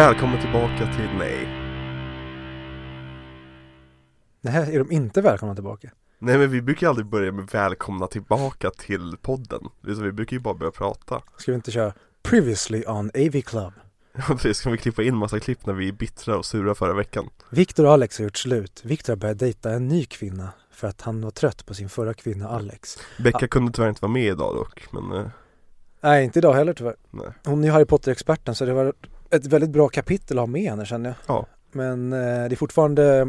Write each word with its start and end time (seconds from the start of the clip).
Välkommen 0.00 0.40
tillbaka 0.40 0.94
till 0.96 1.08
Nej. 1.18 1.48
Nej, 4.40 4.74
är 4.74 4.78
de 4.78 4.92
inte 4.92 5.20
välkomna 5.20 5.54
tillbaka? 5.54 5.90
Nej 6.18 6.38
men 6.38 6.50
vi 6.50 6.62
brukar 6.62 6.86
ju 6.86 6.88
aldrig 6.88 7.06
börja 7.06 7.32
med 7.32 7.48
välkomna 7.52 8.06
tillbaka 8.06 8.70
till 8.70 9.16
podden. 9.22 9.60
Vi 9.80 10.12
brukar 10.12 10.36
ju 10.36 10.40
bara 10.40 10.54
börja 10.54 10.70
prata. 10.70 11.22
Ska 11.36 11.52
vi 11.52 11.56
inte 11.56 11.70
köra 11.70 11.92
Previously 12.22 12.84
on 12.86 13.10
AV 13.14 13.40
Club? 13.40 13.72
Ja 14.12 14.22
precis, 14.28 14.56
ska 14.56 14.70
vi 14.70 14.78
klippa 14.78 15.02
in 15.02 15.16
massa 15.16 15.40
klipp 15.40 15.66
när 15.66 15.74
vi 15.74 15.88
är 15.88 15.92
bittra 15.92 16.38
och 16.38 16.44
sura 16.46 16.74
förra 16.74 16.94
veckan? 16.94 17.30
Viktor 17.50 17.86
och 17.86 17.92
Alex 17.92 18.18
har 18.18 18.24
gjort 18.24 18.36
slut. 18.38 18.82
Viktor 18.84 19.12
har 19.12 19.18
börjat 19.18 19.38
dejta 19.38 19.70
en 19.70 19.88
ny 19.88 20.04
kvinna 20.04 20.48
för 20.70 20.88
att 20.88 21.00
han 21.00 21.20
var 21.20 21.30
trött 21.30 21.66
på 21.66 21.74
sin 21.74 21.88
förra 21.88 22.14
kvinna 22.14 22.48
Alex. 22.48 22.98
Becka 23.18 23.48
kunde 23.48 23.72
tyvärr 23.72 23.88
inte 23.88 24.02
vara 24.02 24.12
med 24.12 24.24
idag 24.26 24.54
dock, 24.54 24.86
men 24.92 25.12
eh, 25.12 25.30
Nej, 26.00 26.24
inte 26.24 26.38
idag 26.38 26.52
heller 26.54 26.72
tyvärr. 26.74 26.96
nej. 27.10 27.32
Hon 27.44 27.60
är 27.60 27.64
ju 27.64 27.72
Harry 27.72 27.84
Potter-experten 27.84 28.54
så 28.54 28.64
det 28.64 28.72
var 28.72 28.92
ett 29.30 29.46
väldigt 29.46 29.70
bra 29.70 29.88
kapitel 29.88 30.38
att 30.38 30.42
ha 30.42 30.46
med 30.46 30.70
henne 30.70 30.86
känner 30.86 31.10
jag. 31.10 31.36
Ja. 31.36 31.46
Men 31.72 32.12
eh, 32.12 32.18
det 32.18 32.54
är 32.54 32.56
fortfarande 32.56 33.28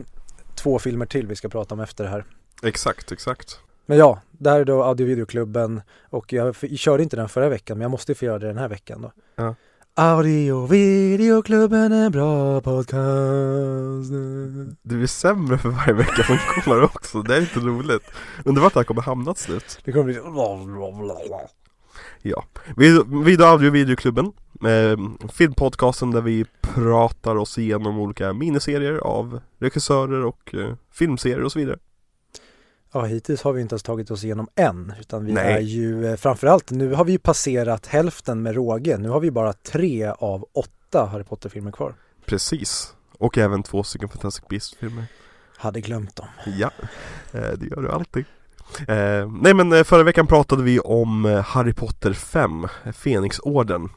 två 0.56 0.80
filmer 0.80 1.06
till 1.06 1.28
vi 1.28 1.36
ska 1.36 1.50
prata 1.50 1.76
om 1.76 1.80
efter 1.82 2.04
det 2.04 2.10
här. 2.10 2.26
Exakt, 2.64 3.12
exakt. 3.12 3.60
Men 3.86 3.98
ja, 3.98 4.22
det 4.32 4.50
här 4.50 4.60
är 4.60 4.66
då 4.66 4.84
Audio 4.84 5.08
Videoklubben 5.08 5.82
och 6.10 6.34
jag 6.34 6.56
körde 6.76 7.04
inte 7.04 7.16
den 7.16 7.30
förra 7.30 7.50
veckan 7.50 7.78
men 7.78 7.82
jag 7.82 7.92
måste 7.92 8.12
ju 8.12 8.16
få 8.16 8.26
göra 8.26 8.40
det 8.40 8.48
den 8.48 8.58
här 8.58 8.68
veckan 8.70 9.02
då. 9.02 9.12
Ja. 9.36 9.56
Audio 9.96 10.66
Videoklubben 10.66 11.92
är 11.92 12.10
bra 12.10 12.62
podcast. 12.62 14.12
Du 14.82 15.04
är 15.04 15.08
sämre 15.08 15.58
för 15.58 15.70
varje 15.70 15.94
vecka 15.94 16.24
som 16.24 16.38
kommer 16.38 16.84
också, 16.84 17.22
det 17.22 17.36
är 17.36 17.42
inte 17.42 17.60
roligt. 17.60 18.04
Undrar 18.46 18.64
vart 18.64 18.74
det 18.74 18.80
här 18.80 18.84
kommer 18.86 19.02
hamna 19.02 19.34
till 19.34 19.44
slut. 19.44 19.80
Det 19.84 19.92
kommer 19.92 20.04
bli... 20.06 20.20
Ja. 22.22 22.44
Vid- 22.78 23.24
Video 23.26 23.46
Audio 23.46 23.72
Videoklubben, 23.72 24.32
eh, 24.66 25.28
filmpodcasten 25.30 26.12
där 26.12 26.22
vi 26.22 26.46
pratar 26.62 27.36
oss 27.36 27.58
igenom 27.58 28.00
olika 28.00 28.34
miniserier 28.34 28.98
av 28.98 29.40
regissörer 29.60 30.26
och 30.26 30.56
eh, 30.56 30.76
filmserier 30.92 31.44
och 31.44 31.52
så 31.52 31.60
vidare. 31.60 31.78
Ja, 32.94 33.04
hittills 33.04 33.42
har 33.42 33.54
vi 33.54 33.62
inte 33.62 33.74
ens 33.74 33.84
tagit 33.84 34.12
oss 34.12 34.24
igenom 34.24 34.48
en, 34.56 34.94
utan 35.00 35.26
vi 35.26 35.34
Nej. 35.34 35.54
är 35.54 35.60
ju 35.60 36.08
eh, 36.08 36.16
framförallt, 36.16 36.72
nu 36.72 36.94
har 36.94 37.06
vi 37.06 37.12
ju 37.12 37.20
passerat 37.20 37.88
hälften 37.88 38.42
med 38.42 38.56
råge. 38.56 38.98
Nu 38.98 39.10
har 39.10 39.20
vi 39.20 39.32
bara 39.32 39.54
tre 39.54 40.08
av 40.08 40.46
åtta 40.54 41.06
Harry 41.06 41.24
Potter-filmer 41.24 41.72
kvar. 41.72 41.96
Precis. 42.26 42.94
Och 43.18 43.38
även 43.38 43.64
två 43.64 43.84
stycken 43.84 44.10
Fantastic 44.10 44.48
Beasts-filmer. 44.50 45.06
Hade 45.58 45.82
glömt 45.82 46.16
dem. 46.16 46.28
Ja, 46.46 46.72
eh, 47.32 47.52
det 47.58 47.66
gör 47.66 47.82
du 47.82 47.92
alltid. 47.92 48.26
Eh, 48.88 49.32
nej 49.42 49.54
men 49.54 49.74
eh, 49.74 49.84
förra 49.84 50.04
veckan 50.04 50.28
pratade 50.28 50.64
vi 50.64 50.80
om 50.80 51.44
Harry 51.46 51.74
Potter 51.74 52.14
5, 52.14 52.68
eh, 52.84 52.92
Fenixorden. 52.92 53.90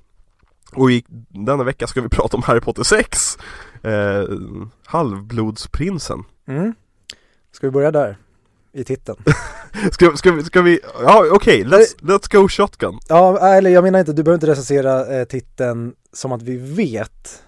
Och 0.75 0.91
i 0.93 1.05
denna 1.29 1.65
vecka 1.65 1.87
ska 1.87 2.01
vi 2.01 2.09
prata 2.09 2.37
om 2.37 2.43
Harry 2.43 2.61
Potter 2.61 2.83
6, 2.83 3.39
eh, 3.83 4.25
Halvblodsprinsen. 4.85 6.25
Mm. 6.47 6.75
Ska 7.53 7.67
vi 7.67 7.71
börja 7.71 7.91
där? 7.91 8.17
I 8.73 8.85
titeln? 8.85 9.19
Ska, 9.93 10.17
ska, 10.17 10.33
vi- 10.33 10.45
ska 10.45 10.63
vi, 10.63 10.81
ja 11.03 11.25
okej, 11.33 11.65
let's, 11.65 11.97
let's 12.01 12.33
go 12.41 12.49
shotgun. 12.49 12.99
Ja, 13.09 13.39
eller 13.57 13.71
jag 13.71 13.85
menar 13.85 13.99
inte, 13.99 14.13
du 14.13 14.23
behöver 14.23 14.37
inte 14.37 14.47
recensera 14.47 15.17
eh, 15.21 15.25
titeln 15.25 15.95
som 16.13 16.33
att 16.33 16.43
vi 16.43 16.57
vet 16.57 17.43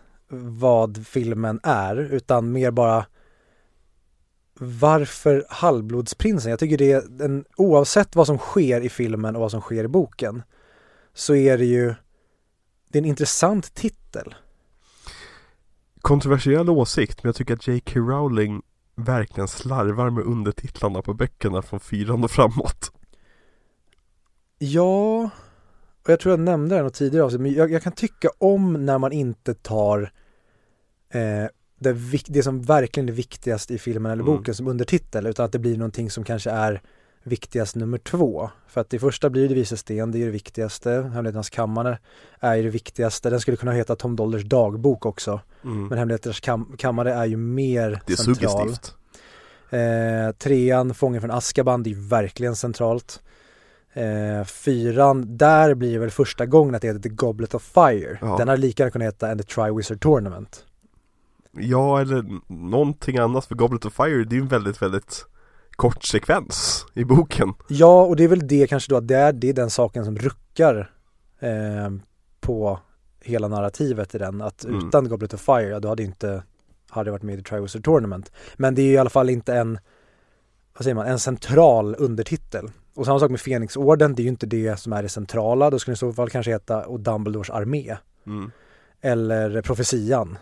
vad 0.59 1.07
filmen 1.07 1.61
är, 1.63 1.97
utan 1.97 2.53
mer 2.53 2.71
bara 2.71 3.07
varför 4.61 5.47
Halvblodsprinsen? 5.49 6.51
Jag 6.51 6.59
tycker 6.59 6.79
det 6.79 6.93
är 6.93 7.23
en, 7.25 7.45
oavsett 7.57 8.17
vad 8.17 8.27
som 8.27 8.39
sker 8.39 8.81
i 8.81 8.89
filmen 8.89 9.35
och 9.37 9.41
vad 9.43 9.51
som 9.51 9.61
sker 9.61 9.85
i 9.85 9.89
boken, 9.89 10.43
så 11.15 11.35
är 11.35 11.59
det 11.59 11.65
ju, 11.65 11.95
det 12.89 12.99
är 12.99 13.03
en 13.03 13.09
intressant 13.09 13.75
titel. 13.75 14.35
Kontroversiell 16.01 16.71
åsikt, 16.71 17.23
men 17.23 17.29
jag 17.29 17.37
tycker 17.37 17.55
att 17.55 17.67
J.K. 17.69 18.01
Rowling 18.01 18.63
verkligen 18.95 19.49
slarvar 19.49 20.11
med 20.11 20.25
undertitlarna 20.25 21.03
på 21.03 21.15
böckerna 21.15 21.63
från 21.63 21.81
fyran 21.81 22.25
och 22.25 22.31
framåt. 22.31 22.93
Ja, 24.59 25.31
och 26.05 26.11
jag 26.13 26.21
tror 26.21 26.33
jag 26.33 26.41
nämnde 26.41 26.77
det 26.77 26.83
något 26.83 26.95
tidigare 26.95 27.25
avsnitt, 27.25 27.41
men 27.41 27.53
jag, 27.53 27.71
jag 27.73 27.83
kan 27.83 27.93
tycka 27.93 28.29
om 28.39 28.87
när 28.87 28.99
man 28.99 29.13
inte 29.13 29.55
tar 29.55 30.13
eh, 31.11 31.47
det, 31.79 31.93
det 32.27 32.43
som 32.43 32.63
verkligen 32.63 33.09
är 33.09 33.13
viktigast 33.13 33.71
i 33.71 33.79
filmen 33.79 34.13
eller 34.13 34.23
Mm. 34.23 34.37
boken 34.37 34.55
som 34.55 34.67
undertitel, 34.69 35.27
utan 35.27 35.47
att 35.47 35.53
det 35.53 35.59
blir 35.59 35.77
någonting 35.77 36.11
som 36.11 36.25
kanske 36.25 36.51
är 36.51 36.83
viktigast 37.27 37.77
nummer 37.77 37.99
två. 37.99 38.51
För 38.69 38.81
att 38.81 38.91
det 38.91 38.99
första 38.99 39.31
blir 39.31 39.49
det 39.49 39.55
vise 39.55 39.77
sten, 39.77 40.13
det 40.13 40.19
är 40.23 40.25
det 40.25 40.31
viktigaste, 40.31 40.91
Hemligheternas 40.91 41.51
kammare 41.51 41.99
är 42.41 42.55
ju 42.55 42.63
det 42.63 42.71
viktigaste, 42.71 43.31
den 43.31 43.41
skulle 43.41 43.57
kunna 43.57 43.73
heta 43.73 43.97
Tom 43.97 44.17
Dollers 44.17 44.45
dagbok 44.45 45.07
också, 45.07 45.41
Mm. 45.65 45.87
men 45.87 45.99
Hemligheternas 45.99 46.41
kam- 46.41 46.77
kammare 46.77 47.13
är 47.15 47.25
ju 47.27 47.37
mer 47.37 48.01
Det 48.07 48.13
är 48.13 48.17
central. 48.17 48.37
suggestivt. 48.59 48.95
Eh, 49.71 50.33
trean, 50.39 50.95
Fången 50.95 51.21
från 51.21 51.31
Azkaban, 51.31 51.83
det 51.83 51.91
är 51.91 51.95
ju 51.95 52.01
verkligen 52.09 52.57
centralt. 52.57 53.23
Eh, 53.93 54.45
fyran, 54.45 55.37
där 55.37 55.75
blir 55.75 55.93
det 55.93 55.99
väl 55.99 56.11
första 56.11 56.47
gången 56.47 56.75
att 56.75 56.83
det 56.83 56.89
heter 56.89 57.01
The 57.01 57.09
Goblet 57.09 57.55
of 57.55 57.63
Fire. 57.63 58.19
Ja. 58.21 58.37
Den 58.39 58.49
hade 58.49 58.61
lika 58.63 58.83
gärna 58.83 58.91
kunnat 58.91 59.07
heta 59.07 59.31
And 59.31 59.41
the 59.41 59.47
Triwizard 59.55 60.01
Tournament. 60.01 60.65
Ja, 61.53 62.01
eller 62.01 62.25
någonting 62.53 63.19
annat 63.19 63.45
för 63.47 63.55
Goblet 63.55 63.85
of 63.85 63.95
Fire, 63.95 64.25
det 64.25 64.35
är 64.35 64.37
ju 64.37 64.43
en 64.43 64.49
väldigt, 64.49 64.83
väldigt 64.83 65.25
kort 65.77 66.05
sekvens 66.05 66.87
i 66.95 67.05
boken. 67.05 67.55
Ja, 67.69 68.03
och 68.05 68.17
det 68.17 68.25
är 68.25 68.29
väl 68.29 68.49
det 68.49 68.67
kanske 68.67 68.93
då 68.93 68.97
att 68.97 69.09
det 69.09 69.17
är, 69.17 69.33
det 69.33 69.49
är 69.49 69.53
den 69.53 69.71
saken 69.71 70.05
som 70.05 70.17
ruckar 70.19 70.91
eh, 71.41 71.91
på 72.41 72.79
hela 73.21 73.49
narrativet 73.49 74.15
i 74.15 74.19
den. 74.19 74.41
Att 74.43 74.65
Mm. 74.65 74.89
utan 74.89 75.09
Goblet 75.09 75.35
of 75.35 75.41
Fire, 75.41 75.69
ja, 75.69 75.81
då 75.81 75.89
hade 75.89 76.03
inte 76.03 76.43
hade 76.89 77.11
varit 77.11 77.23
med 77.23 77.39
i 77.39 77.43
Triwizard 77.43 77.85
Tournament. 77.85 78.33
Men 78.57 78.75
det 78.75 78.83
är 78.83 78.93
i 78.93 78.99
alla 78.99 79.11
fall 79.11 79.31
inte 79.31 79.55
en, 79.55 79.79
vad 80.77 80.83
säger 80.85 80.95
man, 80.95 81.07
en 81.07 81.19
central 81.19 81.97
undertitel. 81.99 82.71
Och 82.95 83.07
samma 83.07 83.19
sak 83.21 83.31
med 83.31 83.41
Fenixorden, 83.41 84.15
det 84.15 84.23
är 84.23 84.25
ju 84.25 84.31
inte 84.31 84.47
det 84.47 84.77
som 84.81 84.93
är 84.93 85.03
det 85.03 85.09
centrala. 85.09 85.71
Då 85.71 85.79
skulle 85.79 85.93
det 85.93 85.97
i 85.97 85.99
så 85.99 86.13
fall 86.13 86.31
kanske 86.31 86.51
heta 86.53 86.87
och 86.87 87.01
Dumbledores 87.01 87.51
armé. 87.51 87.97
Mm. 88.27 88.51
Eller 89.01 89.63
Profetian. 89.63 90.39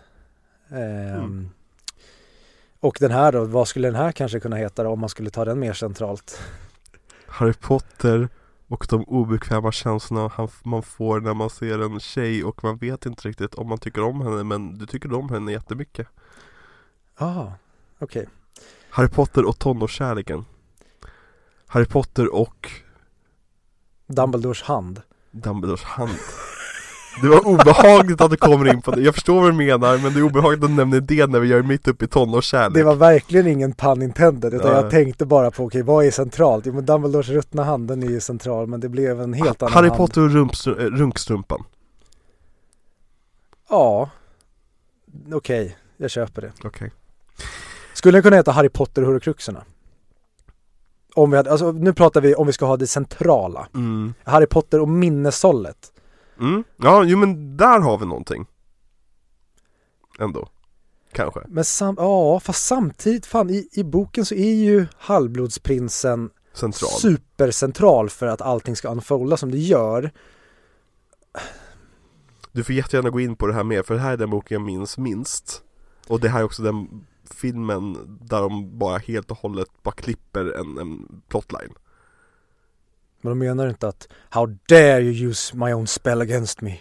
Ehm, 0.71 0.79
Mm. 1.15 1.49
Och 2.85 2.97
den 3.01 3.11
här 3.11 3.33
då, 3.33 3.45
vad 3.45 3.69
skulle 3.69 3.89
den 3.89 3.95
här 3.95 4.13
kanske 4.13 4.41
kunna 4.41 4.57
heta 4.57 4.83
då, 4.83 4.91
om 4.91 5.01
man 5.01 5.09
skulle 5.09 5.31
ta 5.31 5.45
den 5.45 5.59
mer 5.59 5.73
centralt? 5.73 6.41
Harry 7.27 7.53
Potter 7.53 8.29
och 8.69 8.87
de 8.91 9.05
obekväma 9.05 9.73
känslorna 9.73 10.49
man 10.63 10.83
får 10.83 11.21
när 11.21 11.35
man 11.35 11.51
ser 11.51 11.79
en 11.79 12.01
tjej 12.01 12.45
och 12.45 12.65
man 12.65 12.77
vet 12.77 13.07
inte 13.07 13.29
riktigt 13.29 13.55
om 13.55 13.69
man 13.69 13.79
tycker 13.79 14.03
om 14.03 14.21
henne 14.21 14.45
men 14.45 14.79
du 14.79 14.87
tycker 14.87 15.13
om 15.13 15.29
henne 15.29 15.53
jättemycket. 15.53 16.09
Ah, 17.17 17.47
okej. 17.99 18.29
Harry 18.91 19.09
Potter 19.09 19.45
och 19.45 19.59
tonårskärleken. 19.59 20.45
Harry 21.67 21.87
Potter 21.87 22.35
och 22.35 22.71
Dumbledores 24.07 24.63
hand. 24.63 25.03
Dumbledores 25.31 25.83
hand. 25.83 26.19
Det 27.23 27.29
var 27.29 27.47
obehagligt 27.47 28.21
att 28.21 28.31
du 28.31 28.37
kommer 28.37 28.69
in 28.73 28.83
på 28.83 28.91
det. 28.91 29.03
Jag 29.03 29.15
förstår 29.15 29.41
vad 29.43 29.51
du 29.51 29.57
menar 29.57 29.99
men 29.99 30.13
det 30.13 30.19
är 30.21 30.23
obehagligt 30.23 30.63
att 30.65 30.71
du 30.71 30.75
nämner 30.75 31.01
det 31.01 31.27
när 31.27 31.41
vi 31.41 31.49
gör 31.49 31.63
mitt 31.63 31.89
uppe 31.89 32.05
i 32.05 32.09
tonårskärlek. 32.09 32.75
Det 32.75 32.83
var 32.83 32.95
verkligen 32.95 33.47
ingen 33.47 33.73
pun 33.75 34.03
intended 34.03 34.55
utan 34.55 34.71
Ja. 34.71 34.81
jag 34.81 34.91
tänkte 34.91 35.27
bara 35.27 35.51
på 35.51 35.65
okej 35.65 35.83
vad 35.83 36.05
är 36.05 36.11
centralt? 36.11 36.67
Jo 36.67 36.73
men 36.73 36.87
Dumbledores 36.87 37.29
ruttna 37.29 37.65
hand 37.65 37.89
den 37.89 38.03
är 38.03 38.07
ju 38.07 38.21
central 38.21 38.67
men 38.67 38.81
det 38.81 38.89
blev 38.89 39.21
en 39.21 39.33
helt 39.33 39.63
annan 39.63 39.73
Harry. 39.73 39.91
Potter 39.91 40.21
och 40.21 40.31
rumpstru- 40.31 40.81
äh, 40.81 40.85
runkstrumpan. 40.99 41.65
Ja. 43.71 44.11
Okej, 45.33 45.77
jag 45.97 46.11
köper 46.11 46.43
det. 46.43 46.53
Okej. 46.65 46.91
Skulle 47.95 48.17
den 48.17 48.23
kunna 48.23 48.37
heta 48.37 48.53
Harry 48.53 48.69
Potter 48.69 49.03
och 49.05 49.13
Horcruxerna? 49.13 49.65
Om 51.15 51.31
vi 51.31 51.37
hade, 51.37 51.51
alltså 51.51 51.73
nu 51.73 51.93
pratar 51.93 52.21
vi 52.21 52.35
om 52.35 52.47
vi 52.47 52.53
ska 52.53 52.67
ha 52.67 52.77
det 52.77 52.87
centrala. 52.87 53.69
Mm. 53.75 54.15
Harry 54.25 54.47
Potter 54.47 54.81
och 54.81 54.89
minneshållet. 54.89 55.91
Mm. 56.41 56.65
Ja, 56.77 57.05
jo 57.05 57.19
men 57.19 57.57
där 57.57 57.81
har 57.81 57.99
vi 57.99 58.07
någonting. 58.07 58.47
Ändå. 60.19 60.49
Kanske. 61.13 61.41
Men 61.49 61.65
sam, 61.65 61.95
ja, 61.99 62.41
fast 62.41 62.67
samtidigt, 62.67 63.27
fan 63.27 63.51
i, 63.51 63.69
i 63.73 63.85
boken 63.85 64.25
så 64.25 64.35
är 64.35 64.55
ju 64.55 64.87
halvblodsprinsen 64.99 66.31
Central. 66.53 66.91
supercentral 66.91 68.11
för 68.11 68.27
att 68.27 68.41
allting 68.41 68.77
ska 68.77 68.89
unfolda 68.89 69.37
som 69.37 69.51
det 69.51 69.59
gör. 69.59 70.13
Du 72.53 72.65
får 72.65 72.75
jättegärna 72.75 73.11
gå 73.11 73.21
in 73.21 73.37
på 73.37 73.47
det 73.47 73.55
här 73.55 73.65
mer, 73.65 73.83
för 73.83 73.95
det 73.95 74.01
här 74.01 74.13
är 74.13 74.17
den 74.17 74.31
boken 74.31 74.55
jag 74.55 74.67
minns 74.67 74.99
minst. 74.99 75.63
Och 76.09 76.21
det 76.21 76.29
här 76.29 76.41
är 76.41 76.45
också 76.45 76.63
den 76.63 77.07
filmen 77.31 78.19
där 78.21 78.41
de 78.41 78.79
bara 78.79 78.99
helt 78.99 79.31
och 79.31 79.39
hållet 79.39 79.69
bara 79.83 79.95
klipper 79.95 80.61
en, 80.61 80.79
en 80.79 81.23
plotline. 81.29 81.75
Men 83.25 83.31
de 83.31 83.39
menar 83.39 83.69
inte 83.69 83.89
att 83.89 84.09
How 84.31 84.47
dare 84.69 85.01
you 85.01 85.29
use 85.31 85.57
my 85.57 85.73
own 85.73 85.87
spell 85.87 86.21
against 86.21 86.61
me? 86.61 86.81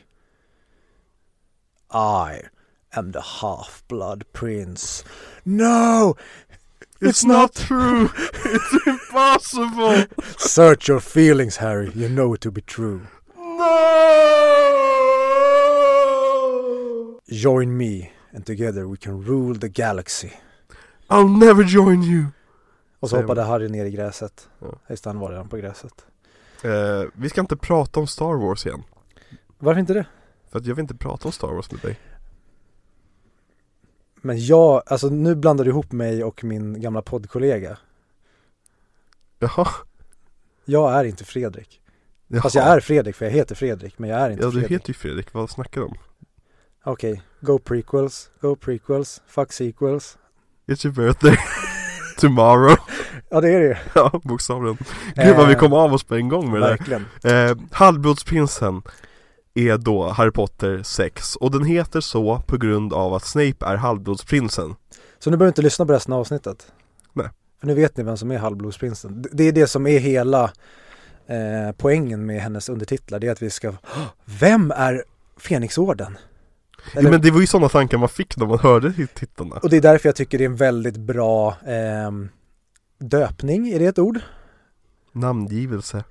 I 1.90 2.42
am 2.90 3.12
the 3.12 3.22
half-blood 3.22 4.24
prince. 4.34 5.06
No! 5.44 6.16
It's 7.00 7.28
not 7.28 7.54
true! 7.54 8.10
It's 8.46 8.88
impossible! 8.88 10.06
Search 10.38 10.90
your 10.90 11.00
feelings 11.00 11.58
Harry, 11.58 11.92
you 11.96 12.10
know 12.10 12.34
it 12.34 12.42
to 12.42 12.52
be 12.52 12.62
true. 12.62 13.02
No! 13.38 13.70
Join 17.30 17.78
me 17.78 18.12
and 18.34 18.46
together 18.46 18.86
we 18.88 18.98
can 18.98 19.24
rule 19.24 19.54
the 19.54 19.70
galaxy. 19.70 20.34
I'll 21.10 21.30
never 21.30 21.64
join 21.64 22.04
you! 22.04 22.26
Och 23.00 23.10
så 23.10 23.16
hoppade 23.22 23.44
Harry 23.44 23.70
ner 23.70 23.86
i 23.86 23.92
gräset. 23.92 24.50
Ja. 24.60 24.68
Just 24.90 25.06
han 25.06 25.20
var 25.20 25.30
redan 25.30 25.50
på 25.50 25.58
gräset. 25.58 26.06
Eh, 26.64 27.04
vi 27.14 27.30
ska 27.30 27.42
inte 27.42 27.58
prata 27.58 28.00
om 28.00 28.08
Star 28.08 28.34
Wars 28.48 28.66
igen. 28.66 28.84
Varför 29.58 29.80
inte 29.80 29.94
det? 29.94 30.06
För 30.52 30.60
att 30.60 30.66
jag 30.66 30.76
vill 30.76 30.84
inte 30.84 30.96
prata 30.96 31.28
om 31.28 31.32
Star 31.32 31.48
Wars 31.48 31.72
med 31.72 31.82
dig. 31.82 32.00
Men 34.22 34.46
jag, 34.46 34.84
alltså 34.86 35.10
nu 35.10 35.36
blandar 35.36 35.66
du 35.66 35.72
ihop 35.72 35.92
mig 35.92 36.24
och 36.24 36.44
min 36.44 36.82
gamla 36.82 37.02
poddkollega. 37.02 37.78
Jaha. 39.40 39.68
Jag 40.66 40.94
är 40.94 41.04
inte 41.04 41.24
Fredrik. 41.26 41.82
Jaha. 42.28 42.42
Fast 42.42 42.56
jag 42.56 42.66
är 42.68 42.80
Fredrik 42.80 43.16
för 43.16 43.26
jag 43.26 43.32
heter 43.32 43.56
Fredrik, 43.56 44.00
men 44.00 44.10
jag 44.10 44.20
är 44.20 44.30
inte 44.30 44.44
Ja 44.44 44.48
du 44.48 44.52
Fredrik. 44.52 44.72
heter 44.72 44.90
ju 44.90 44.94
Fredrik, 44.94 45.34
vad 45.34 45.50
snackar 45.50 45.82
du 45.82 45.88
om? 45.88 45.98
Okej, 46.84 47.22
go 47.42 47.60
prequels, 47.60 48.30
go 48.42 48.56
prequels, 48.56 49.22
fuck 49.28 49.54
sequels. 49.54 50.18
It's 50.68 50.86
your 50.86 50.96
birthday 50.96 51.38
Tomorrow 52.24 52.78
Ja 53.30 53.42
det 53.42 53.50
är 53.50 53.60
det. 53.60 53.78
Ja, 53.96 54.22
bokstavligen 54.24 54.78
Gud 55.16 55.36
vad 55.36 55.48
vi 55.48 55.54
Eh, 55.54 55.60
kom 55.60 55.74
av 55.74 55.94
oss 55.94 56.04
på 56.04 56.16
en 56.16 56.30
gång 56.30 56.52
med 56.52 56.62
det 56.62 56.78
där 57.22 57.50
eh, 57.50 57.58
Halvblodsprinsen 57.72 58.82
är 59.54 59.78
då 59.78 60.10
Harry 60.10 60.32
Potter 60.32 60.84
6 60.84 61.36
och 61.36 61.52
den 61.52 61.64
heter 61.64 62.02
så 62.02 62.40
på 62.48 62.58
grund 62.58 62.94
av 62.94 63.14
att 63.14 63.26
Snape 63.26 63.66
är 63.66 63.76
halvblodsprinsen 63.76 64.76
Så 65.20 65.30
nu 65.30 65.38
behöver 65.38 65.52
inte 65.52 65.62
lyssna 65.62 65.86
på 65.86 65.94
resten 65.94 66.14
av 66.14 66.20
avsnittet. 66.20 66.68
Nej. 67.14 67.30
För 67.60 67.68
nu 67.68 67.74
vet 67.74 67.98
ni 67.98 68.04
vem 68.04 68.18
som 68.18 68.32
är 68.32 68.38
halvblodsprinsen. 68.38 69.26
Det 69.32 69.44
är 69.44 69.52
det 69.52 69.68
som 69.68 69.88
är 69.88 70.00
hela 70.00 70.44
eh, 71.28 71.76
poängen 71.78 72.26
med 72.26 72.42
hennes 72.42 72.70
undertitlar. 72.70 73.20
Det 73.20 73.28
är 73.28 73.32
att 73.32 73.42
vi 73.42 73.50
ska, 73.50 73.74
vem 74.26 74.72
är 74.72 75.04
Fenixorden? 75.38 76.18
Ja, 76.94 77.02
Men 77.02 77.22
det 77.22 77.32
var 77.32 77.42
ju 77.42 77.48
sådana 77.48 77.70
tankar 77.70 77.98
man 77.98 78.10
fick 78.10 78.38
när 78.38 78.46
man 78.46 78.60
hörde 78.60 78.94
tittarna 79.14 79.56
Och 79.56 79.70
det 79.70 79.78
är 79.78 79.82
därför 79.82 80.10
jag 80.10 80.16
tycker 80.16 80.38
det 80.38 80.44
är 80.44 80.50
en 80.50 80.56
väldigt 80.56 80.98
bra 80.98 81.56
ehm, 81.68 82.30
döpning, 83.00 83.70
är 83.70 83.80
det 83.80 83.86
ett 83.86 84.00
ord? 84.00 84.20
Namngivelse 85.12 86.04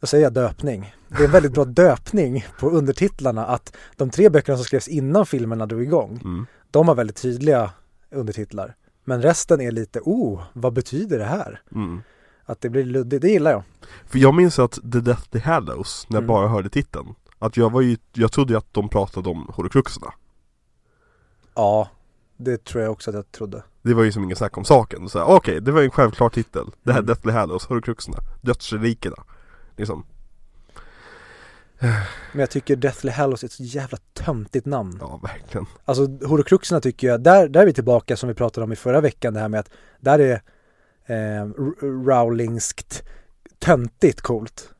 Jag 0.00 0.08
säger 0.08 0.30
döpning. 0.30 0.94
Det 1.08 1.16
är 1.16 1.24
en 1.24 1.30
väldigt 1.30 1.52
bra 1.52 1.64
döpning 1.84 2.46
på 2.60 2.70
undertitlarna 2.70 3.46
att 3.46 3.76
de 3.96 4.10
tre 4.10 4.28
böckerna 4.28 4.58
som 4.58 4.64
skrevs 4.64 4.88
innan 4.88 5.26
filmerna 5.26 5.66
drog 5.66 5.82
igång, 5.82 6.20
mm. 6.24 6.46
de 6.70 6.88
har 6.88 6.94
väldigt 6.94 7.16
tydliga 7.22 7.70
undertitlar. 8.10 8.76
Men 9.04 9.22
resten 9.22 9.60
är 9.60 9.70
lite, 9.70 10.00
oh, 10.04 10.42
vad 10.52 10.72
betyder 10.72 11.18
det 11.18 11.24
här? 11.24 11.60
Mm. 11.74 12.02
Att 12.44 12.60
det 12.60 12.70
blir 12.70 12.84
luddigt, 12.84 13.22
det 13.22 13.28
gillar 13.28 13.50
jag. 13.50 13.62
För 14.06 14.18
jag 14.18 14.34
minns 14.34 14.58
att 14.58 14.72
The 14.92 15.00
Deathly 15.00 15.40
Hallows, 15.40 16.06
när 16.08 16.16
jag 16.16 16.22
Mm. 16.22 16.28
bara 16.28 16.48
hörde 16.48 16.68
titeln 16.68 17.14
Att 17.38 17.56
jag 17.56 17.72
var 17.72 17.80
ju, 17.80 17.96
jag 18.12 18.32
trodde 18.32 18.52
ju 18.52 18.58
att 18.58 18.74
de 18.74 18.88
pratade 18.88 19.28
om 19.28 19.50
horocruxerna 19.54 20.12
Ja, 21.54 21.88
det 22.36 22.64
tror 22.64 22.82
jag 22.82 22.92
också 22.92 23.10
att 23.10 23.14
jag 23.14 23.32
trodde. 23.32 23.62
Det 23.82 23.94
var 23.94 24.02
ju 24.04 24.12
som 24.12 24.24
ingen 24.24 24.36
snack 24.36 24.58
om 24.58 24.64
saken, 24.64 25.08
så 25.08 25.22
okej, 25.24 25.60
det 25.60 25.72
var 25.72 25.80
ju 25.80 25.84
en 25.84 25.90
självklar 25.90 26.28
titel 26.28 26.66
Det 26.82 26.92
här 26.92 26.98
Mm. 26.98 27.06
Deathly 27.06 27.32
Hallows, 27.32 27.66
horocruxerna, 27.66 28.18
dödsrelikerna 28.40 29.24
Liksom, 29.76 30.06
Men 32.32 32.40
jag 32.40 32.50
tycker 32.50 32.76
Deathly 32.76 33.10
Hallows 33.10 33.42
är 33.42 33.46
ett 33.46 33.52
så 33.52 33.62
jävla 33.62 33.98
töntigt 34.12 34.66
namn. 34.66 34.98
ja 35.00 35.20
verkligen 35.22 35.66
Alltså 35.84 36.02
horocruxerna 36.26 36.80
tycker 36.80 37.06
jag, 37.06 37.22
där, 37.22 37.48
där 37.48 37.62
är 37.62 37.66
vi 37.66 37.72
tillbaka 37.72 38.16
som 38.16 38.28
vi 38.28 38.34
pratade 38.34 38.64
om 38.64 38.72
i 38.72 38.76
förra 38.76 39.00
veckan 39.00 39.34
det 39.34 39.40
här 39.40 39.48
med 39.48 39.60
att 39.60 39.70
där 40.00 40.18
är 40.18 40.42
eh, 41.06 41.46
Rowlingskt 42.06 43.02
töntigt 43.58 44.20
coolt. 44.20 44.70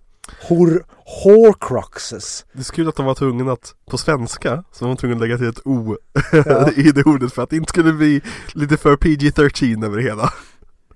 Hor, 0.48 0.84
horcruxes. 1.24 2.46
Det 2.52 2.58
är 2.58 2.62
så 2.62 2.72
kul 2.72 2.88
att 2.88 2.96
de 2.96 3.06
var 3.06 3.14
tvungna 3.14 3.52
att, 3.52 3.74
på 3.90 3.98
svenska, 3.98 4.64
så 4.72 4.84
var 4.84 4.94
de 4.94 4.96
tvungna 4.96 5.16
att 5.16 5.20
lägga 5.22 5.38
till 5.38 5.48
ett 5.48 5.66
O 5.66 5.96
Ja. 6.32 6.70
i 6.76 6.92
det 6.92 7.02
ordet 7.06 7.32
för 7.32 7.42
att 7.42 7.50
det 7.50 7.56
inte 7.56 7.68
skulle 7.68 7.92
bli 7.92 8.22
lite 8.54 8.76
för 8.76 8.96
PG-13 8.96 9.84
över 9.84 9.96
det 9.96 10.02
hela 10.02 10.32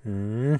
Mm. 0.04 0.58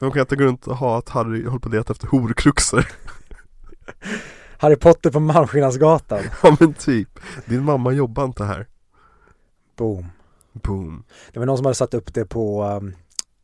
De 0.00 0.10
kan 0.12 0.20
inte 0.20 0.36
gå 0.36 0.44
runt 0.44 0.66
och 0.66 0.76
ha 0.76 0.98
att 0.98 1.08
Harry 1.08 1.44
håller 1.44 1.58
på 1.58 1.68
att 1.68 1.74
leta 1.74 1.92
efter 1.92 2.06
horcruxer 2.06 2.88
Harry 4.58 4.76
Potter 4.76 5.10
på 5.10 5.20
Malmskillnadsgatan. 5.20 6.22
Ja 6.42 6.56
men 6.60 6.74
typ, 6.74 7.08
din 7.46 7.64
mamma 7.64 7.92
jobbar 7.92 8.24
inte 8.24 8.44
här 8.44 8.66
Boom. 9.76 10.06
Boom 10.52 11.04
Det 11.32 11.38
var 11.38 11.46
någon 11.46 11.56
som 11.56 11.66
hade 11.66 11.74
satt 11.74 11.94
upp 11.94 12.14
det 12.14 12.24
på 12.24 12.64
um, 12.64 12.94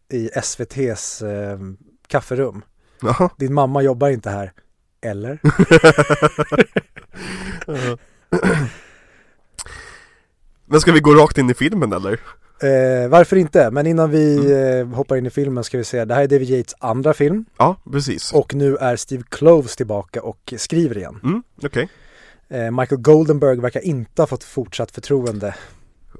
i 0.08 0.29
SVT's 0.29 1.25
um, 1.55 1.76
kafferum. 2.06 2.62
Jaha 3.00 3.31
Din 3.37 3.55
mamma 3.55 3.82
jobbar 3.82 4.08
inte 4.08 4.31
här. 4.31 4.52
Eller? 5.00 5.38
Men 10.66 10.81
ska 10.81 10.93
vi 10.93 11.00
gå 11.00 11.14
rakt 11.14 11.38
in 11.38 11.50
i 11.50 11.54
filmen 11.54 11.93
eller? 11.93 12.12
Eh, 12.62 13.08
varför 13.08 13.37
inte? 13.37 13.70
Men 13.70 13.87
innan 13.87 14.10
vi 14.10 14.52
eh, 14.52 14.87
hoppar 14.96 15.16
in 15.16 15.26
i 15.26 15.31
filmen 15.31 15.64
ska 15.64 15.78
vi 15.78 15.84
säga 15.84 16.04
det 16.04 16.14
här 16.14 16.22
är 16.22 16.28
David 16.28 16.50
Yates 16.50 16.75
andra 16.78 17.14
film 17.14 17.44
Ja, 17.58 17.76
precis 17.93 18.32
och 18.32 18.54
nu 18.54 18.76
är 18.76 18.96
Steve 18.96 19.22
Kloves 19.28 19.76
tillbaka 19.76 20.22
och 20.22 20.54
skriver 20.56 20.98
igen. 20.98 21.20
Mm, 21.25 21.43
okej 21.62 21.88
Eh, 22.48 22.70
Michael 22.70 23.00
Goldenberg 23.00 23.60
verkar 23.60 23.81
inte 23.81 24.22
ha 24.22 24.26
fått 24.26 24.44
fortsatt 24.44 24.90
förtroende. 24.90 25.54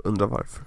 Undrar 0.05 0.27
varför 0.27 0.63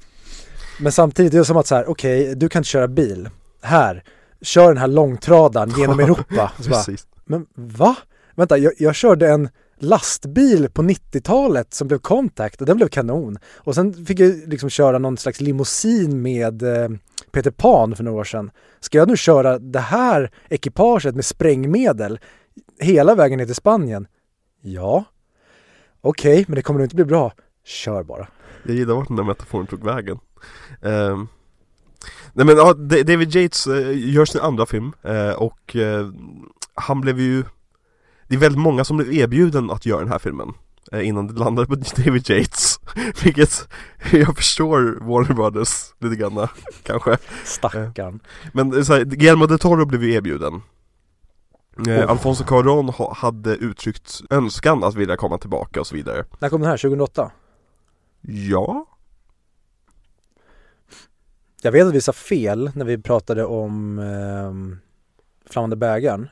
Men 0.79 0.91
samtidigt 0.91 1.33
är 1.33 1.37
det 1.37 1.45
som 1.45 1.57
att 1.57 1.67
så 1.67 1.75
här, 1.75 1.89
okej, 1.89 2.35
du 2.35 2.49
kan 2.49 2.59
inte 2.59 2.69
köra 2.69 2.87
bil. 2.87 3.29
Här, 3.61 4.03
kör 4.41 4.67
den 4.67 4.77
här 4.77 4.87
långtradaren 4.87 5.73
genom 5.77 5.99
Europa. 5.99 6.51
Så 6.59 6.69
bara, 6.69 6.83
Precis 6.83 7.07
men 7.29 7.45
va? 7.55 7.95
Vänta, 8.35 8.57
jag, 8.57 8.73
jag 8.77 8.95
körde 8.95 9.29
en 9.29 9.49
lastbil 9.77 10.69
på 10.69 10.81
90-talet 10.81 11.73
som 11.73 11.87
blev 11.87 11.97
Contact 11.97 12.61
och 12.61 12.67
den 12.67 12.77
blev 12.77 12.87
kanon. 12.87 13.37
Och 13.55 13.75
sen 13.75 14.05
fick 14.05 14.19
jag 14.19 14.47
liksom 14.47 14.69
köra 14.69 14.97
någon 14.97 15.17
slags 15.17 15.41
limousin 15.41 16.21
med 16.21 16.63
eh, 16.63 16.89
Peter 17.31 17.51
Pan 17.51 17.95
för 17.95 18.03
några 18.03 18.19
år 18.19 18.23
sedan. 18.23 18.51
Ska 18.79 18.97
jag 18.97 19.07
nu 19.07 19.17
köra 19.17 19.59
det 19.59 19.79
här 19.79 20.31
ekipaget 20.49 21.15
med 21.15 21.25
sprängmedel 21.25 22.19
hela 22.79 23.15
vägen 23.15 23.37
ner 23.37 23.45
till 23.45 23.55
Spanien? 23.55 24.07
Ja. 24.61 25.03
Okej, 26.01 26.45
men 26.47 26.55
det 26.55 26.61
kommer 26.61 26.79
nog 26.79 26.85
inte 26.85 26.95
bli 26.95 27.05
bra. 27.05 27.33
Kör 27.63 28.03
bara. 28.03 28.27
Jag 28.63 28.75
gillar 28.75 28.95
vart 28.95 29.07
den 29.07 29.17
där 29.17 29.23
metaforen 29.23 29.67
tog 29.67 29.85
vägen 29.85 30.19
Um. 30.81 31.27
Nej 32.33 32.45
men 32.45 32.57
ja, 32.57 32.73
David 32.73 33.35
Yates 33.35 33.67
eh, 33.67 34.11
gör 34.13 34.25
sin 34.25 34.41
andra 34.41 34.65
film 34.65 34.91
eh, 35.03 35.31
och 35.31 35.75
eh, 35.75 36.09
han 36.79 37.01
blev 37.01 37.19
ju 37.19 37.43
Det 38.27 38.35
är 38.35 38.39
väldigt 38.39 38.61
många 38.61 38.83
som 38.83 38.97
blev 38.97 39.13
erbjuden 39.13 39.71
att 39.71 39.85
göra 39.85 39.99
den 39.99 40.11
här 40.11 40.19
filmen 40.19 40.53
eh, 40.91 41.07
Innan 41.07 41.27
det 41.27 41.33
landade 41.33 41.67
på 41.67 41.75
David 41.97 42.29
Yates 42.29 42.79
Vilket 43.23 43.69
jag 44.11 44.35
förstår 44.35 44.99
Warner 45.01 45.33
Brothers 45.33 45.93
lite 45.99 46.15
grann 46.15 46.47
kanske 46.83 47.17
Stackarn. 47.43 48.19
Men 48.53 48.77
eh, 48.77 48.83
så 48.83 48.93
här, 48.93 49.05
Guillermo 49.05 49.45
del 49.45 49.59
Toro 49.59 49.85
blev 49.85 50.03
ju 50.03 50.13
erbjuden 50.13 50.53
eh, 50.53 50.61
Oh. 51.79 52.09
Alfonso 52.09 52.43
Cuarón 52.43 52.91
ha, 52.91 53.13
hade 53.13 53.55
uttryckt 53.55 54.21
önskan 54.29 54.83
att 54.83 54.95
vilja 54.95 55.17
komma 55.17 55.37
tillbaka 55.37 55.79
och 55.79 55.87
så 55.87 55.95
vidare 55.95 56.25
När 56.39 56.49
kom 56.49 56.61
den 56.61 56.69
här? 56.69 56.77
2008? 56.77 57.31
Ja, 58.21 58.85
Jag 61.61 61.71
vet 61.71 61.87
att 61.87 61.93
vi 61.93 62.01
sa 62.01 62.13
fel 62.13 62.71
när 62.75 62.85
vi 62.85 62.97
pratade 62.97 63.45
om 63.45 63.99
eh, 63.99 64.79
Flammande 65.51 65.75
bägaren. 65.75 66.29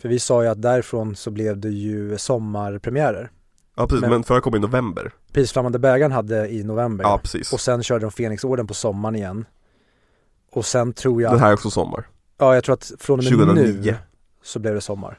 För 0.00 0.08
vi 0.08 0.18
sa 0.18 0.42
ju 0.42 0.48
att 0.48 0.62
därifrån 0.62 1.16
så 1.16 1.30
blev 1.30 1.58
det 1.58 1.68
ju 1.70 2.18
sommarpremiärer. 2.18 3.30
ja 3.76 3.86
precis, 3.86 4.00
men, 4.00 4.10
Men- 4.10 4.24
förra 4.24 4.40
kom 4.40 4.54
i 4.54 4.58
november 4.58 5.12
Prisflammande 5.32 5.78
bägaren 5.78 6.12
hade 6.12 6.48
i 6.48 6.64
november. 6.64 7.04
Ja 7.04 7.18
precis 7.22 7.52
Och 7.52 7.60
sen 7.60 7.82
körde 7.82 8.04
de 8.04 8.10
Fenixorden 8.10 8.66
på 8.66 8.74
sommaren 8.74 9.16
igen. 9.16 9.44
Och 10.52 10.66
sen 10.66 10.92
tror 10.92 11.22
jag, 11.22 11.32
Den 11.32 11.40
här 11.40 11.48
är 11.48 11.54
också 11.54 11.70
sommar 11.70 12.06
ja 12.38 12.54
jag 12.54 12.64
tror 12.64 12.72
att 12.74 12.92
från 12.98 13.18
och 13.18 13.24
med 13.24 13.32
2009. 13.32 13.80
nu 13.82 13.96
så 14.42 14.58
blev 14.58 14.74
det 14.74 14.80
sommar. 14.80 15.18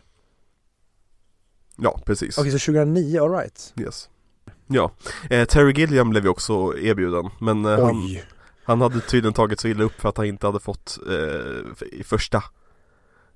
Ja, 1.77 2.00
precis 2.05 2.38
Okej, 2.38 2.51
så 2.51 2.59
2009, 2.59 3.19
alright. 3.23 3.73
yes. 3.77 4.09
Ja, 4.67 4.91
eh, 5.29 5.45
Terry 5.45 5.73
Gilliam 5.73 6.09
blev 6.09 6.23
ju 6.23 6.29
också 6.29 6.77
erbjuden 6.77 7.29
Men 7.39 7.65
eh, 7.65 7.85
han, 7.85 8.17
han 8.63 8.81
hade 8.81 9.00
tydligen 9.01 9.33
tagit 9.33 9.59
så 9.59 9.67
illa 9.67 9.83
upp 9.83 10.01
för 10.01 10.09
att 10.09 10.17
han 10.17 10.25
inte 10.25 10.45
hade 10.47 10.59
fått 10.59 11.00
eh, 11.09 11.83
i 11.91 12.03
första 12.03 12.43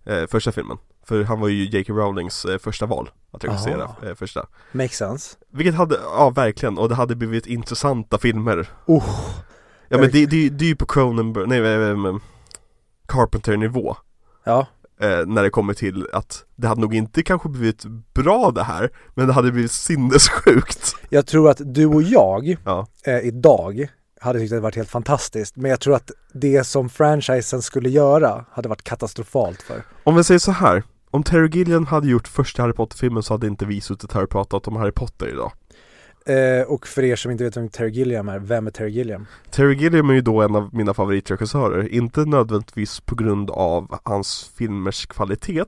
eh, 0.06 0.28
Första 0.28 0.52
filmen 0.52 0.78
För 1.08 1.24
han 1.24 1.40
var 1.40 1.48
ju 1.48 1.66
J.K. 1.66 1.94
Rowlings 1.94 2.46
eh, 2.46 2.58
första 2.58 2.86
val 2.86 3.10
Att 3.32 3.44
regissera 3.44 3.90
eh, 4.04 4.16
första 4.16 4.46
Makes 4.72 4.98
sense. 4.98 5.38
Vilket 5.52 5.76
hade, 5.76 5.96
ja 6.04 6.30
verkligen, 6.30 6.78
och 6.78 6.90
det 6.90 6.96
hade 6.96 7.16
blivit 7.16 7.46
intressanta 7.48 8.18
filmer 8.18 8.70
Oh, 8.86 9.04
Ja 9.90 9.98
men 9.98 10.12
det, 10.12 10.26
det, 10.26 10.50
det 10.50 10.66
är 10.66 10.70
ju 10.70 10.76
på 10.76 10.86
Cronenberg, 10.86 11.48
nej 11.48 11.60
eh, 11.60 11.90
eh, 11.90 12.16
Carpenter 13.08 13.58
nivå 13.58 13.96
ja. 14.44 14.68
eh, 15.02 15.26
När 15.26 15.44
det 15.44 15.50
kommer 15.50 15.74
till 15.74 16.08
att 16.14 16.46
det 16.56 16.68
hade 16.68 16.82
nog 16.82 16.96
inte 16.96 17.24
kanske 17.24 17.50
blivit 17.50 17.86
bra 18.14 18.52
det 18.52 18.64
här 18.64 18.90
Men 19.14 19.28
det 19.28 19.34
hade 19.34 19.52
blivit 19.52 19.72
sinnessjukt 19.72 20.96
Jag 21.10 21.28
tror 21.28 21.50
att 21.50 21.62
du 21.66 21.86
och 21.86 22.04
jag 22.04 22.58
Ja, 22.66 22.88
eh, 23.06 23.20
idag 23.20 23.90
hade 24.22 24.40
tyckt 24.40 24.52
att 24.52 24.58
det 24.58 24.62
varit 24.62 24.76
helt 24.76 24.90
fantastiskt. 24.90 25.56
Men 25.56 25.72
jag 25.72 25.80
tror 25.80 25.96
att 25.96 26.12
det 26.34 26.64
som 26.64 26.90
franchisen 26.90 27.62
skulle 27.62 27.90
göra 27.90 28.46
hade 28.52 28.70
varit 28.70 28.84
katastrofalt 28.84 29.62
för. 29.62 29.84
om 30.04 30.16
vi 30.16 30.24
säger 30.24 30.40
så 30.40 30.52
här 30.52 30.84
Om 31.16 31.24
Terry 31.24 31.50
Gilliam 31.54 31.86
hade 31.86 32.08
gjort 32.08 32.28
första 32.28 32.62
Harry 32.62 32.74
Potter-filmen 32.74 33.24
så 33.24 33.34
hade 33.34 33.48
inte 33.48 33.66
vi 33.66 33.82
suttit 33.82 34.12
här 34.12 34.24
och 34.24 34.30
pratat 34.30 34.68
om 34.68 34.76
Harry 34.76 34.92
Potter 34.92 35.28
idag 35.28 35.52
Eh, 36.26 36.68
och 36.68 36.88
för 36.88 37.04
er 37.04 37.16
som 37.16 37.32
inte 37.32 37.44
vet 37.44 37.58
vem 37.58 37.70
Terry 37.70 37.90
Gilliam 37.90 38.30
är, 38.30 38.40
vem 38.40 38.68
är 38.68 38.72
Terry 38.72 38.92
Gilliam? 38.92 39.26
Terry 39.50 39.76
Gilliam 39.76 40.10
är 40.10 40.14
ju 40.14 40.22
då 40.22 40.42
en 40.42 40.56
av 40.56 40.70
mina 40.74 40.94
favoritregissörer, 40.94 41.90
inte 41.90 42.26
nödvändigtvis 42.26 43.00
på 43.00 43.16
grund 43.16 43.52
av 43.52 44.00
hans 44.04 44.52
filmers 44.58 45.06
kvalitet 45.06 45.64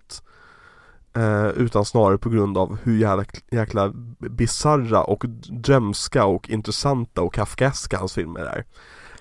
eh, 1.16 1.48
utan 1.48 1.86
snarare 1.86 2.18
på 2.18 2.30
grund 2.30 2.58
av 2.58 2.78
hur 2.84 2.98
jävla, 2.98 3.26
jäkla 3.52 3.94
bizarra 4.20 5.04
och 5.04 5.24
drömska 5.50 6.26
och 6.26 6.50
intressanta 6.50 7.22
och 7.22 7.34
kafkaeska 7.34 7.98
hans 7.98 8.14
filmer 8.14 8.42
är. 8.42 8.66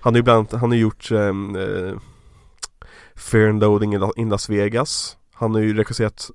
Han 0.00 0.14
har 0.14 0.18
ju 0.18 0.22
bland 0.22 0.52
han 0.52 0.70
har 0.70 0.78
gjort 0.78 1.10
ehm, 1.10 1.56
eh, 1.56 1.94
Fear 3.16 3.48
and 3.48 3.60
Loading 3.60 3.94
in 4.16 4.28
Las 4.28 4.50
Vegas 4.50 5.16
Han 5.36 5.54
har 5.54 5.60
ju 5.60 5.74
regisserat 5.74 6.30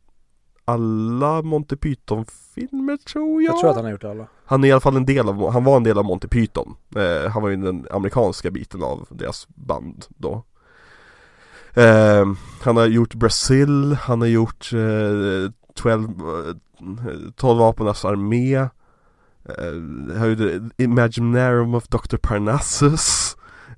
alla 0.65 1.41
Monty 1.41 1.75
Python-filmer 1.75 2.97
tror 2.97 3.43
jag 3.43 3.53
Jag 3.53 3.59
tror 3.59 3.69
att 3.69 3.75
han 3.75 3.85
har 3.85 3.91
gjort 3.91 4.03
alla. 4.03 4.27
Han 4.45 4.63
är 4.63 4.67
i 4.67 4.71
alla 4.71 4.81
fall 4.81 4.95
en 4.95 5.05
del 5.05 5.29
av, 5.29 5.51
han 5.51 5.63
var 5.63 5.77
en 5.77 5.83
del 5.83 5.97
av 5.97 6.05
Monty 6.05 6.27
Python 6.27 6.75
eh, 6.95 7.31
Han 7.31 7.41
var 7.41 7.49
ju 7.49 7.55
den 7.55 7.87
amerikanska 7.91 8.51
biten 8.51 8.83
av 8.83 9.07
deras 9.09 9.47
band 9.47 10.05
då 10.09 10.43
eh, 11.73 12.25
Han 12.61 12.77
har 12.77 12.85
gjort 12.85 13.13
Brasil, 13.13 13.93
han 13.93 14.21
har 14.21 14.27
gjort 14.27 14.69
eh, 14.73 15.51
12, 15.75 16.07
12 17.35 17.61
apornas 17.61 18.05
armé 18.05 18.55
eh, 18.55 18.69
Imaginarium 20.77 21.75
of 21.75 21.87
Dr. 21.87 22.17
Parnassus 22.17 23.20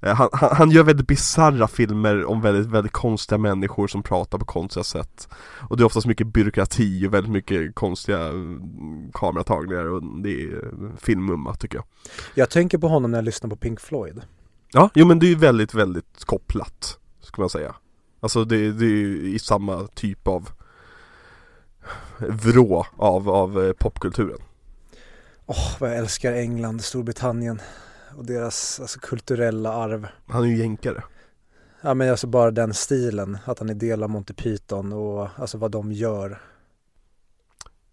han, 0.04 0.30
han, 0.34 0.56
han, 0.56 0.72
gör 0.72 0.84
väldigt 0.84 1.08
bizarra 1.08 1.68
filmer 1.68 2.26
om 2.26 2.42
väldigt, 2.42 2.68
väldigt 2.68 2.92
konstiga 2.92 3.38
människor 3.38 3.88
som 3.88 4.04
pratar 4.04 4.38
på 4.38 4.46
konstiga 4.46 4.84
sätt. 4.84 5.28
Och 5.70 5.78
det 5.78 5.84
är 5.84 5.86
oftast 5.86 6.08
mycket 6.08 6.28
byråkrati 6.28 7.08
och 7.08 7.14
väldigt 7.14 7.32
mycket 7.32 7.76
konstiga 7.76 8.20
mm, 8.20 9.12
kameratagningar 9.14 9.86
och 9.86 10.04
det 10.24 10.44
är 10.44 10.72
filmmumma 10.98 11.56
tycker 11.56 11.76
jag. 11.78 11.86
Jag 12.36 12.50
tänker 12.50 12.78
på 12.78 12.88
honom 12.88 13.12
när 13.12 13.18
jag 13.18 13.26
lyssnar 13.26 13.50
på 13.50 13.56
Pink 13.56 13.80
Floyd. 13.80 14.22
Ja, 14.74 14.90
jo 14.94 15.06
men 15.06 15.20
det 15.20 15.26
är 15.26 15.30
ju 15.30 15.36
väldigt, 15.36 15.74
väldigt 15.74 16.26
kopplat 16.26 16.98
Skulle 17.22 17.44
man 17.44 17.50
säga. 17.50 17.76
Alltså 18.20 18.46
det, 18.46 18.72
det 18.72 18.86
är 18.86 18.90
ju 18.90 19.34
i 19.36 19.40
samma 19.40 19.88
typ 19.88 20.28
av 20.28 20.50
vrå 22.18 22.86
av, 22.98 23.30
av 23.30 23.64
eh, 23.64 23.74
popkulturen. 23.74 24.40
Åh, 25.46 25.58
oh, 25.58 25.80
vad 25.80 25.90
jag 25.90 25.98
älskar 25.98 26.34
England, 26.34 26.82
Storbritannien 26.84 27.62
och 28.18 28.26
deras 28.26 28.80
alltså, 28.80 29.00
kulturella 29.00 29.74
arv. 29.74 30.08
Han 30.28 30.44
är 30.44 30.48
ju 30.48 30.58
jänkare. 30.58 31.04
Ja 31.82 31.94
men 31.94 32.12
alltså 32.12 32.28
bara 32.28 32.52
den 32.52 32.74
stilen, 32.74 33.38
att 33.46 33.60
han 33.60 33.70
är 33.70 33.74
del 33.74 34.04
av 34.04 34.10
Monty 34.10 34.34
Python 34.34 34.94
och 34.94 35.30
alltså 35.36 35.58
vad 35.58 35.72
de 35.72 35.92
gör. 35.92 36.42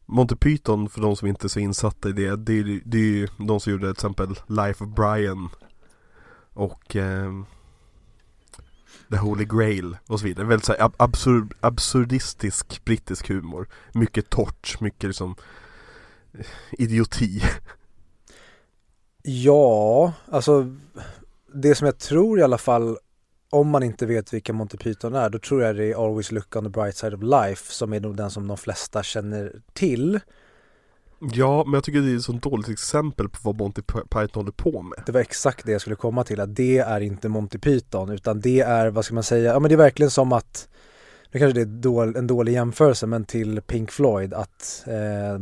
Monty 0.06 0.36
Python, 0.36 0.88
för 0.88 1.00
de 1.00 1.16
som 1.16 1.28
inte 1.28 1.46
är 1.46 1.48
så 1.48 1.60
insatta 1.60 2.08
i 2.08 2.12
det, 2.12 2.36
det 2.36 2.52
är, 2.52 2.80
det 2.84 2.98
är 2.98 3.02
ju 3.02 3.28
de 3.38 3.60
som 3.60 3.72
gjorde 3.72 3.86
till 3.86 3.90
exempel 3.90 4.34
Life 4.46 4.84
of 4.84 4.90
Brian 4.90 5.48
och 6.52 6.96
eh, 6.96 7.32
The 9.10 9.16
Holy 9.16 9.44
Grail 9.44 9.96
och 10.06 10.20
så 10.20 10.26
vidare. 10.26 10.46
Väldigt 10.46 10.64
så 10.64 10.72
här 10.72 10.90
absurd, 10.96 11.54
absurdistisk 11.60 12.84
brittisk 12.84 13.28
humor. 13.28 13.68
Mycket 13.92 14.30
torrt, 14.30 14.80
mycket 14.80 15.04
liksom 15.04 15.34
eh, 16.32 16.46
idioti. 16.72 17.42
Ja, 19.22 20.12
alltså 20.30 20.76
det 21.54 21.74
som 21.74 21.86
jag 21.86 21.98
tror 21.98 22.40
i 22.40 22.42
alla 22.42 22.58
fall 22.58 22.98
om 23.50 23.68
man 23.68 23.82
inte 23.82 24.06
vet 24.06 24.32
vilka 24.32 24.52
Monty 24.52 24.76
Python 24.76 25.14
är, 25.14 25.30
då 25.30 25.38
tror 25.38 25.62
jag 25.62 25.76
det 25.76 25.84
är 25.84 26.04
Always 26.04 26.32
Look 26.32 26.56
on 26.56 26.64
the 26.64 26.70
Bright 26.70 26.96
Side 26.96 27.14
of 27.14 27.22
Life 27.22 27.72
som 27.72 27.92
är 27.92 28.00
nog 28.00 28.16
den 28.16 28.30
som 28.30 28.48
de 28.48 28.56
flesta 28.56 29.02
känner 29.02 29.52
till. 29.72 30.20
Ja, 31.32 31.64
men 31.64 31.74
jag 31.74 31.84
tycker 31.84 32.00
det 32.00 32.12
är 32.12 32.16
ett 32.16 32.22
sånt 32.22 32.42
dåligt 32.42 32.68
exempel 32.68 33.28
på 33.28 33.38
vad 33.42 33.58
Monty 33.58 33.82
Python 33.82 34.28
håller 34.34 34.52
på 34.52 34.82
med. 34.82 35.02
Det 35.06 35.12
var 35.12 35.20
exakt 35.20 35.66
det 35.66 35.72
jag 35.72 35.80
skulle 35.80 35.96
komma 35.96 36.24
till, 36.24 36.40
att 36.40 36.56
det 36.56 36.78
är 36.78 37.00
inte 37.00 37.28
Monty 37.28 37.58
Python, 37.58 38.10
utan 38.10 38.40
det 38.40 38.60
är, 38.60 38.90
vad 38.90 39.04
ska 39.04 39.14
man 39.14 39.22
säga, 39.22 39.52
ja 39.52 39.58
men 39.58 39.68
det 39.68 39.74
är 39.74 39.76
verkligen 39.76 40.10
som 40.10 40.32
att, 40.32 40.68
nu 41.32 41.40
kanske 41.40 41.64
det 41.64 41.88
är 41.88 42.18
en 42.18 42.26
dålig 42.26 42.52
jämförelse, 42.52 43.06
men 43.06 43.24
till 43.24 43.60
Pink 43.62 43.90
Floyd, 43.90 44.34
att 44.34 44.84
eh, 44.86 45.38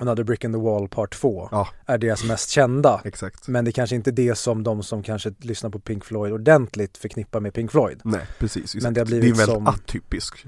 Another 0.00 0.24
Brick 0.24 0.44
in 0.44 0.52
the 0.52 0.58
Wall 0.58 0.88
Part 0.88 1.10
2 1.10 1.48
ja. 1.50 1.68
är 1.86 1.98
deras 1.98 2.24
mest 2.24 2.50
kända. 2.50 3.00
Exakt. 3.04 3.48
Men 3.48 3.64
det 3.64 3.70
är 3.70 3.72
kanske 3.72 3.96
inte 3.96 4.10
det 4.10 4.34
som 4.34 4.62
de 4.62 4.82
som 4.82 5.02
kanske 5.02 5.32
lyssnar 5.38 5.70
på 5.70 5.78
Pink 5.78 6.04
Floyd 6.04 6.32
ordentligt 6.32 6.98
förknippar 6.98 7.40
med 7.40 7.54
Pink 7.54 7.70
Floyd. 7.70 8.00
Nej, 8.04 8.26
precis. 8.38 8.62
Exakt. 8.62 8.82
Men 8.82 8.94
det 8.94 9.00
har 9.00 9.06
blivit 9.06 9.36
Det 9.36 9.42
är 9.42 9.46
en 9.48 9.64
väldigt 9.64 9.80
atypisk, 9.80 10.46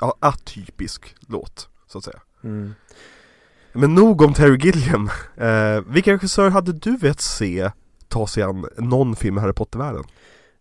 ja, 0.00 0.16
atypisk 0.20 1.14
låt, 1.28 1.68
så 1.86 1.98
att 1.98 2.04
säga. 2.04 2.20
Mm. 2.44 2.74
Men 3.72 3.94
nog 3.94 4.22
om 4.22 4.34
Terry 4.34 4.58
Gilliam. 4.58 5.10
Eh, 5.36 5.80
vilka 5.86 6.12
regissör 6.12 6.50
hade 6.50 6.72
du 6.72 6.96
velat 6.96 7.20
se 7.20 7.70
ta 8.08 8.26
sig 8.26 8.42
an 8.42 8.66
någon 8.78 9.16
film 9.16 9.38
i 9.38 9.40
Harry 9.40 9.52
Potter-världen? 9.52 10.04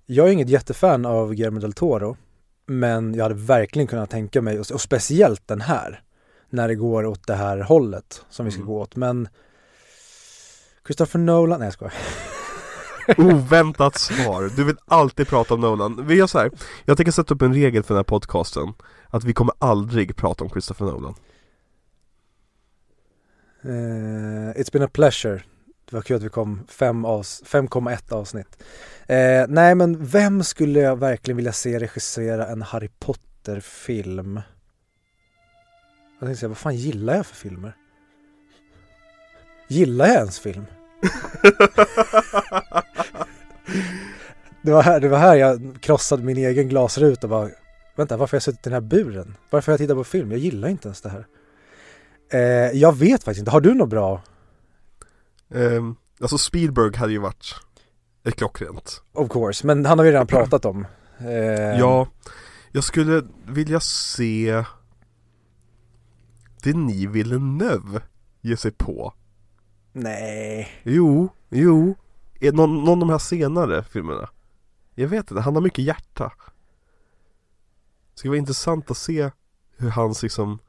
Jag 0.06 0.28
är 0.28 0.32
inget 0.32 0.50
jättefan 0.50 1.06
av 1.06 1.34
Guillermo 1.34 1.60
del 1.60 1.74
Toro. 1.74 2.18
Men 2.66 3.14
jag 3.14 3.24
hade 3.24 3.36
verkligen 3.36 3.88
kunnat 3.88 4.10
tänka 4.10 4.42
mig, 4.42 4.60
och 4.60 4.82
speciellt 4.82 5.48
den 5.48 5.62
här 5.62 6.02
när 6.52 6.68
det 6.68 6.76
går 6.76 7.06
åt 7.06 7.28
det 7.28 7.36
här 7.36 7.60
hållet 7.60 8.26
som 8.30 8.46
vi 8.46 8.52
ska 8.52 8.62
mm. 8.62 8.74
gå 8.74 8.82
åt. 8.82 8.96
Men 8.96 9.28
Christopher 10.86 11.20
Nolan, 11.20 11.60
nej 11.60 11.66
jag 11.66 11.74
skojar. 11.74 11.94
Oväntat 13.18 13.98
svar. 13.98 14.52
Du 14.56 14.64
vill 14.64 14.78
alltid 14.86 15.28
prata 15.28 15.54
om 15.54 15.62
Nolan. 15.62 16.08
Vi 16.08 16.16
gör 16.16 16.28
så 16.28 16.40
här. 16.40 16.52
Jag 16.86 16.98
tänker 16.98 17.12
sätta 17.12 17.34
upp 17.34 17.42
en 17.42 17.54
regel 17.54 17.84
för 17.84 17.94
den 17.94 18.00
här 18.00 18.04
podcasten. 18.04 18.74
Att 19.08 19.24
vi 19.24 19.34
kommer 19.34 19.54
aldrig 19.60 20.16
prata 20.16 20.44
om 20.44 20.50
Christopher 20.50 20.86
Nolan. 20.86 21.16
Uh, 23.66 24.52
it's 24.52 24.72
been 24.72 24.84
a 24.84 24.90
pleasure. 24.94 25.44
Det 25.90 25.96
var 25.96 26.02
kul 26.02 26.16
att 26.16 26.24
vi 26.24 26.30
kom 26.30 26.64
5,1 26.70 28.14
avsnitt. 28.14 28.64
Uh, 29.10 29.46
nej 29.48 29.76
men 29.76 30.06
vem 30.06 30.44
skulle 30.44 30.80
jag 30.80 30.96
verkligen 30.96 31.38
vilja 31.38 31.54
se 31.54 31.80
regissera 31.80 32.48
en 32.48 32.62
Harry 32.62 32.90
Potter-film? 33.00 34.42
Jag 36.22 36.28
tänkte 36.28 36.40
säga, 36.40 36.48
vad 36.48 36.58
fan 36.58 36.76
gillar 36.76 37.16
jag 37.16 37.26
för 37.26 37.36
filmer? 37.36 37.76
Gillar 39.68 40.06
jag 40.08 40.16
ens 40.16 40.40
film? 40.40 40.66
det, 44.62 44.72
var 44.72 44.84
här, 44.84 45.00
det 45.00 45.10
var 45.10 45.18
här 45.18 45.36
jag 45.36 45.78
krossade 45.82 46.24
min 46.24 46.38
egen 46.38 46.70
glasruta 46.70 47.28
och 47.28 47.30
bara 47.30 47.50
Vänta, 47.96 48.18
varför 48.18 48.32
har 48.32 48.36
jag 48.36 48.44
suttit 48.44 48.68
i 48.68 48.70
den 48.70 48.74
här 48.74 48.82
buren? 48.82 49.38
Varför 49.50 49.72
har 49.72 49.74
jag 49.74 49.80
tittat 49.80 49.98
på 49.98 50.04
film? 50.04 50.32
Jag 50.32 50.40
gillar 50.40 50.70
inte 50.70 50.88
ens 50.88 51.02
det 51.02 51.10
här. 51.10 51.26
Eh, 52.34 52.78
jag 52.80 52.98
vet 52.98 53.24
faktiskt 53.24 53.40
inte, 53.40 53.52
har 53.52 53.62
du 53.62 53.74
något 53.74 53.90
bra? 53.90 54.22
Um, 55.50 55.96
alltså 56.22 56.38
Spielberg 56.38 56.96
hade 56.96 57.12
ju 57.12 57.20
varit 57.20 57.56
ett 58.24 58.36
klockrent. 58.36 59.04
Of 59.14 59.30
course, 59.30 59.68
men 59.68 59.86
han 59.86 60.00
har 60.00 60.06
vi 60.06 60.12
redan 60.12 60.28
pratat 60.28 60.66
om. 60.66 60.88
Eh, 61.26 61.80
ja, 61.80 62.08
jag 62.72 62.84
skulle 62.84 63.24
vilja 63.48 63.80
se 63.80 64.64
Denis 66.64 67.10
Villeneuve 67.10 68.02
ge 68.42 68.58
sig 68.58 68.72
på? 68.72 69.14
Nej. 69.92 70.70
Jo, 70.84 71.30
jo. 71.50 71.96
Är 72.40 72.52
någon, 72.52 72.84
någon 72.84 72.90
av 72.90 73.00
de 73.00 73.10
här 73.10 73.18
senare 73.18 73.84
filmerna? 73.84 74.30
Jag 74.96 75.08
vet 75.08 75.32
inte, 75.32 75.42
han 75.42 75.56
har 75.56 75.62
mycket 75.62 75.86
hjärta. 75.86 76.32
Det 78.14 78.20
ska 78.20 78.30
vara 78.30 78.38
intressant 78.38 78.92
att 78.92 78.98
se 78.98 79.32
hur 79.78 79.90
hans 79.90 80.24
liksom 80.24 80.60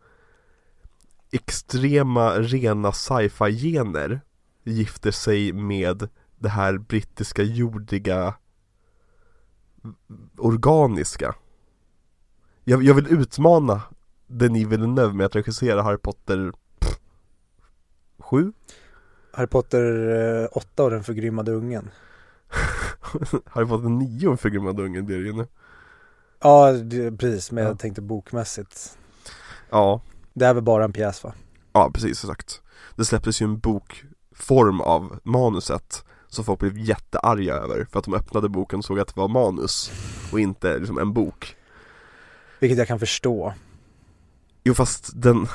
extrema 1.30 2.34
rena 2.38 2.92
sci-fi 2.92 3.52
gener 3.58 4.20
gifter 4.64 5.11
sig 5.11 5.52
med 5.52 6.08
det 6.38 6.49
här 6.49 6.78
brittiska 6.78 7.42
jordiga 7.42 8.34
organiska. 10.38 11.34
Jag, 12.64 12.82
jag 12.82 12.94
vill 12.94 13.06
utmana 13.06 13.82
Denis 14.32 14.66
Villeneuve 14.66 15.12
med 15.12 15.26
att 15.26 15.36
regissera 15.36 15.82
Harry 15.82 15.98
Potter 15.98 16.52
7? 18.18 18.52
Harry 19.32 19.46
Potter 19.46 20.48
8 20.56 20.84
och 20.84 20.90
den 20.90 21.04
förgrymmade 21.04 21.52
ungen. 21.52 21.90
Harry 23.46 23.66
Potter 23.66 23.88
9 23.88 24.26
och 24.26 24.30
den 24.30 24.38
förgrymmade 24.38 24.82
ungen 24.82 25.06
blir 25.06 25.18
det 25.18 25.24
ju 25.24 25.32
nu. 25.32 25.46
Ja, 26.40 26.72
det, 26.72 27.12
precis, 27.12 27.52
men 27.52 27.64
ja. 27.64 27.70
jag 27.70 27.78
tänkte 27.78 28.02
bokmässigt. 28.02 28.98
Ja. 29.70 30.00
Det 30.32 30.46
är 30.46 30.54
väl 30.54 30.62
bara 30.62 30.84
en 30.84 30.92
pjäs 30.92 31.24
va? 31.24 31.32
Ja, 31.72 31.90
precis, 31.94 32.24
exakt. 32.24 32.62
Det 32.96 33.04
släpptes 33.04 33.42
ju 33.42 33.44
en 33.44 33.58
bokform 33.58 34.80
av 34.80 35.18
manuset 35.22 36.04
som 36.28 36.44
folk 36.44 36.60
blev 36.60 36.78
jättearga 36.78 37.54
över 37.54 37.86
för 37.90 37.98
att 37.98 38.04
de 38.04 38.14
öppnade 38.14 38.48
boken 38.48 38.78
och 38.78 38.84
såg 38.84 39.00
att 39.00 39.08
det 39.08 39.20
var 39.20 39.28
manus 39.28 39.92
och 40.32 40.40
inte 40.40 40.78
liksom 40.78 40.98
en 40.98 41.12
bok. 41.12 41.56
Vilket 42.60 42.78
jag 42.78 42.88
kan 42.88 42.98
förstå 42.98 43.54
Jo 44.64 44.75
fast 44.75 45.11
den 45.14 45.47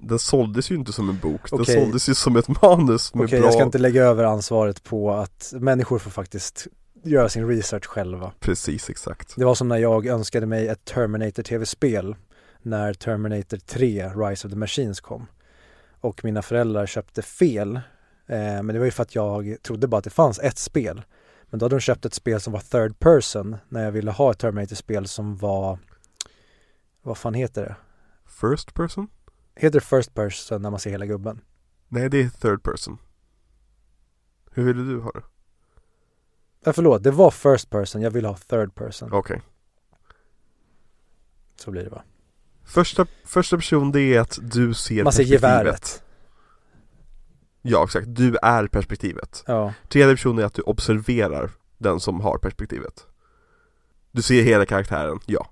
Den 0.00 0.18
såldes 0.18 0.70
ju 0.70 0.74
inte 0.74 0.92
som 0.92 1.08
en 1.08 1.18
bok, 1.18 1.52
okay. 1.52 1.74
den 1.74 1.84
såldes 1.84 2.08
ju 2.08 2.14
som 2.14 2.36
ett 2.36 2.62
manus 2.62 3.14
med 3.14 3.24
okay, 3.24 3.38
jag 3.38 3.52
ska 3.52 3.62
inte 3.62 3.78
lägga 3.78 4.04
över 4.04 4.24
ansvaret 4.24 4.84
på 4.84 5.12
att 5.12 5.52
människor 5.56 5.98
får 5.98 6.10
faktiskt 6.10 6.66
göra 7.02 7.28
sin 7.28 7.48
research 7.48 7.86
själva 7.86 8.32
Precis, 8.40 8.90
exakt 8.90 9.34
Det 9.36 9.44
var 9.44 9.54
som 9.54 9.68
när 9.68 9.76
jag 9.76 10.06
önskade 10.06 10.46
mig 10.46 10.68
ett 10.68 10.84
Terminator 10.84 11.42
tv-spel 11.42 12.16
När 12.62 12.94
Terminator 12.94 13.56
3, 13.56 14.08
Rise 14.08 14.46
of 14.46 14.52
the 14.52 14.58
Machines 14.58 15.00
kom 15.00 15.26
Och 16.00 16.24
mina 16.24 16.42
föräldrar 16.42 16.86
köpte 16.86 17.22
fel 17.22 17.80
Eh, 18.28 18.62
men 18.62 18.66
det 18.66 18.78
var 18.78 18.84
ju 18.84 18.90
för 18.90 19.02
att 19.02 19.14
jag 19.14 19.56
trodde 19.62 19.86
bara 19.86 19.98
att 19.98 20.04
det 20.04 20.10
fanns 20.10 20.38
ett 20.38 20.58
spel. 20.58 21.02
Men 21.50 21.58
då 21.58 21.64
hade 21.64 21.76
de 21.76 21.80
köpt 21.80 22.04
ett 22.04 22.14
spel 22.14 22.40
som 22.40 22.52
var 22.52 22.60
third 22.60 22.98
person 22.98 23.56
när 23.68 23.84
jag 23.84 23.92
ville 23.92 24.10
ha 24.10 24.30
ett 24.30 24.38
Terminator-spel 24.38 25.06
som 25.06 25.36
var, 25.36 25.78
vad 27.02 27.18
fan 27.18 27.34
heter 27.34 27.62
det? 27.62 27.76
First 28.40 28.74
person? 28.74 29.08
Heter 29.56 29.80
det 29.80 29.84
first 29.84 30.14
person 30.14 30.62
när 30.62 30.70
man 30.70 30.80
ser 30.80 30.90
hela 30.90 31.06
gubben? 31.06 31.40
Nej, 31.88 32.08
det 32.10 32.22
är 32.22 32.28
third 32.28 32.62
person. 32.62 32.98
Hur 34.50 34.64
ville 34.64 34.82
du 34.82 35.00
ha 35.00 35.10
det? 35.10 35.22
Ja, 36.64 36.72
förlåt, 36.72 37.02
det 37.02 37.10
var 37.10 37.30
first 37.30 37.70
person, 37.70 38.02
jag 38.02 38.10
ville 38.10 38.28
ha 38.28 38.36
third 38.36 38.74
person. 38.74 39.12
Okej. 39.12 39.42
Så 41.56 41.70
blir 41.70 41.84
det 41.84 41.90
va? 41.90 42.02
Första, 42.64 43.06
första 43.24 43.56
person 43.56 43.92
det 43.92 44.00
är 44.00 44.20
att 44.20 44.38
du 44.42 44.74
ser 44.74 45.04
Man 45.04 45.12
ser 45.12 45.22
geväret. 45.22 46.02
Ja, 47.62 47.84
exakt. 47.84 48.06
Du 48.08 48.36
är 48.42 48.66
perspektivet. 48.66 49.44
Ja. 49.46 49.74
Tredje 49.88 50.14
person 50.14 50.38
är 50.38 50.44
att 50.44 50.54
du 50.54 50.62
observerar 50.62 51.50
den 51.78 52.00
som 52.00 52.20
har 52.20 52.38
perspektivet. 52.38 53.06
Du 54.10 54.22
ser 54.22 54.42
hela 54.42 54.66
karaktären, 54.66 55.20
ja. 55.26 55.50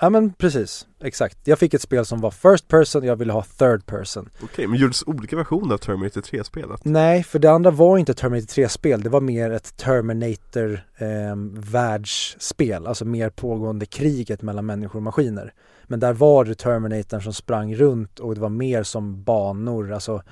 Ja, 0.00 0.10
men 0.10 0.32
precis. 0.32 0.86
Exakt. 1.00 1.38
Jag 1.44 1.58
fick 1.58 1.74
ett 1.74 1.82
spel 1.82 2.04
som 2.04 2.20
var 2.20 2.30
first 2.30 2.68
person, 2.68 3.04
jag 3.04 3.16
ville 3.16 3.32
ha 3.32 3.42
third 3.42 3.86
person. 3.86 4.28
Okej, 4.42 4.66
men 4.66 4.78
gjordes 4.78 5.02
olika 5.06 5.36
versioner 5.36 5.74
av 5.74 5.78
Terminator 5.78 6.20
3-spelet? 6.20 6.80
Nej, 6.84 7.22
för 7.22 7.38
det 7.38 7.50
andra 7.50 7.70
var 7.70 7.98
inte 7.98 8.14
Terminator 8.14 8.46
3-spel. 8.46 9.00
Det 9.02 9.08
var 9.08 9.20
mer 9.20 9.50
ett 9.50 9.76
Terminator 9.76 10.72
eh, 10.96 11.36
världsspel. 11.72 12.86
Alltså 12.86 13.04
mer 13.04 13.30
pågående 13.30 13.86
kriget 13.86 14.42
mellan 14.42 14.66
människor 14.66 14.98
och 14.98 15.02
maskiner. 15.02 15.52
Men 15.84 16.00
där 16.00 16.12
var 16.12 16.44
det 16.44 16.54
Terminatorn 16.54 17.22
som 17.22 17.32
sprang 17.32 17.74
runt 17.74 18.18
och 18.18 18.34
det 18.34 18.40
var 18.40 18.48
mer 18.48 18.82
som 18.82 19.22
banor. 19.22 19.92
Alltså 19.92 20.22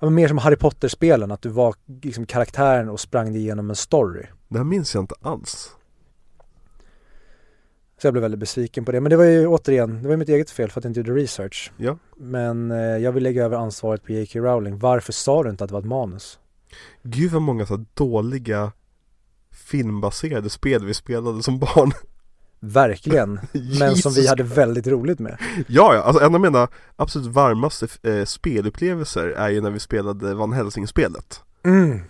ja, 0.00 0.06
men 0.06 0.14
mer 0.14 0.28
som 0.28 0.38
Harry 0.38 0.56
Potter-spelen. 0.56 1.30
Att 1.30 1.42
du 1.42 1.48
var 1.48 1.74
liksom 2.02 2.26
karaktären 2.26 2.88
och 2.88 3.00
sprang 3.00 3.32
dig 3.32 3.42
igenom 3.42 3.70
en 3.70 3.76
story. 3.76 4.26
Det 4.48 4.58
här 4.58 4.64
minns 4.64 4.94
jag 4.94 5.02
inte 5.02 5.14
alls. 5.22 5.70
Så 8.02 8.06
jag 8.06 8.14
blev 8.14 8.22
väldigt 8.22 8.40
besviken 8.40 8.84
på 8.84 8.92
det. 8.92 9.00
Men 9.00 9.10
det 9.10 9.16
var 9.16 9.24
ju 9.24 9.46
återigen, 9.46 10.02
det 10.02 10.08
var 10.08 10.16
mitt 10.16 10.28
eget 10.28 10.50
fel 10.50 10.70
för 10.70 10.80
att 10.80 10.84
jag 10.84 10.90
inte 10.90 11.00
gjorde 11.00 11.22
research. 11.22 11.72
Ja. 11.76 11.98
Men 12.16 12.70
eh, 12.70 12.76
jag 12.78 13.12
vill 13.12 13.22
lägga 13.22 13.44
över 13.44 13.56
ansvaret 13.56 14.04
på 14.04 14.12
J.K. 14.12 14.40
Rowling. 14.40 14.78
Varför 14.78 15.12
sa 15.12 15.42
du 15.42 15.50
inte 15.50 15.64
att 15.64 15.70
det 15.70 15.74
var 15.74 15.80
ett 15.80 15.86
manus? 15.86 16.38
Gud 17.02 17.32
vad 17.32 17.42
många 17.42 17.66
så 17.66 17.84
dåliga 17.94 18.72
filmbaserade 19.50 20.50
spel 20.50 20.84
vi 20.84 20.94
spelade 20.94 21.42
som 21.42 21.58
barn. 21.58 21.92
Verkligen. 22.60 23.40
Men 23.78 23.96
som 23.96 24.12
vi 24.12 24.28
hade 24.28 24.42
väldigt 24.42 24.86
roligt 24.86 25.18
med. 25.18 25.36
Ja, 25.68 25.94
ja, 25.94 26.02
alltså 26.02 26.24
en 26.24 26.34
av 26.34 26.40
mina 26.40 26.68
absolut 26.96 27.26
varmaste 27.26 27.88
eh, 28.02 28.24
spelupplevelser 28.24 29.26
är 29.26 29.48
ju 29.48 29.60
när 29.60 29.70
vi 29.70 29.78
spelade 29.78 30.34
Van 30.34 30.52
Helsing-spelet. 30.52 31.40
Mm. 31.62 32.00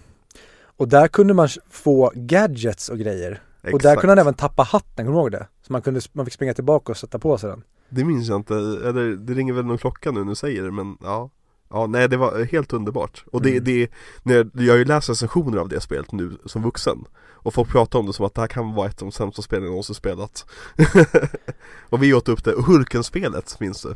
Och 0.77 0.89
där 0.89 1.09
kunde 1.09 1.35
man 1.35 1.49
få 1.71 2.13
gadgets 2.15 2.89
och 2.89 2.99
grejer. 2.99 3.43
Och 3.63 3.71
där 3.71 3.77
Exakt. 3.77 4.01
kunde 4.01 4.11
man 4.11 4.19
även 4.19 4.35
tappa 4.35 4.63
hatten, 4.63 5.07
kommer 5.07 5.19
du 5.19 5.23
ihåg 5.23 5.33
det? 5.33 5.47
Man, 5.73 5.83
kunde, 5.83 6.01
man 6.13 6.27
fick 6.27 6.35
springa 6.35 6.55
tillbaka 6.55 6.93
och 6.93 6.97
sätta 6.99 7.19
på 7.19 7.39
sig 7.39 7.51
den. 7.51 7.63
Det 7.89 8.05
minns 8.05 8.29
jag 8.29 8.37
inte, 8.37 8.55
eller 8.55 9.17
det 9.17 9.35
ringer 9.35 9.53
väl 9.53 9.65
någon 9.65 9.79
klocka 9.79 10.11
nu 10.11 10.21
när 10.21 10.29
du 10.29 10.35
säger 10.35 10.63
det 10.63 10.71
men 10.71 10.97
ja 11.03 11.31
Ja 11.71 11.87
nej 11.87 12.09
det 12.09 12.17
var 12.17 12.45
helt 12.45 12.73
underbart 12.73 13.25
och 13.33 13.43
det, 13.43 13.51
Mm. 13.51 13.65
det, 13.65 13.91
när 14.23 14.35
jag, 14.35 14.51
jag 14.55 14.73
har 14.73 14.79
ju 14.79 14.85
läst 14.85 15.09
recensioner 15.09 15.59
av 15.59 15.69
det 15.69 15.81
spelet 15.81 16.13
nu 16.13 16.39
som 16.47 16.63
vuxen 16.63 17.05
Och 17.33 17.55
folk 17.55 17.69
pratar 17.69 17.99
om 17.99 18.07
det 18.07 18.13
som 18.13 18.27
att 18.27 18.35
det 18.35 18.41
här 18.41 18.49
kan 18.49 18.75
vara 18.75 18.89
ett 18.89 19.03
av 19.03 19.09
de 19.09 19.13
sämsta 19.13 19.43
spelen 19.43 19.63
jag 19.65 19.71
någonsin 19.71 19.95
spelat 19.95 20.47
Och 21.91 22.03
vi 22.03 22.15
åt 22.15 22.29
upp 22.29 22.45
det, 22.45 22.55
Hulken-spelet 22.67 23.61
minns 23.61 23.83
du? 23.83 23.95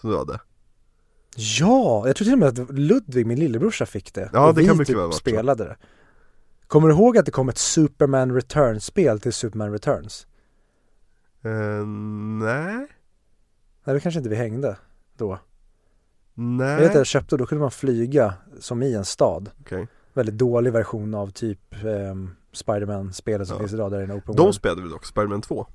Som 0.00 0.10
du 0.10 0.16
hade 0.18 0.40
Ja, 1.36 2.06
jag 2.06 2.16
tror 2.16 2.24
till 2.24 2.32
och 2.32 2.38
med 2.38 2.48
att 2.48 2.70
Ludvig, 2.78 3.26
min 3.26 3.38
lillebrorsa, 3.38 3.86
fick 3.86 4.14
det. 4.14 4.30
Ja, 4.32 4.48
och 4.48 4.54
det 4.54 4.60
vi 4.60 4.66
kan 4.66 4.76
mycket 4.76 4.86
typ 4.86 4.96
väl 4.96 5.02
varit 5.04 5.14
så. 5.14 5.18
spelade 5.20 5.64
det. 5.64 5.76
Kommer 6.66 6.88
du 6.88 6.94
ihåg 6.94 7.18
att 7.18 7.24
det 7.24 7.30
kom 7.32 7.48
ett 7.48 7.58
Superman 7.58 8.34
Returns-spel 8.34 9.20
till 9.20 9.32
Superman 9.32 9.72
Returns? 9.72 10.26
Eh, 11.46 11.86
Nej, 12.46 12.86
Nej, 13.84 13.94
det 13.94 14.00
kanske 14.00 14.18
inte 14.18 14.30
vi 14.30 14.36
hängde 14.36 14.76
då. 15.16 15.38
nej 16.34 16.68
Jag 16.70 16.78
vet 16.78 16.88
att 16.90 16.94
jag 16.94 17.06
köpte 17.06 17.36
då 17.36 17.46
kunde 17.46 17.60
man 17.62 17.70
flyga 17.70 18.34
som 18.60 18.82
i 18.82 18.94
en 18.94 19.04
stad. 19.04 19.50
Okej. 19.60 19.88
Väldigt 20.14 20.38
dålig 20.38 20.72
version 20.72 21.14
av 21.14 21.30
typ 21.30 21.74
ehm, 21.84 22.30
Spiderman-spelet 22.52 23.48
som 23.48 23.54
Ja. 23.54 23.58
finns 23.60 23.72
idag 23.72 23.90
där 23.90 24.00
i 24.00 24.04
en 24.04 24.12
open 24.12 24.36
De 24.36 24.42
world. 24.42 24.54
spelade 24.54 24.82
vi 24.82 24.88
dock, 24.88 25.06
Spiderman 25.06 25.42
2 25.42 25.66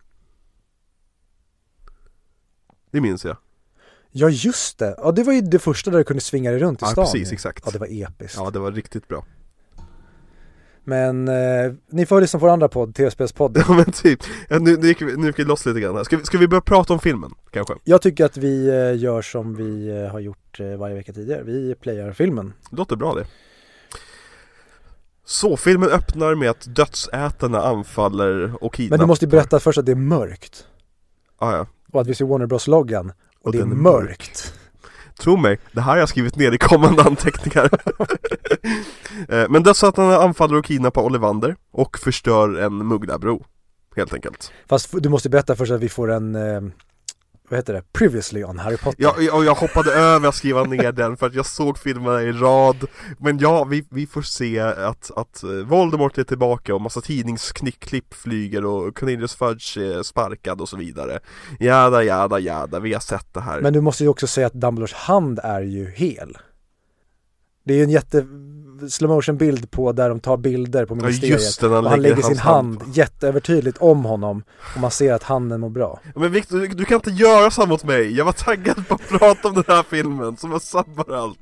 Det 2.91 3.01
minns 3.01 3.25
jag 3.25 3.37
Ja 4.11 4.29
just 4.29 4.77
det, 4.79 4.95
ja 4.97 5.11
det 5.11 5.23
var 5.23 5.33
ju 5.33 5.41
det 5.41 5.59
första 5.59 5.91
där 5.91 5.97
du 5.97 6.03
kunde 6.03 6.21
svinga 6.21 6.51
dig 6.51 6.59
runt 6.59 6.81
i 6.81 6.85
Ja 6.85 6.91
stan 6.91 7.05
precis, 7.05 7.31
ju. 7.31 7.33
exakt 7.33 7.63
Ja 7.65 7.71
det 7.71 7.79
var 7.79 7.87
episkt. 7.91 8.37
Ja 8.37 8.49
det 8.49 8.59
var 8.59 8.71
riktigt 8.71 9.07
bra 9.07 9.25
Men 10.83 11.27
eh, 11.27 11.73
ni 11.91 12.05
får 12.05 12.21
lyssna 12.21 12.39
på 12.39 12.45
vår 12.45 12.53
andra 12.53 12.67
podd, 12.67 12.95
TV-spelspodden. 12.95 13.63
Ja 13.67 13.73
men 13.73 13.85
typ, 13.91 14.19
ja, 14.49 14.59
nu, 14.59 14.77
nu, 14.77 14.87
gick 14.87 15.01
vi, 15.01 15.17
nu 15.17 15.27
gick 15.27 15.39
vi 15.39 15.43
loss 15.43 15.65
lite 15.65 15.79
grann 15.79 15.95
här. 15.95 16.03
Ska 16.03 16.17
vi, 16.17 16.23
ska 16.25 16.37
vi 16.37 16.47
börja 16.47 16.61
prata 16.61 16.93
om 16.93 16.99
filmen 16.99 17.31
kanske? 17.51 17.73
Jag 17.83 18.01
tycker 18.01 18.25
att 18.25 18.37
vi 18.37 18.67
eh, 18.67 18.99
gör 19.03 19.21
som 19.21 19.55
vi 19.55 19.87
eh, 19.89 20.11
har 20.11 20.19
gjort 20.19 20.59
eh, 20.59 20.65
varje 20.77 20.95
vecka 20.95 21.13
tidigare. 21.13 21.43
Vi 21.43 21.75
playar 21.75 22.11
filmen. 22.11 22.53
Låter 22.71 22.95
bra 22.95 23.13
det 23.13 23.25
Så, 25.25 25.57
filmen 25.57 25.89
öppnar 25.89 26.35
med 26.35 26.49
att 26.49 26.75
dödsätarna 26.75 27.61
anfaller 27.61 28.63
och 28.63 28.73
kidnappar 28.73 28.97
Men 28.97 29.05
du 29.05 29.07
måste 29.07 29.25
ju 29.25 29.31
berätta 29.31 29.59
först 29.59 29.77
att 29.77 29.85
det 29.85 29.91
är 29.91 29.95
mörkt. 29.95 30.65
ah, 31.37 31.51
ja. 31.55 31.67
Och 31.91 32.01
att 32.01 32.07
vi 32.07 32.15
ser 32.15 32.25
Warner 32.25 32.45
Bros-loggan. 32.45 33.09
Och, 33.09 33.45
Och 33.45 33.51
det 33.51 33.57
är 33.57 33.61
är 33.61 33.65
mörkt. 33.65 34.53
Tro 35.21 35.37
mig, 35.37 35.59
det 35.71 35.81
här 35.81 35.91
har 35.91 35.97
jag 35.97 36.09
skrivit 36.09 36.35
ner 36.35 36.51
i 36.51 36.57
kommande 36.57 37.03
anteckningar. 37.03 37.69
Eh, 39.29 39.45
Men 39.49 39.63
dödsätarna 39.63 40.15
anfaller 40.15 40.55
och 40.55 40.65
kidnappar 40.65 41.01
Olivander 41.01 41.55
och 41.71 41.97
förstör 41.99 42.59
en 42.59 42.87
mugglarbro 42.87 43.45
Helt 43.95 44.13
enkelt. 44.13 44.51
Fast 44.69 45.03
du 45.03 45.09
måste 45.09 45.29
berätta 45.29 45.55
först 45.55 45.71
att 45.71 45.81
vi 45.81 45.89
får 45.89 46.11
en, 46.11 46.35
eh, 46.35 46.61
vad 47.51 47.57
heter 47.57 47.73
det, 47.73 47.83
previously 47.91 48.43
on 48.43 48.59
Harry 48.59 48.77
Potter. 48.77 49.03
Ja, 49.03 49.15
jag, 49.19 49.45
jag 49.45 49.55
hoppade 49.55 49.93
över 49.93 50.29
att 50.29 50.35
skriva 50.35 50.63
ner 50.63 50.91
den 50.91 51.17
för 51.17 51.27
att 51.27 51.33
jag 51.33 51.45
såg 51.45 51.77
filmerna 51.77 52.21
i 52.21 52.31
rad 52.31 52.85
Men 53.19 53.39
ja, 53.39 53.63
vi, 53.63 53.85
vi 53.89 54.07
får 54.07 54.21
se 54.21 54.59
att, 54.59 55.11
att 55.15 55.43
eh, 55.43 55.49
Voldemort 55.49 56.17
är 56.17 56.23
tillbaka 56.23 56.75
och 56.75 56.81
massa 56.81 57.01
tidningsklipp 57.01 58.13
flyger 58.13 58.65
och 58.65 58.97
Cornelius 58.97 59.35
Fudge 59.35 59.77
är 59.77 60.03
sparkad 60.03 60.61
och 60.61 60.69
så 60.69 60.77
vidare 60.77 61.19
Jada, 61.59 62.03
jada, 62.03 62.39
jada, 62.39 62.79
vi 62.79 62.93
har 62.93 62.99
sett 62.99 63.33
det 63.33 63.41
här 63.41 63.61
Men 63.61 63.73
du 63.73 63.81
måste 63.81 64.03
ju 64.03 64.09
också 64.09 64.27
säga 64.27 64.47
att 64.47 64.53
Dumbledores 64.53 64.93
hand 64.93 65.39
är 65.43 65.61
ju 65.61 65.91
hel. 65.91 66.37
Det 67.63 67.73
är 67.73 67.77
ju 67.77 67.83
en 67.83 67.89
jätte 67.89 68.25
slow 68.89 69.09
motion 69.11 69.37
bild 69.37 69.71
på 69.71 69.91
där 69.91 70.09
de 70.09 70.19
tar 70.19 70.37
bilder 70.37 70.85
på 70.85 70.95
Ja 70.95 71.01
ministeriet. 71.01 71.41
just 71.41 71.61
det, 71.61 71.69
han 71.69 71.85
han 71.85 72.01
lägger 72.01 72.21
sin 72.21 72.37
hand 72.37 72.79
på- 72.79 72.85
jätteövertydligt 72.93 73.77
om 73.77 74.05
honom 74.05 74.43
och 74.75 74.81
man 74.81 74.91
ser 74.91 75.13
att 75.13 75.23
handen 75.23 75.59
mår 75.61 75.69
bra. 75.69 75.99
Men 76.15 76.31
Victor, 76.31 76.59
du, 76.59 76.85
kan 76.85 76.95
inte 76.95 77.09
göra 77.11 77.51
så 77.51 77.65
mot 77.65 77.83
mig! 77.83 78.17
Jag 78.17 78.25
var 78.25 78.31
taggad 78.31 78.87
på 78.87 78.93
att 78.95 79.07
prata 79.07 79.47
om 79.47 79.53
den 79.53 79.63
här 79.67 79.83
filmen, 79.89 80.37
som 80.37 80.49
var 80.49 80.59
sabbar 80.59 81.13
allt 81.15 81.39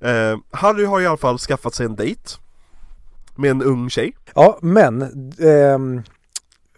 eh, 0.00 0.38
Harry 0.50 0.84
har 0.84 1.00
i 1.00 1.06
alla 1.06 1.16
fall 1.16 1.38
skaffat 1.38 1.74
sig 1.74 1.86
en 1.86 1.96
dejt 1.96 2.20
Med 3.36 3.50
en 3.50 3.62
ung 3.62 3.90
tjej 3.90 4.16
Ja, 4.34 4.58
men 4.62 5.02
ehm, 5.40 6.02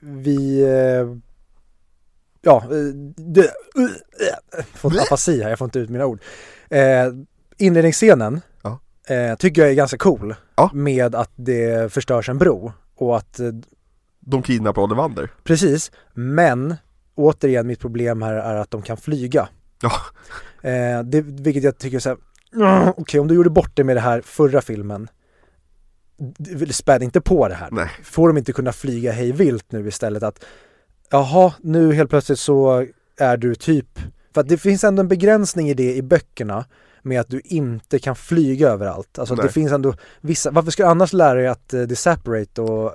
vi 0.00 0.62
eh, 0.62 1.16
Ja, 2.42 2.62
eh, 2.64 2.94
det, 3.16 3.40
uh, 3.40 3.84
uh, 3.84 4.64
fått 4.74 4.96
afasi 4.98 5.42
här, 5.42 5.48
jag 5.50 5.58
får 5.58 5.64
inte 5.64 5.78
ut 5.78 5.90
mina 5.90 6.06
ord. 6.06 6.20
Eh, 6.70 7.06
inledningsscenen 7.58 8.34
Ja. 8.34 8.40
Eh, 9.08 9.36
tycker 9.36 9.62
jag 9.62 9.70
är 9.70 9.74
ganska 9.74 9.96
cool 9.98 10.34
Ja. 10.56 10.70
med 10.74 11.14
att 11.14 11.30
det 11.36 11.92
förstörs 11.92 12.28
en 12.28 12.38
bro 12.38 12.72
och 12.96 13.16
att 13.16 13.40
eh, 13.40 13.48
De 14.20 14.42
kidnappar 14.42 14.82
Ollivander 14.82 15.30
Precis, 15.44 15.92
men 16.14 16.74
återigen 17.14 17.66
mitt 17.66 17.80
problem 17.80 18.22
här 18.22 18.34
är 18.34 18.54
att 18.54 18.70
de 18.70 18.82
kan 18.82 18.96
flyga. 18.96 19.48
Ja. 19.82 19.92
Eh, 20.70 21.02
det, 21.02 21.20
vilket 21.20 21.62
jag 21.64 21.78
tycker 21.78 21.98
så 21.98 22.08
här, 22.08 22.18
"Mm, 22.54 22.92
okej 22.96 23.20
om 23.20 23.28
du 23.28 23.34
gjorde 23.34 23.50
bort 23.50 23.70
det 23.74 23.84
med 23.84 23.96
det 23.96 24.00
här 24.00 24.20
förra 24.20 24.60
filmen, 24.60 25.08
späd 26.70 27.02
inte 27.02 27.20
på 27.20 27.48
det 27.48 27.54
här. 27.54 27.68
Nej. 27.72 27.90
Får 28.02 28.28
de 28.28 28.38
inte 28.38 28.52
kunna 28.52 28.72
flyga 28.72 29.12
hej 29.12 29.32
vilt 29.32 29.72
nu 29.72 29.88
istället 29.88 30.22
att, 30.22 30.44
jaha, 31.10 31.52
nu 31.60 31.92
helt 31.94 32.10
plötsligt 32.10 32.38
så 32.38 32.86
är 33.18 33.36
du 33.36 33.54
typ, 33.54 33.98
för 34.34 34.40
att 34.40 34.48
det 34.48 34.58
finns 34.58 34.84
ändå 34.84 35.00
en 35.00 35.08
begränsning 35.08 35.68
i 35.70 35.74
det 35.74 35.94
i 35.94 36.02
böckerna 36.02 36.64
med 37.06 37.20
att 37.20 37.28
du 37.28 37.40
inte 37.44 37.98
kan 37.98 38.16
flyga 38.16 38.68
överallt. 38.68 39.18
Alltså 39.18 39.34
det 39.34 39.48
finns 39.48 39.72
ändå 39.72 39.94
vissa, 40.20 40.50
varför 40.50 40.70
ska 40.70 40.82
du 40.82 40.88
annars 40.88 41.12
lära 41.12 41.34
dig 41.34 41.48
att 41.48 41.74
uh, 41.74 41.82
deseparate 41.82 42.62
och 42.62 42.92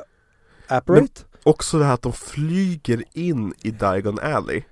apparate? 0.67 1.21
Också 1.43 1.77
det 1.79 1.85
här 1.85 1.93
att 1.93 2.01
de 2.01 2.13
flyger 2.13 3.03
in 3.13 3.53
i 3.63 3.71
Diagon 3.71 4.19
Alley 4.19 4.63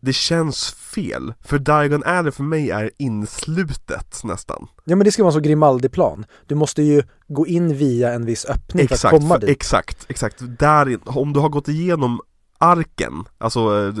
Det 0.00 0.12
känns 0.12 0.70
fel, 0.70 1.34
för 1.40 1.58
Diagon 1.58 2.04
Alley 2.04 2.32
för 2.32 2.42
mig 2.42 2.70
är 2.70 2.90
inslutet 2.96 4.24
nästan 4.24 4.66
Ja 4.84 4.96
men 4.96 5.04
det 5.04 5.12
ska 5.12 5.22
vara 5.22 5.32
så 5.32 5.40
Grimaldi-plan. 5.40 6.26
Du 6.46 6.54
måste 6.54 6.82
ju 6.82 7.02
gå 7.28 7.46
in 7.46 7.76
via 7.76 8.12
en 8.12 8.24
viss 8.24 8.44
öppning 8.44 8.88
för 8.88 8.94
att 8.94 9.20
komma 9.20 9.38
dit. 9.38 9.50
exakt, 9.50 10.06
exakt. 10.08 10.36
Där, 10.58 10.98
om 11.04 11.32
du 11.32 11.40
har 11.40 11.48
gått 11.48 11.68
igenom 11.68 12.20
arken, 12.60 13.24
alltså 13.38 13.60
eh, 13.88 13.94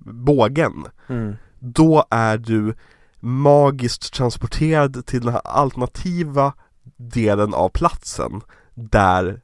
bågen 0.00 0.84
Mm. 1.08 1.34
Då 1.60 2.04
är 2.10 2.38
du 2.38 2.74
magiskt 3.20 4.12
transporterad 4.14 5.06
till 5.06 5.20
den 5.20 5.32
här 5.32 5.40
alternativa 5.44 6.52
delen 6.96 7.54
av 7.54 7.68
platsen 7.68 8.40
där 8.74 9.40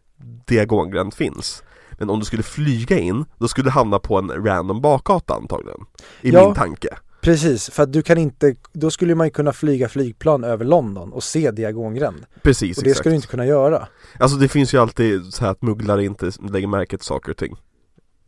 diagongränd 0.46 1.14
finns. 1.14 1.62
Men 1.98 2.11
om 2.11 2.18
du 2.18 2.24
skulle 2.24 2.42
flyga 2.42 2.98
in, 2.98 3.24
då 3.38 3.48
skulle 3.48 3.66
du 3.66 3.70
hamna 3.70 3.98
på 3.98 4.18
en 4.18 4.30
random 4.46 4.80
bakgata 4.80 5.35
antagligen. 5.35 5.80
I 6.20 6.30
Ja. 6.30 6.44
min 6.44 6.54
tanke. 6.54 6.88
Precis, 7.20 7.70
för 7.70 7.83
att 7.83 7.92
du 7.92 8.02
kan 8.02 8.18
inte, 8.18 8.54
då 8.72 8.90
skulle 8.90 9.14
man 9.14 9.26
ju 9.26 9.30
kunna 9.30 9.52
flyga 9.52 9.88
flygplan 9.88 10.44
över 10.44 10.64
London 10.64 11.12
och 11.12 11.24
se 11.24 11.50
diagongränd. 11.50 12.26
Precis, 12.42 12.78
Och 12.78 12.85
det 12.85 12.90
exakt. 12.90 13.02
ska 13.02 13.09
du 13.11 13.14
inte 13.16 13.28
kunna 13.28 13.46
göra. 13.46 13.88
Alltså 14.18 14.37
det 14.38 14.48
finns 14.48 14.74
ju 14.74 14.78
alltid 14.78 15.35
så 15.35 15.44
här 15.44 15.50
att 15.50 15.62
mugglare 15.62 16.04
inte 16.04 16.30
lägger 16.50 16.66
märke 16.68 16.96
till 16.98 17.07
saker 17.07 17.30
och 17.30 17.37
ting. 17.37 17.57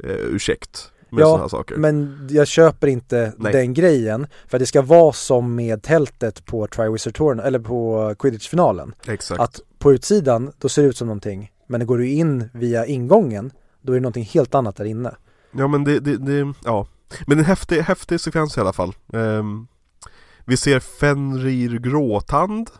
Eh, 0.04 0.10
ursäkt 0.10 0.92
med 1.10 1.22
Ja, 1.22 1.26
sådana 1.26 1.48
saker. 1.48 1.76
Men 1.76 2.28
jag 2.30 2.46
köper 2.46 2.86
inte 2.86 3.32
Nej. 3.36 3.52
den 3.52 3.74
grejen. 3.74 4.26
För 4.46 4.58
det 4.58 4.66
ska 4.66 4.82
vara 4.82 5.12
som 5.12 5.54
med 5.54 5.82
tältet 5.82 6.44
på 6.46 6.66
Triwizard 6.66 7.14
Tour, 7.14 7.40
eller 7.40 7.58
på 7.58 8.14
Quidditch-finalen. 8.18 8.94
Exakt. 9.06 9.40
Att 9.40 9.60
på 9.78 9.92
utsidan, 9.92 10.52
då 10.58 10.68
ser 10.68 10.82
det 10.82 10.88
ut 10.88 10.96
som 10.96 11.06
någonting. 11.06 11.50
Men 11.66 11.86
går 11.86 11.98
du 11.98 12.08
in 12.08 12.48
via 12.54 12.86
ingången, 12.86 13.50
då 13.82 13.92
är 13.92 13.96
det 13.96 14.00
någonting 14.00 14.24
helt 14.24 14.54
annat 14.54 14.76
där 14.76 14.84
inne. 14.84 15.14
Ja 15.52 15.68
men 15.68 15.84
det, 15.84 16.00
det, 16.00 16.16
det 16.16 16.52
ja. 16.64 16.86
Men 17.26 17.38
en 17.38 17.44
häftig, 17.44 17.80
häftig 17.80 18.20
sekvens 18.20 18.56
i 18.56 18.60
alla 18.60 18.72
fall. 18.72 18.94
Ehm, 19.12 19.66
vi 20.44 20.56
ser 20.56 20.80
Fenrir 20.80 21.78
Gråtand. 21.78 22.70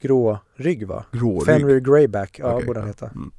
Grå 0.00 0.38
rygg 0.56 0.86
va? 0.86 1.04
Grårygg. 1.12 1.46
Fenrir 1.46 1.80
Greyback, 1.80 2.38
ja 2.38 2.54
Okej, 2.54 2.66
borde 2.66 2.80
han 2.80 2.88
heta. 2.88 3.06
Mm. 3.06 3.30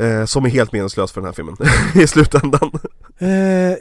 Eh, 0.00 0.24
som 0.24 0.44
är 0.44 0.48
helt 0.48 0.72
meningslös 0.72 1.12
för 1.12 1.20
den 1.20 1.26
här 1.26 1.32
filmen 1.32 1.56
i 1.94 2.06
slutändan. 2.06 2.70
Eh, 3.18 3.28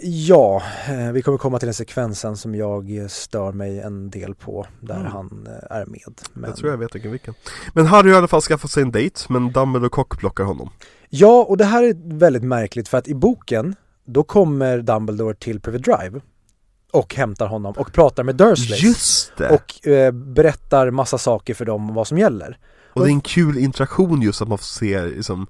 ja, 0.02 0.62
eh, 0.88 1.12
vi 1.12 1.22
kommer 1.22 1.38
komma 1.38 1.60
till 1.60 1.68
den 1.68 1.74
sekvensen 1.74 2.38
som 2.38 2.56
jag 2.56 3.06
stör 3.10 3.52
mig 3.52 3.80
en 3.80 4.10
del 4.10 4.36
på, 4.36 4.68
där 4.82 4.96
Mm. 5.00 5.12
han 5.12 5.48
eh, 5.48 5.78
är 5.78 5.86
med. 5.86 6.22
Men... 6.34 6.50
Jag 6.50 6.58
tror 6.60 6.72
jag 6.72 6.78
vet 6.78 6.96
vilken 6.96 7.12
vilken. 7.12 7.34
Men 7.74 7.86
Harry 7.86 8.10
har 8.10 8.16
i 8.16 8.18
alla 8.18 8.28
fall 8.28 8.42
skaffat 8.42 8.72
sig 8.72 8.84
en 8.84 8.92
dejt, 8.92 9.20
men 9.30 9.52
Dumbledore 9.52 9.90
kockblockar 9.90 10.44
honom. 10.44 10.70
Ja, 11.10 11.46
och 11.50 11.58
det 11.58 11.66
här 11.66 11.84
är 11.84 12.18
väldigt 12.18 12.44
märkligt 12.44 12.88
för 12.88 12.98
att 12.98 13.08
i 13.08 13.16
boken, 13.16 13.76
då 14.06 14.24
kommer 14.24 14.78
Dumbledore 14.82 15.36
till 15.36 15.60
Private 15.60 15.92
Drive 15.92 16.22
och 16.92 17.16
hämtar 17.16 17.48
honom 17.48 17.74
och 17.78 17.92
pratar 17.94 18.24
med 18.24 18.36
Dursley. 18.36 18.80
Just 18.80 19.38
det! 19.38 19.50
Och 19.50 19.88
eh, 19.88 20.12
berättar 20.12 20.92
massa 20.92 21.18
saker 21.18 21.54
för 21.54 21.66
dem 21.66 21.90
om 21.90 21.96
vad 21.96 22.08
som 22.08 22.18
gäller. 22.18 22.58
Och 22.94 23.02
det 23.04 23.10
är 23.10 23.14
en 23.14 23.22
kul 23.22 23.58
interaktion 23.58 24.22
just 24.22 24.42
att 24.42 24.48
man 24.48 24.58
får 24.58 24.66
se 24.66 25.06
liksom 25.06 25.48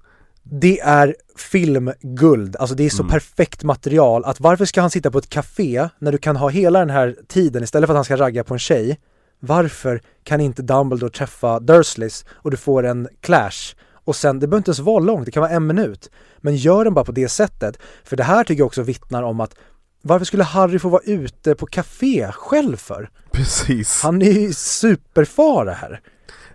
Det 0.52 0.80
är 0.80 1.16
filmguld, 1.36 2.56
alltså 2.56 2.76
det 2.76 2.86
är 2.86 2.90
så 2.90 3.02
Mm. 3.04 3.12
perfekt 3.12 3.64
material 3.64 4.26
att 4.26 4.40
varför 4.40 4.66
ska 4.66 4.82
han 4.82 4.90
sitta 4.90 5.12
på 5.12 5.18
ett 5.18 5.30
café 5.30 5.90
när 6.00 6.12
du 6.12 6.18
kan 6.18 6.36
ha 6.36 6.50
hela 6.50 6.80
den 6.80 6.90
här 6.90 7.16
tiden 7.28 7.64
istället 7.64 7.88
för 7.88 7.94
att 7.94 7.98
han 7.98 8.06
ska 8.06 8.18
ragga 8.18 8.44
på 8.44 8.54
en 8.54 8.60
tjej 8.60 9.00
Varför 9.40 10.02
kan 10.24 10.42
inte 10.42 10.62
Dumbledore 10.62 11.10
träffa 11.12 11.60
Dursleys 11.60 12.26
och 12.30 12.52
du 12.52 12.58
får 12.58 12.86
en 12.86 13.08
clash 13.22 13.76
och 14.06 14.16
sen, 14.16 14.40
det 14.40 14.48
behöver 14.48 14.58
inte 14.58 14.70
ens 14.70 14.80
vara 14.80 15.00
långt, 15.00 15.26
det 15.26 15.32
kan 15.32 15.42
vara 15.42 15.52
en 15.52 15.68
minut 15.68 16.10
Men 16.38 16.56
gör 16.56 16.84
den 16.84 16.94
bara 16.94 17.06
på 17.06 17.12
det 17.12 17.30
sättet 17.30 17.80
För 18.04 18.16
det 18.18 18.24
här 18.24 18.44
tycker 18.44 18.62
jag 18.62 18.66
också 18.68 18.82
vittnar 18.82 19.24
om 19.24 19.40
att 19.40 19.56
Varför 20.02 20.26
skulle 20.26 20.44
Harry 20.44 20.80
få 20.80 20.90
vara 20.90 21.02
ute 21.06 21.56
på 21.56 21.66
café 21.66 22.32
själv 22.32 22.78
för? 22.78 23.10
Precis. 23.32 24.02
Han 24.04 24.22
är 24.22 24.32
ju 24.32 24.54
superfara 24.54 25.74
här 25.74 26.02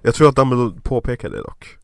Jag 0.03 0.15
tror 0.15 0.29
att 0.29 0.37
Dumbledore 0.37 0.81
påpekar 0.83 1.29
det 1.29 1.43
dock. 1.43 1.77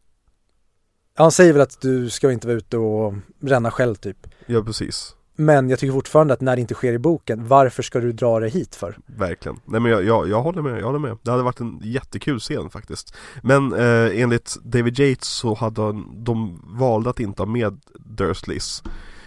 Han 1.18 1.32
säger 1.32 1.52
väl 1.52 1.62
att 1.62 1.80
du 1.80 2.10
ska 2.10 2.32
inte 2.32 2.46
vara 2.46 2.56
ute 2.56 2.76
och 2.76 3.14
ränna 3.40 3.70
själv 3.70 3.94
typ 3.94 4.26
Ja 4.46 4.62
precis. 4.62 5.16
Men 5.36 5.70
jag 5.70 5.78
tycker 5.78 5.92
fortfarande 5.92 6.34
att 6.34 6.40
när 6.40 6.56
det 6.56 6.60
inte 6.60 6.74
sker 6.74 6.92
i 6.92 6.98
boken, 6.98 7.48
varför 7.48 7.82
ska 7.82 8.00
du 8.00 8.12
dra 8.12 8.40
det 8.40 8.48
hit 8.48 8.74
för? 8.74 8.98
Verkligen. 9.06 9.60
Nej 9.64 9.80
men 9.80 9.92
jag, 9.92 10.04
jag, 10.04 10.28
jag 10.28 10.42
håller 10.42 10.62
med, 10.62 10.80
jag 10.80 10.86
håller 10.86 10.98
med. 10.98 11.18
Det 11.22 11.30
hade 11.30 11.42
varit 11.42 11.60
en 11.60 11.80
jättekul 11.82 12.40
scen 12.40 12.70
faktiskt. 12.70 13.14
Men 13.42 13.72
eh, 13.72 14.22
enligt 14.22 14.56
David 14.62 14.98
Yates 14.98 15.28
så 15.28 15.54
hade 15.54 15.82
de 16.14 16.62
valde 16.78 17.10
att 17.10 17.20
inte 17.20 17.42
ha 17.42 17.46
med 17.46 17.80
Dursleys 17.94 18.82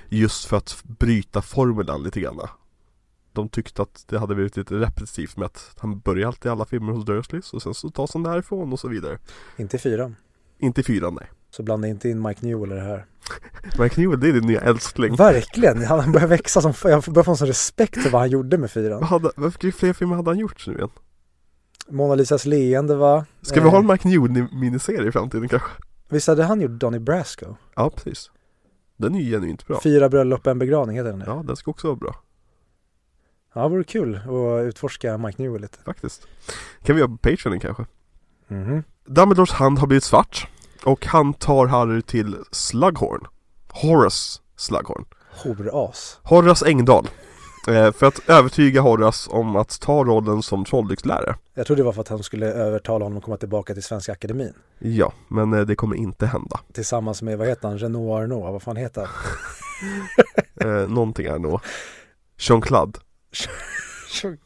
Just 0.09 0.45
för 0.45 0.57
att 0.57 0.83
bryta 0.83 1.41
formulan 1.41 2.03
lite 2.03 2.19
grann. 2.19 2.39
De 3.33 3.49
tyckte 3.49 3.81
att 3.81 4.03
det 4.07 4.19
hade 4.19 4.35
blivit 4.35 4.57
lite 4.57 4.75
repetitivt 4.75 5.37
med 5.37 5.45
att 5.45 5.75
han 5.77 5.99
börjar 5.99 6.27
alltid 6.27 6.51
alla 6.51 6.65
filmer 6.65 6.93
hos 6.93 7.05
Dursleys 7.05 7.53
och 7.53 7.61
sen 7.61 7.73
så 7.73 7.89
tas 7.89 8.13
han 8.13 8.23
därifrån 8.23 8.73
och 8.73 8.79
så 8.79 8.87
vidare. 8.87 9.17
Inte 9.57 9.77
i 9.77 9.79
fyran. 9.79 10.15
Inte 10.59 10.81
i 10.81 10.83
fyran 10.83 11.17
nej. 11.19 11.29
Så 11.51 11.63
blanda 11.63 11.87
inte 11.87 12.09
in 12.09 12.21
Mike 12.21 12.45
Newell 12.45 12.71
i 12.71 12.75
det 12.75 12.81
här. 12.81 13.05
Mike 13.79 14.01
Newell 14.01 14.19
det 14.19 14.29
är 14.29 14.33
din 14.33 14.47
nya 14.47 14.61
älskling. 14.61 15.15
Verkligen, 15.15 15.83
han 15.85 16.11
börjar 16.11 16.27
växa 16.27 16.61
som, 16.61 16.73
jag 16.83 17.03
börjar 17.03 17.23
få 17.23 17.31
en 17.31 17.37
sån 17.37 17.47
respekt 17.47 18.01
för 18.03 18.09
vad 18.09 18.21
han 18.21 18.29
gjorde 18.29 18.57
med 18.57 18.61
Vad 18.61 18.71
fyran. 18.71 19.03
hade, 19.03 19.31
vilka 19.37 19.71
fler 19.71 19.93
filmer 19.93 20.15
hade 20.15 20.29
han 20.29 20.37
gjort 20.39 20.67
nu 20.67 20.73
igen? 20.73 20.89
Mona 21.89 22.15
Lisas 22.15 22.45
leende 22.45 22.95
va? 22.95 23.25
Ska 23.41 23.61
vi 23.61 23.67
Eh, 23.67 23.71
ha 23.71 23.79
en 23.79 23.87
Mike 23.87 24.07
Newell-miniserie 24.07 25.07
i 25.07 25.11
framtiden 25.11 25.47
kanske? 25.49 25.69
Visst 26.09 26.27
hade 26.27 26.43
han 26.43 26.61
gjort 26.61 26.71
Donny 26.71 26.99
Brasco? 26.99 27.55
Ja 27.75 27.89
precis. 27.89 28.31
Den 28.97 29.15
är 29.15 29.19
ju 29.19 29.31
genuint 29.31 29.67
bra. 29.67 29.79
Fyra 29.83 30.09
bröllop, 30.09 30.47
en 30.47 30.59
begravning 30.59 30.97
heter 30.97 31.09
den 31.09 31.19
det. 31.19 31.25
Ja, 31.27 31.43
den 31.47 31.55
ska 31.55 31.71
också 31.71 31.87
vara 31.87 31.95
bra. 31.97 32.15
Ja, 33.55 33.63
det 33.63 33.69
vore 33.69 33.83
kul 33.83 34.15
att 34.15 34.65
utforska 34.67 35.17
Mike 35.17 35.41
Newell 35.43 35.61
lite. 35.61 35.77
Faktiskt. 35.85 36.27
Kan 36.83 36.95
vi 36.95 36.99
göra 37.01 37.09
på 37.11 37.17
Patreon 37.17 37.59
kanske? 37.59 37.85
Mhm. 38.47 38.83
Dumbledores 39.05 39.51
hand 39.51 39.79
har 39.79 39.87
blivit 39.87 40.03
svart 40.03 40.47
och 40.85 41.05
han 41.05 41.33
tar 41.33 41.67
Harry 41.67 42.01
till 42.01 42.37
Slughorn. 42.51 43.27
Horace 43.69 44.39
Slughorn. 44.57 45.05
Horas. 45.43 46.19
Horace 46.23 46.65
Engdahl. 46.65 47.07
Eh, 47.67 47.91
för 47.91 48.05
att 48.05 48.29
övertyga 48.29 48.81
Horace 48.81 49.31
om 49.31 49.55
att 49.55 49.79
ta 49.79 50.03
rollen 50.03 50.41
som 50.43 50.65
trolldykslärare. 50.65 51.35
Jag 51.53 51.65
trodde 51.65 51.81
det 51.81 51.85
var 51.85 51.93
för 51.93 52.01
att 52.01 52.07
han 52.07 52.23
skulle 52.23 52.45
övertala 52.45 53.05
honom 53.05 53.17
att 53.17 53.23
komma 53.23 53.37
tillbaka 53.37 53.73
till 53.73 53.83
Svenska 53.83 54.11
Akademin. 54.11 54.53
Ja, 54.79 55.13
men 55.27 55.53
eh, 55.53 55.61
det 55.61 55.75
kommer 55.75 55.95
inte 55.95 56.25
hända. 56.25 56.59
Tillsammans 56.73 57.21
med, 57.21 57.37
vad 57.37 57.47
heter 57.47 57.67
han, 57.67 57.77
Renaud 57.77 58.11
Arnaud, 58.11 58.41
vad 58.41 58.61
fan 58.61 58.75
heter 58.75 59.01
han? 59.01 59.09
Eh, 60.55 60.89
någonting 60.89 61.41
nog. 61.41 61.59
Jean-Claude. 62.37 62.99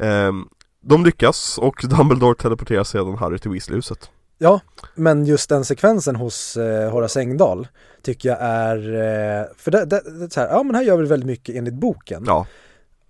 Eh, 0.00 0.32
de 0.80 1.04
lyckas 1.04 1.58
och 1.58 1.84
Dumbledore 1.90 2.34
teleporterar 2.34 2.84
sedan 2.84 3.18
Harry 3.18 3.38
till 3.38 3.50
Weasleyhuset. 3.50 4.10
Ja, 4.38 4.60
men 4.94 5.24
just 5.26 5.48
den 5.48 5.64
sekvensen 5.64 6.16
hos 6.16 6.56
eh, 6.56 6.90
Horace 6.90 7.20
Engdahl 7.20 7.68
tycker 8.02 8.28
jag 8.28 8.38
är, 8.40 8.76
eh, 8.76 9.46
för 9.56 9.70
det, 9.70 9.84
det, 9.84 10.02
det 10.18 10.24
är 10.24 10.28
så 10.28 10.40
här, 10.40 10.48
ja 10.48 10.62
men 10.62 10.74
här 10.74 10.82
gör 10.82 10.96
vi 10.96 11.06
väldigt 11.06 11.26
mycket 11.26 11.54
enligt 11.54 11.74
boken. 11.74 12.24
Ja, 12.26 12.46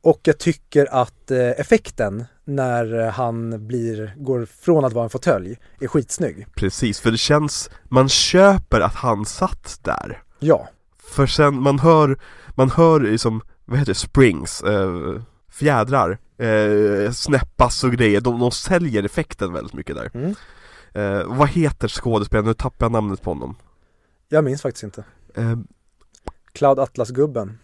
Och 0.00 0.20
jag 0.22 0.38
tycker 0.38 0.86
att 1.02 1.30
eh, 1.30 1.50
effekten 1.50 2.24
när 2.44 3.10
han 3.10 3.66
blir, 3.66 4.14
går 4.16 4.46
från 4.60 4.84
att 4.84 4.92
vara 4.92 5.04
en 5.04 5.10
fåtölj 5.10 5.58
är 5.80 5.86
skitsnygg. 5.86 6.46
precis. 6.56 7.00
För 7.00 7.10
det 7.10 7.18
känns, 7.18 7.70
man 7.84 8.08
köper 8.08 8.80
att 8.80 8.94
han 8.94 9.26
satt 9.26 9.78
där. 9.82 10.22
Ja, 10.38 10.68
För 11.02 11.26
sen, 11.26 11.62
man 11.62 11.78
hör, 11.78 12.18
man 12.54 12.70
hör 12.70 13.00
liksom, 13.00 13.42
vad 13.64 13.78
heter 13.78 13.92
det, 13.92 13.98
springs, 13.98 14.62
eh, 14.62 15.20
fjädrar, 15.50 16.18
eh, 16.38 17.12
snäppas 17.12 17.84
och 17.84 17.92
grejer, 17.92 18.20
de, 18.20 18.40
de 18.40 18.50
säljer 18.50 19.02
effekten 19.02 19.52
väldigt 19.52 19.74
mycket 19.74 19.96
där. 19.96 20.10
mm. 20.14 20.34
Eh, 20.98 21.37
vad 21.37 21.48
heter 21.48 21.88
skådespelaren? 21.88 22.46
Nu 22.46 22.54
tappar 22.54 22.87
jag 22.87 22.92
namnet 22.92 23.22
på 23.22 23.30
honom. 23.30 23.56
Jag 24.28 24.44
minns 24.44 24.62
faktiskt 24.62 24.84
inte. 24.84 25.04
Eh, 25.34 25.58
Cloud 26.52 26.78
Atlas-gubben. 26.78 27.58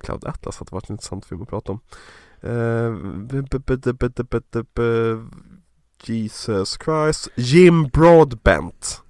Cloud 0.00 0.24
Atlas 0.24 0.58
hade 0.58 0.70
varit 0.72 0.90
en 0.90 0.94
intressant 0.94 1.24
film 1.24 1.42
att 1.42 1.48
prata 1.48 1.72
om. 1.72 1.80
eh, 4.78 5.18
Jesus 6.04 6.78
Christ. 6.84 7.28
Jim 7.34 7.88
Broadbent 7.88 9.02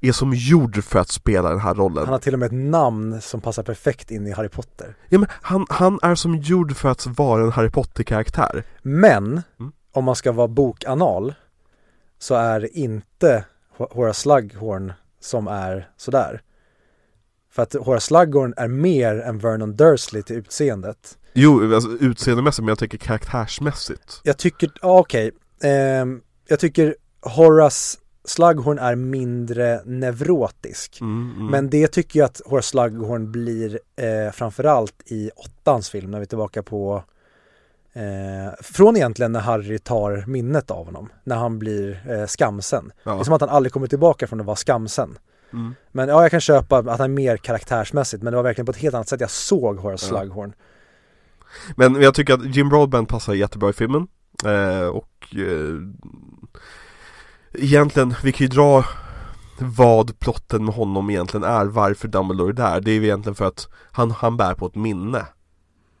är 0.00 0.12
som 0.12 0.32
gjord 0.34 0.84
för 0.84 0.98
att 0.98 1.08
spela 1.08 1.50
den 1.50 1.60
här 1.60 1.74
rollen. 1.74 2.04
Han 2.04 2.12
har 2.12 2.18
till 2.18 2.32
och 2.32 2.38
med 2.38 2.46
ett 2.46 2.70
namn 2.70 3.20
som 3.20 3.40
passar 3.40 3.62
perfekt 3.62 4.10
in 4.10 4.26
i 4.26 4.32
Harry 4.32 4.48
Potter. 4.48 4.96
Ja, 5.08 5.18
men 5.18 5.28
han, 5.30 5.66
han 5.70 5.98
är 6.02 6.14
som 6.14 6.36
gjord 6.36 6.76
för 6.76 6.88
att 6.88 7.06
vara 7.06 7.42
en 7.42 7.52
Harry 7.52 7.70
Potter-karaktär. 7.70 8.64
Men, 8.82 9.42
mm. 9.60 9.72
om 9.92 10.04
man 10.04 10.16
ska 10.16 10.32
vara 10.32 10.48
bokanal, 10.48 11.34
så 12.18 12.34
är 12.34 12.60
det 12.60 12.78
inte 12.78 13.44
Ho- 13.76 13.94
Horace 13.94 14.20
Slughorn 14.20 14.92
som 15.20 15.48
är 15.48 15.90
sådär. 15.96 16.40
För 17.50 17.62
att 17.62 17.72
Horace 17.72 18.06
Slughorn 18.06 18.54
är 18.56 18.68
mer 18.68 19.18
än 19.20 19.38
Vernon 19.38 19.76
Dursley 19.76 20.22
till 20.22 20.36
utseendet. 20.36 21.18
Jo, 21.32 21.74
alltså 21.74 21.90
utseendemässigt, 21.90 22.62
men 22.62 22.68
jag 22.68 22.78
tänker 22.78 22.98
karaktärsmässigt. 22.98 24.20
Jag 24.22 24.38
tycker, 24.38 24.70
ja 24.82 24.98
okej, 24.98 25.30
Ehm, 25.62 26.20
jag 26.48 26.60
tycker 26.60 26.96
Horace 27.20 27.98
Slughorn 28.24 28.78
är 28.78 28.94
mindre 28.96 29.80
neurotisk. 29.84 31.00
Mm, 31.00 31.32
mm. 31.36 31.46
Men 31.46 31.70
det 31.70 31.88
tycker 31.88 32.18
jag 32.20 32.26
att 32.26 32.40
Horace 32.46 32.68
Slughorn 32.68 33.32
blir 33.32 33.80
eh, 33.96 34.32
framförallt 34.32 34.94
i 35.06 35.30
åttans 35.36 35.90
film 35.90 36.10
när 36.10 36.18
vi 36.18 36.22
är 36.22 36.26
tillbaka 36.26 36.62
på 36.62 37.04
eh, 37.96 38.52
Från 38.62 38.96
egentligen 38.96 39.32
när 39.32 39.40
Harry 39.40 39.78
tar 39.78 40.24
minnet 40.26 40.70
av 40.70 40.86
honom, 40.86 41.08
när 41.24 41.36
han 41.36 41.58
blir 41.58 42.02
eh, 42.10 42.26
skamsen. 42.26 42.92
Det 43.04 43.10
ja. 43.10 43.20
är 43.20 43.24
som 43.24 43.34
att 43.34 43.40
han 43.40 43.50
aldrig 43.50 43.72
kommer 43.72 43.86
tillbaka 43.86 44.26
från 44.26 44.40
att 44.40 44.46
vara 44.46 44.56
skamsen. 44.56 45.18
mm. 45.52 45.74
Men 45.92 46.08
ja, 46.08 46.22
jag 46.22 46.30
kan 46.30 46.40
köpa 46.40 46.78
att 46.78 46.86
han 46.86 47.00
är 47.00 47.08
mer 47.08 47.36
karaktärsmässigt, 47.36 48.22
men 48.22 48.30
det 48.30 48.36
var 48.36 48.44
verkligen 48.44 48.66
på 48.66 48.72
ett 48.72 48.78
helt 48.78 48.94
annat 48.94 49.08
sätt 49.08 49.20
jag 49.20 49.30
såg 49.30 49.78
Horace 49.78 50.06
Ja. 50.12 50.20
Slughorn. 50.20 50.52
Men 51.76 52.02
jag 52.02 52.14
tycker 52.14 52.34
att 52.34 52.56
Jim 52.56 52.68
Broadbent 52.68 53.08
passar 53.08 53.34
jättebra 53.34 53.70
i 53.70 53.72
filmen 53.72 54.06
eh, 54.44 54.86
Och 54.86 55.36
eh, 55.36 55.80
Egentligen, 57.52 58.14
vi 58.22 58.32
kan 58.32 58.44
ju 58.44 58.48
dra 58.48 58.84
vad 59.58 60.18
plotten 60.18 60.64
med 60.64 60.74
honom 60.74 61.10
egentligen 61.10 61.44
är, 61.44 61.64
varför 61.64 62.08
Dumbledore 62.08 62.50
är 62.50 62.52
där 62.52 62.80
Det 62.80 62.90
är 62.90 62.94
ju 62.94 63.04
egentligen 63.04 63.34
för 63.34 63.44
att 63.44 63.68
han, 63.92 64.10
han 64.10 64.36
bär 64.36 64.54
på 64.54 64.66
ett 64.66 64.74
minne 64.74 65.26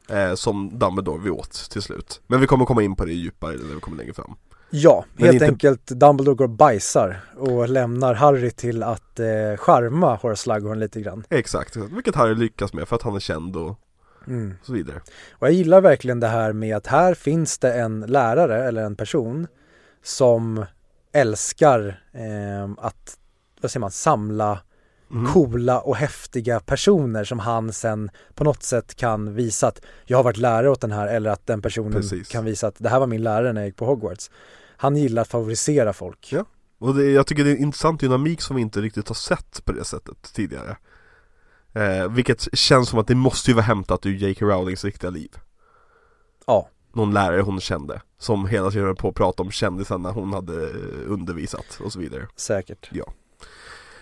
eh, 0.08 0.34
Som 0.34 0.78
Dumbledore 0.78 1.22
vill 1.22 1.32
åt 1.32 1.52
till 1.70 1.82
slut 1.82 2.20
Men 2.26 2.40
vi 2.40 2.46
kommer 2.46 2.64
komma 2.64 2.82
in 2.82 2.96
på 2.96 3.04
det 3.04 3.12
djupare 3.12 3.52
när 3.56 3.74
vi 3.74 3.80
kommer 3.80 3.96
längre 3.98 4.12
fram 4.14 4.34
Ja, 4.70 5.04
Men 5.14 5.24
helt 5.24 5.34
inte- 5.34 5.46
enkelt 5.46 5.86
Dumbledore 5.86 6.34
går 6.36 6.44
och 6.44 6.50
bajsar 6.50 7.20
och 7.36 7.68
lämnar 7.68 8.14
Harry 8.14 8.50
till 8.50 8.82
att 8.82 9.20
eh, 9.20 9.56
charma 9.58 10.14
Horace 10.16 10.42
Slughorn 10.42 10.78
lite 10.78 11.00
grann. 11.00 11.24
Exakt, 11.30 11.76
vilket 11.76 12.14
Harry 12.14 12.34
lyckas 12.34 12.72
med 12.72 12.88
för 12.88 12.96
att 12.96 13.02
han 13.02 13.14
är 13.16 13.20
känd 13.20 13.56
och 13.56 13.80
Mm. 14.28 14.54
så 14.62 14.72
vidare 14.72 15.00
Och 15.32 15.46
jag 15.46 15.54
gillar 15.54 15.80
verkligen 15.80 16.20
det 16.20 16.26
här 16.26 16.52
med 16.52 16.76
att 16.76 16.86
här 16.86 17.14
finns 17.14 17.58
det 17.58 17.72
en 17.72 18.00
lärare 18.00 18.64
eller 18.68 18.82
en 18.84 18.96
person 18.96 19.46
som 20.02 20.64
älskar 21.12 22.00
eh, 22.12 22.70
att, 22.78 23.18
vad 23.60 23.70
säger 23.70 23.80
man, 23.80 23.90
samla 23.90 24.60
Mhm. 25.08 25.32
coola 25.32 25.80
och 25.80 25.96
häftiga 25.96 26.60
personer 26.60 27.24
som 27.24 27.38
han 27.38 27.72
sen 27.72 28.10
på 28.34 28.44
något 28.44 28.62
sätt 28.62 28.94
kan 28.94 29.34
visa 29.34 29.68
att 29.68 29.80
jag 30.04 30.18
har 30.18 30.24
varit 30.24 30.36
lärare 30.36 30.70
åt 30.70 30.80
den 30.80 30.92
här 30.92 31.06
eller 31.06 31.30
att 31.30 31.46
den 31.46 31.62
personen 31.62 31.92
Precis. 31.92 32.28
kan 32.28 32.44
visa 32.44 32.66
att 32.66 32.74
det 32.78 32.88
här 32.88 33.00
var 33.00 33.06
min 33.06 33.22
lärare 33.22 33.52
när 33.52 33.60
jag 33.60 33.68
gick 33.68 33.76
på 33.76 33.84
Hogwarts. 33.86 34.30
Han 34.76 34.96
gillar 34.96 35.22
att 35.22 35.28
favorisera 35.28 35.92
folk. 35.92 36.32
Ja. 36.32 36.44
Och 36.78 36.94
det, 36.94 37.10
jag 37.10 37.26
tycker 37.26 37.44
det 37.44 37.50
är 37.50 37.56
en 37.56 37.62
intressant 37.62 38.00
dynamik 38.00 38.40
som 38.40 38.56
vi 38.56 38.62
inte 38.62 38.80
riktigt 38.80 39.08
har 39.08 39.14
sett 39.14 39.64
på 39.64 39.72
det 39.72 39.84
sättet 39.84 40.32
tidigare 40.34 40.76
eh, 41.72 42.08
Vilket 42.08 42.58
känns 42.58 42.88
som 42.88 42.98
att 42.98 43.06
det 43.06 43.14
måste 43.14 43.50
ju 43.50 43.54
vara 43.54 43.64
hämtat 43.64 44.06
ur 44.06 44.14
J.K. 44.14 44.46
Rowlings 44.46 44.84
riktiga 44.84 45.10
liv 45.10 45.30
Ja, 46.46 46.68
Någon 46.92 47.14
lärare 47.14 47.40
hon 47.40 47.60
kände 47.60 48.02
Som 48.18 48.46
hela 48.46 48.70
tiden 48.70 48.86
höll 48.86 48.96
på 48.96 49.08
att 49.08 49.14
prata 49.14 49.42
om 49.42 49.50
kändisarna 49.50 50.10
hon 50.10 50.32
hade 50.32 50.64
eh, 50.64 51.12
undervisat 51.12 51.78
och 51.84 51.92
så 51.92 51.98
vidare 51.98 52.26
säkert 52.36 52.88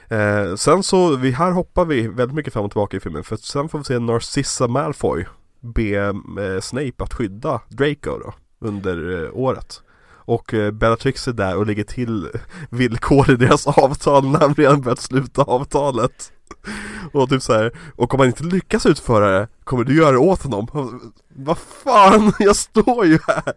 eh, 0.08 0.54
Sen 0.54 0.82
så, 0.82 1.16
vi, 1.16 1.30
här 1.30 1.50
hoppar 1.50 1.84
vi 1.84 2.08
väldigt 2.08 2.34
mycket 2.34 2.52
fram 2.52 2.64
och 2.64 2.70
tillbaka 2.70 2.96
i 2.96 3.00
filmen 3.00 3.24
För 3.24 3.36
sen 3.36 3.68
får 3.68 3.78
vi 3.78 3.84
se 3.84 3.98
Narcissa 3.98 4.68
Malfoy 4.68 5.26
Be 5.60 5.96
eh, 5.96 6.60
Snape 6.60 6.92
att 6.98 7.14
skydda 7.14 7.60
Draco 7.68 8.18
då 8.18 8.34
Under 8.58 9.24
eh, 9.24 9.30
året 9.32 9.80
och 10.26 10.54
eh, 10.54 10.70
Bellatrix 10.70 11.28
är 11.28 11.32
där 11.32 11.56
och 11.56 11.66
lägger 11.66 11.84
till 11.84 12.28
villkor 12.70 13.30
i 13.30 13.36
deras 13.36 13.66
avtal 13.66 14.26
när 14.30 14.40
han 14.40 14.54
redan 14.54 14.80
börjat 14.80 15.00
sluta 15.00 15.42
avtalet 15.42 16.32
Och 17.12 17.28
typ 17.28 17.42
så 17.42 17.52
här, 17.52 17.72
och 17.96 18.14
om 18.14 18.20
han 18.20 18.28
inte 18.28 18.44
lyckas 18.44 18.86
utföra 18.86 19.38
det, 19.38 19.48
kommer 19.64 19.84
du 19.84 19.96
göra 19.96 20.12
det 20.12 20.18
åt 20.18 20.42
honom? 20.42 20.68
Vad 21.36 21.58
fan, 21.58 22.32
jag 22.38 22.56
står 22.56 23.06
ju 23.06 23.18
här! 23.26 23.54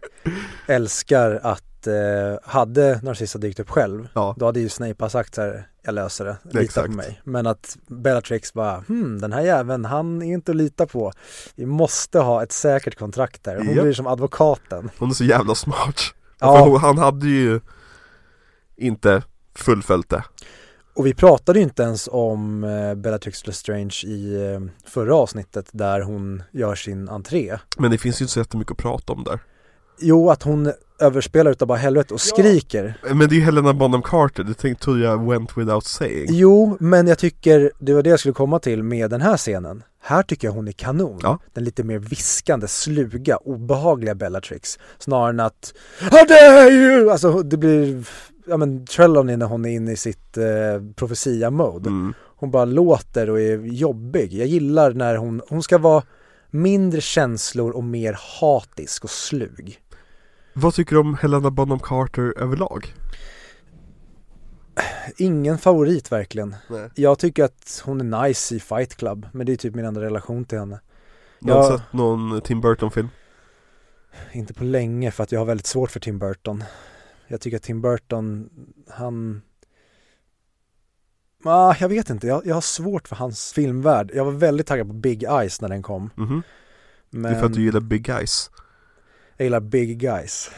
Älskar 0.66 1.40
att 1.42 1.67
eh, 1.86 1.94
hade 2.42 3.00
Narcissa 3.02 3.38
dykt 3.38 3.60
upp 3.60 3.70
själv 3.70 4.08
Ja, 4.14 4.34
då 4.38 4.46
hade 4.46 4.60
ju 4.60 4.68
Snape 4.68 5.10
sagt 5.10 5.34
så 5.34 5.42
här, 5.42 5.68
jag 5.82 5.94
löser 5.94 6.24
det, 6.24 6.36
lita 6.44 6.60
Exakt. 6.60 6.86
på 6.86 6.92
mig. 6.92 7.20
Men 7.24 7.46
att 7.46 7.76
Bellatrix 7.86 8.52
bara, 8.52 8.84
hmm, 8.88 9.20
den 9.20 9.32
här 9.32 9.42
jäveln, 9.42 9.84
han 9.84 10.22
är 10.22 10.26
inte 10.26 10.50
att 10.52 10.56
lita 10.56 10.86
på. 10.86 11.12
Vi 11.54 11.66
måste 11.66 12.18
ha 12.18 12.42
ett 12.42 12.52
säkert 12.52 12.98
kontrakt 12.98 13.44
där. 13.44 13.56
Hon 13.56 13.74
Japp. 13.74 13.82
blir 13.84 13.92
som 13.92 14.06
advokaten. 14.06 14.90
hon 14.98 15.10
är 15.10 15.14
så 15.14 15.24
jävla 15.24 15.54
smart 15.54 16.00
Ja, 16.40 16.64
hon, 16.64 16.80
han 16.80 16.98
hade 16.98 17.26
ju 17.26 17.60
inte 18.76 19.22
fullföljt 19.54 20.08
det 20.08 20.24
och 20.98 21.06
vi 21.06 21.14
pratade 21.14 21.58
ju 21.58 21.62
inte 21.62 21.82
ens 21.82 22.08
om 22.12 22.64
eh, 22.64 22.94
Bellatrix 22.94 23.46
Lestrange 23.46 24.02
i 24.04 24.52
eh, 24.52 24.60
förra 24.90 25.14
avsnittet 25.14 25.68
där 25.72 26.00
hon 26.00 26.42
gör 26.50 26.74
sin 26.74 27.08
entré. 27.08 27.58
Men 27.76 27.90
det 27.90 27.98
finns 27.98 28.20
ju 28.20 28.24
inte 28.24 28.32
så 28.32 28.40
jättemycket 28.40 28.72
att 28.72 28.78
prata 28.78 29.12
om 29.12 29.24
där 29.24 29.40
Jo, 30.00 30.30
att 30.30 30.42
hon 30.42 30.72
överspelar 31.00 31.50
utav 31.50 31.68
bara 31.68 31.78
helvete 31.78 32.14
och 32.14 32.20
skriker. 32.20 32.94
Men 33.02 33.18
det 33.18 33.24
är 33.24 33.36
ju 33.36 33.42
Helena 33.42 33.74
Bonham 33.74 34.02
Carter, 34.02 34.44
det 34.44 34.54
tänkte 34.54 34.84
trodde 34.84 35.00
jag 35.04 35.30
went 35.30 35.58
without 35.58 35.84
saying 35.84 36.26
Jo, 36.28 36.76
men 36.80 37.06
jag 37.06 37.18
tycker, 37.18 37.72
det 37.78 37.94
var 37.94 38.02
det 38.02 38.10
jag 38.10 38.20
skulle 38.20 38.34
komma 38.34 38.58
till 38.58 38.82
med 38.82 39.10
den 39.10 39.20
här 39.20 39.36
scenen. 39.36 39.82
Här 40.00 40.22
tycker 40.22 40.48
jag 40.48 40.52
hon 40.52 40.68
är 40.68 40.72
kanon. 40.72 41.18
Ja. 41.22 41.38
Den 41.52 41.64
lite 41.64 41.84
mer 41.84 41.98
viskande, 41.98 42.68
sluga, 42.68 43.36
obehagliga 43.36 44.14
Bellatrix. 44.14 44.78
Snarare 44.98 45.30
än 45.30 45.40
att 45.40 45.74
How 46.00 46.24
dare 46.28 46.70
you! 46.70 47.10
Alltså 47.10 47.42
det 47.42 47.56
blir, 47.56 48.08
ja 48.46 48.56
men 48.56 48.86
Trelawney 48.86 49.36
när 49.36 49.46
hon 49.46 49.64
är 49.64 49.70
inne 49.70 49.92
i 49.92 49.96
sitt 49.96 50.36
eh, 50.36 50.44
profetia-mode. 50.96 51.88
mm. 51.88 52.14
Hon 52.36 52.50
bara 52.50 52.64
låter 52.64 53.30
och 53.30 53.40
är 53.40 53.58
jobbig. 53.58 54.32
Jag 54.34 54.46
gillar 54.46 54.92
när 54.92 55.16
hon, 55.16 55.42
hon 55.48 55.62
ska 55.62 55.78
vara 55.78 56.02
mindre 56.50 57.00
känslor 57.00 57.70
och 57.70 57.84
mer 57.84 58.18
hatisk 58.40 59.04
och 59.04 59.10
slug. 59.10 59.78
Vad 60.60 60.74
tycker 60.74 60.94
du 60.96 61.00
om 61.00 61.14
Helena 61.14 61.50
Bonham 61.50 61.78
Carter 61.78 62.38
överlag? 62.38 62.94
Ingen 65.16 65.58
favorit 65.58 66.12
verkligen. 66.12 66.56
Nej. 66.70 66.90
Jag 66.94 67.18
tycker 67.18 67.44
att 67.44 67.82
hon 67.84 68.00
är 68.14 68.22
nice 68.28 68.54
i 68.54 68.60
Fight 68.60 68.96
Club, 68.96 69.26
men 69.32 69.46
det 69.46 69.52
är 69.52 69.56
typ 69.56 69.74
min 69.74 69.84
enda 69.84 70.00
relation 70.00 70.44
till 70.44 70.58
henne. 70.58 70.80
Du 71.40 71.52
har 71.52 71.58
Ja. 71.70 71.78
sett 71.78 71.92
någon 71.92 72.40
Tim 72.40 72.60
Burton-film? 72.60 73.08
Inte 74.32 74.54
på 74.54 74.64
länge 74.64 75.10
för 75.10 75.22
att 75.22 75.32
jag 75.32 75.40
har 75.40 75.46
väldigt 75.46 75.66
svårt 75.66 75.90
för 75.90 76.00
Tim 76.00 76.18
Burton. 76.18 76.64
Jag 77.28 77.40
tycker 77.40 77.56
att 77.56 77.62
Tim 77.62 77.80
Burton, 77.82 78.50
han... 78.90 79.42
Ah, 81.44 81.74
jag 81.80 81.88
vet 81.88 82.10
inte, 82.10 82.26
jag, 82.26 82.46
jag 82.46 82.54
har 82.54 82.60
svårt 82.60 83.08
för 83.08 83.16
hans 83.16 83.52
filmvärld. 83.52 84.10
Jag 84.14 84.24
var 84.24 84.32
väldigt 84.32 84.66
taggad 84.66 84.86
på 84.86 84.92
Big 84.94 85.22
Eyes 85.22 85.60
när 85.60 85.68
den 85.68 85.82
kom. 85.82 86.10
Mhm. 86.14 86.42
Men 87.10 87.22
Det 87.22 87.36
är 87.36 87.40
för 87.40 87.46
att 87.46 87.52
du 87.54 87.62
gillar 87.62 87.80
Big 87.80 88.02
Guys 88.02 88.50
jag 89.38 89.44
gillar 89.44 89.60
Big 89.60 89.98
Guys. 89.98 90.50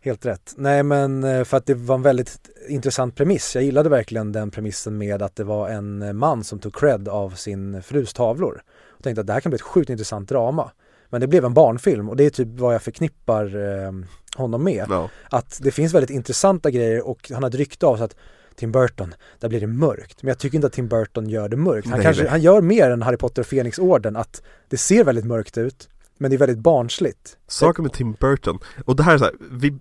Helt 0.00 0.26
rätt. 0.26 0.54
Nej 0.56 0.82
men 0.82 1.24
eh, 1.24 1.44
för 1.44 1.56
att 1.56 1.66
det 1.66 1.74
var 1.74 1.94
en 1.94 2.02
väldigt 2.02 2.38
intressant 2.68 3.16
premiss. 3.16 3.54
Jag 3.54 3.64
gillade 3.64 3.88
verkligen 3.88 4.32
den 4.32 4.50
premissen 4.50 4.98
med 4.98 5.22
att 5.22 5.36
det 5.36 5.44
var 5.44 5.68
en 5.68 6.02
eh, 6.02 6.12
man 6.12 6.44
som 6.44 6.58
tog 6.58 6.74
cred 6.74 7.08
av 7.08 7.30
sin 7.30 7.82
frus 7.82 8.12
tavlor. 8.12 8.62
Och 8.96 9.02
tänkte 9.04 9.20
att 9.20 9.26
det 9.26 9.32
här 9.32 9.40
kan 9.40 9.50
bli 9.50 9.56
ett 9.56 9.62
sjukt 9.62 9.90
intressant 9.90 10.28
drama. 10.28 10.70
Men 11.10 11.20
det 11.20 11.26
blev 11.26 11.44
en 11.44 11.54
barnfilm 11.54 12.08
och 12.08 12.16
det 12.16 12.24
är 12.24 12.30
typ 12.30 12.48
vad 12.48 12.74
jag 12.74 12.82
förknippar 12.82 13.44
eh, 13.56 13.92
honom 14.36 14.64
med. 14.64 14.86
Ja, 14.88 15.10
Att 15.30 15.58
det 15.62 15.70
finns 15.70 15.94
väldigt 15.94 16.10
intressanta 16.10 16.70
grejer 16.70 17.08
och 17.08 17.30
han 17.34 17.42
har 17.42 17.50
ett 17.50 17.56
rykte 17.56 17.86
av 17.86 17.96
sig 17.96 18.04
att 18.04 18.16
Tim 18.56 18.72
Burton, 18.72 19.14
där 19.38 19.48
blir 19.48 19.60
det 19.60 19.66
mörkt. 19.66 20.22
Men 20.22 20.28
jag 20.28 20.38
tycker 20.38 20.56
inte 20.56 20.66
att 20.66 20.72
Tim 20.72 20.88
Burton 20.88 21.28
gör 21.28 21.48
det 21.48 21.56
mörkt. 21.56 21.88
Han, 21.88 21.98
Nej, 21.98 22.04
kanske, 22.04 22.22
nej. 22.22 22.30
han 22.30 22.40
gör 22.40 22.60
mer 22.60 22.90
än 22.90 23.02
Harry 23.02 23.16
Potter 23.16 23.42
och 23.42 23.46
Fenixorden, 23.46 24.16
att 24.16 24.42
det 24.68 24.76
ser 24.76 25.04
väldigt 25.04 25.24
mörkt 25.24 25.58
ut, 25.58 25.88
men 26.18 26.30
det 26.30 26.36
är 26.36 26.38
väldigt 26.38 26.58
barnsligt. 26.58 27.38
saken 27.46 27.82
med 27.82 27.92
Tim 27.92 28.12
Burton, 28.12 28.58
och 28.84 28.96
det 28.96 29.02
här 29.02 29.14
är 29.14 29.18
så 29.18 29.24
här, 29.24 29.34
vi, 29.50 29.78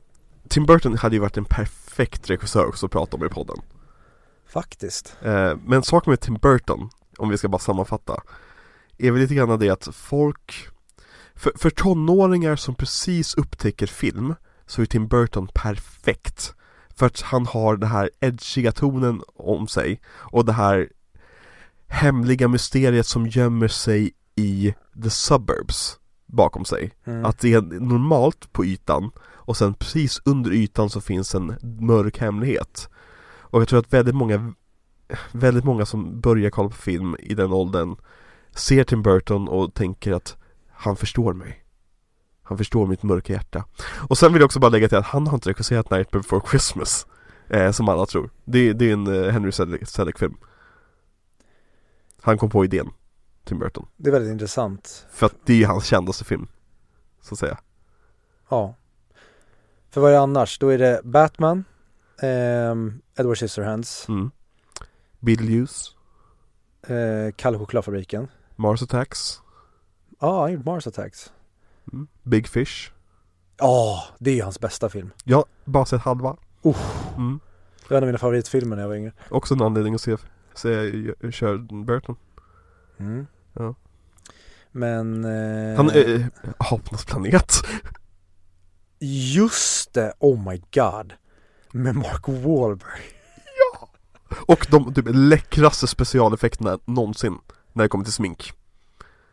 Tim 0.49 0.65
Burton 0.65 0.97
hade 0.97 1.15
ju 1.15 1.19
varit 1.19 1.37
en 1.37 1.45
perfekt 1.45 2.29
regissör 2.29 2.65
också 2.65 2.85
att 2.85 2.91
prata 2.91 3.17
om 3.17 3.25
i 3.25 3.29
podden 3.29 3.57
Faktiskt. 4.49 5.17
eh, 5.21 5.55
Men 5.65 5.83
saken 5.83 6.11
med 6.11 6.19
Tim 6.19 6.33
Burton, 6.33 6.89
om 7.17 7.29
vi 7.29 7.37
ska 7.37 7.47
bara 7.47 7.59
sammanfatta 7.59 8.21
Är 8.97 9.11
väl 9.11 9.21
lite 9.21 9.35
grann 9.35 9.59
det 9.59 9.69
att 9.69 9.87
folk 9.95 10.67
för, 11.35 11.51
för 11.55 11.69
tonåringar 11.69 12.55
som 12.55 12.75
precis 12.75 13.35
upptäcker 13.35 13.87
film 13.87 14.35
Så 14.65 14.81
är 14.81 14.85
Tim 14.85 15.07
Burton 15.07 15.47
perfekt 15.53 16.53
För 16.95 17.05
att 17.05 17.21
han 17.21 17.45
har 17.45 17.77
den 17.77 17.89
här 17.89 18.09
edgiga 18.19 18.71
tonen 18.71 19.21
om 19.35 19.67
sig 19.67 20.01
Och 20.15 20.45
det 20.45 20.53
här 20.53 20.89
hemliga 21.87 22.47
mysteriet 22.47 23.05
som 23.05 23.27
gömmer 23.27 23.67
sig 23.67 24.11
i 24.35 24.73
the 25.03 25.09
suburbs 25.09 25.99
bakom 26.27 26.65
sig. 26.65 26.91
Mm. 27.05 27.25
Att 27.25 27.39
det 27.39 27.53
är 27.53 27.61
normalt 27.61 28.53
på 28.53 28.65
ytan 28.65 29.11
och 29.19 29.57
sen 29.57 29.73
precis 29.73 30.21
under 30.25 30.51
ytan 30.51 30.89
så 30.89 31.01
finns 31.01 31.35
en 31.35 31.55
mörk 31.79 32.17
hemlighet. 32.17 32.89
Och 33.41 33.61
jag 33.61 33.67
tror 33.67 33.79
att 33.79 33.93
väldigt 33.93 34.15
många 34.15 34.53
Väldigt 35.31 35.63
många 35.63 35.85
som 35.85 36.21
börjar 36.21 36.49
kolla 36.49 36.69
på 36.69 36.75
film 36.75 37.15
i 37.19 37.33
den 37.33 37.51
åldern 37.51 37.95
Ser 38.51 38.83
Tim 38.83 39.03
Burton 39.03 39.47
och 39.47 39.73
tänker 39.73 40.13
att 40.13 40.37
Han 40.71 40.95
förstår 40.95 41.33
mig. 41.33 41.63
Han 42.43 42.57
förstår 42.57 42.87
mitt 42.87 43.03
mörka 43.03 43.33
hjärta. 43.33 43.65
Och 44.09 44.17
sen 44.17 44.33
vill 44.33 44.39
jag 44.39 44.45
också 44.45 44.59
bara 44.59 44.69
lägga 44.69 44.87
till 44.87 44.97
att 44.97 45.05
han 45.05 45.27
har 45.27 45.33
inte 45.33 45.49
regisserat 45.49 45.91
Night 45.91 46.11
Before 46.11 46.41
Christmas 46.49 47.07
eh, 47.49 47.71
Som 47.71 47.89
alla 47.89 48.05
tror. 48.05 48.29
Det, 48.45 48.73
det 48.73 48.89
är 48.89 48.93
en 48.93 49.23
eh, 49.23 49.31
Henry 49.31 49.51
Selick-film 49.85 50.37
Han 52.21 52.37
kom 52.37 52.49
på 52.49 52.65
idén 52.65 52.89
Tim 53.47 53.59
Burton 53.59 53.87
Det 53.97 54.09
är 54.09 54.11
väldigt 54.11 54.31
intressant. 54.31 55.05
För 55.11 55.25
att 55.25 55.35
det 55.45 55.53
är 55.53 55.57
ju 55.57 55.65
hans 55.65 55.85
kändaste 55.85 56.23
film 56.25 56.47
Så 57.21 57.33
att 57.33 57.39
säga 57.39 57.57
Ja. 58.49 58.75
För 59.89 60.01
vad 60.01 60.09
är 60.09 60.13
det 60.15 60.21
annars? 60.21 60.59
Då 60.59 60.69
är 60.69 60.77
det 60.77 61.01
Batman, 61.03 61.63
ehm, 62.21 63.01
Edward 63.15 63.37
Scissorhands, 63.37 64.09
mm. 64.09 64.31
Beetlejuice 65.19 65.95
eh, 66.87 67.31
Kalle 67.35 67.57
chokladfabriken. 67.57 68.27
Mars 68.55 68.83
Attacks 68.83 69.41
Ja, 70.19 70.41
han 70.41 70.51
gjorde 70.51 70.65
Mars 70.65 70.87
Attacks. 70.87 71.31
mm. 71.93 72.07
Big 72.23 72.47
Fish 72.47 72.91
Ja, 73.57 74.03
det 74.19 74.31
är 74.31 74.35
ju 74.35 74.41
hans 74.41 74.59
bästa 74.59 74.89
film. 74.89 75.11
Jag 75.23 75.37
har 75.37 75.45
bara 75.65 75.85
sett 75.85 76.01
halva 76.01 76.37
Oh. 76.61 76.77
mm. 77.17 77.39
Det 77.81 77.89
var 77.89 77.97
en 77.97 78.03
av 78.03 78.07
mina 78.07 78.17
favoritfilmer 78.17 78.75
när 78.75 78.83
jag 78.83 78.89
var 78.89 78.95
yngre. 78.95 79.11
Också 79.29 79.53
en 79.53 79.61
anledning 79.61 79.95
att 79.95 80.01
se, 80.01 80.17
se 80.53 80.91
Burton 81.85 82.15
Mm. 82.99 83.27
Ja. 83.59 83.75
Men... 84.71 85.25
Eh, 85.25 85.77
Han, 85.77 85.89
eh, 85.89 86.25
apornas 86.57 87.05
planet. 87.05 87.53
Just 88.99 89.93
det, 89.93 90.13
oh 90.19 90.49
my 90.49 90.61
god. 90.73 91.13
Med 91.71 91.95
Mark 91.95 92.27
Wahlberg. 92.27 93.01
Och 94.47 94.67
de 94.69 94.93
typ 94.93 95.05
läckraste 95.09 95.87
specialeffekterna 95.87 96.79
någonsin 96.85 97.37
när 97.73 97.83
det 97.83 97.89
kommer 97.89 98.03
till 98.03 98.13
smink. 98.13 98.53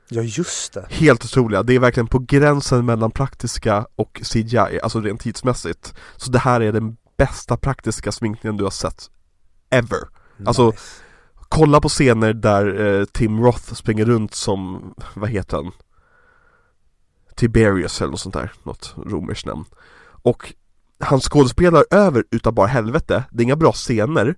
Ja, 0.09 0.23
just 0.23 0.73
det. 0.73 0.87
Helt 0.91 1.25
otroliga, 1.25 1.63
det 1.63 1.75
är 1.75 1.79
verkligen 1.79 2.07
på 2.07 2.19
gränsen 2.19 2.87
mellan 2.87 3.11
praktiska 3.11 3.87
och 3.97 4.21
CGI, 4.33 4.81
alltså 4.83 5.01
rent 5.01 5.21
tidsmässigt. 5.21 5.95
Så 6.17 6.31
det 6.31 6.39
här 6.39 6.61
är 6.61 6.73
den 6.73 6.97
bästa 7.17 7.57
praktiska 7.57 8.13
sminkningen 8.13 8.57
du 8.57 8.65
har 8.65 8.71
sett 8.71 9.11
ever. 9.71 9.99
Alltså, 10.47 10.67
Nice. 10.67 11.04
Kolla 11.55 11.81
på 11.81 11.89
scener 11.89 12.33
där 12.33 12.81
eh, 12.81 13.05
Tim 13.05 13.45
Roth 13.45 13.75
springer 13.75 14.05
runt 14.05 14.35
som, 14.35 14.95
vad 15.15 15.31
heter 15.31 15.57
han? 15.57 15.73
Tiberius 17.37 18.01
eller 18.01 18.11
något 18.11 18.21
sånt 18.21 18.35
där, 18.35 18.53
något 18.63 18.95
romerskt 19.07 19.47
namn. 19.47 19.65
Och 20.23 20.55
han 20.99 21.21
skådespelar 21.21 21.85
över 21.91 22.25
utav 22.31 22.53
bara 22.53 22.67
helvete, 22.67 23.25
det 23.31 23.43
är 23.43 23.45
inga 23.45 23.57
bra 23.57 23.73
scener. 23.73 24.35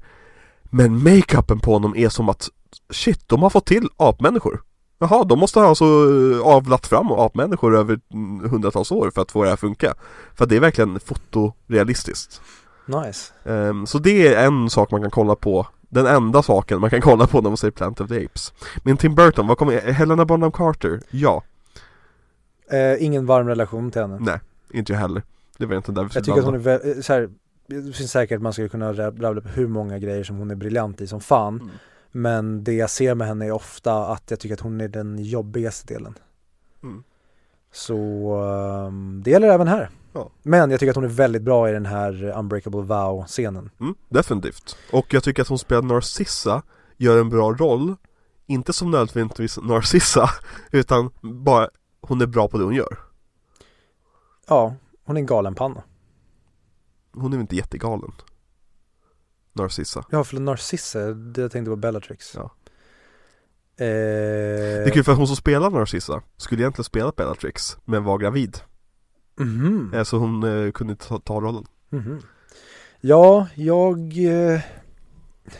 Men 0.62 1.02
makeupen 1.02 1.60
på 1.60 1.72
honom 1.72 1.96
är 1.96 2.08
som 2.08 2.28
att, 2.28 2.48
shit, 2.90 3.28
de 3.28 3.42
har 3.42 3.50
fått 3.50 3.66
till 3.66 3.88
apmänniskor. 3.96 4.62
Jaha, 4.98 5.24
de 5.24 5.38
måste 5.38 5.60
ha 5.60 5.68
alltså 5.68 5.84
eh, 5.84 6.40
avlat 6.40 6.86
fram 6.86 7.12
apmänniskor 7.12 7.76
över 7.76 8.00
mm, 8.12 8.50
hundratals 8.50 8.92
år 8.92 9.10
för 9.14 9.22
att 9.22 9.32
få 9.32 9.42
det 9.42 9.48
här 9.48 9.54
att 9.54 9.60
funka. 9.60 9.94
För 10.34 10.46
det 10.46 10.56
är 10.56 10.60
verkligen 10.60 11.00
fotorealistiskt. 11.00 12.40
Nice. 12.86 13.32
Ehm, 13.44 13.86
så 13.86 13.98
det 13.98 14.34
är 14.34 14.46
en 14.46 14.70
sak 14.70 14.90
man 14.90 15.02
kan 15.02 15.10
kolla 15.10 15.36
på 15.36 15.66
Den 15.88 16.06
enda 16.06 16.42
saken 16.42 16.80
man 16.80 16.90
kan 16.90 17.00
kolla 17.00 17.26
på 17.26 17.40
när 17.40 17.50
man 17.50 17.56
säger 17.56 17.72
Planet 17.72 18.00
of 18.00 18.08
the 18.08 18.24
Apes 18.24 18.52
Men 18.84 18.96
Tim 18.96 19.14
Burton, 19.14 19.46
vad 19.46 19.58
kommer, 19.58 19.80
Helena 19.92 20.24
Bonham 20.24 20.52
Carter? 20.52 21.00
Ja, 21.10 21.42
Eh, 22.70 23.04
ingen 23.04 23.26
varm 23.26 23.48
relation 23.48 23.90
till 23.90 24.00
henne. 24.02 24.18
nej, 24.20 24.40
inte 24.72 24.92
jag 24.92 25.00
heller 25.00 25.22
Det 25.58 25.66
var 25.66 25.76
inte 25.76 25.92
där 25.92 26.02
vi 26.04 26.10
Jag 26.14 26.24
tycker 26.24 26.38
att 26.38 26.44
hon 26.44 26.54
är 26.54 26.58
vä- 26.58 26.96
eh, 26.96 27.00
så 27.00 27.12
här, 27.12 27.28
det 27.66 27.92
finns 27.96 28.10
säkert 28.10 28.40
man 28.40 28.52
skulle 28.52 28.68
kunna 28.68 28.92
ra- 28.92 28.96
rabbla 29.22 29.40
upp 29.40 29.56
hur 29.56 29.66
många 29.68 29.98
grejer 29.98 30.24
som 30.24 30.36
hon 30.36 30.50
är 30.50 30.54
briljant 30.54 31.00
i 31.00 31.06
som 31.06 31.20
fan. 31.20 31.54
Mm. 31.60 31.70
Men 32.12 32.64
det 32.64 32.72
jag 32.72 32.90
ser 32.90 33.14
med 33.14 33.28
henne 33.28 33.46
är 33.46 33.50
ofta 33.52 34.06
att 34.06 34.30
jag 34.30 34.40
tycker 34.40 34.54
att 34.54 34.60
hon 34.60 34.80
är 34.80 34.88
den 34.88 35.18
jobbigaste 35.18 35.94
delen. 35.94 36.14
Mm. 36.82 37.02
Så 37.72 37.96
ehm, 38.86 39.22
det 39.24 39.30
gäller 39.30 39.48
även 39.48 39.68
här. 39.68 39.90
Ja. 40.16 40.30
Men 40.42 40.70
jag 40.70 40.80
tycker 40.80 40.90
att 40.90 40.96
hon 40.96 41.04
är 41.04 41.08
väldigt 41.08 41.42
bra 41.42 41.68
i 41.68 41.72
den 41.72 41.86
här 41.86 42.24
Unbreakable 42.38 42.80
Vow-scenen. 42.80 43.70
mm, 43.80 43.94
Definitivt 44.08 44.76
Och 44.92 45.14
jag 45.14 45.22
tycker 45.22 45.42
att 45.42 45.48
hon 45.48 45.58
spelar 45.58 45.82
Narcissa 45.82 46.62
Gör 46.96 47.18
en 47.20 47.28
bra 47.28 47.52
roll 47.52 47.96
Inte 48.46 48.72
som 48.72 48.90
nödvändigtvis 48.90 49.58
Narcissa 49.62 50.30
Utan 50.70 51.10
bara 51.20 51.68
Hon 52.00 52.20
är 52.20 52.26
bra 52.26 52.48
på 52.48 52.58
det 52.58 52.64
hon 52.64 52.74
gör 52.74 52.98
Ja, 54.48 54.74
hon 55.04 55.16
är 55.16 55.20
en 55.20 55.26
galen 55.26 55.54
panna. 55.54 55.82
Hon 57.14 57.24
är 57.32 57.36
väl 57.36 57.40
inte 57.40 57.56
jättegalen 57.56 58.12
Narcissa 59.52 60.04
Ja, 60.10 60.24
för 60.24 60.36
Narcissa, 60.40 60.98
det 61.12 61.40
jag 61.40 61.50
tänkte 61.50 61.70
på 61.70 61.76
Bellatrix. 61.76 62.34
Ja. 62.34 62.42
Eh, 63.78 63.86
Det 63.86 64.84
är 64.86 64.90
kul 64.90 65.04
för 65.04 65.12
att 65.12 65.18
hon 65.18 65.26
som 65.26 65.36
spelar 65.36 65.70
Narcissa 65.70 66.22
Skulle 66.36 66.62
egentligen 66.62 66.84
spela 66.84 67.12
Bellatrix 67.16 67.76
Men 67.84 68.04
var 68.04 68.18
gravid 68.18 68.58
Eh, 69.94 70.02
Så 70.02 70.16
hon 70.16 70.42
eh, 70.42 70.72
kunde 70.72 70.90
inte 70.90 71.08
ta, 71.08 71.18
ta 71.18 71.40
rollen 71.40 71.64
mhm. 71.90 72.20
Ja, 73.00 73.48
jag... 73.54 73.98
Eh, 74.18 74.60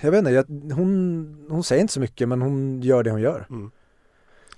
jag 0.01 0.11
vet 0.11 0.19
inte, 0.19 0.31
jag, 0.31 0.45
hon, 0.75 1.47
hon 1.51 1.65
säger 1.65 1.81
inte 1.83 1.93
så 1.93 2.01
mycket 2.01 2.29
men 2.29 2.43
hon 2.43 2.83
gör 2.83 3.03
det 3.03 3.11
hon 3.11 3.21
gör. 3.21 3.47
Mm. 3.51 3.71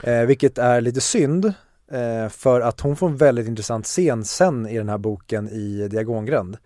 Eh, 0.03 0.27
vilket 0.27 0.59
är 0.59 0.81
lite 0.81 1.01
synd 1.01 1.45
eh, 1.91 2.29
för 2.29 2.61
att 2.61 2.81
hon 2.81 2.97
får 2.97 3.09
en 3.09 3.17
väldigt 3.17 3.49
intressant 3.49 3.87
scen 3.87 4.25
sen 4.25 4.67
i 4.67 4.79
den 4.79 4.89
här 4.89 4.99
boken 4.99 5.49
i 5.49 5.89
Diagongränd. 5.89 6.57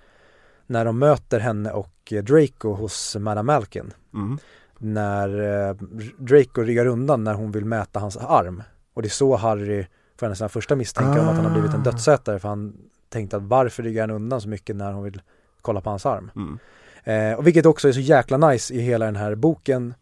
När 0.66 0.84
de 0.84 0.98
möter 0.98 1.40
henne 1.40 1.70
och 1.70 2.12
Draco 2.22 2.72
hos 2.74 3.16
Madame 3.16 3.52
Malkin. 3.52 3.92
Mm. 4.14 4.38
När 4.78 5.28
eh, 5.68 5.74
Draco 6.18 6.62
ryggar 6.62 6.86
undan 6.86 7.24
när 7.24 7.34
hon 7.34 7.52
vill 7.52 7.64
mäta 7.64 8.00
hans 8.00 8.16
arm. 8.16 8.62
Och 8.94 9.02
det 9.02 9.08
är 9.08 9.10
så 9.10 9.36
Harry 9.36 9.86
får 10.30 10.36
hennes 10.36 10.52
första 10.52 10.76
misstanke 10.76 11.20
om 11.20 11.28
att 11.28 11.36
han 11.36 11.44
har 11.44 11.52
blivit 11.52 11.74
en 11.74 11.80
Ah. 11.80 11.84
dödsätare 11.84 12.38
för 12.38 12.48
han 12.48 12.76
tänkte 13.08 13.36
att 13.36 13.42
varför 13.42 13.82
ryggar 13.82 14.02
han 14.02 14.10
undan 14.10 14.40
så 14.40 14.48
mycket 14.48 14.76
när 14.76 14.92
hon 14.92 15.04
vill 15.04 15.22
kolla 15.62 15.80
på 15.80 15.90
hans 15.90 16.06
arm. 16.06 16.30
Mm. 16.36 16.58
Eh, 17.04 17.38
och 17.38 17.46
vilket 17.46 17.66
också 17.66 17.88
är 17.88 17.92
så 17.92 18.00
jäkla 18.00 18.36
nice 18.36 18.74
i 18.74 18.80
hela 18.80 19.04
den 19.04 19.16
här 19.16 19.34
boken, 19.34 19.94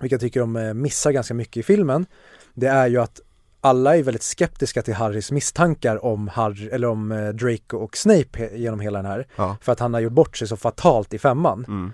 vilket 0.00 0.12
jag 0.12 0.20
tycker 0.20 0.40
de 0.40 0.56
eh, 0.56 0.74
missar 0.74 1.10
ganska 1.10 1.34
mycket 1.34 1.56
i 1.56 1.62
filmen, 1.62 2.06
det 2.54 2.66
är 2.66 2.86
ju 2.86 2.98
att 3.00 3.20
alla 3.60 3.96
är 3.96 4.02
väldigt 4.02 4.22
skeptiska 4.22 4.82
till 4.82 4.94
Harrys 4.94 5.32
misstankar 5.32 6.04
om, 6.04 6.28
Harry, 6.28 6.68
eller 6.68 6.88
om 6.88 7.12
eh, 7.12 7.28
Draco 7.28 7.76
och 7.76 7.96
Snape 7.96 8.28
he- 8.38 8.56
genom 8.56 8.80
hela 8.80 8.98
den 9.02 9.10
här. 9.10 9.26
Ja, 9.36 9.56
För 9.60 9.72
att 9.72 9.80
han 9.80 9.94
har 9.94 10.00
gjort 10.00 10.12
bort 10.12 10.36
sig 10.36 10.48
så 10.48 10.56
fatalt 10.56 11.14
i 11.14 11.18
femman. 11.18 11.64
mm. 11.68 11.92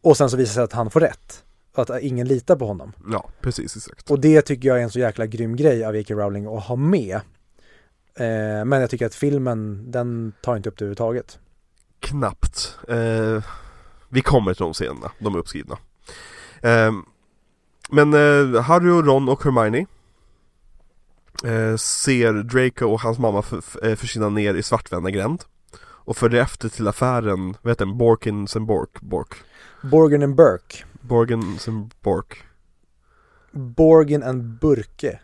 Och 0.00 0.16
sen 0.16 0.30
så 0.30 0.36
visar 0.36 0.50
det 0.50 0.54
sig 0.54 0.64
att 0.64 0.72
han 0.72 0.90
får 0.90 1.00
rätt. 1.00 1.44
Att 1.74 1.90
ingen 2.00 2.28
litar 2.28 2.56
på 2.56 2.66
honom. 2.66 2.92
ja 3.10 3.28
precis 3.40 3.76
exakt 3.76 4.10
Och 4.10 4.20
det 4.20 4.42
tycker 4.42 4.68
jag 4.68 4.78
är 4.78 4.82
en 4.82 4.90
så 4.90 4.98
jäkla 4.98 5.26
grym 5.26 5.56
grej 5.56 5.84
av 5.84 5.96
J.K. 5.96 6.14
Rowling 6.14 6.46
att 6.46 6.64
ha 6.64 6.76
med. 6.76 7.14
Eh, 8.14 8.64
men 8.64 8.72
jag 8.72 8.90
tycker 8.90 9.06
att 9.06 9.14
filmen, 9.14 9.90
den 9.90 10.32
tar 10.42 10.56
inte 10.56 10.68
upp 10.68 10.78
det 10.78 10.84
överhuvudtaget. 10.84 11.38
Knappt 12.00 12.78
eh, 12.88 13.44
Vi 14.08 14.20
kommer 14.20 14.54
till 14.54 14.64
de 14.64 14.72
scenerna, 14.72 15.10
de 15.18 15.34
är 15.34 15.38
uppskrivna 15.38 15.78
eh, 16.62 16.92
Men 17.90 18.12
Harry 18.62 18.90
och 18.90 19.06
Ron 19.06 19.28
och 19.28 19.44
Hermione 19.44 19.86
eh, 21.44 21.76
Ser 21.76 22.32
Draco 22.32 22.86
och 22.86 23.00
hans 23.00 23.18
mamma 23.18 23.42
eh, 23.82 23.94
försvinna 23.94 24.28
ner 24.28 24.54
i 24.54 24.62
Svartvända 24.62 25.10
gränd 25.10 25.44
Och 25.82 26.16
följer 26.16 26.42
efter 26.42 26.68
till 26.68 26.88
affären, 26.88 27.56
vad 27.62 27.70
heter 27.70 27.86
den? 27.86 27.98
Borkins 27.98 28.56
and 28.56 28.66
Bork, 28.66 29.00
Bork 29.00 29.34
Borgen 29.82 30.22
and 30.22 30.34
Burke. 30.34 30.84
Borgens 31.02 31.68
and 31.68 31.94
Bork 32.00 32.44
Borgen 33.52 34.22
and 34.22 34.58
Burke. 34.60 35.20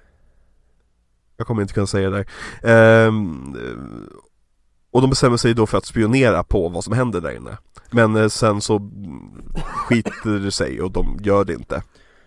Jag 1.37 1.47
kommer 1.47 1.63
inte 1.63 1.75
kunna 1.75 1.87
säga 1.87 2.11
det 2.11 2.25
där 2.63 3.07
eh, 3.07 3.13
Och 4.91 5.01
de 5.01 5.11
bestämmer 5.11 5.37
sig 5.37 5.55
då 5.55 5.67
för 5.67 5.79
att 5.79 5.87
spionera 5.87 6.45
på 6.45 6.69
vad 6.69 6.85
som 6.85 6.93
händer 6.93 7.21
där 7.21 7.37
inne 7.37 7.59
Men 7.91 8.17
eh, 8.17 8.29
sen 8.29 8.61
så 8.61 8.91
skiter 9.87 10.31
det 10.31 10.53
sig 10.53 10.81
och 10.81 10.91
de 10.91 11.19
gör 11.23 11.45
det 11.45 11.53
inte 11.53 11.83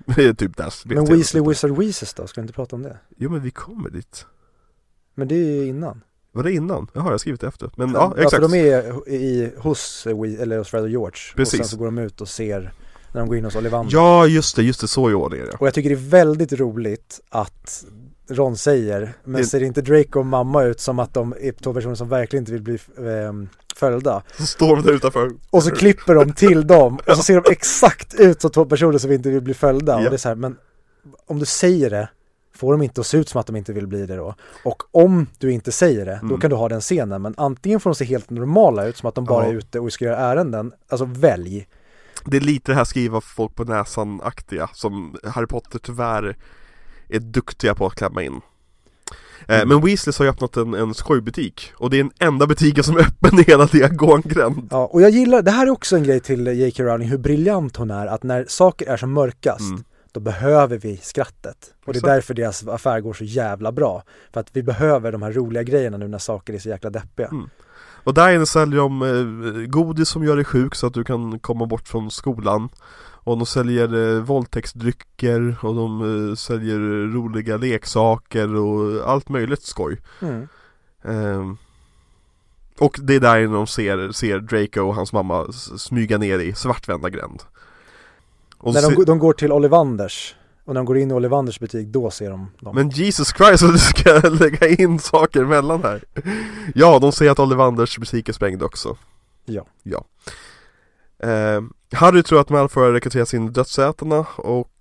typ 0.37 0.57
där 0.57 0.95
Men 0.95 1.05
Weasley 1.05 1.43
Wizard 1.47 1.71
Weezes 1.71 2.13
då? 2.13 2.27
Ska 2.27 2.41
vi 2.41 2.43
inte 2.43 2.53
prata 2.53 2.75
om 2.75 2.83
det? 2.83 2.97
Jo 3.17 3.29
men 3.29 3.41
vi 3.41 3.51
kommer 3.51 3.89
dit 3.89 4.25
Men 5.15 5.27
det 5.27 5.35
är 5.35 5.55
ju 5.55 5.65
innan. 5.65 6.01
Var 6.31 6.43
det 6.43 6.51
innan? 6.51 6.87
Jaha, 6.93 7.05
jag 7.05 7.11
har 7.11 7.17
skrivit 7.17 7.41
det 7.41 7.47
efter 7.47 7.71
Men 7.75 7.91
ja, 7.91 8.11
för 8.11 8.21
exakt 8.21 8.41
de 8.41 8.53
är 8.53 9.09
i, 9.09 9.53
hos, 9.57 10.07
eh, 10.07 10.41
eller 10.41 10.57
hos 10.57 10.69
Fred 10.69 10.83
och 10.83 10.89
George. 10.89 11.19
Precis. 11.35 11.59
Och 11.59 11.65
sen 11.65 11.69
så 11.69 11.77
går 11.77 11.85
de 11.85 11.97
ut 11.97 12.21
och 12.21 12.27
ser 12.27 12.73
när 13.13 13.21
de 13.21 13.27
går 13.29 13.37
in 13.37 13.45
hos 13.45 13.55
Ollivander. 13.55 13.93
Ja, 13.93 14.27
just 14.27 14.55
det, 14.55 14.63
just 14.63 14.81
det, 14.81 14.87
så 14.87 15.11
gör 15.11 15.29
det 15.29 15.37
ja. 15.37 15.45
Och 15.59 15.67
jag 15.67 15.73
tycker 15.73 15.89
det 15.89 15.95
är 15.95 16.09
väldigt 16.09 16.53
roligt 16.53 17.19
att 17.29 17.83
Ron 18.29 18.57
säger, 18.57 19.13
men 19.23 19.41
Det- 19.41 19.47
ser 19.47 19.63
inte 19.63 19.81
Draco 19.81 20.19
och 20.19 20.25
mamma 20.25 20.63
ut 20.63 20.79
som 20.79 20.99
att 20.99 21.13
de 21.13 21.33
är 21.41 21.51
två 21.51 21.73
personer 21.73 21.95
som 21.95 22.09
verkligen 22.09 22.41
inte 22.41 22.51
vill 22.51 22.61
bli 22.61 22.79
ehm, 23.11 23.49
följda? 23.75 24.23
Så 24.37 24.45
står 24.45 24.75
de 24.75 24.85
där 24.85 24.93
utanför 24.93 25.31
Och 25.49 25.63
så 25.63 25.71
klipper 25.71 26.15
de 26.15 26.33
till 26.33 26.67
dem 26.67 26.99
och 27.07 27.17
så 27.17 27.23
ser 27.23 27.41
de 27.41 27.51
exakt 27.51 28.13
ut 28.13 28.41
som 28.41 28.51
två 28.51 28.65
personer 28.65 28.97
som 28.97 29.11
inte 29.11 29.29
vill 29.29 29.41
bli 29.41 29.53
följda. 29.53 29.95
Och 29.95 30.03
Ja. 30.03 30.09
det 30.09 30.15
är 30.15 30.17
så 30.17 30.27
här, 30.29 30.35
men 30.35 30.57
om 31.25 31.39
du 31.39 31.45
säger 31.45 31.89
det, 31.89 32.09
får 32.55 32.71
de 32.71 32.81
inte 32.81 33.01
att 33.01 33.07
se 33.07 33.17
ut 33.17 33.29
som 33.29 33.39
att 33.41 33.47
de 33.47 33.55
inte 33.55 33.73
vill 33.73 33.87
bli 33.87 34.05
det 34.05 34.15
då? 34.15 34.35
Och 34.65 34.83
om 34.91 35.27
du 35.39 35.51
inte 35.51 35.71
säger 35.71 36.05
det, 36.05 36.19
då 36.21 36.27
Mm. 36.27 36.39
kan 36.39 36.49
du 36.49 36.55
ha 36.55 36.69
den 36.69 36.81
scenen. 36.81 37.21
Men 37.21 37.33
antingen 37.37 37.79
får 37.79 37.89
de 37.89 37.95
se 37.95 38.05
helt 38.05 38.29
normala 38.29 38.85
ut, 38.85 38.97
som 38.97 39.09
att 39.09 39.15
de 39.15 39.25
bara 39.25 39.43
Ja. 39.45 39.49
är 39.51 39.55
ute 39.55 39.79
och 39.79 39.93
ska 39.93 40.05
göra 40.05 40.17
ärenden. 40.17 40.71
Alltså 40.89 41.05
välj. 41.05 41.67
Det 42.25 42.37
är 42.37 42.41
lite 42.41 42.71
det 42.71 42.75
här 42.75 42.83
skriva 42.83 43.21
folk 43.21 43.55
på 43.55 43.63
näsan-aktiga 43.63 44.69
som 44.73 45.15
Harry 45.23 45.47
Potter 45.47 45.79
tyvärr 45.79 46.37
är 47.09 47.19
duktiga 47.19 47.75
på 47.75 47.85
att 47.85 47.95
klämma 47.95 48.23
in 48.23 48.41
Eh, 49.47 49.55
Mm. 49.55 49.69
Men 49.69 49.81
Weasleys 49.85 50.17
har 50.19 50.25
ju 50.25 50.31
öppnat 50.31 50.57
en, 50.57 50.73
en 50.73 50.93
skojbutik 50.93 51.71
och 51.75 51.89
det 51.89 51.99
är 51.99 52.03
den 52.03 52.11
enda 52.19 52.47
butiken 52.47 52.83
som 52.83 52.97
är 52.97 53.01
öppen 53.01 53.39
i 53.39 53.43
hela 53.43 53.65
Diagongränd 53.65 54.67
Ja, 54.71 54.85
och 54.85 55.01
jag 55.01 55.09
gillar, 55.09 55.41
det 55.41 55.51
här 55.51 55.67
är 55.67 55.71
också 55.71 55.95
en 55.95 56.03
grej 56.03 56.19
till 56.19 56.47
J.K. 56.47 56.83
Rowling, 56.83 57.07
hur 57.07 57.17
briljant 57.17 57.75
hon 57.77 57.91
är, 57.91 58.07
att 58.07 58.23
när 58.23 58.45
saker 58.47 58.87
är 58.87 58.97
som 58.97 59.13
mörkast, 59.13 59.69
Mm. 59.71 59.83
då 60.11 60.19
behöver 60.19 60.77
vi 60.77 60.97
skrattet. 60.97 61.73
Och 61.85 61.93
det 61.93 61.99
är 61.99 62.03
därför 62.07 62.33
deras 62.33 62.67
affär 62.67 62.99
går 63.01 63.13
så 63.13 63.23
jävla 63.23 63.71
bra. 63.71 64.03
För 64.33 64.39
att 64.39 64.49
vi 64.53 64.63
behöver 64.63 65.11
de 65.11 65.21
här 65.21 65.31
roliga 65.31 65.63
grejerna 65.63 65.97
nu 65.97 66.07
när 66.07 66.17
saker 66.17 66.53
är 66.53 66.59
så 66.59 66.69
jäkla 66.69 66.89
deppiga. 66.89 67.27
Mm. 67.27 67.49
Och 68.03 68.13
där 68.13 68.35
inne 68.35 68.45
säljer 68.45 68.77
de 68.79 69.01
eh, 69.01 69.67
godis 69.67 70.09
som 70.09 70.23
gör 70.23 70.35
dig 70.35 70.45
sjuk 70.45 70.75
så 70.75 70.87
att 70.87 70.93
du 70.93 71.03
kan 71.03 71.39
komma 71.39 71.65
bort 71.65 71.87
från 71.87 72.11
skolan. 72.11 72.69
Och 73.23 73.37
de 73.37 73.45
säljer 73.45 74.15
eh, 74.15 74.21
våldtäktsdrycker 74.21 75.55
och 75.61 75.75
de 75.75 76.01
eh, 76.29 76.35
säljer 76.35 76.79
roliga 77.13 77.57
leksaker 77.57 78.55
och 78.55 79.09
allt 79.09 79.29
möjligt 79.29 79.63
skoj. 79.63 79.97
Mm. 80.21 80.47
Ehm, 81.03 81.57
Och 82.79 82.99
det 83.01 83.15
är 83.15 83.19
där 83.19 83.39
inne 83.39 83.53
de 83.53 83.67
ser, 83.67 84.11
ser 84.11 84.39
Draco 84.39 84.81
och 84.81 84.95
hans 84.95 85.13
mamma 85.13 85.51
smyga 85.77 86.17
ner 86.17 86.39
i 86.39 86.53
Svartvända 86.53 87.09
gränd. 87.09 87.43
Och 88.57 88.73
När 88.73 88.95
de, 88.95 89.05
de 89.05 89.19
går 89.19 89.33
till 89.33 89.51
Ollivanders 89.51 90.35
och 90.71 90.75
när 90.75 90.79
de 90.79 90.85
går 90.85 90.97
in 90.97 91.11
i 91.11 91.13
Ollivanders 91.13 91.59
butik, 91.59 91.87
då 91.87 92.11
ser 92.11 92.29
de 92.29 92.51
dem. 92.59 92.75
Men 92.75 92.89
Jesus 92.89 93.33
Christ 93.37 93.61
vad 93.63 93.73
du 93.73 93.79
ska 93.79 94.29
lägga 94.29 94.67
in 94.67 94.99
saker 94.99 95.41
emellan 95.41 95.83
här 95.83 96.03
Ja, 96.75 96.99
de 96.99 97.11
säger 97.11 97.31
att 97.31 97.39
Ollivanders 97.39 97.97
butik 97.97 98.29
är 98.29 98.33
sprängd 98.33 98.63
också 98.63 98.97
Ja. 99.45 99.65
Ja 99.83 100.05
eh, 101.27 101.61
Harry 101.91 102.23
tror 102.23 102.41
att 102.41 102.49
Malfoy 102.49 102.83
har 102.83 102.91
rekryterat 102.91 103.33
in 103.33 103.53
dödsätarna 103.53 104.25
och 104.35 104.71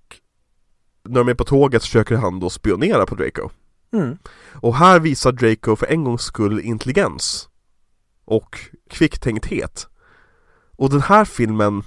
när 1.04 1.18
de 1.18 1.28
är 1.28 1.34
på 1.34 1.44
tåget 1.44 1.82
försöker 1.82 2.16
han 2.16 2.40
då 2.40 2.50
spionera 2.50 3.06
på 3.06 3.14
Draco 3.14 3.50
Mm. 3.92 4.18
Och 4.52 4.76
här 4.76 5.00
visar 5.00 5.32
Draco 5.32 5.76
för 5.76 5.86
en 5.86 6.04
gångs 6.04 6.22
skull 6.22 6.60
intelligens 6.60 7.48
och 8.24 8.58
kvicktänkthet. 8.90 9.88
Och 10.76 10.90
den 10.90 11.00
här 11.02 11.24
filmen 11.24 11.82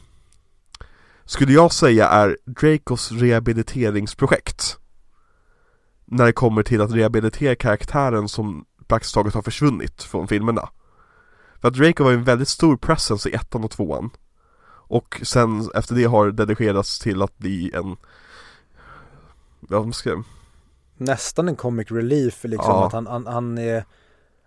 skulle 1.26 1.54
jag 1.54 1.72
säga 1.72 2.08
är 2.08 2.38
Dracos 2.46 3.12
rehabiliteringsprojekt. 3.12 4.78
När 6.06 6.26
det 6.26 6.34
kommer 6.34 6.64
till 6.64 6.82
att 6.82 6.92
rehabilitera 6.92 7.56
karaktären 7.56 8.30
som 8.30 8.66
praktiskt 8.88 9.14
taget 9.14 9.34
har 9.34 9.42
försvunnit 9.42 10.04
från 10.04 10.28
filmerna. 10.28 10.70
För 11.62 11.68
att 11.68 11.74
Draco 11.74 12.04
var 12.04 12.12
en 12.12 12.24
väldigt 12.24 12.48
stor 12.48 12.78
presence 12.78 13.30
i 13.30 13.34
ettan 13.34 13.64
och 13.64 13.72
tvåan. 13.72 14.10
Och 14.88 15.22
sen 15.24 15.70
efter 15.76 15.96
det 15.96 16.04
har 16.04 16.32
dedikerats 16.32 17.00
till 17.00 17.22
att 17.22 17.38
bli 17.38 17.72
en 17.74 17.96
Ja, 19.70 19.82
vad 19.82 19.96
ska 19.96 20.24
Nästan 20.98 21.50
en 21.50 21.56
comic 21.56 21.92
relief 21.92 22.44
liksom 22.44 22.72
Ja. 22.72 22.88
att 22.88 22.94
han, 22.94 23.08
han, 23.08 23.28
han 23.28 23.58
är 23.58 23.86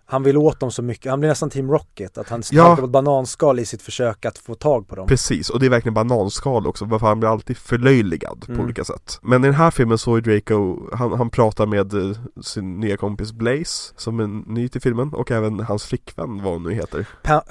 han 0.09 0.23
vill 0.23 0.37
åt 0.37 0.59
dem 0.59 0.71
så 0.71 0.81
mycket, 0.81 1.09
han 1.09 1.19
blir 1.19 1.29
nästan 1.29 1.49
Team 1.49 1.71
Rocket, 1.71 2.17
att 2.17 2.29
han 2.29 2.43
Ja. 2.51 2.63
halkar 2.63 2.81
på 2.81 2.85
ett 2.85 2.91
bananskal 2.91 3.59
i 3.59 3.65
sitt 3.65 3.81
försök 3.81 4.25
att 4.25 4.37
få 4.37 4.55
tag 4.55 4.87
på 4.87 4.95
dem. 4.95 5.07
Precis, 5.07 5.49
och 5.49 5.59
det 5.59 5.65
är 5.65 5.69
verkligen 5.69 5.93
bananskal 5.93 6.67
också, 6.67 6.85
varför 6.85 7.07
han 7.07 7.19
blir 7.19 7.29
alltid 7.29 7.57
förlöjligad 7.57 8.45
Mm. 8.47 8.57
på 8.57 8.63
olika 8.63 8.83
sätt 8.83 9.19
Men 9.21 9.43
i 9.43 9.47
den 9.47 9.55
här 9.55 9.71
filmen 9.71 9.97
så 9.97 10.15
är 10.15 10.21
Draco, 10.21 10.89
han, 10.95 11.11
han 11.13 11.29
pratar 11.29 11.65
med 11.65 11.93
eh, 11.93 12.17
sin 12.41 12.79
nya 12.79 12.97
kompis 12.97 13.31
Blaze, 13.31 13.93
som 13.97 14.19
är 14.19 14.27
ny 14.53 14.69
till 14.69 14.81
filmen, 14.81 15.13
och 15.13 15.31
även 15.31 15.59
hans 15.59 15.85
flickvän, 15.85 16.43
vad 16.43 16.53
hon 16.53 16.63
nu 16.63 16.73
heter 16.73 17.07
Pa- 17.23 17.43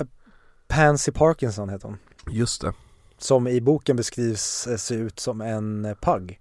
Pansy 0.68 1.12
Parkinson 1.12 1.68
heter 1.68 1.88
hon. 1.88 1.98
Just 2.30 2.60
det 2.62 2.72
Som 3.18 3.48
i 3.48 3.60
boken 3.60 3.96
beskrivs 3.96 4.66
eh, 4.66 4.76
se 4.76 4.94
ut 4.94 5.20
som 5.20 5.40
en 5.40 5.84
eh, 5.84 5.94
pug. 5.94 6.40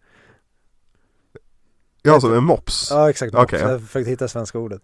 Ja, 2.01 2.21
som 2.21 2.33
en 2.33 2.43
mops 2.43 2.87
Ja 2.91 3.09
exakt, 3.09 3.35
Okej, 3.35 3.59
ja. 3.59 3.71
jag 3.71 3.81
försökte 3.81 4.09
hitta 4.09 4.27
svenska 4.27 4.59
ordet. 4.59 4.81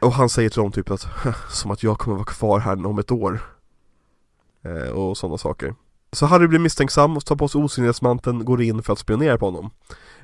Och 0.00 0.12
han 0.12 0.28
säger 0.28 0.50
till 0.50 0.62
dem 0.62 0.72
typ 0.72 0.90
att, 0.90 1.06
som 1.50 1.70
att 1.70 1.82
jag 1.82 1.98
kommer 1.98 2.16
vara 2.16 2.26
kvar 2.26 2.58
här 2.58 2.86
om 2.86 2.98
ett 2.98 3.10
år. 3.10 3.40
Eh, 4.62 4.88
Och 4.90 5.16
sådana 5.16 5.38
saker. 5.38 5.74
Så 6.12 6.26
Harry 6.26 6.46
blir 6.46 6.58
misstänksam 6.58 7.16
och 7.16 7.24
tar 7.24 7.36
på 7.36 7.48
sig 7.48 7.60
osynlighetsmanteln, 7.62 8.44
går 8.44 8.62
in 8.62 8.82
för 8.82 8.92
att 8.92 8.98
spionera 8.98 9.38
på 9.38 9.46
honom. 9.46 9.70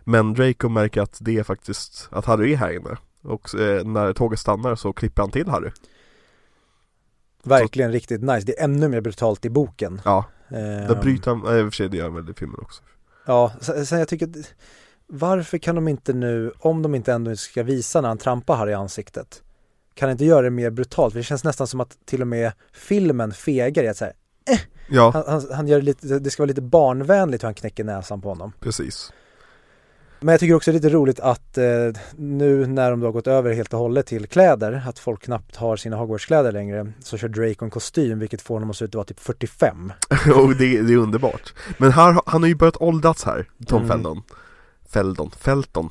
Men 0.05 0.35
Draco 0.35 0.69
märker 0.69 1.03
att 1.03 1.19
det 1.21 1.39
är 1.39 1.43
faktiskt, 1.43 2.09
att 2.11 2.25
Harry 2.25 2.53
är 2.53 2.57
här 2.57 2.77
inne. 2.77 2.97
Och 3.23 3.55
eh, 3.61 3.85
när 3.85 4.13
tåget 4.13 4.39
stannar 4.39 4.75
så 4.75 4.93
klipper 4.93 5.23
han 5.23 5.31
till 5.31 5.49
Harry. 5.49 5.71
Verkligen 7.43 7.93
riktigt 7.93 8.23
nice, 8.23 8.47
det 8.47 8.59
är 8.61 8.65
ännu 8.65 8.89
mer 8.89 9.01
brutalt 9.01 9.45
i 9.45 9.51
boken. 9.51 10.01
Ja, 10.05 10.25
Ehm, 10.49 10.89
där 10.89 11.03
bryter 11.03 11.31
han, 11.31 11.43
nej 11.45 11.61
i 11.61 11.63
och 11.63 11.67
för 11.67 11.71
sig 11.71 11.89
det 11.89 11.97
gör 11.97 12.05
han 12.05 12.15
väl 12.15 12.31
i 12.31 12.35
filmen 12.35 12.59
också. 12.63 12.83
Ja, 13.27 13.53
sen, 13.87 13.99
jag 13.99 14.09
tycker 14.09 14.29
Varför 15.07 15.59
kan 15.59 15.75
de 15.75 15.89
inte 15.89 16.13
nu, 16.13 16.53
om 16.59 16.83
de 16.83 16.95
inte 16.95 17.13
ändå 17.13 17.37
ska 17.37 17.63
visa 17.63 18.01
när 18.01 18.09
han 18.09 18.19
trampar 18.19 18.57
Harry 18.57 18.71
i 18.71 18.75
ansiktet 18.75 19.43
Kan 19.95 20.11
inte 20.11 20.25
göra 20.25 20.43
det 20.43 20.51
mer 20.51 20.71
brutalt? 20.71 21.13
För 21.13 21.19
det 21.21 21.25
känns 21.25 21.45
nästan 21.45 21.67
som 21.67 21.81
att 21.81 21.97
till 22.07 22.21
och 22.21 22.27
med 22.27 22.53
filmen 22.73 23.33
fegar 23.33 23.85
i 23.85 23.89
att 23.89 23.97
så 23.97 24.05
här, 24.05 24.15
Ja, 24.89 25.11
han, 25.15 25.25
han, 25.27 25.43
han 25.53 25.69
gör 25.69 25.79
det 25.79 25.85
lite, 25.85 26.19
det 26.19 26.31
ska 26.31 26.43
vara 26.43 26.49
lite 26.49 26.63
barnvänligt 26.63 27.43
hur 27.43 27.47
han 27.47 27.55
knäcker 27.55 27.85
näsan 27.85 28.21
på 28.21 28.29
honom. 28.29 28.53
Precis. 28.61 29.13
Men 30.21 30.33
jag 30.33 30.41
tycker 30.41 30.55
också 30.55 30.71
det 30.71 30.77
är 30.79 30.81
lite 30.83 30.95
roligt 30.95 31.21
att 31.21 31.59
eh, 31.59 31.65
nu 32.17 32.67
när 32.67 32.91
de 32.91 33.01
då 33.01 33.07
har 33.07 33.13
gått 33.13 33.27
över 33.27 33.53
helt 33.53 33.73
och 33.73 33.79
hållet 33.79 34.07
till 34.07 34.27
kläder, 34.27 34.83
att 34.87 34.99
folk 34.99 35.23
knappt 35.23 35.57
har 35.57 35.77
sina 35.77 35.97
Hogwarts-kläder 35.97 36.53
längre, 36.53 36.93
så 37.01 37.17
kör 37.19 37.29
Draco 37.29 37.65
en 37.65 37.71
kostym 37.71 38.19
vilket 38.19 38.43
får 38.43 38.55
honom 38.55 38.71
att 38.71 38.77
se 38.77 38.85
ut 38.85 38.89
att 38.91 38.95
vara 38.95 39.05
typ 39.05 39.21
45. 39.21 39.93
Och 40.37 40.57
det, 40.57 40.83
det 40.83 40.93
är 40.93 40.97
underbart. 40.97 41.55
Men 41.79 41.93
här, 41.93 42.21
han 42.27 42.43
har 42.43 42.49
ju 42.49 42.55
börjat 42.55 42.77
åldrats 42.81 43.25
här, 43.25 43.49
Tom 43.67 43.83
Mm. 43.83 43.89
Felton. 43.89 44.23
Feldon, 44.89 45.31
Felton. 45.39 45.89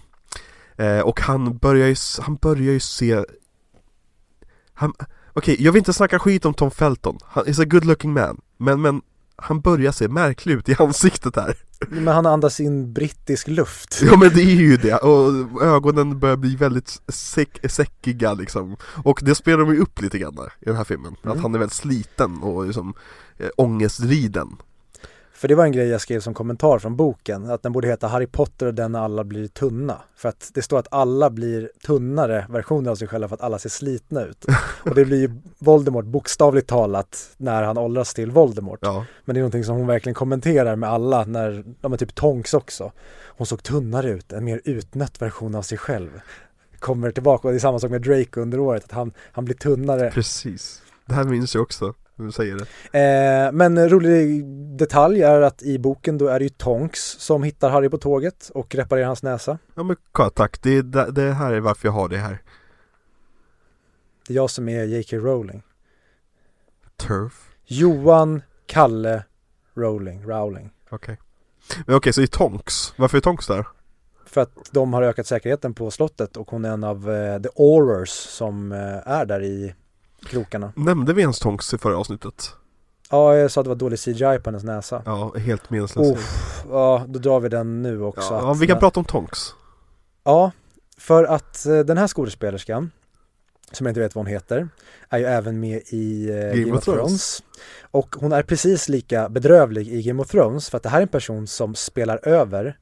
Eh, 0.77 0.99
Och 0.99 1.21
han 1.21 1.57
börjar 1.57 1.87
ju, 1.87 1.95
han 2.21 2.35
börjar 2.35 2.73
ju 2.73 2.79
se 2.79 3.23
han, 4.73 4.93
Okej, 5.33 5.55
jag 5.59 5.71
vill 5.71 5.79
inte 5.79 5.93
snacka 5.93 6.19
skit 6.19 6.45
om 6.45 6.53
Tom 6.53 6.71
Felton. 6.71 7.17
Han 7.23 7.47
is 7.47 7.59
a 7.59 7.65
good 7.65 7.85
looking 7.85 8.13
man. 8.13 8.41
Men, 8.57 8.81
men 8.81 9.01
han 9.35 9.61
börjar 9.61 9.91
se 9.91 10.07
märklig 10.07 10.53
ut 10.53 10.69
i 10.69 10.75
ansiktet 10.79 11.35
här. 11.35 11.57
Men 11.89 12.07
han 12.07 12.25
andas 12.25 12.59
in 12.59 12.93
brittisk 12.93 13.47
luft. 13.47 14.01
Ja 14.05 14.17
men 14.17 14.29
det 14.29 14.41
är 14.41 14.55
ju 14.55 14.77
det, 14.77 14.95
och 14.95 15.63
ögonen 15.63 16.19
börjar 16.19 16.35
bli 16.35 16.55
väldigt 16.55 17.01
säck, 17.07 17.71
säckiga 17.71 18.33
liksom. 18.33 18.75
Och 19.03 19.19
det 19.23 19.35
spelar 19.35 19.57
de 19.59 19.73
ju 19.73 19.81
upp 19.81 20.01
lite 20.01 20.19
grann 20.19 20.35
där, 20.35 20.53
i 20.59 20.65
den 20.65 20.75
här 20.75 20.83
filmen. 20.83 21.15
Mm. 21.23 21.37
Att 21.37 21.43
han 21.43 21.55
är 21.55 21.59
väldigt 21.59 21.77
sliten 21.77 22.43
och 22.43 22.65
liksom 22.65 22.93
eh, 23.37 23.49
ångestriden 23.57 24.47
För 25.33 25.47
det 25.47 25.55
var 25.55 25.65
en 25.65 25.71
grej 25.71 25.87
jag 25.87 26.01
skrev 26.01 26.19
som 26.19 26.33
kommentar 26.33 26.79
från 26.79 26.95
boken, 26.95 27.49
att 27.49 27.63
den 27.63 27.71
borde 27.71 27.87
heta 27.87 28.07
Harry 28.07 28.27
Potter 28.27 28.65
och 28.65 28.73
den 28.73 28.95
alla 28.95 29.23
blir 29.23 29.47
tunna. 29.47 30.01
För 30.15 30.29
att 30.29 30.51
det 30.53 30.61
står 30.61 30.79
att 30.79 30.87
alla 30.91 31.29
blir 31.29 31.69
tunnare 31.85 32.45
versioner 32.49 32.91
av 32.91 32.95
sig 32.95 33.07
själva 33.07 33.27
för 33.27 33.35
att 33.35 33.41
alla 33.41 33.59
ser 33.59 33.69
slitna 33.69 34.23
ut. 34.23 34.45
Och 34.85 34.95
det 34.95 35.05
blir 35.05 35.19
ju 35.19 35.31
Voldemort 35.59 36.05
bokstavligt 36.05 36.67
talat 36.67 37.29
när 37.37 37.63
han 37.63 37.77
åldras 37.77 38.13
till 38.13 38.31
Voldemort. 38.31 38.79
Ja, 38.81 39.05
Men 39.25 39.33
det 39.33 39.39
är 39.39 39.41
någonting 39.41 39.63
som 39.63 39.77
hon 39.77 39.87
verkligen 39.87 40.13
kommenterar 40.13 40.75
med 40.75 40.89
alla 40.89 41.25
när, 41.25 41.63
de 41.81 41.93
är 41.93 41.97
typ 41.97 42.15
Tonks 42.15 42.53
också. 42.53 42.91
Hon 43.37 43.47
såg 43.47 43.63
tunnare 43.63 44.09
ut, 44.09 44.33
en 44.33 44.45
mer 44.45 44.61
utnött 44.65 45.21
version 45.21 45.55
av 45.55 45.61
sig 45.61 45.77
själv. 45.77 46.09
Kommer 46.79 47.11
tillbaka 47.11 47.47
och 47.47 47.51
det 47.51 47.57
är 47.57 47.59
samma 47.59 47.79
sak 47.79 47.91
med 47.91 48.01
Drake 48.01 48.39
under 48.39 48.59
året, 48.59 48.83
att 48.83 48.91
han, 48.91 49.11
han 49.31 49.45
blir 49.45 49.55
tunnare. 49.55 50.11
precis 50.11 50.81
Det 51.05 51.13
här 51.13 51.23
minns 51.23 51.55
jag 51.55 51.61
också, 51.61 51.93
du 52.15 52.31
säger 52.31 52.55
det 52.55 52.65
Eh, 52.99 53.51
men 53.51 53.77
en 53.77 53.89
rolig 53.89 54.45
detalj 54.77 55.21
är 55.21 55.41
att 55.41 55.63
i 55.63 55.79
boken 55.79 56.17
då 56.17 56.27
är 56.27 56.39
det 56.39 56.45
ju 56.45 56.49
Tonks 56.49 56.99
som 57.19 57.43
hittar 57.43 57.69
Harry 57.69 57.89
på 57.89 57.97
tåget 57.97 58.51
och 58.53 58.75
reparerar 58.75 59.07
hans 59.07 59.23
näsa. 59.23 59.57
Ja 59.75 59.83
men 59.83 59.95
tack, 60.33 60.61
det, 60.61 60.81
det, 60.81 61.11
det 61.11 61.31
här 61.31 61.53
är 61.53 61.59
varför 61.59 61.87
jag 61.87 61.93
har 61.93 62.09
det 62.09 62.17
här 62.17 62.41
Det 64.27 64.33
är 64.33 64.35
jag 64.35 64.49
som 64.49 64.69
är 64.69 64.83
J.K. 64.83 65.17
Rowling. 65.17 65.63
Turf 66.97 67.49
Johan 67.65 68.41
Kalle 68.65 69.23
Rowling, 69.75 70.25
Rowling. 70.25 70.71
Okej 70.89 71.17
Men 71.85 71.95
okej, 71.95 72.13
så 72.13 72.21
det 72.21 72.25
är 72.25 72.27
Tonks, 72.27 72.93
varför 72.97 73.17
är 73.17 73.21
Tonks 73.21 73.47
där? 73.47 73.67
För 74.25 74.41
att 74.41 74.69
de 74.71 74.93
har 74.93 75.01
ökat 75.01 75.27
säkerheten 75.27 75.73
på 75.73 75.91
slottet 75.91 76.37
och 76.37 76.51
hon 76.51 76.65
är 76.65 76.69
en 76.69 76.83
av 76.83 77.11
eh, 77.11 77.41
the 77.41 77.49
Aurors 77.55 78.09
som 78.09 78.71
eh, 78.71 79.07
är 79.07 79.25
där 79.25 79.43
i 79.43 79.75
krokarna. 80.25 80.73
Nämnde 80.75 81.13
vi 81.13 81.21
ens 81.21 81.39
Tonks 81.39 81.73
i 81.73 81.77
förra 81.77 81.97
avsnittet? 81.97 82.53
Ja, 83.11 83.35
jag 83.35 83.51
sa 83.51 83.61
att 83.61 83.65
det 83.65 83.69
var 83.69 83.75
dålig 83.75 83.99
CGI 83.99 84.39
på 84.43 84.49
hennes 84.49 84.63
näsa. 84.63 85.01
Ja, 85.05 85.33
helt 85.37 85.69
meningslöst 85.69 86.11
Uff, 86.15 86.63
ja, 86.69 87.05
då 87.07 87.19
drar 87.19 87.39
vi 87.39 87.49
den 87.49 87.81
nu 87.81 88.01
också. 88.01 88.33
ja, 88.33 88.51
att 88.51 88.59
vi 88.59 88.67
kan 88.67 88.73
när- 88.75 88.79
prata 88.81 88.99
om 88.99 89.05
Tonks 89.05 89.39
Ja, 90.23 90.51
för 90.97 91.23
att 91.23 91.65
eh, 91.65 91.79
den 91.79 91.97
här 91.97 92.07
skådespelerskan, 92.07 92.91
som 93.71 93.85
jag 93.85 93.91
inte 93.91 93.99
vet 93.99 94.15
vad 94.15 94.25
hon 94.25 94.31
heter, 94.33 94.69
är 95.09 95.17
ju 95.17 95.25
även 95.25 95.59
med 95.59 95.81
i 95.89 96.29
eh, 96.29 96.59
Game, 96.59 96.77
of 96.77 96.83
Thrones. 96.83 97.43
Och 97.91 98.15
hon 98.19 98.31
är 98.31 98.43
precis 98.43 98.89
lika 98.89 99.29
bedrövlig 99.29 99.87
i 99.87 100.01
Game 100.01 100.21
of 100.21 100.27
Thrones, 100.29 100.69
för 100.69 100.77
att 100.77 100.83
det 100.83 100.89
här 100.89 100.97
är 100.97 101.01
en 101.01 101.07
person 101.07 101.47
som 101.47 101.75
spelar 101.75 102.27
över 102.27 102.77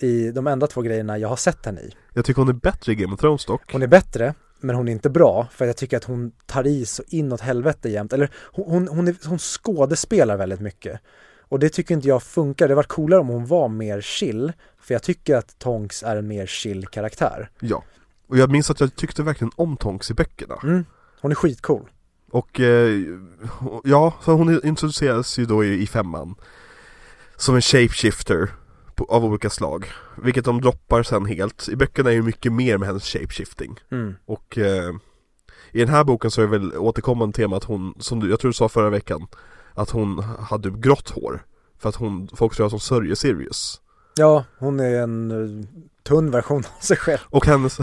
i 0.00 0.30
de 0.30 0.46
enda 0.46 0.66
två 0.66 0.82
grejerna 0.82 1.18
jag 1.18 1.28
har 1.28 1.36
sett 1.36 1.66
henne 1.66 1.80
i. 1.80 1.94
Jag 2.14 2.24
tycker 2.24 2.40
hon 2.40 2.48
är 2.48 2.52
bättre 2.52 2.92
i 2.92 2.94
Game 2.94 3.14
of 3.14 3.20
Thrones 3.20 3.44
dock 3.44 3.72
Hon 3.72 3.82
är 3.82 3.86
bättre, 3.86 4.34
men 4.60 4.76
hon 4.76 4.88
är 4.88 4.92
inte 4.92 5.10
bra, 5.10 5.48
för 5.52 5.66
jag 5.66 5.76
tycker 5.76 5.96
att 5.96 6.04
hon 6.04 6.32
tar 6.46 6.66
i 6.66 6.86
så 6.86 7.02
inåt 7.08 7.40
helvete 7.40 7.88
jämt. 7.88 8.12
Eller 8.12 8.30
hon, 8.52 8.64
hon, 8.70 8.88
hon, 8.88 9.08
är, 9.08 9.16
hon 9.28 9.38
skådespelar 9.38 10.36
väldigt 10.36 10.60
mycket. 10.60 11.00
Och 11.48 11.58
det 11.58 11.68
tycker 11.68 11.94
inte 11.94 12.08
jag 12.08 12.22
funkar. 12.22 12.68
Det 12.68 12.74
var 12.74 12.82
coolare 12.82 13.20
om 13.20 13.28
hon 13.28 13.46
var 13.46 13.68
mer 13.68 14.00
chill, 14.00 14.52
för 14.80 14.94
jag 14.94 15.02
tycker 15.02 15.36
att 15.36 15.58
Tonks 15.58 16.02
är 16.02 16.16
en 16.16 16.28
mer 16.28 16.46
chill 16.46 16.86
karaktär. 16.86 17.50
Ja 17.60 17.84
Och 18.26 18.38
jag 18.38 18.50
minns 18.50 18.70
att 18.70 18.80
jag 18.80 18.96
tyckte 18.96 19.22
verkligen 19.22 19.52
om 19.56 19.76
Tonks 19.76 20.10
i 20.10 20.14
böckerna 20.14 20.58
Mm, 20.62 20.84
hon 21.20 21.30
är 21.30 21.34
skitcool. 21.34 21.90
Och 22.30 22.60
eh, 22.60 23.02
ja, 23.84 24.14
så 24.24 24.32
hon 24.32 24.66
introduceras 24.66 25.38
ju 25.38 25.46
då 25.46 25.64
i, 25.64 25.82
i 25.82 25.86
femman 25.86 26.34
Som 27.36 27.54
en 27.54 27.62
shapeshifter 27.62 28.50
på, 28.96 29.04
av 29.04 29.24
olika 29.24 29.50
slag 29.50 29.86
Vilket 30.22 30.44
de 30.44 30.60
droppar 30.60 31.02
sen 31.02 31.26
helt. 31.26 31.68
I 31.68 31.76
böckerna 31.76 32.10
är 32.10 32.14
ju 32.14 32.22
mycket 32.22 32.52
mer 32.52 32.78
med 32.78 32.88
hennes 32.88 33.04
shapeshifting. 33.04 33.80
Mm. 33.90 34.14
Och 34.24 34.58
eh, 34.58 34.92
i 35.72 35.78
den 35.78 35.88
här 35.88 36.04
boken 36.04 36.30
så 36.30 36.42
är 36.42 36.46
det 36.46 36.58
väl 36.58 36.76
återkommande 36.76 37.36
tema 37.36 37.56
att 37.56 37.64
hon, 37.64 37.94
som 37.98 38.20
du, 38.20 38.30
jag 38.30 38.40
tror 38.40 38.48
du 38.48 38.54
sa 38.54 38.68
förra 38.68 38.90
veckan 38.90 39.26
Att 39.74 39.90
hon 39.90 40.18
hade 40.22 40.70
grått 40.70 41.10
hår. 41.10 41.44
För 41.78 41.88
att 41.88 41.96
hon, 41.96 42.28
folk 42.34 42.56
tror 42.56 42.66
att 42.66 42.72
hon 42.72 42.80
sörjer 42.80 43.14
Sirius. 43.14 43.80
Ja, 44.16 44.44
hon 44.58 44.80
är 44.80 45.02
en 45.02 45.30
eh, 45.30 45.66
tunn 46.02 46.30
version 46.30 46.64
av 46.76 46.82
sig 46.82 46.96
själv. 46.96 47.20
Och 47.24 47.46
hennes, 47.46 47.78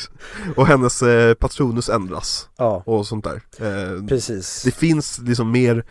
och 0.56 0.66
hennes 0.66 1.02
eh, 1.02 1.34
patronus 1.34 1.88
ändras. 1.88 2.48
Ja, 2.56 2.82
och 2.86 3.06
sånt 3.06 3.24
där. 3.24 3.42
Eh, 3.58 4.06
precis. 4.06 4.62
Det 4.62 4.70
finns 4.70 5.18
liksom 5.18 5.50
mer 5.50 5.84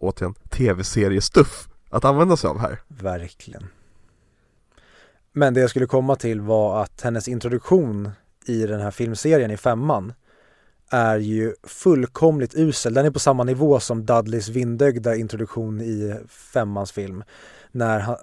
Återigen, 0.00 0.34
tv-seriestuff 0.34 1.67
att 1.90 2.04
använda 2.04 2.36
sig 2.36 2.48
av 2.48 2.58
här 2.58 2.80
Verkligen. 2.88 3.66
Men 5.32 5.54
det 5.54 5.60
jag 5.60 5.70
skulle 5.70 5.86
komma 5.86 6.16
till 6.16 6.40
var 6.40 6.82
att 6.82 7.00
hennes 7.02 7.28
introduktion 7.28 8.10
i 8.46 8.66
den 8.66 8.80
här 8.80 8.90
filmserien 8.90 9.50
i 9.50 9.56
femman 9.56 10.12
är 10.90 11.18
ju 11.18 11.54
fullkomligt 11.62 12.54
usel. 12.54 12.94
Den 12.94 13.06
är 13.06 13.10
på 13.10 13.18
samma 13.18 13.44
nivå 13.44 13.80
som 13.80 14.06
Dudleys 14.06 14.48
vindögda 14.48 15.16
introduktion 15.16 15.80
i 15.80 16.20
femmans 16.28 16.92
film. 16.92 17.24
När 17.72 18.00
han, 18.00 18.16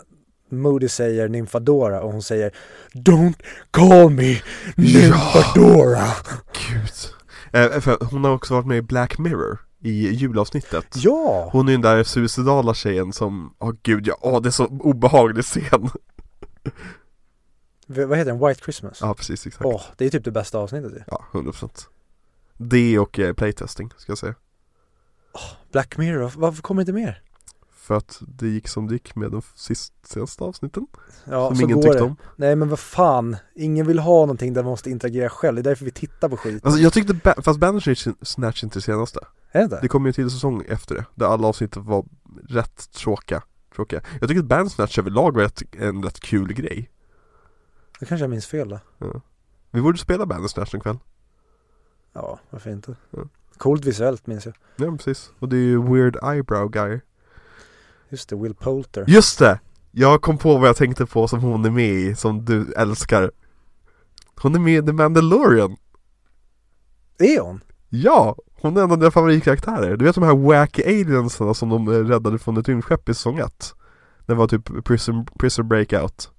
Moody 0.50 0.88
säger 0.88 1.30
Nymfadora 1.30 2.02
och 2.02 2.12
hon 2.12 2.24
säger 2.24 2.52
Don't 2.94 3.42
call 3.72 4.10
me 4.10 4.42
Nymfadora. 4.76 6.08
Gud. 6.54 6.92
Eh, 7.54 7.98
hon 8.12 8.24
har 8.24 8.32
också 8.32 8.54
varit 8.54 8.66
med 8.66 8.78
i 8.78 8.82
Black 8.82 9.18
Mirror 9.18 9.65
i 9.86 10.10
julavsnittet. 10.14 10.86
Ja! 10.96 11.50
Hon 11.52 11.68
är 11.68 11.72
den 11.72 11.82
där 11.82 12.04
suicidala 12.04 12.74
tjejen 12.74 13.14
som, 13.14 13.54
åh 13.60 13.74
gud 13.84 14.08
ja, 14.08 14.18
åh 14.22 14.42
det 14.42 14.50
är 14.50 14.52
så 14.52 14.66
obehaglig 14.66 15.44
scen. 15.46 15.90
V- 17.88 18.06
vad 18.06 18.18
heter 18.18 18.32
den? 18.32 18.48
White 18.48 18.62
Christmas? 18.64 18.98
Ja 19.02 19.14
precis, 19.14 19.48
exakt. 19.48 19.66
Åh, 19.66 19.82
det 19.98 20.06
är 20.06 20.10
typ 20.10 20.24
det 20.26 20.32
bästa 20.32 20.58
avsnittet 20.60 20.92
ju. 20.94 21.02
Ja, 21.08 21.24
100% 21.32 21.88
Det 22.58 23.00
och 23.00 23.20
eh, 23.20 23.34
playtesting, 23.34 23.90
ska 23.98 24.12
jag 24.12 24.18
säga. 24.18 24.36
Black 25.72 25.98
Mirror, 25.98 26.32
varför 26.36 26.62
kommer 26.62 26.82
inte 26.82 26.94
mer? 26.94 27.22
För 27.76 27.96
att 27.98 28.22
det 28.28 28.48
gick 28.48 28.68
som 28.68 28.88
det 28.88 28.94
gick 28.94 29.16
med 29.16 29.32
de 29.32 29.42
sist, 29.56 29.94
senaste 30.08 30.44
avsnitten. 30.44 30.88
Ja, 31.26 31.48
som 31.48 31.56
så 31.56 31.64
ingen 31.64 31.76
går 31.76 31.84
tyckte 31.84 31.98
det. 31.98 32.04
om. 32.04 32.16
Nej 32.36 32.56
men 32.56 32.70
vad 32.70 32.80
fan, 32.80 33.38
ingen 33.56 33.88
vill 33.88 34.00
ha 34.00 34.20
någonting 34.20 34.54
där 34.54 34.64
man 34.64 34.70
måste 34.70 34.90
interagera 34.90 35.30
själv, 35.30 35.56
det 35.56 35.62
är 35.62 35.64
därför 35.64 35.86
vi 35.86 35.92
tittar 35.92 36.30
på 36.30 36.38
skit. 36.38 36.66
Alltså 36.66 36.80
jag 36.82 36.94
tyckte, 36.94 37.14
ba- 37.14 37.42
fast 37.42 37.60
Bandersnatch 37.60 38.08
Snatch 38.22 38.64
inte 38.64 38.82
senaste. 38.82 39.20
Är 39.56 39.60
det 39.60 39.64
inte? 39.64 39.80
Det 39.82 39.88
kom 39.88 40.06
ju 40.06 40.10
en 40.10 40.14
till 40.14 40.30
säsong 40.30 40.64
efter 40.68 40.96
det, 40.96 41.06
där 41.16 41.26
alla 41.26 41.48
avsnitt 41.48 41.78
var 41.78 42.06
rätt 42.50 42.92
tråkiga. 42.92 43.44
tråkiga. 43.76 44.02
Jag 44.20 44.30
tycker 44.30 44.42
att 44.42 44.48
Bandersnatch 44.48 45.00
överlag 45.00 45.36
var 45.36 45.42
rätt, 45.42 45.64
en 45.72 46.04
rätt 46.04 46.20
kul 46.20 46.54
grej. 46.54 46.92
Det 48.00 48.06
kanske 48.06 48.24
jag 48.24 48.30
minns 48.30 48.48
fel 48.48 48.70
då. 48.70 49.22
Vi 49.72 49.82
borde 49.82 49.98
spela 49.98 50.26
Bandersnatch 50.26 50.74
en 50.74 50.80
kväll. 50.80 50.98
Ja, 52.14 52.40
varför 52.50 52.70
inte? 52.70 52.96
Ja. 53.12 53.20
Coolt 53.58 53.86
visuellt 53.86 54.28
minns 54.28 54.46
jag. 54.46 54.56
Ja 54.76 54.98
precis. 54.98 55.32
Och 55.40 55.50
det 55.50 55.58
är 55.58 55.64
ju 55.64 55.84
Weird 55.84 56.18
Eyebrow 56.24 56.70
Guy. 56.70 57.00
Just 58.10 58.30
det, 58.30 58.36
Will 58.36 58.56
Poulter. 58.56 59.06
Just 59.08 59.40
det! 59.40 59.60
Jag 59.92 60.22
kom 60.22 60.38
på 60.38 60.58
vad 60.58 60.70
jag 60.70 60.76
tänkte 60.76 61.06
på 61.06 61.28
som 61.28 61.40
hon 61.40 61.66
är 61.66 61.70
med 61.70 61.94
i, 61.94 62.16
som 62.16 62.46
du 62.46 62.74
älskar. 62.74 63.32
Hon 64.42 64.56
är 64.56 64.60
med 64.60 64.84
i 64.84 64.88
The 64.88 64.94
Mandalorian. 64.94 65.76
Är 67.18 67.42
hon? 67.42 67.62
Ja! 68.04 68.36
Hon 68.62 68.78
är 68.78 68.82
en 68.82 68.92
av 68.92 69.00
dina 69.00 69.12
favoritkaraktärer. 69.12 69.98
Du 69.98 70.06
vet 70.06 70.16
de 70.16 70.24
här 70.24 70.36
wacky 70.36 70.84
aliensarna 70.84 71.54
som 71.54 71.70
de 71.70 71.88
eh, 71.88 71.92
räddade 71.92 72.40
från 72.40 72.58
ett 72.58 72.68
rymdskepp 72.68 73.10
i 73.10 73.14
säsong 73.14 73.40
1? 73.40 73.74
Det 74.26 74.34
var 74.34 74.48
typ 74.48 74.86
prison, 74.86 75.26
prison 75.40 75.68
breakout. 75.68 76.30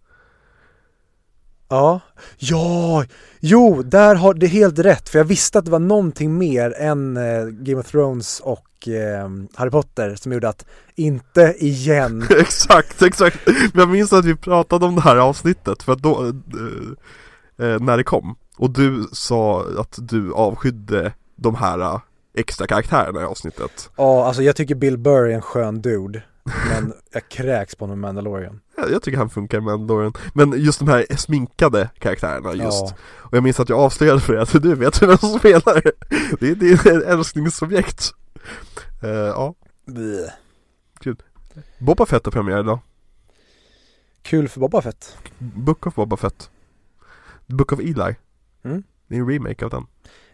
Ja. 1.69 2.01
Ja! 2.39 3.05
Jo, 3.41 3.83
där 3.83 4.15
har 4.15 4.35
det 4.35 4.47
helt 4.47 4.79
rätt. 4.79 5.09
För 5.09 5.19
jag 5.19 5.25
visste 5.25 5.59
att 5.59 5.65
det 5.65 5.71
var 5.71 5.79
någonting 5.79 6.39
mer 6.39 6.75
än 6.79 7.17
eh, 7.17 7.45
Game 7.47 7.81
of 7.81 7.91
Thrones 7.91 8.41
och 8.41 8.89
eh, 8.89 9.31
Harry 9.55 9.71
Potter 9.71 10.15
som 10.15 10.33
gjorde 10.33 10.49
att 10.49 10.67
inte 10.95 11.55
igen. 11.59 12.27
exakt, 12.31 13.03
exakt! 13.03 13.39
Men 13.47 13.81
jag 13.81 13.89
minns 13.89 14.13
att 14.13 14.25
vi 14.25 14.37
pratade 14.37 14.87
om 14.87 14.95
det 14.95 15.01
här 15.01 15.17
avsnittet 15.17 15.83
för 15.83 15.93
att 15.93 16.03
då, 16.03 16.25
eh, 16.25 17.67
eh, 17.67 17.81
när 17.81 17.97
det 17.97 18.05
kom. 18.05 18.37
Och 18.57 18.71
du 18.71 19.09
sa 19.13 19.65
att 19.79 19.99
du 19.99 20.33
avskydde 20.33 21.13
de 21.37 21.55
här 21.55 21.81
eh, 21.81 22.01
extra 22.35 22.67
karaktärerna 22.67 23.21
i 23.21 23.25
avsnittet. 23.25 23.91
Ja, 23.97 24.27
alltså 24.27 24.43
jag 24.43 24.57
tycker 24.57 24.75
Bill 24.75 24.99
Burr 24.99 25.29
är 25.29 25.35
en 25.35 25.43
skön 25.43 25.83
dude. 25.83 26.23
Men 26.69 26.93
jag 27.13 27.29
kräks 27.29 27.75
på 27.75 27.85
honom 27.85 27.99
i 27.99 28.01
Mandalorian. 28.01 28.61
Ja, 28.77 28.89
Jag 28.89 29.03
tycker 29.03 29.19
han 29.19 29.31
funkar 29.31 29.61
med 29.61 29.79
Mandalorian. 29.79 30.13
Men 30.35 30.53
just 30.57 30.79
de 30.79 30.89
här 30.89 31.17
sminkade 31.17 31.91
karaktärerna 31.99 32.55
just. 32.55 32.85
Ja. 32.85 32.95
Och 33.17 33.37
jag 33.37 33.43
minns 33.43 33.61
att 33.61 33.69
jag 33.69 33.79
avslöjade 33.81 34.21
för 34.21 34.33
dig 34.33 34.43
att 34.43 34.63
du 34.63 34.75
vet 34.75 35.03
vem 35.03 35.19
som 35.19 35.39
spelar. 35.39 35.83
Det 36.41 36.49
är, 36.49 36.97
ett 36.97 37.05
älsklingsobjekt. 37.05 38.13
Eh, 39.03 39.11
ja, 39.11 39.55
Bleh. 39.87 40.31
Boba 41.79 42.07
Fett 42.07 42.25
har 42.25 42.33
premiär 42.33 42.61
idag. 42.61 42.79
Kul 44.23 44.49
för 44.49 44.61
Boba 44.61 44.83
Fett. 44.83 45.17
Book 45.39 45.87
of 45.87 45.95
Boba 45.95 46.17
Fett. 46.17 46.51
Book 47.47 47.73
of 47.73 47.81
Eli. 47.81 48.17
Mm. 48.65 48.83
Det 49.09 49.17
är 49.17 49.21
en 49.21 49.29
remake 49.29 49.65
av 49.65 49.71
den. 49.71 49.87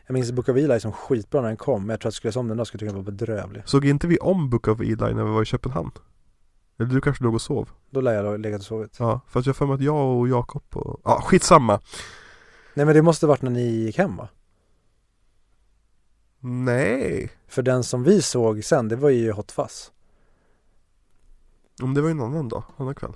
Jag 0.07 0.15
minns 0.15 0.33
Book 0.33 0.49
of 0.49 0.57
Eli 0.57 0.81
som 0.81 0.93
skitbra 0.93 1.41
när 1.41 1.49
den 1.49 1.57
kom. 1.57 1.83
Men 1.83 1.91
jag 1.91 2.01
tror 2.01 2.09
att 2.09 2.15
skulle 2.15 2.29
jag 2.29 2.35
se 2.35 2.41
om 2.41 2.49
den 2.49 2.57
då 2.57 2.65
skulle 2.65 2.85
jag 2.85 2.91
tycka 2.91 2.97
den 2.97 3.05
var 3.05 3.13
bedrövlig. 3.13 3.63
Såg 3.67 3.85
inte 3.85 4.07
vi 4.07 4.19
om 4.19 4.51
Book 4.51 4.69
of 4.69 4.81
Eli 4.81 4.97
när 4.97 5.25
vi 5.25 5.31
var 5.31 5.43
i 5.43 5.45
Köpenhamn? 5.45 5.91
Eller 6.79 6.91
du 6.91 7.01
kanske 7.01 7.25
låg 7.25 7.35
och 7.35 7.43
sov? 7.43 7.71
Då 7.91 8.01
lär 8.01 8.15
jag 8.15 8.25
ha 8.25 8.37
legat 8.37 8.61
och 8.61 8.67
sovit. 8.67 8.97
Ja, 8.99 9.21
för 9.29 9.41
att 9.41 9.47
jag 9.47 9.57
för 9.57 9.67
mig 9.67 9.75
att 9.75 9.81
jag 9.81 10.19
och 10.19 10.29
Jakob 10.29 10.65
och... 10.73 11.01
Ja, 11.05 11.21
skitsamma. 11.25 11.81
Nej 12.75 12.87
men 12.87 12.95
det 12.95 13.03
måste 13.03 13.27
varit 13.27 13.43
när 13.43 13.51
ni 13.51 13.63
gick 13.63 13.99
hem 13.99 14.17
va? 14.17 14.29
Nej. 16.41 17.31
För 17.47 17.63
den 17.63 17.85
som 17.85 18.03
vi 18.03 18.23
såg 18.23 18.65
sen, 18.65 18.89
det 18.89 18.97
var 18.97 19.11
ju 19.11 19.33
Hot 19.33 19.53
Fuzz. 19.53 19.93
Om 21.83 21.95
det 21.95 22.01
var 22.01 22.11
en 22.11 22.21
annan 22.21 22.49
dag, 22.49 22.65
annan 22.77 22.95
kväll. 22.95 23.13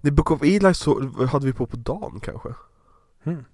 Nej, 0.00 0.12
Book 0.12 0.30
of 0.30 0.42
Eli 0.42 0.74
så 0.74 1.00
hade 1.26 1.46
vi 1.46 1.52
på 1.52 1.66
på 1.66 1.76
dagen 1.76 2.20
kanske. 2.22 2.48
Mm. 3.24 3.44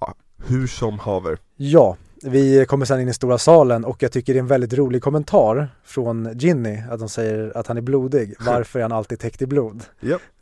Ja, 0.00 0.14
hur 0.46 0.66
som 0.66 0.98
haver. 0.98 1.38
Ja, 1.56 1.96
vi 2.22 2.66
kommer 2.68 2.86
sen 2.86 3.00
in 3.00 3.08
i 3.08 3.14
stora 3.14 3.38
salen 3.38 3.84
och 3.84 4.02
jag 4.02 4.12
tycker 4.12 4.34
det 4.34 4.38
är 4.38 4.42
en 4.42 4.46
väldigt 4.46 4.72
rolig 4.72 5.02
kommentar 5.02 5.68
från 5.84 6.38
Ginny 6.38 6.82
att 6.90 6.98
de 6.98 7.08
säger 7.08 7.56
att 7.56 7.66
han 7.66 7.76
är 7.76 7.80
blodig. 7.80 8.34
Varför 8.40 8.78
är 8.78 8.82
han 8.82 8.92
alltid 8.92 9.18
täckt 9.18 9.42
i 9.42 9.46
blod? 9.46 9.84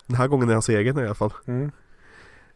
Den 0.07 0.17
här 0.17 0.29
gången 0.29 0.49
är 0.49 0.53
hans 0.53 0.69
egen 0.69 0.99
i 0.99 1.05
alla 1.05 1.15
fall. 1.15 1.33
Mm. 1.47 1.71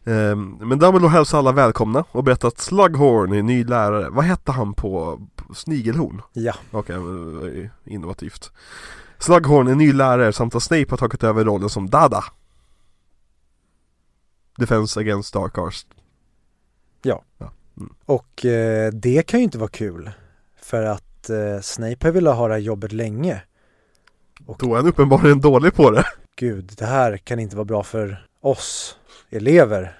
Ehm, 0.05 0.57
men 0.61 0.79
Dumbledore 0.79 1.09
hälsar 1.11 1.37
alla 1.37 1.51
välkomna 1.51 2.03
och 2.11 2.23
berättar 2.23 2.47
att 2.47 2.59
Slughorn 2.59 3.33
är 3.33 3.43
ny 3.43 3.63
lärare. 3.63 4.09
Vad 4.09 4.25
hette 4.25 4.51
han 4.51 4.73
på, 4.73 5.21
på 5.35 5.53
Snigelhorn? 5.53 6.21
Ja, 6.33 6.53
Okej, 6.71 6.97
okay, 6.97 7.69
innovativt. 7.85 8.51
Slughorn 9.19 9.67
är 9.67 9.75
ny 9.75 9.93
lärare 9.93 10.33
samt 10.33 10.55
att 10.55 10.63
Snape 10.63 10.85
har 10.89 10.97
tagit 10.97 11.23
över 11.23 11.45
rollen 11.45 11.69
som 11.69 11.89
Dada. 11.89 12.23
Defense 14.57 14.99
against 14.99 15.33
Dark 15.33 15.57
Arts. 15.57 15.85
Och 18.05 18.45
eh, 18.45 18.91
det 18.91 19.21
kan 19.27 19.39
ju 19.39 19.43
inte 19.43 19.57
vara 19.57 19.69
kul. 19.69 20.11
För 20.61 20.83
att 20.83 21.29
eh, 21.29 21.59
Snape 21.61 22.07
har 22.07 22.11
velat 22.11 22.37
ha 22.37 22.47
det 22.47 22.53
här 22.53 22.61
jobbet 22.61 22.91
länge. 22.91 23.41
Då 24.59 24.71
är 24.73 24.75
han 24.75 24.87
uppenbarligen 24.87 25.41
dålig 25.41 25.73
på 25.73 25.91
det. 25.91 26.05
Gud, 26.35 26.73
det 26.77 26.85
här 26.85 27.17
kan 27.17 27.39
inte 27.39 27.55
vara 27.55 27.65
bra 27.65 27.83
för 27.83 28.25
oss 28.41 28.97
elever. 29.29 29.97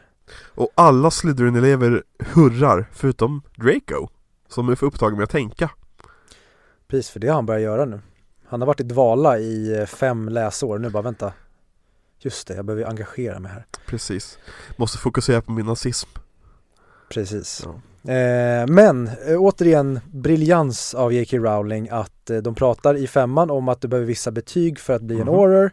Och 0.55 0.69
alla 0.75 1.11
Slytherin-elever 1.11 2.03
hurrar, 2.19 2.89
förutom 2.93 3.41
Draco. 3.55 4.07
Som 4.47 4.69
är 4.69 4.75
för 4.75 4.85
upptagen 4.85 5.15
med 5.15 5.23
att 5.23 5.29
tänka. 5.29 5.69
Precis, 6.87 7.09
för 7.09 7.19
det 7.19 7.27
har 7.27 7.35
han 7.35 7.45
börjat 7.45 7.61
göra 7.61 7.85
nu. 7.85 8.01
Han 8.47 8.61
har 8.61 8.67
varit 8.67 8.79
i 8.79 8.83
dvala 8.83 9.39
i 9.39 9.79
eh, 9.79 9.85
fem 9.85 10.29
läsår. 10.29 10.79
Nu 10.79 10.89
bara 10.89 11.03
vänta. 11.03 11.33
Just 12.19 12.47
det, 12.47 12.55
jag 12.55 12.65
behöver 12.65 12.85
engagera 12.85 13.39
mig 13.39 13.51
här. 13.51 13.65
Precis. 13.85 14.37
Måste 14.77 14.97
fokusera 14.97 15.41
på 15.41 15.51
min 15.51 15.65
nazism. 15.65 16.09
Precis. 17.09 17.65
Ja. 17.65 17.71
Eh, 18.13 18.67
men 18.67 19.07
eh, 19.07 19.37
återigen 19.37 19.99
briljans 20.11 20.93
av 20.93 21.13
J.K. 21.13 21.37
Rowling 21.37 21.89
att 21.91 22.29
eh, 22.29 22.37
de 22.37 22.55
pratar 22.55 22.95
i 22.95 23.07
femman 23.07 23.49
om 23.51 23.69
att 23.69 23.81
du 23.81 23.87
behöver 23.87 24.07
vissa 24.07 24.31
betyg 24.31 24.79
för 24.79 24.93
att 24.93 25.01
bli 25.01 25.15
en 25.15 25.21
Mhm. 25.27 25.29
Auror 25.35 25.71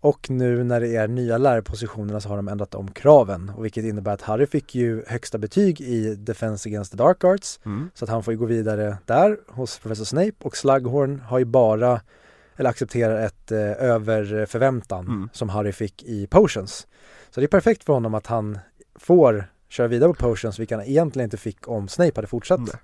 och 0.00 0.30
nu 0.30 0.64
när 0.64 0.80
det 0.80 0.96
är 0.96 1.08
nya 1.08 1.38
lärarpositionerna 1.38 2.20
så 2.20 2.28
har 2.28 2.36
de 2.36 2.48
ändrat 2.48 2.74
om 2.74 2.90
kraven 2.90 3.52
och 3.56 3.64
vilket 3.64 3.84
innebär 3.84 4.12
att 4.12 4.22
Harry 4.22 4.46
fick 4.46 4.74
ju 4.74 5.04
högsta 5.06 5.38
betyg 5.38 5.80
i 5.80 6.14
Defense 6.14 6.68
Against 6.68 6.90
the 6.90 6.96
Dark 6.96 7.24
Arts 7.24 7.60
Mm. 7.64 7.90
så 7.94 8.04
att 8.04 8.10
han 8.10 8.22
får 8.22 8.32
ju 8.34 8.38
gå 8.38 8.44
vidare 8.46 8.96
där 9.04 9.36
hos 9.48 9.78
Professor 9.78 10.04
Snape 10.04 10.32
och 10.42 10.56
Slughorn 10.56 11.20
har 11.20 11.38
ju 11.38 11.44
bara 11.44 12.00
eller 12.56 12.70
accepterar 12.70 13.20
ett 13.26 13.52
eh, 13.52 13.58
över 13.72 14.46
förväntan 14.46 15.06
Mm. 15.06 15.28
som 15.32 15.48
Harry 15.48 15.72
fick 15.72 16.02
i 16.02 16.26
Potions. 16.26 16.86
Så 17.30 17.40
det 17.40 17.46
är 17.46 17.48
perfekt 17.48 17.84
för 17.84 17.92
honom 17.92 18.14
att 18.14 18.26
han 18.26 18.58
får 18.94 19.50
köra 19.68 19.88
vidare 19.88 20.08
på 20.12 20.14
Potions 20.14 20.58
vilket 20.58 20.78
han 20.78 20.86
egentligen 20.86 21.24
inte 21.26 21.36
fick 21.36 21.68
om 21.68 21.88
Snape 21.88 22.12
hade 22.14 22.26
fortsatt. 22.28 22.60
Nej. 22.60 22.74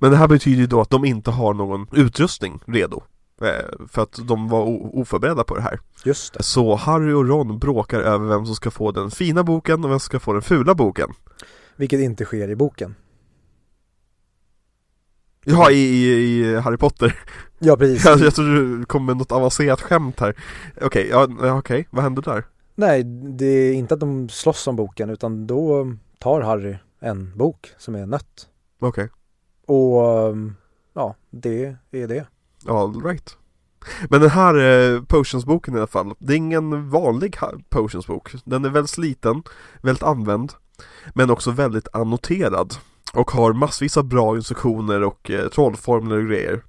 Men 0.00 0.10
det 0.10 0.16
här 0.16 0.28
betyder 0.28 0.60
ju 0.60 0.66
då 0.66 0.80
att 0.80 0.90
de 0.90 1.04
inte 1.04 1.30
har 1.30 1.54
någon 1.54 1.86
utrustning 1.92 2.60
redo. 2.66 3.02
Eh, 3.42 3.86
För 3.88 4.02
att 4.02 4.18
de 4.28 4.48
var 4.48 4.62
oförberedda 4.96 5.44
på 5.44 5.54
det 5.54 5.62
här. 5.62 5.80
Just 6.04 6.34
det. 6.34 6.42
Så 6.42 6.74
Harry 6.74 7.12
och 7.12 7.28
Ron 7.28 7.58
bråkar 7.58 8.00
över 8.00 8.28
vem 8.28 8.46
som 8.46 8.54
ska 8.54 8.70
få 8.70 8.90
den 8.92 9.10
fina 9.10 9.44
boken 9.44 9.84
och 9.84 9.90
vem 9.90 9.98
som 10.00 10.04
ska 10.04 10.20
få 10.20 10.32
den 10.32 10.42
fula 10.42 10.74
boken. 10.74 11.10
Vilket 11.76 12.00
inte 12.00 12.24
sker 12.24 12.48
i 12.48 12.56
boken. 12.56 12.94
Ja, 15.44 15.70
i, 15.70 15.76
i, 15.76 16.40
i 16.40 16.60
Harry 16.60 16.76
Potter. 16.76 17.18
Ja 17.64 17.76
precis. 17.76 18.04
Jag, 18.06 18.20
jag 18.20 18.34
tror 18.34 18.78
du 18.78 18.84
kom 18.84 19.06
med 19.06 19.16
något 19.16 19.32
avancerat 19.32 19.80
skämt 19.80 20.20
här. 20.20 20.36
Okej, 20.80 21.08
ja, 21.10 21.28
ja, 21.42 21.58
okej, 21.58 21.88
vad 21.90 22.02
hände 22.02 22.22
där? 22.22 22.44
Nej, 22.74 23.04
det 23.38 23.46
är 23.46 23.74
inte 23.74 23.94
att 23.94 24.00
de 24.00 24.28
slåss 24.28 24.66
om 24.66 24.76
boken 24.76 25.10
utan 25.10 25.46
då 25.46 25.92
tar 26.22 26.40
Harry 26.40 26.76
en 27.00 27.32
bok 27.36 27.70
som 27.78 27.94
är 27.94 28.06
nött. 28.06 28.48
Okej, 28.80 29.08
Och 29.66 30.28
um, 30.28 30.56
ja, 30.94 31.14
det 31.30 31.76
är 31.90 32.08
det. 32.08 32.26
all 32.66 33.02
right. 33.02 33.36
Men 34.08 34.20
den 34.20 34.30
här 34.30 34.54
eh, 34.54 35.02
potionsboken 35.02 35.74
i 35.74 35.76
alla 35.76 35.86
fall, 35.86 36.14
det 36.18 36.32
är 36.32 36.36
ingen 36.36 36.90
vanlig 36.90 37.36
potionsbok. 37.68 38.32
Den 38.44 38.64
är 38.64 38.68
väldigt 38.68 38.98
liten, 38.98 39.42
väldigt 39.80 40.02
använd, 40.02 40.52
men 41.14 41.30
också 41.30 41.50
väldigt 41.50 41.88
annoterad. 41.92 42.74
Och 43.12 43.30
har 43.30 43.52
massvis 43.52 43.96
av 43.96 44.04
bra 44.04 44.36
instruktioner 44.36 45.02
och 45.02 45.30
eh, 45.30 45.48
trollformler 45.48 46.16
och 46.16 46.26
grejer. 46.26 46.64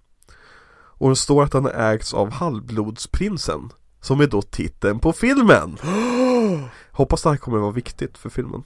Och 0.97 1.09
det 1.09 1.15
står 1.15 1.43
att 1.43 1.51
den 1.51 1.67
ägs 1.67 2.13
av 2.13 2.31
Halvblodsprinsen, 2.31 3.69
som 4.01 4.21
är 4.21 4.27
då 4.27 4.41
titeln 4.41 4.99
på 4.99 5.13
filmen. 5.13 5.77
Hoppas 6.91 7.23
det 7.23 7.29
här 7.29 7.37
kommer 7.37 7.57
vara 7.57 7.71
viktigt 7.71 8.17
för 8.17 8.29
filmen. 8.29 8.63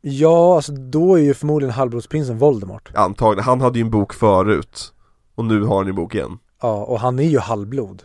Ja, 0.00 0.56
alltså 0.56 0.72
då 0.72 1.14
är 1.14 1.22
ju 1.22 1.34
förmodligen 1.34 1.74
halvblodsprinsen 1.74 2.38
Voldemort. 2.38 2.90
Antagligen, 2.94 3.44
han 3.44 3.60
hade 3.60 3.78
ju 3.78 3.84
en 3.84 3.90
bok 3.90 4.12
förut. 4.14 4.92
Och 5.34 5.44
nu 5.44 5.62
har 5.62 5.76
han 5.78 5.88
en 5.88 5.94
bok 5.94 6.14
igen. 6.14 6.38
Ja, 6.62 6.84
och 6.84 7.00
han 7.00 7.18
är 7.18 7.22
ju 7.28 7.38
halvblod. 7.38 8.02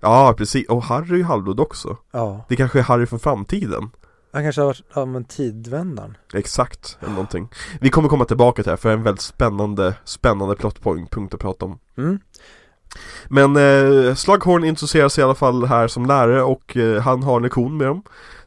Ja, 0.00 0.34
precis. 0.38 0.68
Och 0.68 0.82
Harry 0.82 1.12
är 1.12 1.16
ju 1.16 1.24
halvblod 1.24 1.60
också. 1.60 1.96
Ja, 2.12 2.44
Det 2.48 2.56
kanske 2.56 2.78
är 2.78 2.82
Harry 2.82 3.06
från 3.06 3.18
framtiden. 3.18 3.90
han 4.32 4.42
kanske 4.42 4.60
har 4.60 4.66
varit, 4.66 4.82
ja 4.94 5.04
men 5.04 5.24
tidvändaren. 5.24 6.16
Exakt, 6.34 6.98
eller 7.00 7.10
någonting. 7.12 7.48
Vi 7.80 7.90
kommer 7.90 8.08
komma 8.08 8.24
tillbaka 8.24 8.56
till 8.62 8.64
det 8.64 8.70
här 8.70 8.76
för 8.76 8.88
det 8.88 8.92
är 8.94 8.96
en 8.98 9.02
väldigt 9.02 9.22
spännande, 9.22 9.94
spännande 10.04 10.56
plotpoint 10.56 11.10
punkt 11.10 11.34
att 11.34 11.40
prata 11.40 11.64
om. 11.64 11.78
Mm. 11.98 12.18
Men 13.28 13.56
eh, 13.56 14.14
Slughorn 14.14 14.64
introduceras 14.64 15.18
i 15.18 15.22
alla 15.22 15.34
fall 15.34 15.64
här 15.64 15.88
som 15.88 16.06
lärare 16.06 16.42
och 16.42 16.76
eh, 16.76 17.02
han 17.02 17.22
har 17.22 17.36
en 17.36 17.42
lektion 17.42 17.76
med 17.76 17.86
dem. 17.86 18.02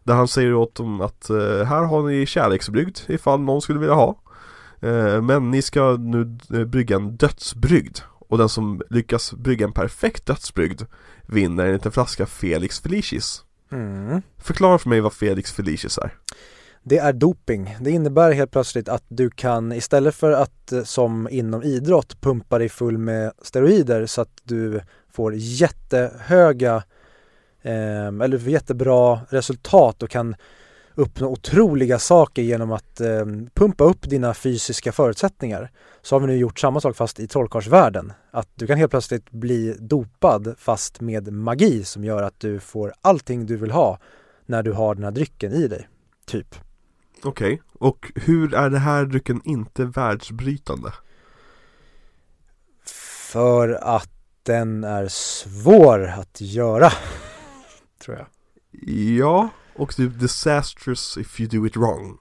Där 0.08 0.14
han 0.14 0.28
säger 0.28 0.54
åt 0.54 0.76
dem 0.76 1.02
att 1.02 1.30
eh, 1.30 1.64
här 1.64 1.84
har 1.84 2.10
ni 2.10 2.26
kärleksbrygd 2.26 3.00
ifall 3.08 3.40
någon 3.40 3.62
skulle 3.62 3.80
vilja 3.80 3.96
ha. 3.96 4.22
Eh, 4.82 5.22
men 5.22 5.52
ni 5.52 5.62
ska 5.62 5.98
nu 6.00 6.38
eh, 6.54 6.66
brygga 6.66 6.96
en 6.96 7.18
dödsbrygd. 7.18 7.98
Och 8.10 8.38
den 8.38 8.50
som 8.50 8.82
lyckas 8.90 9.34
brygga 9.34 9.66
en 9.66 9.74
perfekt 9.74 10.26
dödsbrygd 10.26 10.82
vinner 11.26 11.66
en 11.66 11.74
liten 11.74 11.92
flaska 11.92 12.26
Felix 12.26 12.80
Felicis. 12.80 13.44
Mm. 13.72 14.22
Förklara 14.38 14.78
för 14.78 14.90
mig 14.90 15.02
vad 15.02 15.14
Felix 15.14 15.52
Felicis 15.52 15.98
är. 15.98 16.14
Det 16.84 16.98
är 16.98 17.14
doping. 17.14 17.78
Det 17.82 17.92
innebär 17.92 18.32
helt 18.32 18.52
plötsligt 18.52 18.90
att 18.90 19.04
du 19.08 19.30
kan 19.30 19.72
istället 19.72 20.16
för 20.16 20.32
att 20.32 20.74
som 20.84 21.28
inom 21.32 21.64
idrott 21.64 22.22
pumpa 22.22 22.58
dig 22.58 22.70
full 22.70 22.98
med 22.98 23.32
steroider 23.42 24.06
så 24.06 24.22
att 24.22 24.42
du 24.44 24.82
får 25.12 25.34
jättehöga 25.36 26.84
eh, 27.68 28.08
eller 28.26 28.38
får 28.38 28.50
jättebra 28.50 29.20
resultat 29.30 30.04
och 30.04 30.10
kan 30.10 30.36
uppnå 30.96 31.28
otroliga 31.28 32.00
saker 32.00 32.42
genom 32.42 32.72
att 32.72 33.02
eh, 33.02 33.26
pumpa 33.54 33.84
upp 33.84 34.10
dina 34.10 34.34
fysiska 34.34 34.92
förutsättningar. 34.92 35.72
Så 36.02 36.16
har 36.16 36.20
vi 36.20 36.28
nu 36.28 36.38
gjort 36.38 36.60
samma 36.60 36.82
sak 36.82 36.96
fast 36.96 37.20
i 37.20 37.28
trollkarlsvärlden. 37.28 38.14
Att 38.32 38.50
du 38.56 38.68
kan 38.68 38.78
helt 38.78 38.92
plötsligt 38.92 39.32
bli 39.32 39.76
dopad 39.80 40.56
fast 40.58 41.02
med 41.02 41.34
magi 41.34 41.84
som 41.84 42.04
gör 42.04 42.24
att 42.24 42.40
du 42.40 42.60
får 42.60 42.94
allting 43.02 43.46
du 43.46 43.58
vill 43.58 43.72
ha 43.72 44.00
när 44.46 44.64
du 44.64 44.72
har 44.72 44.96
den 44.96 45.04
här 45.04 45.12
drycken 45.12 45.54
i 45.54 45.68
dig. 45.68 45.88
Typ. 46.26 46.56
Okej, 47.24 47.62
och 47.74 48.12
hur 48.16 48.54
är 48.54 48.70
det 48.70 48.80
här 48.80 49.06
drycken 49.06 49.42
inte 49.46 49.86
världsbrytande? 49.86 50.94
För 53.32 53.70
att 53.70 54.10
den 54.44 54.84
är 54.84 55.08
svår 55.08 56.08
att 56.08 56.42
göra. 56.42 56.92
Tror 58.08 58.18
jag. 58.18 58.28
Ja, 59.18 59.50
och 59.76 59.96
typ 59.96 60.20
disastrous 60.20 61.18
if 61.18 61.40
you 61.40 61.50
do 61.50 61.68
it 61.68 61.78
wrong. 61.78 62.18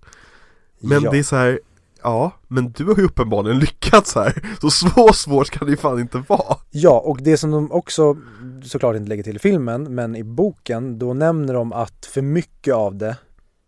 Men 0.80 1.03
ja. 1.03 1.11
det 1.11 1.18
är 1.18 1.22
så 1.22 1.37
här, 1.37 1.61
ja, 2.03 2.32
men 2.49 2.72
du 2.72 2.84
har 2.84 2.97
ju 2.97 3.05
uppenbarligen 3.05 3.59
lyckats 3.59 4.14
här. 4.14 4.57
Så 4.61 4.70
så 4.70 5.12
svårt 5.12 5.51
kan 5.51 5.66
det 5.66 5.70
ju 5.70 5.76
fan 5.76 6.01
inte 6.01 6.24
vara. 6.28 6.57
ja, 6.70 7.01
och 7.01 7.18
det 7.22 7.37
som 7.37 7.51
de 7.51 7.72
också 7.72 8.16
såklart 8.64 8.97
inte 8.97 9.09
lägger 9.09 9.22
till 9.22 9.37
i 9.37 9.39
filmen, 9.39 9.95
men 9.95 10.16
i 10.16 10.24
boken, 10.24 10.99
då 10.99 11.14
nämner 11.14 11.55
de 11.55 11.72
att 11.72 12.07
för 12.07 12.22
mycket 12.22 12.74
av 12.74 12.97
det 12.97 13.16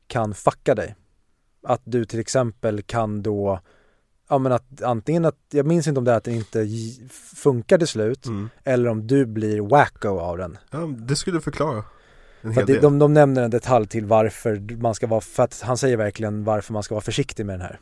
kan 0.06 0.34
fucka 0.34 0.74
dig. 0.74 0.94
Att 1.62 1.82
du 1.84 2.04
till 2.04 2.20
exempel 2.20 2.82
kan 2.82 3.22
då, 3.22 3.60
ja 4.28 4.38
men 4.38 4.52
att 4.52 4.82
antingen 4.82 5.24
att, 5.24 5.38
jag 5.50 5.66
minns 5.66 5.86
inte 5.86 5.98
om 5.98 6.04
det 6.04 6.12
är 6.12 6.16
att 6.16 6.24
den 6.24 6.34
inte 6.34 6.66
funkar 7.36 7.78
till 7.78 7.88
slut, 7.88 8.26
Mm. 8.26 8.48
eller 8.64 8.88
om 8.88 9.06
du 9.06 9.26
blir 9.26 9.60
wacko 9.60 10.08
av 10.08 10.38
den. 10.38 10.58
Ja, 10.70 10.78
det 10.78 11.16
skulle 11.16 11.40
förklara 11.40 11.84
För 12.42 12.66
del. 12.66 12.82
de, 12.82 12.98
de 12.98 13.14
nämner 13.14 13.42
en 13.42 13.50
detalj 13.50 13.86
till 13.86 14.06
varför 14.06 14.76
man 14.80 14.94
ska 14.94 15.06
vara, 15.06 15.20
för 15.20 15.42
att 15.42 15.60
han 15.60 15.78
säger 15.78 15.96
verkligen 15.96 16.44
varför 16.44 16.72
man 16.72 16.82
ska 16.82 16.94
vara 16.94 17.02
försiktig 17.02 17.46
med 17.46 17.54
den 17.54 17.60
här. 17.60 17.78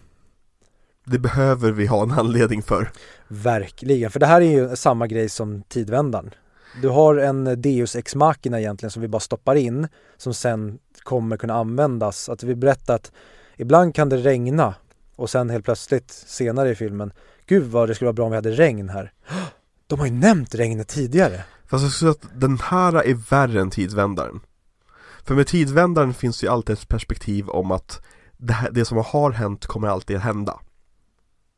Det 1.05 1.19
behöver 1.19 1.73
vi 1.73 1.87
ha 1.87 2.03
en 2.03 2.11
anledning 2.11 2.63
för. 2.63 2.91
Verkligen, 3.29 4.11
för 4.11 4.21
det 4.21 4.27
här 4.27 4.41
är 4.41 4.51
ju 4.51 4.77
samma 4.77 5.07
grej 5.07 5.29
som 5.29 5.63
tidvändaren. 5.63 6.31
Du 6.83 6.89
har 6.89 7.17
en 7.17 7.63
Deus 7.63 7.97
ex 7.97 8.15
machina 8.15 8.61
egentligen 8.61 8.91
som 8.91 9.03
vi 9.03 9.09
bara 9.09 9.21
stoppar 9.21 9.55
in 9.55 9.89
som 10.17 10.35
sen 10.35 10.79
kommer 11.03 11.37
kunna 11.37 11.55
användas. 11.55 12.29
Att 12.29 12.43
vi 12.43 12.55
berättar 12.55 12.95
att 12.95 13.13
ibland 13.57 13.95
kan 13.95 14.09
det 14.09 14.17
regna 14.17 14.75
och 15.17 15.31
sen 15.31 15.51
helt 15.51 15.65
plötsligt 15.65 16.11
senare 16.11 16.71
i 16.71 16.75
filmen 16.75 17.13
Gud 17.47 17.65
vad 17.65 17.89
det 17.89 17.95
skulle 17.95 18.07
vara 18.07 18.13
bra 18.13 18.25
om 18.25 18.31
vi 18.31 18.37
hade 18.37 18.51
regn 18.51 18.89
här. 18.89 19.13
De 19.87 19.99
har 19.99 20.07
ju 20.07 20.13
nämnt 20.13 20.55
regnet 20.55 20.89
tidigare. 20.89 21.45
Fast 21.69 21.83
jag 21.83 21.93
skulle 21.93 22.13
säga 22.15 22.29
att 22.29 22.41
den 22.41 22.59
här 22.59 22.95
är 22.95 23.15
värre 23.15 23.61
än 23.61 23.71
tidvändaren. 23.71 24.41
För 25.25 25.35
med 25.35 25.47
tidvändaren 25.47 26.15
finns 26.15 26.41
det 26.41 26.47
ju 26.47 26.53
alltid 26.53 26.73
ett 26.73 26.89
perspektiv 26.89 27.49
om 27.49 27.71
att 27.71 28.03
det, 28.37 28.53
här, 28.53 28.71
det 28.71 28.85
som 28.85 28.99
har 29.07 29.31
hänt 29.31 29.67
kommer 29.67 29.89
alltid 29.89 30.17
att 30.17 30.23
hända. 30.23 30.61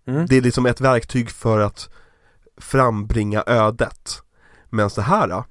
Mm. 0.06 0.26
Det 0.26 0.36
är 0.36 0.42
liksom 0.42 0.66
ett 0.66 0.80
verktyg 0.80 1.30
för 1.30 1.61
att 1.61 1.90
frambringa 2.56 3.44
ödet. 3.46 4.22
Medan 4.70 4.90
det 4.94 5.02
här, 5.02 5.44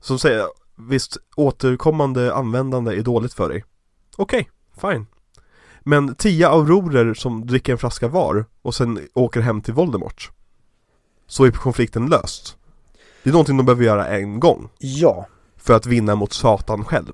som 0.00 0.18
säger, 0.18 0.46
visst 0.76 1.16
återkommande 1.36 2.34
användande 2.34 2.96
är 2.96 3.02
dåligt 3.02 3.34
för 3.34 3.48
dig. 3.48 3.64
Okej, 4.16 4.50
fine. 4.80 5.06
Men 5.80 6.14
tio 6.14 6.48
aurorer 6.48 7.14
som 7.14 7.46
dricker 7.46 7.72
en 7.72 7.78
flaska 7.78 8.08
var 8.08 8.44
och 8.62 8.74
sen 8.74 9.08
åker 9.14 9.40
hem 9.40 9.60
till 9.62 9.74
Voldemort. 9.74 10.30
Så 11.26 11.44
är 11.44 11.50
konflikten 11.50 12.06
löst. 12.06 12.56
Det 13.24 13.30
är 13.30 13.32
någonting 13.32 13.56
de 13.56 13.66
behöver 13.66 13.84
göra 13.84 14.06
en 14.08 14.40
gång. 14.40 14.68
Ja, 14.78 15.26
För 15.56 15.74
att 15.74 15.86
vinna 15.86 16.14
mot 16.14 16.32
Satan 16.32 16.84
själv. 16.84 17.12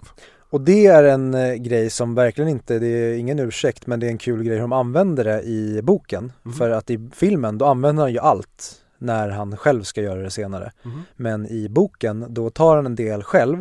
och 0.51 0.61
det 0.61 0.87
är 0.87 1.05
en 1.05 1.35
eh, 1.35 1.55
grej 1.55 1.91
som 1.91 2.15
verkligen 2.15 2.51
inte, 2.51 2.79
det 2.79 2.87
är 2.87 3.15
ingen 3.15 3.39
ursäkt 3.39 3.87
men 3.87 4.01
det 4.01 4.07
är 4.07 4.11
en 4.11 4.19
kul 4.19 4.43
grej 4.43 4.55
hur 4.55 4.61
de 4.63 4.73
använder 4.73 5.25
det 5.25 5.43
i 5.43 5.81
boken. 5.83 6.33
Mhm. 6.43 6.53
För 6.55 6.71
att 6.71 6.91
i 6.91 7.11
filmen 7.15 7.59
då 7.59 7.67
använder 7.67 8.03
han 8.03 8.13
ju 8.13 8.19
allt 8.19 8.73
när 8.99 9.29
han 9.29 9.57
själv 9.57 9.83
ska 9.83 10.03
göra 10.03 10.23
det 10.23 10.31
senare. 10.31 10.73
Mhm. 10.83 11.03
Men 11.17 11.47
i 11.47 11.69
boken 11.69 12.27
då 12.29 12.51
tar 12.51 12.77
han 12.77 12.87
en 12.87 12.95
del 12.95 13.23
själv 13.23 13.61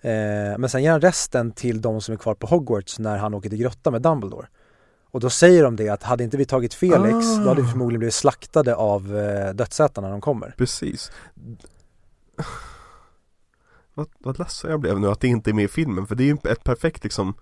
eh, 0.00 0.58
men 0.58 0.68
sen 0.68 0.82
ger 0.82 0.90
han 0.90 1.00
resten 1.00 1.52
till 1.52 1.80
de 1.80 2.00
som 2.00 2.12
är 2.12 2.18
kvar 2.18 2.34
på 2.34 2.46
Hogwarts 2.46 2.98
när 2.98 3.16
han 3.18 3.34
åker 3.34 3.48
till 3.48 3.58
grotta 3.58 3.90
med 3.90 4.02
Dumbledore. 4.02 4.46
Och 5.14 5.20
då 5.20 5.30
säger 5.30 5.62
de 5.62 5.76
det 5.76 5.88
att 5.88 6.02
hade 6.02 6.24
inte 6.24 6.36
vi 6.36 6.44
tagit 6.44 6.74
Felix 6.74 7.26
Ah. 7.26 7.42
då 7.42 7.48
hade 7.48 7.62
vi 7.62 7.68
förmodligen 7.68 7.98
blivit 7.98 8.14
slaktade 8.14 8.74
av 8.74 9.16
eh, 9.18 9.54
dödsätarna 9.54 10.06
när 10.06 10.12
de 10.12 10.20
kommer. 10.20 10.54
Precis. 10.58 11.12
Vad, 13.94 14.08
vad 14.18 14.38
ledsen 14.38 14.70
jag 14.70 14.80
blev 14.80 15.00
nu 15.00 15.08
att 15.08 15.20
det 15.20 15.28
inte 15.28 15.50
är 15.50 15.52
med 15.52 15.64
i 15.64 15.68
filmen, 15.68 16.06
för 16.06 16.14
det 16.14 16.22
är 16.22 16.26
ju 16.26 16.36
ett 16.50 16.64
perfekt 16.64 17.04
liksom 17.04 17.34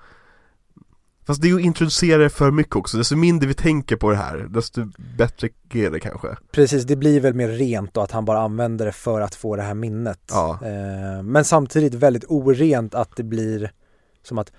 Fast 1.26 1.42
det 1.42 1.48
är 1.48 1.50
ju 1.50 1.56
att 1.56 1.60
introducera 1.60 2.22
det 2.22 2.30
för 2.30 2.50
mycket 2.50 2.76
också, 2.76 2.98
desto 2.98 3.16
mindre 3.16 3.48
vi 3.48 3.54
tänker 3.54 3.96
på 3.96 4.10
det 4.10 4.16
här, 4.16 4.38
desto 4.38 4.86
bättre 5.18 5.48
är 5.72 5.90
det 5.90 6.00
kanske 6.00 6.36
Precis, 6.50 6.84
det 6.84 6.96
blir 6.96 7.20
väl 7.20 7.34
mer 7.34 7.48
rent 7.48 7.94
då 7.94 8.00
att 8.00 8.10
han 8.10 8.24
bara 8.24 8.40
använder 8.40 8.86
det 8.86 8.92
för 8.92 9.20
att 9.20 9.34
få 9.34 9.56
det 9.56 9.62
här 9.62 9.74
minnet. 9.74 10.20
Ja. 10.30 10.58
Eh, 10.62 11.22
men 11.22 11.44
samtidigt 11.44 11.94
väldigt 11.94 12.24
orent 12.28 12.94
att 12.94 13.16
det 13.16 13.22
blir 13.22 13.72
som 14.22 14.38
att 14.38 14.52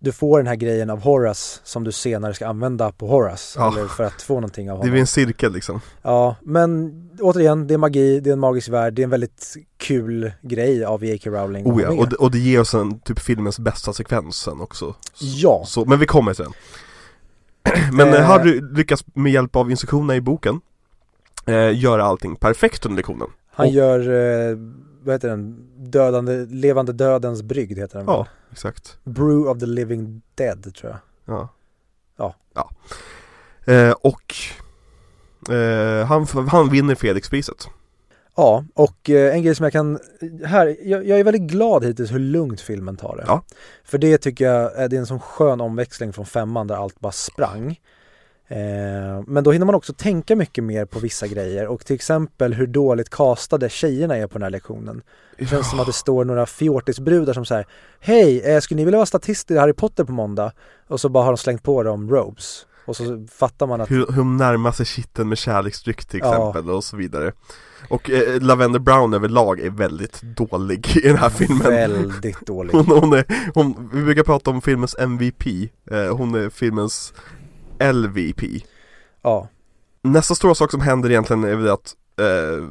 du 0.00 0.12
får 0.12 0.38
den 0.38 0.46
här 0.46 0.54
grejen 0.56 0.90
av 0.90 1.00
Horace 1.00 1.60
som 1.64 1.84
du 1.84 1.92
senare 1.92 2.34
ska 2.34 2.46
använda 2.46 2.92
på 2.92 3.06
Horace. 3.06 3.58
Ja. 3.58 3.72
Eller 3.72 3.86
för 3.88 4.04
att 4.04 4.22
få 4.22 4.34
någonting 4.34 4.70
av 4.70 4.76
Det 4.76 4.78
honom. 4.80 4.90
blir 4.90 5.00
en 5.00 5.06
cirkel 5.06 5.52
liksom 5.52 5.80
Ja, 6.02 6.36
men 6.42 6.92
återigen, 7.20 7.66
det 7.66 7.74
är 7.74 7.78
magi, 7.78 8.20
det 8.20 8.30
är 8.30 8.32
en 8.32 8.38
magisk 8.40 8.68
värld, 8.68 8.94
det 8.94 9.02
är 9.02 9.04
en 9.04 9.10
väldigt 9.10 9.56
kul 9.76 10.32
grej 10.42 10.84
av 10.84 11.04
J.K. 11.04 11.30
Rowling. 11.30 11.66
Oh 11.66 11.82
ja, 11.82 11.88
och, 11.90 12.08
det- 12.08 12.16
och 12.16 12.30
det 12.30 12.38
ger 12.38 12.60
oss 12.60 12.74
en 12.74 13.00
typ 13.00 13.18
filmens 13.20 13.58
bästa 13.58 13.92
sekvens 13.92 14.36
sen 14.36 14.60
också 14.60 14.94
Ja, 15.20 15.62
Så, 15.66 15.84
men 15.84 15.98
vi 15.98 16.06
kommer 16.06 16.34
till 16.34 16.44
den 16.44 16.52
Men 17.96 18.08
Eh. 18.08 18.14
eh, 18.14 18.26
Harry 18.26 18.60
lyckas 18.72 19.04
med 19.14 19.32
hjälp 19.32 19.56
av 19.56 19.70
instruktionerna 19.70 20.16
i 20.16 20.20
boken 20.20 20.60
eh, 21.46 21.78
Göra 21.78 22.04
allting 22.04 22.36
perfekt 22.36 22.86
under 22.86 22.96
lektionen 22.96 23.28
han 23.54 23.66
och- 23.66 23.72
gör, 23.72 24.00
eh, 24.00 24.56
vad 25.08 25.14
heter 25.14 25.28
den, 25.28 25.66
dödande, 25.76 26.46
levande 26.50 26.92
dödens 26.92 27.42
brygd 27.42 27.78
heter 27.78 27.98
den 27.98 28.06
väl? 28.06 28.14
Ja, 28.14 28.26
exakt 28.52 28.98
Brew 29.04 29.50
of 29.50 29.58
the 29.58 29.66
living 29.66 30.22
dead 30.34 30.74
tror 30.74 30.92
jag. 30.92 31.00
Ja. 31.36 31.48
Ja. 32.16 32.34
ja. 32.54 32.70
Eh, 33.72 33.90
och 33.90 34.34
eh, 35.54 36.06
han, 36.06 36.26
han 36.48 36.70
vinner 36.70 36.94
Felixpriset. 36.94 37.68
Ja, 38.36 38.64
och 38.74 39.10
eh, 39.10 39.34
en 39.34 39.42
grej 39.42 39.54
som 39.54 39.64
jag 39.64 39.72
kan, 39.72 39.98
här, 40.44 40.76
jag, 40.82 41.06
jag 41.06 41.20
är 41.20 41.24
väldigt 41.24 41.50
glad 41.50 41.84
hittills 41.84 42.12
hur 42.12 42.18
lugnt 42.18 42.60
filmen 42.60 42.96
tar 42.96 43.16
det. 43.16 43.24
Ja. 43.26 43.42
För 43.84 43.98
det 43.98 44.18
tycker 44.18 44.44
jag 44.44 44.76
är, 44.76 44.88
det 44.88 44.96
är 44.96 45.00
en 45.00 45.06
sån 45.06 45.20
skön 45.20 45.60
omväxling 45.60 46.12
från 46.12 46.26
femman 46.26 46.66
där 46.66 46.74
allt 46.74 47.00
bara 47.00 47.12
sprang. 47.12 47.80
Eh, 48.50 49.22
men 49.26 49.44
då 49.44 49.52
hinner 49.52 49.66
man 49.66 49.74
också 49.74 49.92
tänka 49.92 50.36
mycket 50.36 50.64
mer 50.64 50.84
på 50.84 50.98
vissa 50.98 51.26
grejer 51.26 51.66
och 51.66 51.86
till 51.86 51.94
exempel 51.94 52.54
hur 52.54 52.66
dåligt 52.66 53.10
castade 53.10 53.68
tjejerna 53.68 54.16
är 54.16 54.26
på 54.26 54.32
den 54.32 54.42
här 54.42 54.50
lektionen. 54.50 55.02
Det 55.38 55.46
känns 55.46 55.70
som 55.70 55.80
att 55.80 55.86
det 55.86 55.92
står 55.92 56.24
några 56.24 56.46
fjortisbrudar 56.46 57.32
som 57.32 57.44
säger 57.44 57.66
Hej, 58.00 58.40
eh, 58.40 58.60
skulle 58.60 58.76
ni 58.76 58.84
vilja 58.84 58.98
vara 58.98 59.06
statister 59.06 59.54
i 59.54 59.58
Harry 59.58 59.72
Potter 59.72 60.04
på 60.04 60.12
måndag? 60.12 60.52
Och 60.88 61.00
så 61.00 61.08
bara 61.08 61.24
har 61.24 61.32
de 61.32 61.36
slängt 61.38 61.62
på 61.62 61.82
dem 61.82 62.10
robes. 62.10 62.66
Och 62.86 62.96
så 62.96 63.26
fattar 63.32 63.66
man 63.66 63.80
att 63.80 63.90
Hur, 63.90 64.06
hur 64.06 64.16
de 64.16 64.36
närmar 64.36 64.72
sig 64.72 64.86
kitteln 64.86 65.28
med 65.28 65.38
kärleksdryck 65.38 66.04
till 66.04 66.20
Ja. 66.22 66.48
exempel 66.50 66.70
och 66.70 66.84
så 66.84 66.96
vidare 66.96 67.32
Och 67.90 68.10
eh, 68.10 68.40
Lavender 68.42 68.78
Brown 68.78 69.14
överlag 69.14 69.60
är 69.60 69.70
väldigt 69.70 70.22
dålig 70.22 70.96
i 70.96 71.00
den 71.08 71.16
här 71.16 71.28
filmen 71.30 71.62
väldigt 71.66 72.46
dålig. 72.46 72.72
hon, 72.72 72.86
hon 72.86 73.12
är, 73.12 73.24
hon, 73.54 73.90
vi 73.92 74.02
brukar 74.04 74.22
prata 74.22 74.50
om 74.50 74.62
filmens 74.62 74.96
MVP 74.98 75.46
eh, 75.90 76.16
Hon 76.16 76.34
är 76.34 76.50
filmens 76.50 77.12
LVP 77.80 78.42
Ja, 79.22 79.48
Nästa 80.02 80.34
stora 80.34 80.54
sak 80.54 80.70
som 80.70 80.80
händer 80.80 81.10
egentligen 81.10 81.44
är 81.44 81.54
väl 81.56 81.70
att 81.70 81.96
eh, 82.20 82.62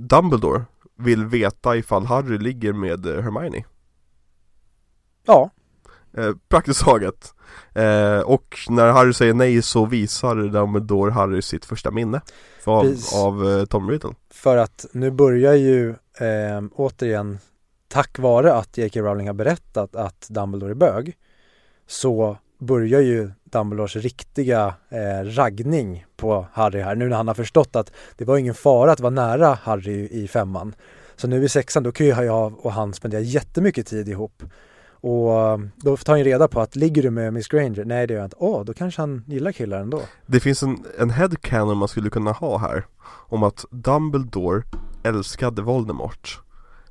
Dumbledore 0.00 0.62
vill 0.96 1.24
veta 1.26 1.76
ifall 1.76 2.06
Harry 2.06 2.38
ligger 2.38 2.72
med 2.72 3.06
eh, 3.06 3.22
Hermione. 3.22 3.64
Ja, 5.26 5.50
eh, 6.16 6.30
Praktiskt 6.48 6.80
taget. 6.84 7.34
Eh, 7.74 8.18
Och 8.20 8.56
när 8.68 8.92
Harry 8.92 9.12
säger 9.12 9.34
nej 9.34 9.62
så 9.62 9.86
visar 9.86 10.36
Dumbledore 10.36 11.10
Harry 11.12 11.42
sitt 11.42 11.64
första 11.64 11.90
minne 11.90 12.20
av, 12.64 12.94
av 13.14 13.48
eh, 13.50 13.64
Tom 13.64 13.90
Riddle. 13.90 14.14
För 14.30 14.56
att 14.56 14.86
nu 14.92 15.10
börjar 15.10 15.54
ju 15.54 15.90
eh, 16.20 16.62
återigen 16.74 17.38
tack 17.88 18.18
vare 18.18 18.54
att 18.54 18.78
J.K. 18.78 19.00
Rowling 19.00 19.26
har 19.26 19.34
berättat 19.34 19.96
att 19.96 20.26
Dumbledore 20.30 20.70
är 20.70 20.74
bög 20.74 21.16
så 21.86 22.36
börjar 22.58 23.00
ju 23.00 23.30
Dumbledores 23.54 23.96
riktiga 23.96 24.74
eh, 24.88 25.24
raggning 25.24 26.04
på 26.16 26.46
Harry 26.52 26.80
här 26.80 26.94
nu 26.94 27.08
när 27.08 27.16
han 27.16 27.28
har 27.28 27.34
förstått 27.34 27.76
att 27.76 27.92
det 28.16 28.24
var 28.24 28.38
ingen 28.38 28.54
fara 28.54 28.92
att 28.92 29.00
vara 29.00 29.10
nära 29.10 29.58
Harry 29.62 30.08
i 30.10 30.28
femman. 30.28 30.74
Så 31.16 31.28
nu 31.28 31.44
i 31.44 31.48
sexan 31.48 31.82
då 31.82 31.92
kan 31.92 32.06
ju 32.06 32.12
jag 32.12 32.66
och 32.66 32.72
han 32.72 32.92
spendera 32.92 33.20
jättemycket 33.20 33.86
tid 33.86 34.08
ihop. 34.08 34.42
Och 34.88 35.60
då 35.76 35.96
tar 35.96 36.12
han 36.12 36.18
ju 36.18 36.24
reda 36.24 36.48
på 36.48 36.60
att 36.60 36.76
ligger 36.76 37.02
du 37.02 37.10
med 37.10 37.32
Miss 37.32 37.48
Granger? 37.48 37.84
Nej 37.84 38.06
det 38.06 38.14
gör 38.14 38.20
jag 38.20 38.26
inte. 38.26 38.36
Åh, 38.40 38.64
då 38.64 38.74
kanske 38.74 39.02
han 39.02 39.24
gillar 39.26 39.52
killar 39.52 39.80
ändå. 39.80 40.00
Det 40.26 40.40
finns 40.40 40.62
en, 40.62 40.84
en 40.98 41.10
headcanon 41.10 41.76
man 41.76 41.88
skulle 41.88 42.10
kunna 42.10 42.32
ha 42.32 42.58
här 42.58 42.86
Om 43.06 43.42
att 43.42 43.64
Dumbledore 43.70 44.62
älskade 45.04 45.62
Voldemort 45.62 46.40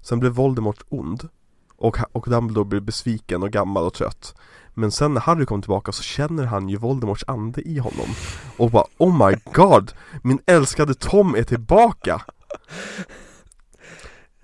Sen 0.02 0.20
blev 0.20 0.32
Voldemort 0.32 0.84
ond 0.90 1.30
och, 1.84 1.98
och 2.12 2.30
Dumbledore 2.30 2.66
blir 2.66 2.80
besviken 2.80 3.44
och 3.44 3.52
gammal 3.52 3.84
och 3.84 3.94
trött 3.94 4.36
Men 4.74 4.92
sen 4.92 5.14
när 5.14 5.22
Harry 5.22 5.46
kom 5.46 5.62
tillbaka 5.62 5.92
så 5.92 6.04
känner 6.04 6.44
han 6.44 6.70
ju 6.70 6.78
Voldemorts 6.78 7.24
ande 7.28 7.62
i 7.62 7.78
honom 7.80 8.08
Och 8.58 8.72
bara 8.72 8.86
Oh 8.98 9.28
my 9.28 9.36
god! 9.54 9.92
Min 10.24 10.40
älskade 10.46 10.94
Tom 10.94 11.36
är 11.36 11.44
tillbaka! 11.44 12.22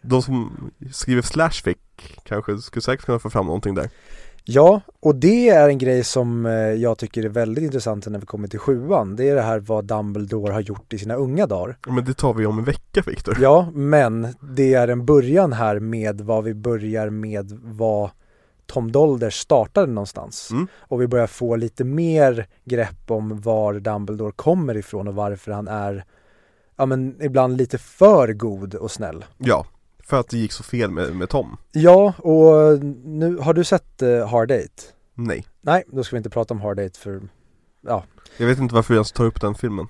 De 0.02 0.22
som 0.22 0.72
skriver 0.92 1.22
slashfic 1.22 1.78
kanske 2.24 2.58
skulle 2.58 2.82
säkert 2.82 3.06
kunna 3.06 3.20
få 3.20 3.30
fram 3.30 3.46
någonting 3.46 3.76
där 3.76 3.90
Ja, 4.44 4.82
och 5.00 5.16
det 5.16 5.50
är 5.50 5.70
en 5.70 5.78
grej 5.78 6.04
som 6.04 6.46
eh, 6.46 6.54
jag 6.54 6.98
tycker 6.98 7.26
är 7.26 7.30
väldigt 7.30 7.64
intressant 7.64 8.08
när 8.08 8.20
vi 8.20 8.26
kommer 8.26 8.48
till 8.48 8.60
sjuan. 8.60 9.16
Det 9.16 9.30
är 9.30 9.36
det 9.36 9.42
här 9.42 9.60
vad 9.60 9.86
Dumbledore 9.86 10.54
har 10.54 10.62
gjort 10.62 10.94
i 10.94 10.98
sina 10.98 11.16
unga 11.16 11.46
dagar. 11.46 11.78
Men 11.88 12.06
det 12.06 12.14
tar 12.14 12.34
vi 12.34 12.46
om 12.46 12.60
en 12.60 12.64
vecka 12.64 13.04
Viktor 13.06 13.38
Ja, 13.42 13.72
men 13.74 14.28
det 14.56 14.74
är 14.74 14.88
en 14.88 15.06
början 15.06 15.54
här 15.54 15.80
med 15.80 16.22
vad 16.22 16.44
vi 16.44 16.54
börjar 16.54 17.10
med 17.10 17.52
vad 17.64 18.10
Tom 18.66 18.92
Dolder 18.92 19.30
startade 19.30 19.92
någonstans. 19.92 20.52
Mm. 20.52 20.68
Och 20.78 21.02
vi 21.02 21.08
börjar 21.08 21.28
få 21.28 21.56
lite 21.56 21.84
mer 21.84 22.48
grepp 22.66 23.12
om 23.12 23.42
var 23.42 23.74
Dumbledore 23.74 24.32
kommer 24.32 24.78
ifrån 24.78 25.08
och 25.08 25.16
varför 25.16 25.52
han 25.52 25.68
är 25.68 26.06
ja 26.76 26.86
men 26.86 27.16
ibland 27.22 27.58
lite 27.58 27.78
för 27.78 28.34
god 28.34 28.76
och 28.76 28.92
snäll. 28.92 29.26
Ja, 29.38 29.66
för 30.10 30.20
att 30.20 30.30
det 30.30 30.38
gick 30.38 30.52
så 30.52 30.64
fel 30.64 30.92
med, 30.92 31.16
med 31.16 31.30
Tom. 31.30 31.58
Ja, 31.72 32.14
och 32.18 32.80
nu 33.04 33.38
har 33.38 33.54
du 33.54 33.64
sett 33.64 34.02
uh, 34.04 34.26
Hard 34.26 34.52
Eight? 34.52 34.94
Nej. 35.14 35.46
Nej, 35.62 35.84
då 35.88 36.04
ska 36.04 36.16
vi 36.16 36.18
inte 36.18 36.30
prata 36.30 36.54
om 36.54 36.62
Hard 36.62 36.80
Eight 36.80 36.98
för 36.98 37.22
Jag 38.38 38.48
vet 38.48 38.60
inte 38.60 38.76
varför 38.76 38.94
jag 38.94 38.98
ens 38.98 39.12
tar 39.12 39.26
upp 39.26 39.42
den 39.42 39.56
filmen. 39.56 39.88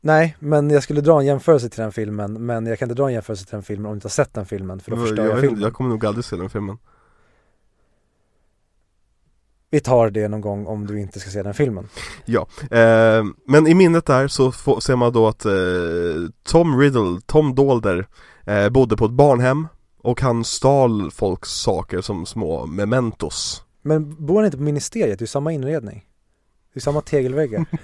Nej, 0.00 0.36
men 0.38 0.70
jag 0.70 0.82
skulle 0.82 1.00
dra 1.00 1.20
en 1.20 1.26
jämförelse 1.26 1.68
till 1.68 1.80
den 1.82 1.92
filmen 1.92 2.46
Men 2.46 2.66
jag 2.66 2.78
kan 2.78 2.86
inte 2.86 3.02
dra 3.02 3.06
en 3.06 3.12
jämförelse 3.14 3.44
till 3.44 3.52
den 3.52 3.62
filmen 3.62 3.86
om 3.86 3.92
du 3.92 3.96
inte 3.96 4.04
har 4.06 4.10
sett 4.10 4.34
den 4.34 4.46
filmen 4.46 4.80
För 4.80 4.90
då 4.90 4.96
förstör 4.96 5.16
jag, 5.16 5.26
jag, 5.26 5.40
filmen. 5.40 5.50
inte, 5.50 5.62
jag 5.66 5.72
kommer 5.74 5.90
nog 5.90 6.06
aldrig 6.06 6.24
se 6.24 6.36
den 6.36 6.50
filmen. 6.50 6.78
Vi 9.70 9.80
tar 9.80 10.10
det 10.10 10.28
någon 10.28 10.40
gång 10.40 10.66
om 10.66 10.86
du 10.86 11.00
inte 11.00 11.20
ska 11.20 11.30
se 11.30 11.42
den 11.42 11.54
filmen. 11.54 11.88
Eh, 12.70 13.24
Men 13.46 13.66
i 13.66 13.74
minnet 13.74 14.06
där 14.06 14.28
så 14.28 14.52
får, 14.52 14.80
ser 14.80 14.96
man 14.96 15.12
då 15.12 15.28
att 15.28 15.44
eh, 15.44 15.52
Tom 16.42 16.80
Riddle, 16.80 17.20
Tom 17.26 17.54
Dolder 17.54 18.06
eh, 18.46 18.68
Bodde 18.68 18.96
på 18.96 19.04
ett 19.04 19.10
barnhem 19.10 19.68
Och 19.98 20.20
han 20.20 20.44
stal 20.44 21.10
folks 21.10 21.48
saker 21.50 22.00
som 22.00 22.26
små 22.26 22.66
mementos 22.66 23.62
Men 23.82 24.26
bor 24.26 24.36
han 24.36 24.44
inte 24.44 24.56
på 24.56 24.62
ministeriet? 24.62 25.18
Det 25.18 25.22
är 25.22 25.24
ju 25.24 25.26
samma 25.26 25.52
inredning 25.52 26.04
Det 26.74 26.78
är 26.78 26.82
samma 26.82 27.00
tegelväggar 27.00 27.64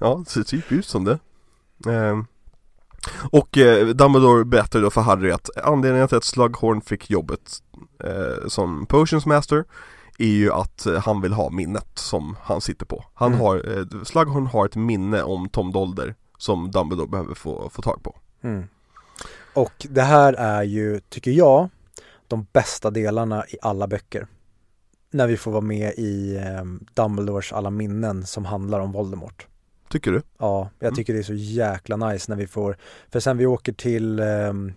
Ja, 0.00 0.22
det 0.24 0.30
ser 0.30 0.42
typ 0.42 0.72
ut 0.72 0.86
som 0.86 1.04
det 1.04 1.18
eh, 1.92 2.18
Och 3.30 3.58
eh, 3.58 3.86
Dumbledore 3.88 4.44
berättar 4.44 4.80
då 4.80 4.90
för 4.90 5.00
Harry 5.00 5.30
att 5.30 5.48
anledningen 5.64 6.08
till 6.08 6.16
att 6.16 6.24
Slughorn 6.24 6.80
fick 6.80 7.10
jobbet 7.10 7.58
eh, 8.04 8.48
som 8.48 8.86
Potions 8.86 9.26
Master 9.26 9.64
är 10.18 10.26
ju 10.26 10.52
att 10.52 10.86
eh, 10.86 10.94
han 11.00 11.20
vill 11.20 11.32
ha 11.32 11.50
minnet 11.50 11.88
som 11.94 12.36
han 12.42 12.60
sitter 12.60 12.86
på. 12.86 13.04
Han 13.14 13.28
Mm. 13.32 13.40
har, 13.40 13.56
eh, 13.78 14.02
Slughorn 14.04 14.46
har 14.46 14.66
ett 14.66 14.76
minne 14.76 15.22
om 15.22 15.48
Tom 15.48 15.72
Dolder 15.72 16.14
som 16.38 16.70
Dumbledore 16.70 17.08
behöver 17.08 17.34
få, 17.34 17.70
få 17.72 17.82
tag 17.82 18.02
på. 18.02 18.16
Mm. 18.42 18.68
Och 19.54 19.86
det 19.90 20.02
här 20.02 20.32
är 20.32 20.62
ju, 20.62 21.00
tycker 21.00 21.30
jag, 21.30 21.68
de 22.28 22.46
bästa 22.52 22.90
delarna 22.90 23.44
i 23.48 23.56
alla 23.62 23.86
böcker 23.86 24.26
När 25.10 25.26
vi 25.26 25.36
får 25.36 25.50
vara 25.50 25.60
med 25.60 25.92
i 25.96 26.36
eh, 26.36 26.64
Dumbledores 26.94 27.52
alla 27.52 27.70
minnen 27.70 28.26
som 28.26 28.44
handlar 28.44 28.80
om 28.80 28.92
Voldemort 28.92 29.46
Tycker 29.88 30.12
du? 30.12 30.22
Ja, 30.38 30.70
jag 30.78 30.86
Mm. 30.88 30.96
tycker 30.96 31.12
det 31.12 31.18
är 31.18 31.22
så 31.22 31.34
jäkla 31.34 31.96
nice 31.96 32.32
när 32.32 32.36
vi 32.36 32.46
får 32.46 32.76
För 33.10 33.20
sen 33.20 33.36
vi 33.38 33.46
åker 33.46 33.72
till 33.72 34.20
ehm, 34.20 34.72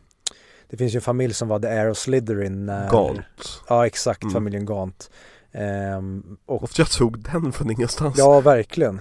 Det 0.70 0.78
finns 0.78 0.94
ju 0.94 0.98
en 0.98 1.02
familj 1.02 1.34
som 1.34 1.48
var 1.48 1.60
The 1.60 1.68
Air 1.68 1.90
of 1.90 1.98
Slytherin 1.98 2.66
när 2.66 2.90
Galt. 2.90 3.64
Ja 3.70 3.86
exakt, 3.88 4.24
Mm. 4.24 4.34
familjen 4.34 4.66
Gant 4.66 5.10
Ehm, 5.52 6.38
Och 6.46 6.64
Och 6.64 6.70
jag 6.80 6.90
tog 6.92 7.20
den 7.20 7.52
från 7.52 7.72
ingenstans. 7.72 8.16
ja, 8.18 8.40
verkligen 8.42 9.00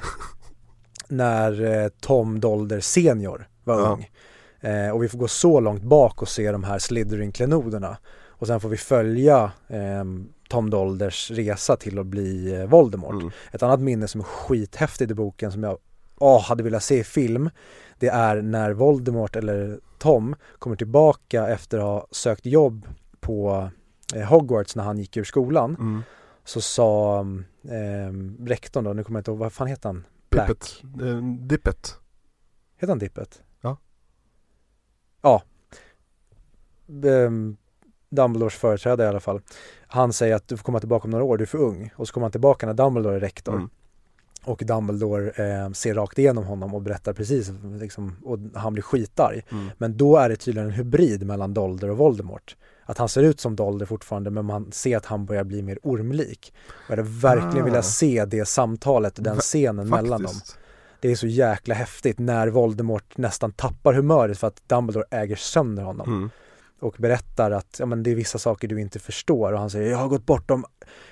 När 1.09 1.63
eh, 1.85 1.89
Tom 2.01 2.41
Dolder 2.41 2.81
senior 2.81 3.49
var 3.65 3.81
Ja. 3.81 3.87
ung 3.87 4.11
eh, 4.65 4.91
Och 4.91 5.03
vi 5.03 5.09
får 5.09 5.19
gå 5.19 5.29
så 5.29 5.61
långt 5.61 5.83
bak 5.83 6.23
och 6.23 6.29
se 6.29 6.53
de 6.53 6.65
här 6.65 6.79
Slytherin-klenoderna 6.79 7.97
Och 8.29 8.47
sen 8.47 8.61
får 8.61 8.69
vi 8.69 8.77
följa 8.77 9.53
ehm, 9.69 10.29
Tom 10.49 10.71
Dolders 10.71 11.31
resa 11.31 11.77
till 11.77 11.99
att 11.99 12.07
bli 12.07 12.55
eh, 12.55 12.67
Voldemort 12.67 13.15
Mm. 13.15 13.31
ett 13.53 13.63
annat 13.63 13.81
minne 13.81 14.09
som 14.09 14.21
är 14.21 14.25
skithäftigt 14.25 15.11
i 15.11 15.15
boken 15.15 15.53
som 15.53 15.63
jag 15.63 15.79
åh, 16.19 16.43
hade 16.43 16.63
velat 16.63 16.83
se 16.83 16.99
i 16.99 17.05
film 17.05 17.51
Det 17.99 18.09
är 18.09 18.43
när 18.43 18.73
Voldemort 18.73 19.37
eller 19.37 19.81
Tom 19.99 20.37
kommer 20.59 20.77
tillbaka 20.77 21.49
efter 21.49 21.79
att 21.79 21.85
ha 21.85 22.07
sökt 22.11 22.47
jobb 22.47 22.87
på 23.21 23.69
eh, 24.15 24.23
Hogwarts 24.23 24.77
när 24.77 24.85
han 24.85 24.99
gick 24.99 25.17
ur 25.17 25.25
skolan 25.25 25.77
Mm. 25.81 26.03
Så 26.47 26.61
sa 26.61 27.21
eh, 27.65 28.13
rektorn 28.47 28.85
då, 28.85 28.93
nu 28.93 29.05
kommer 29.05 29.19
jag 29.19 29.21
inte 29.21 29.31
ihåg, 29.31 29.39
vad 29.39 29.53
fan 29.53 29.67
heter 29.67 29.89
han? 29.89 30.05
Black. 30.31 30.47
Pippet. 30.49 30.83
Eh, 31.03 31.17
Dippet. 31.47 31.95
Heter 32.77 32.89
han 32.89 32.99
Dippet? 32.99 33.43
Ja. 35.25 35.43
Ehm, 37.05 37.57
Dumbledores 38.11 38.55
företrädare 38.55 39.07
i 39.07 39.09
alla 39.11 39.21
fall 39.21 39.41
Han 39.87 40.13
säger 40.13 40.35
att 40.35 40.49
du 40.49 40.57
får 40.57 40.65
komma 40.65 40.81
tillbaka 40.81 41.05
om 41.05 41.11
några 41.11 41.25
år, 41.25 41.37
du 41.37 41.45
är 41.45 41.47
för 41.47 41.59
ung 41.59 41.91
Och 41.97 42.09
så 42.09 42.15
kommer 42.15 42.25
han 42.25 42.33
tillbaka 42.33 42.67
när 42.67 42.75
Dumbledore 42.75 43.17
är 43.17 43.21
rektor 43.21 43.55
Mm. 43.55 43.69
Och 44.47 44.63
Dumbledore 44.67 45.31
eh, 45.31 45.71
ser 45.71 45.95
rakt 45.95 46.19
igenom 46.19 46.45
honom 46.45 46.75
och 46.75 46.83
berättar 46.83 47.13
precis 47.13 47.53
liksom, 47.81 48.17
och 48.25 48.39
han 48.55 48.73
blir 48.73 48.83
skitarg. 48.83 49.43
Mm. 49.51 49.71
Men 49.79 49.97
då 49.97 50.17
är 50.17 50.29
det 50.29 50.37
tydligen 50.37 50.69
en 50.69 50.75
hybrid 50.75 51.27
mellan 51.27 51.55
Dolder 51.55 51.91
och 51.91 51.97
Voldemort. 51.97 52.57
Att 52.85 52.99
han 52.99 53.09
ser 53.09 53.23
ut 53.23 53.41
som 53.41 53.57
Dolder 53.57 53.87
fortfarande 53.87 54.31
men 54.31 54.45
man 54.45 54.73
ser 54.73 54.97
att 54.97 55.07
han 55.07 55.27
börjar 55.27 55.45
bli 55.45 55.63
mer 55.63 55.79
ormlik. 55.83 56.55
Jag 56.89 56.97
hade 56.97 57.09
verkligen 57.09 57.67
Ah. 57.67 57.71
velat 57.71 57.85
se 57.85 58.25
det 58.25 58.45
samtalet, 58.45 59.25
den 59.25 59.37
scenen 59.37 59.89
mellan 59.89 60.23
dem. 60.23 60.35
Det 61.05 61.11
är 61.11 61.17
så 61.17 61.27
jäkla 61.27 61.75
häftigt 61.75 62.19
när 62.19 62.49
Voldemort 62.49 63.17
nästan 63.17 63.53
tappar 63.53 63.95
humöret 63.95 64.39
för 64.39 64.47
att 64.47 64.69
Dumbledore 64.69 65.05
äger 65.11 65.37
sönder 65.37 65.83
honom. 65.83 66.09
Mm. 66.09 66.31
Och 66.81 66.95
berättar 66.99 67.51
att 67.51 67.77
ja, 67.79 67.87
men 67.87 68.03
det 68.03 68.11
är 68.11 68.15
vissa 68.15 68.39
saker 68.39 68.69
du 68.69 68.81
inte 68.81 68.99
förstår. 68.99 69.53
Och 69.53 69.59
han 69.59 69.71
säger 69.71 69.91
jag 69.91 69.99
har 69.99 70.09
gått 70.09 70.27
bortom 70.27 70.65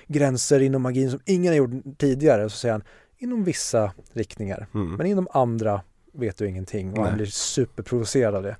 gränser 0.07 0.59
inom 0.59 0.81
magin 0.81 1.11
som 1.11 1.19
ingen 1.25 1.53
har 1.53 1.57
gjort 1.57 1.71
tidigare. 1.97 2.45
Och 2.45 2.51
så 2.51 2.57
säger 2.57 2.73
han 2.73 2.83
inom 3.17 3.43
vissa 3.43 3.91
riktningar. 4.13 4.67
Mm. 4.73 4.95
Men 4.95 5.07
inom 5.07 5.27
andra 5.31 5.81
vet 6.13 6.37
du 6.37 6.47
ingenting. 6.47 6.91
Och 6.91 6.97
Nej. 6.97 7.07
han 7.07 7.15
blir 7.15 7.25
superprovocerad 7.25 8.35
av 8.35 8.43
det. 8.43 8.57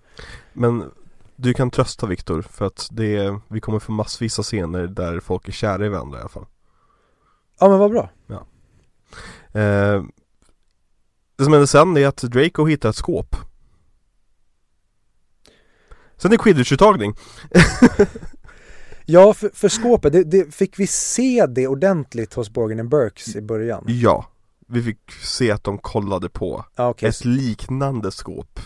Men 0.53 0.91
du 1.35 1.53
kan 1.53 1.71
trösta 1.71 2.07
Viktor 2.07 2.41
för 2.41 2.65
att 2.65 2.87
det 2.91 3.15
är, 3.15 3.39
vi 3.47 3.61
kommer 3.61 3.79
få 3.79 3.91
massvis 3.91 4.39
av 4.39 4.43
scener 4.43 4.87
där 4.87 5.19
folk 5.19 5.47
är 5.47 5.51
kära 5.51 5.85
i 5.85 5.89
varandra 5.89 6.17
i 6.17 6.21
alla 6.21 6.29
fall. 6.29 6.45
Ja 7.59 7.69
men 7.69 7.79
vad 7.79 7.91
bra. 7.91 8.09
Ja. 8.27 8.45
Eh, 9.59 10.03
det 11.37 11.43
som 11.43 11.53
händer 11.53 11.65
sen 11.65 11.97
är 11.97 12.07
att 12.07 12.17
Draco 12.17 12.65
hittar 12.65 12.89
ett 12.89 12.95
skåp. 12.95 13.35
Sen 16.17 16.31
är 16.33 16.37
det 16.37 16.43
quidditch-uttagning. 16.43 17.15
Ja, 19.05 19.33
för, 19.33 19.49
för 19.53 19.69
skåpet, 19.69 20.13
det, 20.13 20.23
det, 20.23 20.55
fick 20.55 20.79
vi 20.79 20.87
se 20.87 21.45
det 21.45 21.67
ordentligt 21.67 22.33
hos 22.33 22.49
Borgen 22.49 22.79
and 22.79 22.89
Burks 22.89 23.35
i 23.35 23.41
början? 23.41 23.83
Ja, 23.87 24.25
vi 24.67 24.83
fick 24.83 25.11
se 25.23 25.51
att 25.51 25.63
de 25.63 25.77
kollade 25.77 26.29
på 26.29 26.65
Ja, 26.75 26.89
okej. 26.89 27.09
ett 27.09 27.25
liknande 27.25 28.11
skåp. 28.11 28.59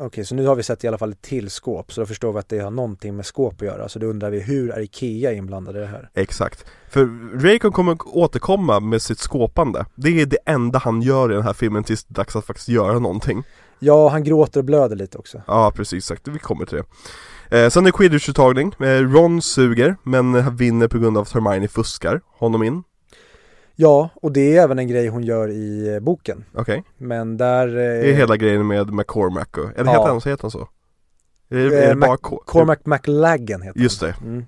Okej, 0.00 0.24
så 0.24 0.34
nu 0.34 0.46
har 0.46 0.54
vi 0.54 0.62
sett 0.62 0.84
i 0.84 0.88
alla 0.88 0.98
fall 0.98 1.12
ett 1.12 1.22
till 1.22 1.50
skåp, 1.50 1.92
så 1.92 2.00
då 2.00 2.06
förstår 2.06 2.32
vi 2.32 2.38
att 2.38 2.48
det 2.48 2.58
har 2.58 2.70
någonting 2.70 3.16
med 3.16 3.26
skåp 3.26 3.54
att 3.54 3.62
göra. 3.66 3.88
Så 3.88 3.98
då 3.98 4.06
undrar 4.06 4.30
vi, 4.30 4.40
hur 4.40 4.70
är 4.70 4.80
Ikea 4.80 5.32
inblandade 5.32 5.78
i 5.78 5.82
det 5.82 5.88
här? 5.88 6.10
Exakt. 6.14 6.64
För 6.88 7.08
Raycon 7.40 7.72
kommer 7.72 7.96
återkomma 8.04 8.80
med 8.80 9.02
sitt 9.02 9.18
skåpande. 9.18 9.86
Det 9.94 10.20
är 10.20 10.26
det 10.26 10.38
enda 10.46 10.78
han 10.78 11.02
gör 11.02 11.32
i 11.32 11.34
den 11.34 11.42
här 11.42 11.52
filmen 11.52 11.84
tills 11.84 12.04
det 12.04 12.12
är 12.12 12.14
dags 12.14 12.36
att 12.36 12.44
faktiskt 12.44 12.68
göra 12.68 12.98
någonting. 12.98 13.42
Ja, 13.78 14.08
han 14.08 14.24
gråter 14.24 14.60
och 14.60 14.64
blöder 14.64 14.96
lite 14.96 15.18
också. 15.18 15.42
Ja, 15.46 15.72
precis 15.76 15.98
exakt. 15.98 16.28
Vi 16.28 16.38
kommer 16.38 16.66
till 16.66 16.78
det. 16.78 17.64
Eh, 17.64 17.68
sen 17.70 17.86
är 17.86 17.90
det 17.90 17.96
quidditch-uttagning. 17.96 18.84
Eh, 18.84 19.12
Ron 19.12 19.42
suger, 19.42 19.96
men 20.02 20.34
han 20.34 20.56
vinner 20.56 20.88
på 20.88 20.98
grund 20.98 21.16
av 21.16 21.22
att 21.22 21.32
Hermione 21.32 21.68
fuskar 21.68 22.20
honom 22.38 22.62
in. 22.62 22.82
Ja, 23.82 24.08
och 24.14 24.32
det 24.32 24.56
är 24.56 24.62
även 24.62 24.78
en 24.78 24.88
grej 24.88 25.08
hon 25.08 25.22
gör 25.22 25.48
i 25.48 25.94
eh, 25.94 26.00
boken. 26.00 26.44
Okej. 26.54 26.84
Men 26.96 27.36
där... 27.36 27.68
eh, 27.68 27.72
Det 27.74 28.10
är 28.10 28.14
hela 28.14 28.36
grejen 28.36 28.66
med 28.66 28.92
McCormack 28.92 29.58
och, 29.58 29.64
eller 29.78 29.92
Ja. 29.92 29.98
heter 29.98 30.08
han 30.12 30.20
så? 30.20 30.28
Heter 30.28 30.42
han 30.42 30.50
så? 30.50 30.68
Är 31.48 31.56
det, 31.56 31.78
är 31.78 31.82
Eh, 31.82 31.88
det 31.88 31.94
bara 31.96 32.10
Mac- 32.10 32.16
Cor- 32.20 32.42
Cormac 32.46 32.78
McLaggen 32.84 33.62
heter 33.62 33.80
Just 33.80 34.02
han. 34.02 34.10
det. 34.10 34.26
Mm. 34.28 34.44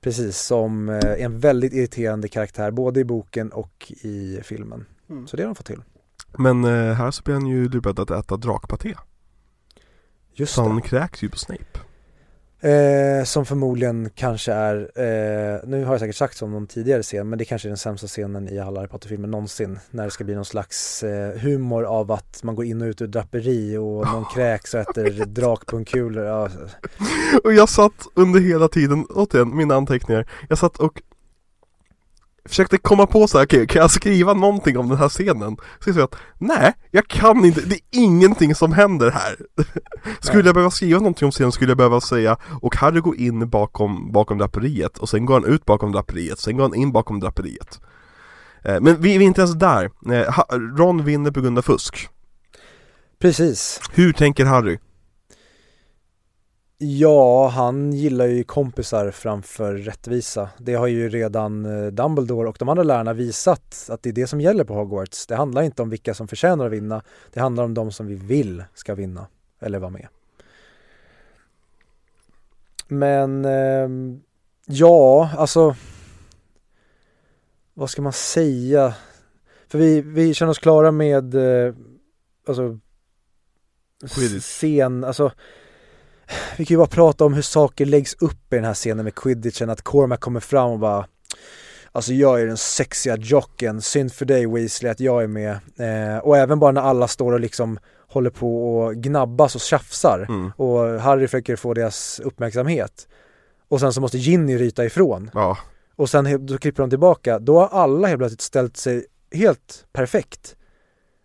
Precis, 0.00 0.38
som 0.38 0.88
eh, 0.88 0.94
är 0.96 1.16
en 1.16 1.38
väldigt 1.40 1.72
irriterande 1.72 2.28
karaktär 2.28 2.70
både 2.70 3.00
i 3.00 3.04
boken 3.04 3.52
och 3.52 3.92
i 4.02 4.40
filmen. 4.42 4.84
Mm. 5.10 5.26
Så 5.26 5.36
det 5.36 5.42
har 5.42 5.48
de 5.48 5.54
fått 5.54 5.66
till. 5.66 5.82
Men 6.38 6.64
eh, 6.64 6.92
här 6.94 7.10
så 7.10 7.22
blir 7.22 7.34
han 7.34 7.46
ju 7.46 7.68
lurad 7.68 7.98
att 8.00 8.10
äta 8.10 8.36
drakpaté. 8.36 8.94
Just 10.34 10.54
Så 10.54 10.62
det. 10.62 10.68
han 10.68 10.82
kräks 10.82 11.22
ju 11.22 11.28
på 11.28 11.38
Snape. 11.38 11.78
Eh, 12.62 13.24
som 13.24 13.46
förmodligen 13.46 14.10
kanske 14.14 14.52
är, 14.52 14.76
eh, 14.76 15.60
nu 15.68 15.84
har 15.84 15.92
jag 15.92 16.00
säkert 16.00 16.16
sagt 16.16 16.36
som 16.36 16.50
någon 16.50 16.66
tidigare 16.66 17.02
scen, 17.02 17.28
men 17.28 17.38
det 17.38 17.44
kanske 17.44 17.68
är 17.68 17.70
den 17.70 17.76
sämsta 17.76 18.06
scenen 18.06 18.48
i 18.48 18.58
alla 18.58 18.80
Harry 18.80 18.88
Potter-filmer 18.88 19.28
någonsin. 19.28 19.78
När 19.90 20.04
det 20.04 20.10
ska 20.10 20.24
bli 20.24 20.34
någon 20.34 20.44
slags 20.44 21.02
eh, 21.02 21.38
humor 21.38 21.84
av 21.84 22.12
att 22.12 22.40
man 22.42 22.54
går 22.54 22.64
in 22.64 22.82
och 22.82 22.86
ut 22.86 23.02
ur 23.02 23.06
draperi 23.06 23.76
och 23.76 24.06
någon 24.06 24.24
kräks 24.34 24.74
och 24.74 24.80
äter 24.80 25.24
drakpungkulor. 25.26 26.24
Ja, 26.24 26.48
Och 27.44 27.52
jag 27.52 27.68
satt 27.68 28.06
under 28.14 28.40
hela 28.40 28.68
tiden, 28.68 29.06
återigen, 29.10 29.56
mina 29.56 29.74
anteckningar 29.74 30.26
Jag 30.48 30.58
satt 30.58 30.76
och 30.76 31.02
Försökte 32.48 32.78
komma 32.78 33.06
på 33.06 33.26
så 33.26 33.38
här, 33.38 33.44
okej, 33.44 33.66
kan 33.66 33.80
jag 33.80 33.90
skriva 33.90 34.34
någonting 34.34 34.78
om 34.78 34.88
den 34.88 34.98
här 34.98 35.08
scenen? 35.08 35.56
Så 35.80 35.90
jag 35.90 36.00
att, 36.00 36.16
nej, 36.38 36.72
jag 36.90 37.08
kan 37.08 37.44
inte, 37.44 37.60
det 37.60 37.74
är 37.74 37.80
ingenting 37.90 38.54
som 38.54 38.72
händer 38.72 39.10
här 39.10 39.36
Skulle 40.20 40.48
jag 40.48 40.54
behöva 40.54 40.70
skriva 40.70 40.98
någonting 40.98 41.26
om 41.26 41.32
scenen 41.32 41.52
skulle 41.52 41.70
jag 41.70 41.76
behöva 41.76 42.00
säga 42.00 42.36
Och 42.60 42.76
Harry 42.76 43.00
går 43.00 43.16
in 43.16 43.48
bakom, 43.48 44.12
bakom 44.12 44.38
draperiet 44.38 44.98
och 44.98 45.08
sen 45.08 45.26
går 45.26 45.34
han 45.34 45.44
ut 45.44 45.64
bakom 45.64 45.92
draperiet, 45.92 46.38
sen 46.38 46.56
går 46.56 46.64
han 46.64 46.74
in 46.74 46.92
bakom 46.92 47.20
draperiet 47.20 47.80
Eh, 48.64 48.80
Men 48.80 49.00
vi, 49.00 49.18
vi 49.18 49.24
är 49.24 49.28
inte 49.28 49.40
ens 49.40 49.54
där, 49.54 49.90
Eh, 50.12 50.58
Ron 50.76 51.04
vinner 51.04 51.30
på 51.30 51.40
grund 51.40 51.58
av 51.58 51.62
fusk 51.62 52.08
precis. 53.20 53.80
Hur 53.92 54.12
tänker 54.12 54.44
Harry? 54.44 54.78
Ja, 56.84 57.48
han 57.48 57.92
gillar 57.92 58.26
ju 58.26 58.44
kompisar 58.44 59.10
framför 59.10 59.74
rättvisa. 59.74 60.50
Det 60.58 60.74
har 60.74 60.86
ju 60.86 61.08
redan 61.08 61.64
eh, 61.64 61.86
Dumbledore 61.86 62.48
och 62.48 62.56
de 62.58 62.68
andra 62.68 62.82
lärarna 62.82 63.12
visat 63.12 63.88
att 63.88 64.02
det 64.02 64.08
är 64.08 64.12
det 64.12 64.26
som 64.26 64.40
gäller 64.40 64.64
på 64.64 64.74
Hogwarts. 64.74 65.26
Det 65.26 65.36
handlar 65.36 65.62
inte 65.62 65.82
om 65.82 65.90
vilka 65.90 66.14
som 66.14 66.28
förtjänar 66.28 66.66
att 66.66 66.72
vinna. 66.72 67.02
Det 67.32 67.40
handlar 67.40 67.64
om 67.64 67.74
de 67.74 67.92
som 67.92 68.06
vi 68.06 68.14
vill 68.14 68.64
ska 68.74 68.94
vinna 68.94 69.26
eller 69.60 69.78
vara 69.78 69.90
med. 69.90 70.08
Men 72.88 73.44
ehm, 73.44 74.20
ja, 74.66 75.30
alltså 75.36 75.76
vad 77.74 77.90
ska 77.90 78.02
man 78.02 78.12
säga? 78.12 78.94
För 79.68 79.78
vi, 79.78 80.00
vi 80.00 80.34
känner 80.34 80.50
oss 80.50 80.58
klara 80.58 80.90
med 80.90 81.34
eh, 81.34 81.74
alltså 82.46 82.78
scen, 84.40 85.04
alltså 85.04 85.32
vi 86.56 86.64
kan 86.64 86.74
ju 86.74 86.78
bara 86.78 86.86
prata 86.86 87.24
om 87.24 87.34
hur 87.34 87.42
saker 87.42 87.86
läggs 87.86 88.14
upp 88.14 88.52
i 88.52 88.56
den 88.56 88.64
här 88.64 88.74
scenen 88.74 89.04
med 89.04 89.14
quidditchen, 89.14 89.70
att 89.70 89.82
Cormac 89.82 90.18
kommer 90.20 90.40
fram 90.40 90.70
och 90.70 90.78
bara 90.78 91.06
Alltså 91.94 92.12
jag 92.12 92.40
är 92.40 92.46
den 92.46 92.56
sexiga 92.56 93.16
jocken, 93.16 93.82
synd 93.82 94.12
för 94.12 94.24
dig 94.24 94.46
Weasley 94.46 94.90
att 94.90 95.00
jag 95.00 95.22
är 95.22 95.26
med. 95.26 95.50
Eh, 95.76 96.18
och 96.18 96.36
även 96.36 96.58
bara 96.58 96.72
när 96.72 96.80
alla 96.80 97.08
står 97.08 97.32
och 97.32 97.40
liksom 97.40 97.78
håller 98.08 98.30
på 98.30 98.78
och 98.78 98.94
gnabbas 98.94 99.54
och 99.54 99.60
tjafsar 99.60 100.26
Mm. 100.28 100.52
och 100.56 101.00
Harry 101.00 101.26
försöker 101.28 101.56
få 101.56 101.74
deras 101.74 102.20
uppmärksamhet. 102.20 103.08
Och 103.68 103.80
sen 103.80 103.92
så 103.92 104.00
måste 104.00 104.18
Ginny 104.18 104.58
ryta 104.58 104.84
ifrån. 104.84 105.30
Ja, 105.34 105.58
Och 105.96 106.10
sen 106.10 106.46
då 106.46 106.58
klipper 106.58 106.82
de 106.82 106.90
tillbaka, 106.90 107.38
då 107.38 107.58
har 107.60 107.68
alla 107.68 108.08
helt 108.08 108.18
plötsligt 108.20 108.40
ställt 108.40 108.76
sig 108.76 109.06
helt 109.32 109.84
perfekt. 109.92 110.56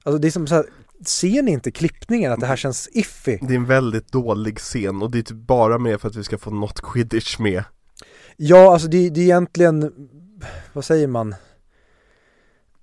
Alltså 0.04 0.18
det 0.18 0.28
är 0.28 0.32
som 0.32 0.48
så 0.48 0.56
här, 0.56 0.66
ser 1.06 1.44
ni 1.44 1.52
inte 1.52 1.72
klippningen 1.72 2.32
att 2.32 2.40
det 2.40 2.46
här 2.46 2.56
känns 2.56 2.90
iffy? 2.92 3.38
Det 3.42 3.54
är 3.54 3.58
en 3.58 3.66
väldigt 3.66 4.12
dålig 4.12 4.60
scen 4.60 5.02
och 5.02 5.12
det 5.12 5.18
är 5.18 5.22
typ 5.22 5.38
bara 5.38 5.78
med 5.78 6.02
för 6.02 6.08
att 6.08 6.16
vi 6.16 6.24
ska 6.24 6.38
få 6.38 6.52
något 6.52 6.82
quidditch 6.82 7.40
med 7.40 7.64
Ja, 8.38 8.74
alltså 8.74 8.88
det, 8.88 9.10
det 9.10 9.20
är 9.20 9.24
egentligen, 9.24 9.92
vad 10.74 10.86
säger 10.86 11.08
man? 11.08 11.36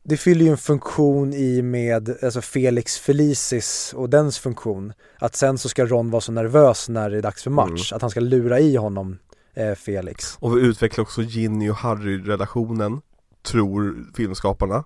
Det 0.03 0.17
fyller 0.17 0.45
ju 0.45 0.51
en 0.51 0.59
funktion 0.59 1.35
i 1.35 1.63
med 1.63 2.17
alltså 2.23 2.41
Felix 2.41 2.99
Felicis 2.99 3.95
och 3.97 4.11
dens 4.11 4.39
funktion. 4.39 4.93
Att 5.19 5.37
sen 5.37 5.59
så 5.59 5.69
ska 5.69 5.87
Ron 5.87 6.11
vara 6.11 6.21
så 6.21 6.33
nervös 6.33 6.89
när 6.89 7.11
det 7.11 7.19
är 7.19 7.23
dags 7.23 7.43
för 7.43 7.51
match, 7.51 7.93
att 7.93 8.03
han 8.03 8.11
ska 8.11 8.21
lura 8.21 8.61
i 8.61 8.77
honom 8.77 9.19
eh, 9.55 9.75
Felix. 9.75 10.37
Och 10.41 10.57
vi 10.57 10.61
utvecklar 10.61 11.03
också 11.03 11.23
Ginny 11.23 11.71
och 11.71 11.77
Harry-relationen 11.77 13.01
Tror 13.43 14.07
filmskaparna 14.17 14.85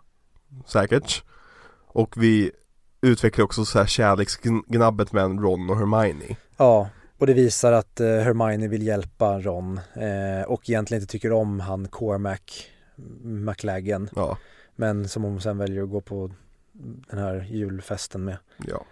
Säkert 0.67 1.25
Och 1.87 2.15
vi 2.23 2.51
utvecklar 3.01 3.45
också 3.45 3.65
så 3.65 3.79
här 3.79 3.87
kärleksgnabbet 3.87 5.13
med 5.13 5.41
Ron 5.43 5.71
och 5.71 5.77
Hermione 5.77 6.37
Ja, 6.57 6.89
och 7.19 7.27
det 7.27 7.35
visar 7.35 7.73
att 7.73 8.01
eh, 8.01 8.07
Hermione 8.07 8.69
vill 8.69 8.87
hjälpa 8.87 9.41
Ron 9.41 9.81
eh, 9.95 10.43
och 10.49 10.71
egentligen 10.71 11.03
inte 11.03 11.13
tycker 11.13 11.33
om 11.33 11.61
han 11.61 11.89
Cormac 11.89 12.41
McLaggen. 13.23 14.11
Ja, 14.17 14.39
Men 14.77 15.09
som 15.09 15.23
hon 15.23 15.41
sen 15.41 15.59
väljer 15.59 15.83
att 15.83 15.91
gå 15.91 16.01
på 16.01 16.31
den 17.11 17.19
här 17.19 17.47
julfesten 17.51 18.25
med. 18.25 18.37
ja 18.67 18.85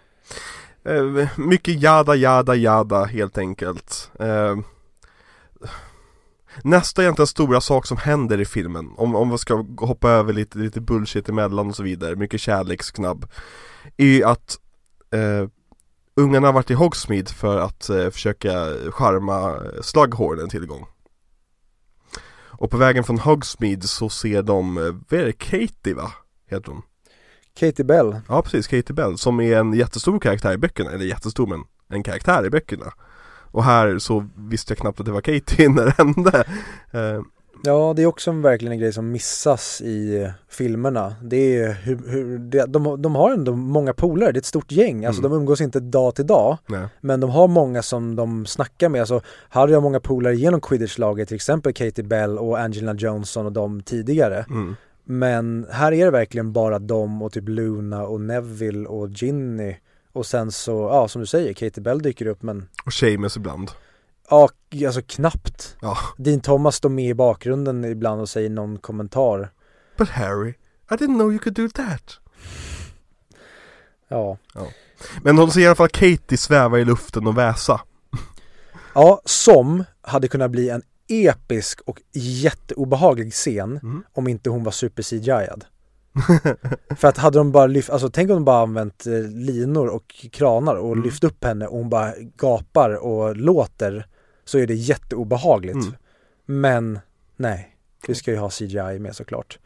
eh, 0.91 1.29
Mycket 1.37 1.81
jada 1.81 2.15
jada 2.15 2.55
jada 2.55 3.03
helt 3.03 3.37
enkelt 3.37 4.11
eh, 4.19 4.55
Nästa 6.63 7.01
egentligen 7.01 7.27
stora 7.27 7.61
sak 7.61 7.85
som 7.85 7.97
händer 7.97 8.41
i 8.41 8.45
filmen 8.45 8.89
Om, 8.97 9.15
om 9.15 9.31
vi 9.31 9.37
ska 9.37 9.65
hoppa 9.77 10.09
över 10.09 10.33
lite, 10.33 10.57
lite 10.57 10.81
bullshit 10.81 11.29
emellan 11.29 11.67
och 11.67 11.75
så 11.75 11.83
vidare 11.83 12.15
Mycket 12.15 12.41
kärleksknabb 12.41 13.25
Är 13.97 14.25
att 14.25 14.57
eh, 15.11 15.49
Ungarna 16.15 16.47
har 16.47 16.53
varit 16.53 16.71
i 16.71 16.73
Hogsmeade 16.73 17.33
för 17.33 17.57
att 17.57 17.89
eh, 17.89 18.09
försöka 18.09 18.51
charma 18.91 19.59
Slughorn 19.81 20.39
en 20.39 20.49
tillgång 20.49 20.85
Och 22.45 22.71
på 22.71 22.77
vägen 22.77 23.03
från 23.03 23.19
Hogsmeade 23.19 23.87
så 23.87 24.09
ser 24.09 24.41
de, 24.41 24.77
eh, 24.77 24.95
vad 25.09 25.19
är 25.19 25.25
det, 25.25 25.33
Katie 25.33 25.93
va? 25.93 26.11
Heter 26.49 26.71
hon? 26.71 26.81
Katie 27.59 27.85
Bell, 27.85 28.19
Ja 28.27 28.41
precis, 28.41 28.67
Katie 28.67 28.93
Bell 28.93 29.17
som 29.17 29.39
är 29.39 29.57
en 29.57 29.73
jättestor 29.73 30.19
karaktär 30.19 30.53
i 30.53 30.57
böckerna, 30.57 30.91
eller 30.91 31.05
jättestor 31.05 31.47
men 31.47 31.63
en 31.89 32.03
karaktär 32.03 32.45
i 32.45 32.49
böckerna 32.49 32.93
Och 33.57 33.63
här 33.63 33.97
så 33.99 34.25
visste 34.35 34.71
jag 34.71 34.77
knappt 34.77 34.99
att 34.99 35.05
det 35.05 35.11
var 35.11 35.21
Katie 35.21 35.69
när 35.75 35.85
det 35.85 35.91
hände 35.97 36.43
eh, 36.91 37.21
ja 37.63 37.93
det 37.95 38.01
är 38.01 38.05
också 38.05 38.31
en, 38.31 38.41
verkligen 38.41 38.71
en 38.71 38.79
grej 38.79 38.93
som 38.93 39.11
missas 39.11 39.81
i 39.81 40.21
eh, 40.23 40.29
filmerna. 40.49 41.15
Det 41.23 41.57
är 41.57 41.73
hur, 41.73 41.99
hur 42.07 42.37
det, 42.39 42.65
de, 42.65 43.01
de 43.01 43.15
har 43.15 43.31
ändå 43.31 43.55
många 43.55 43.93
polare, 43.93 44.31
det 44.31 44.37
är 44.37 44.39
ett 44.39 44.45
stort 44.45 44.71
gäng. 44.71 45.05
Alltså 45.05 45.21
Mm. 45.21 45.31
de 45.31 45.37
umgås 45.37 45.61
inte 45.61 45.79
dag 45.79 46.15
till 46.15 46.27
dag. 46.27 46.57
nej. 46.67 46.87
Men 47.01 47.19
de 47.19 47.29
har 47.29 47.47
många 47.47 47.81
som 47.81 48.15
de 48.15 48.45
snackar 48.45 48.89
med. 48.89 49.01
Alltså 49.01 49.21
Harry 49.49 49.73
har 49.73 49.81
många 49.81 49.99
polare 49.99 50.35
genom 50.35 50.61
quidditch-laget, 50.61 51.27
till 51.27 51.35
exempel 51.35 51.73
Katie 51.73 52.03
Bell 52.03 52.37
och 52.37 52.59
Angelina 52.59 52.93
Johnson 52.93 53.45
och 53.45 53.51
de 53.51 53.81
tidigare. 53.81 54.45
Mm. 54.49 54.75
Men 55.03 55.67
här 55.71 55.91
är 55.91 56.05
det 56.05 56.11
verkligen 56.11 56.53
bara 56.53 56.79
de 56.79 57.21
och 57.21 57.31
typ 57.31 57.49
Luna 57.49 58.03
och 58.03 58.21
Neville 58.21 58.87
och 58.87 59.09
Ginny. 59.09 59.75
Och 60.17 60.25
sen 60.25 60.51
så, 60.51 60.71
ja 60.71 61.07
som 61.07 61.21
du 61.21 61.25
säger, 61.27 61.53
Katie 61.53 61.83
Bell 61.83 62.01
dyker 62.01 62.25
upp 62.25 62.41
men 62.43 62.69
Och 62.85 62.93
Seamus 62.93 63.37
ibland 63.37 63.71
ja, 64.29 64.49
alltså 64.85 65.01
knappt. 65.07 65.77
Ja, 65.81 65.97
Dean 66.17 66.39
Thomas 66.41 66.75
står 66.75 66.89
med 66.89 67.05
i 67.09 67.13
bakgrunden 67.13 67.85
ibland 67.85 68.21
och 68.21 68.29
säger 68.29 68.49
någon 68.49 68.77
kommentar. 68.77 69.51
but 69.97 70.09
Harry, 70.09 70.49
I 70.91 70.93
didn't 70.93 71.15
know 71.15 71.31
you 71.31 71.39
could 71.39 71.55
do 71.55 71.69
that 71.69 72.19
Ja. 74.07 74.37
Men 75.23 75.37
hon 75.37 75.51
ser 75.51 75.61
i 75.61 75.65
alla 75.65 75.75
fall 75.75 75.89
Katie 75.89 76.37
sväva 76.37 76.79
i 76.79 76.85
luften 76.85 77.27
och 77.27 77.37
väsa 77.37 77.81
Ja, 78.95 79.21
som 79.25 79.83
hade 80.01 80.27
kunnat 80.27 80.51
bli 80.51 80.69
en 80.69 80.81
episk 81.07 81.81
och 81.85 82.01
jätteobehaglig 82.13 83.33
scen 83.33 83.79
Mm. 83.83 84.03
om 84.13 84.27
inte 84.27 84.49
hon 84.49 84.63
var 84.63 84.71
super 84.71 85.03
CGI-ad. 85.03 85.65
För 86.97 87.07
att 87.07 87.17
hade 87.17 87.37
de 87.37 87.51
bara 87.51 87.67
lyft, 87.67 87.89
alltså 87.89 88.09
tänk 88.09 88.29
om 88.29 88.35
de 88.35 88.45
bara 88.45 88.61
använt 88.63 89.05
eh, 89.05 89.13
linor 89.31 89.87
och 89.87 90.15
kranar 90.31 90.75
och 90.75 90.91
Mm. 90.91 91.03
lyft 91.03 91.23
upp 91.23 91.43
henne 91.43 91.67
och 91.67 91.77
hon 91.77 91.89
bara 91.89 92.13
gapar 92.37 92.89
och 93.05 93.35
låter 93.35 94.07
så 94.45 94.57
är 94.57 94.67
det 94.67 94.73
jätteobehagligt. 94.73 95.75
Mm. 95.75 95.93
Men 96.45 96.99
nej, 97.35 97.75
vi 98.07 98.15
ska 98.15 98.31
ju 98.31 98.37
ha 98.37 98.49
CGI 98.49 98.99
med 98.99 99.15
såklart. 99.15 99.59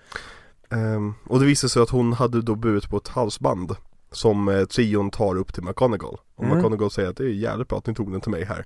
Ehm, 0.70 1.14
och 1.26 1.40
det 1.40 1.46
visade 1.46 1.70
sig 1.72 1.82
att 1.82 1.90
hon 1.90 2.14
hade 2.14 2.42
då 2.42 2.56
burit 2.56 2.90
på 2.90 2.98
ett 2.98 3.08
halsband 3.08 3.76
Som 4.12 4.48
eh, 4.48 4.66
trion 4.66 5.10
tar 5.12 5.36
upp 5.38 5.54
till 5.54 5.64
McGonagall 5.64 6.18
Och 6.36 6.44
Mm. 6.44 6.58
McGonagall 6.58 6.92
säger 6.92 7.10
att 7.10 7.18
det 7.18 7.24
är 7.24 7.30
jävligt 7.30 7.68
bra 7.68 7.78
att 7.78 7.88
ni 7.88 7.94
tog 7.96 8.12
den 8.12 8.22
till 8.22 8.32
mig 8.32 8.46
här 8.46 8.66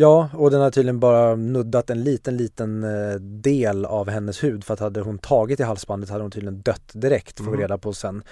Ja, 0.00 0.30
och 0.32 0.50
den 0.50 0.60
har 0.60 0.70
tydligen 0.70 1.00
bara 1.00 1.36
nuddat 1.36 1.90
en 1.90 2.04
liten, 2.04 2.36
liten 2.36 2.84
eh, 2.84 3.14
del 3.20 3.84
av 3.84 4.08
hennes 4.08 4.44
hud 4.44 4.64
för 4.64 4.74
att 4.74 4.80
hade 4.80 5.00
hon 5.00 5.18
tagit 5.18 5.60
i 5.60 5.62
halsbandet 5.62 6.10
hade 6.10 6.22
hon 6.24 6.30
tydligen 6.30 6.60
dött 6.60 6.90
direkt, 6.92 7.38
får 7.38 7.44
vi 7.44 7.48
Mm. 7.50 7.60
reda 7.60 7.78
på 7.78 7.92
sen. 7.92 8.22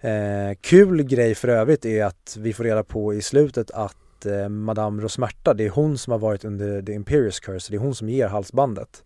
Eh, 0.00 0.56
kul 0.60 1.02
grej 1.02 1.34
för 1.34 1.48
övrigt 1.48 1.84
är 1.84 2.04
att 2.04 2.36
vi 2.40 2.52
får 2.52 2.64
reda 2.64 2.82
på 2.82 3.14
i 3.14 3.22
slutet 3.22 3.70
att 3.70 4.26
eh, 4.26 4.48
Madame 4.48 5.02
Rosmerta, 5.02 5.54
det 5.54 5.64
är 5.64 5.70
hon 5.70 5.98
som 5.98 6.10
har 6.10 6.18
varit 6.18 6.44
under 6.44 6.82
The 6.82 6.92
Imperious 6.92 7.40
Curse, 7.40 7.70
det 7.72 7.76
är 7.76 7.80
hon 7.80 7.94
som 7.94 8.08
ger 8.08 8.28
halsbandet. 8.28 9.02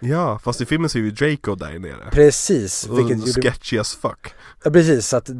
Ja, 0.00 0.38
fast 0.44 0.60
i 0.60 0.66
filmen 0.66 0.90
ser 0.90 1.00
vi 1.00 1.10
Draco 1.10 1.54
där 1.54 1.78
nere 1.78 2.10
Precis, 2.12 2.88
vilket 2.88 3.22
Och 3.36 3.44
Sketchy 3.44 3.78
as 3.78 3.94
fuck 3.94 4.34
ja, 4.64 4.70
precis, 4.70 5.06
så 5.06 5.16
att 5.16 5.30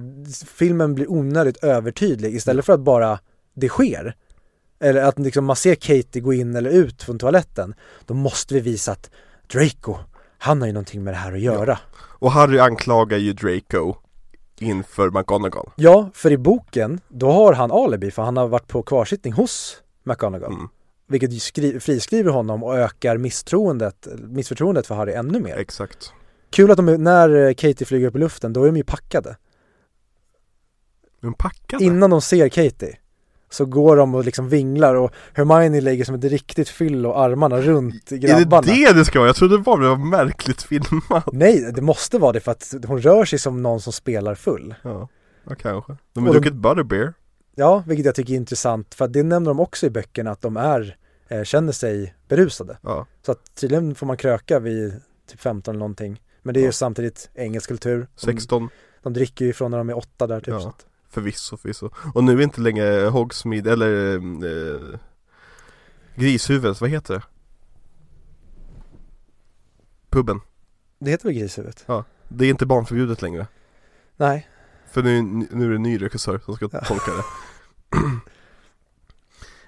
filmen 0.47 0.95
blir 0.95 1.11
onödigt 1.11 1.65
övertydlig 1.65 2.35
istället 2.35 2.65
för 2.65 2.73
att 2.73 2.81
bara 2.81 3.19
det 3.55 3.69
sker. 3.69 4.17
Eller 4.81 5.03
att 5.03 5.19
liksom 5.19 5.45
man 5.45 5.57
ser 5.57 5.75
Katie 5.75 6.21
gå 6.23 6.33
in 6.33 6.57
eller 6.57 6.71
ut 6.71 7.03
från 7.03 7.19
toaletten. 7.19 7.75
Då 8.07 8.15
måste 8.15 8.55
vi 8.55 8.61
visa 8.61 8.93
att 8.93 9.11
Draco, 9.53 9.97
han 10.39 10.61
har 10.61 10.67
ju 10.67 10.73
någonting 10.73 11.05
med 11.05 11.15
det 11.15 11.19
här 11.19 11.33
att 11.33 11.41
göra. 11.41 11.79
Och 11.97 12.33
Harry 12.33 12.59
anklagar 12.59 13.19
ju 13.19 13.33
Draco 13.33 13.95
inför 14.59 15.11
McGonagall 15.11 15.71
Ja, 15.77 16.11
för 16.15 16.31
i 16.31 16.37
boken, 16.39 17.01
då 17.09 17.31
har 17.33 17.53
han 17.53 17.71
alibi 17.73 18.11
för 18.11 18.23
han 18.23 18.37
har 18.37 18.49
varit 18.49 18.67
på 18.69 18.83
kvarsittning 18.83 19.33
hos 19.33 19.83
McGonagall. 20.05 20.53
mm, 20.53 20.69
Vilket 21.09 21.31
friskriver 21.83 22.31
honom 22.31 22.63
och 22.63 22.79
ökar 22.79 23.17
misstroendet, 23.19 24.09
missförtroendet 24.19 24.87
för 24.87 24.95
Harry 24.95 25.13
ännu 25.13 25.41
mer. 25.41 25.57
Exakt 25.57 26.13
Kul 26.51 26.71
att 26.71 26.77
de, 26.77 26.89
är- 26.89 26.99
när 26.99 27.35
eh, 27.47 27.55
Katie 27.55 27.87
flyger 27.87 28.07
upp 28.09 28.17
i 28.17 28.19
luften, 28.19 28.53
då 28.53 28.63
är 28.63 28.67
de 28.67 28.77
ju 28.77 28.85
packade. 28.85 29.37
Men 31.21 31.35
packade? 31.35 31.85
Innan 31.85 32.11
de 32.11 32.21
ser 32.23 32.49
Katie 32.49 32.97
så 33.51 33.65
går 33.65 33.97
de 33.97 34.15
och 34.15 34.25
liksom 34.25 34.49
vinglar 34.49 34.95
och 34.95 35.11
Hermione 35.35 35.81
lägger 35.81 36.05
som 36.05 36.15
ett 36.15 36.25
riktigt 36.25 36.69
fyll 36.69 37.07
och 37.07 37.21
armarna 37.21 37.61
runt 37.61 38.13
Är 38.13 38.17
grabbarna. 38.17 38.63
det 38.63 38.87
det 38.87 38.93
det 38.99 39.05
ska 39.05 39.19
vara? 39.19 39.29
Jag 39.29 39.37
trodde 39.37 39.59
bara 39.59 39.81
det 39.83 39.89
var 39.89 39.97
märkligt 39.97 40.63
filmat 40.63 41.25
Nej, 41.33 41.73
det 41.75 41.83
måste 41.83 42.19
vara 42.19 42.33
det 42.33 42.41
för 42.41 42.53
att 42.53 42.75
hon 42.87 42.99
rör 43.03 43.25
sig 43.25 43.39
som 43.39 43.63
någon 43.63 43.81
som 43.81 43.93
spelar 43.93 44.35
full. 44.35 44.75
Ja, 44.83 45.09
ja 45.49 45.55
kanske 45.55 45.97
De 46.13 46.27
har 46.27 46.33
de- 46.33 46.41
druckit 46.41 46.55
Butterbeer 46.55 47.15
Ja, 47.55 47.83
vilket 47.87 48.07
jag 48.07 48.15
tycker 48.15 48.33
är 48.33 48.37
intressant 48.37 48.95
för 48.95 49.05
att 49.05 49.13
det 49.13 49.23
nämner 49.23 49.51
de 49.51 49.61
också 49.61 49.87
i 49.87 49.91
böckerna 49.91 50.31
att 50.31 50.41
de 50.41 50.57
är, 50.57 50.97
eh, 51.29 51.43
känner 51.43 51.73
sig 51.73 52.15
berusade. 52.29 52.79
Ja, 52.83 53.07
Så 53.27 53.33
att 53.33 53.55
tydligen 53.61 53.95
får 53.95 54.07
man 54.07 54.17
kröka 54.17 54.59
vid 54.59 55.01
typ 55.31 55.41
15 55.41 55.73
eller 55.75 55.79
någonting. 55.79 56.23
Men 56.43 56.55
det 56.55 56.61
är 56.61 56.63
ju 56.63 56.67
Ja. 56.69 56.73
samtidigt 56.73 57.31
engelsk 57.35 57.69
kultur. 57.69 57.99
De, 58.21 58.27
16 58.27 58.69
de 59.03 59.13
dricker 59.13 59.45
ju 59.45 59.51
ifrån 59.51 59.71
när 59.71 59.79
de 59.79 59.89
är 59.89 59.97
åtta 59.97 60.27
där 60.27 60.41
typ. 60.41 60.49
Ja. 60.49 60.61
Så 60.61 60.69
att, 60.69 60.87
Förvisso, 61.11 61.57
förvisso. 61.57 61.91
Och 62.15 62.25
nu 62.25 62.39
är 62.39 62.43
inte 62.43 62.61
längre 62.61 63.07
Hogsmeade, 63.09 63.73
eller 63.73 64.15
eh, 64.15 64.99
Grishuvudet, 66.15 66.81
vad 66.81 66.91
heter 66.91 67.15
det? 67.15 67.23
Puben. 70.11 70.41
det 70.99 71.11
heter 71.11 71.25
väl 71.25 71.35
Grishuvudet? 71.35 71.87
Det 72.29 72.45
är 72.47 72.51
inte 72.51 72.67
barnförbjudet 72.67 73.23
längre. 73.23 73.47
Nej. 74.17 74.49
För 74.91 75.03
nu, 75.03 75.23
nu 75.23 75.65
är 75.65 75.69
det 75.69 75.75
en 75.77 75.83
ny 75.83 76.03
regissör 76.03 76.39
som 76.45 76.57
ska 76.57 76.69
Ja. 76.73 76.81
tolka 76.85 77.11
det. 77.11 77.23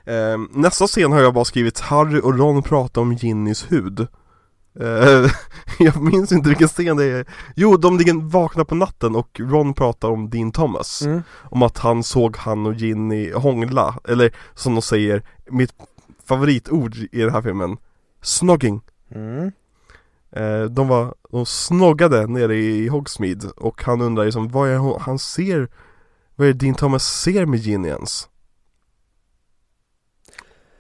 Eh, 0.05 0.39
nästa 0.51 0.87
scen 0.87 1.13
har 1.13 1.21
jag 1.21 1.35
bara 1.35 1.45
skrivit 1.45 1.81
Harry 1.81 2.21
och 2.21 2.39
Ron 2.39 2.63
pratar 2.63 3.01
om 3.01 3.13
Ginnys 3.13 3.73
hud. 3.73 4.07
Eh, 4.81 5.31
jag 5.79 6.03
minns 6.03 6.33
inte 6.33 6.49
vilken 6.49 6.69
scen 6.69 6.97
det 6.97 7.05
är. 7.05 7.27
Jo, 7.57 7.77
de 7.77 7.99
ligger 7.99 8.31
vakna 8.31 8.65
på 8.65 8.75
natten 8.75 9.17
och 9.17 9.41
Ron 9.41 9.75
pratar 9.75 10.09
om 10.09 10.31
Dean 10.31 10.53
Thomas. 10.53 11.03
Mm. 11.03 11.23
Om 11.51 11.63
att 11.63 11.79
han 11.79 12.03
såg 12.03 12.37
han 12.37 12.67
och 12.67 12.75
Ginny 12.75 13.33
hångla, 13.33 13.99
eller 14.09 14.35
som 14.55 14.75
de 14.75 14.83
säger, 14.83 15.23
mitt 15.51 15.75
favoritord 16.25 16.97
i 16.97 17.21
den 17.21 17.31
här 17.31 17.43
filmen, 17.43 17.77
snogging. 18.23 18.81
Mm. 19.15 19.53
Eh, 20.33 20.63
de 20.63 20.89
var, 20.89 21.15
de 21.31 21.47
snoggade 21.47 22.27
nere 22.27 22.57
i 22.57 22.89
Hogsmeade 22.89 23.49
och 23.49 23.83
han 23.85 24.01
undrar 24.01 24.25
liksom, 24.25 24.49
vad 24.49 24.69
är 24.69 24.99
han 24.99 25.19
ser, 25.19 25.69
vad 26.37 26.49
är 26.49 26.53
det 26.53 26.59
Dean 26.59 26.75
Thomas 26.75 27.05
ser 27.05 27.47
med 27.47 27.61
Ginny 27.61 27.89
ens? 27.89 28.29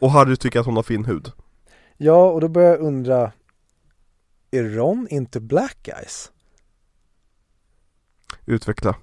Och 0.01 0.11
Harry 0.11 0.37
tycker 0.37 0.61
att 0.61 0.67
hon 0.67 0.77
har 0.77 0.83
fin 0.83 1.05
hud. 1.05 1.33
Ja, 1.97 2.31
och 2.31 2.41
då 2.41 2.49
börjar 2.49 2.71
jag 2.71 2.81
undra, 2.81 3.33
är 4.53 4.65
Ron 4.65 5.07
inte 5.11 5.41
black 5.41 5.77
guys? 5.83 6.33
Utveckla. 8.47 8.97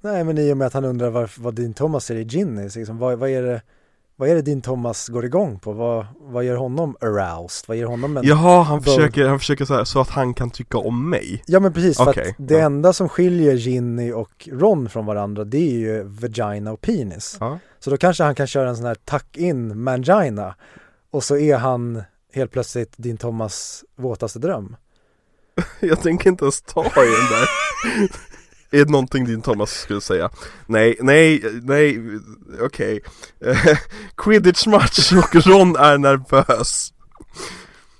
Nej, 0.00 0.24
men 0.24 0.38
i 0.38 0.52
och 0.52 0.56
med 0.56 0.66
att 0.66 0.72
han 0.72 0.84
undrar 0.84 1.10
varför, 1.10 1.42
vad 1.42 1.54
din 1.54 1.74
Thomas 1.74 2.04
ser 2.04 2.16
i 2.16 2.22
Ginny, 2.22 2.70
så 2.70 2.78
liksom, 2.78 2.98
vad, 2.98 3.18
vad 3.18 3.30
är 3.30 3.42
det 3.42 3.62
vad 4.18 4.28
är 4.28 4.34
det 4.34 4.42
din 4.42 4.62
Thomas 4.62 5.08
går 5.08 5.24
igång 5.24 5.58
på? 5.58 5.72
Vad, 5.72 6.06
vad 6.20 6.44
gör 6.44 6.56
honom 6.56 6.96
aroused? 7.00 7.68
Vad 7.68 7.76
ger 7.76 7.86
honom 7.86 8.16
en... 8.16 8.26
Jaha, 8.26 8.62
han 8.62 8.82
försöker, 8.82 9.26
han 9.28 9.38
försöker 9.38 9.64
så, 9.64 9.74
här, 9.74 9.84
så 9.84 10.00
att 10.00 10.08
han 10.08 10.34
kan 10.34 10.50
tycka 10.50 10.78
om 10.78 11.10
mig. 11.10 11.42
Ja 11.46 11.60
men 11.60 11.72
precis, 11.72 11.96
för 11.96 12.08
Okej, 12.08 12.30
att 12.30 12.48
det 12.48 12.54
ja. 12.54 12.64
enda 12.64 12.92
som 12.92 13.08
skiljer 13.08 13.54
Ginny 13.54 14.12
och 14.12 14.48
Ron 14.52 14.88
från 14.88 15.06
varandra 15.06 15.44
det 15.44 15.58
är 15.58 15.78
ju 15.78 16.02
vagina 16.02 16.72
och 16.72 16.80
penis. 16.80 17.36
Ja. 17.40 17.58
Så 17.78 17.90
då 17.90 17.96
kanske 17.96 18.24
han 18.24 18.34
kan 18.34 18.46
köra 18.46 18.68
en 18.68 18.76
sån 18.76 18.86
här 18.86 18.94
tuck-in 18.94 19.82
mangina 19.82 20.54
och 21.10 21.24
så 21.24 21.36
är 21.36 21.56
han 21.56 22.02
helt 22.32 22.50
plötsligt 22.50 22.92
din 22.96 23.16
Thomas 23.16 23.84
våtaste 23.96 24.38
dröm. 24.38 24.76
Jag 25.80 26.02
tänker 26.02 26.30
inte 26.30 26.44
ens 26.44 26.62
ta 26.62 26.82
i 26.84 26.88
den 26.94 27.28
där 27.30 27.48
Är 28.80 28.84
det 28.84 28.90
någonting 28.90 29.24
din 29.24 29.42
Thomas 29.42 29.70
skulle 29.70 30.00
säga? 30.00 30.30
Nej, 30.66 30.96
nej, 31.00 31.42
nej, 31.62 32.00
okej 32.60 33.00
Eh, 33.44 33.78
Quidditch 34.16 34.66
match 34.66 35.12
och 35.12 35.34
Ron 35.46 35.76
är 35.76 35.98
nervös 35.98 36.92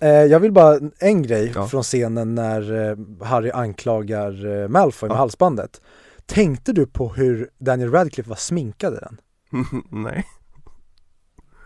Eh, 0.01 0.09
jag 0.09 0.41
vill 0.41 0.53
bara, 0.53 0.79
en 0.99 1.23
grej 1.23 1.53
Ja. 1.55 1.69
från 1.69 1.83
scenen 1.83 2.35
när 2.35 2.91
eh, 2.91 2.97
Harry 3.27 3.51
anklagar 3.51 4.63
eh, 4.63 4.69
Malfoy 4.69 5.09
med 5.09 5.15
Ja. 5.15 5.19
halsbandet. 5.19 5.81
Tänkte 6.27 6.73
du 6.73 6.87
på 6.87 7.13
hur 7.13 7.49
Daniel 7.59 7.91
Radcliffe 7.93 8.29
var 8.31 8.37
sminkad 8.37 8.95
i 8.95 8.97
den? 8.97 9.17
Nej 9.91 10.27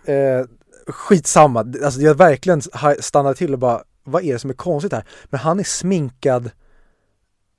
Eh, 0.04 0.46
skitsamma, 0.88 1.60
alltså 1.84 2.00
jag 2.00 2.14
verkligen 2.14 2.62
stannade 3.00 3.34
till 3.34 3.52
och 3.52 3.58
bara, 3.58 3.82
vad 4.04 4.24
är 4.24 4.32
det 4.32 4.38
som 4.38 4.50
är 4.50 4.54
konstigt 4.54 4.92
här? 4.92 5.04
Men 5.24 5.40
han 5.40 5.60
är 5.60 5.64
sminkad, 5.64 6.50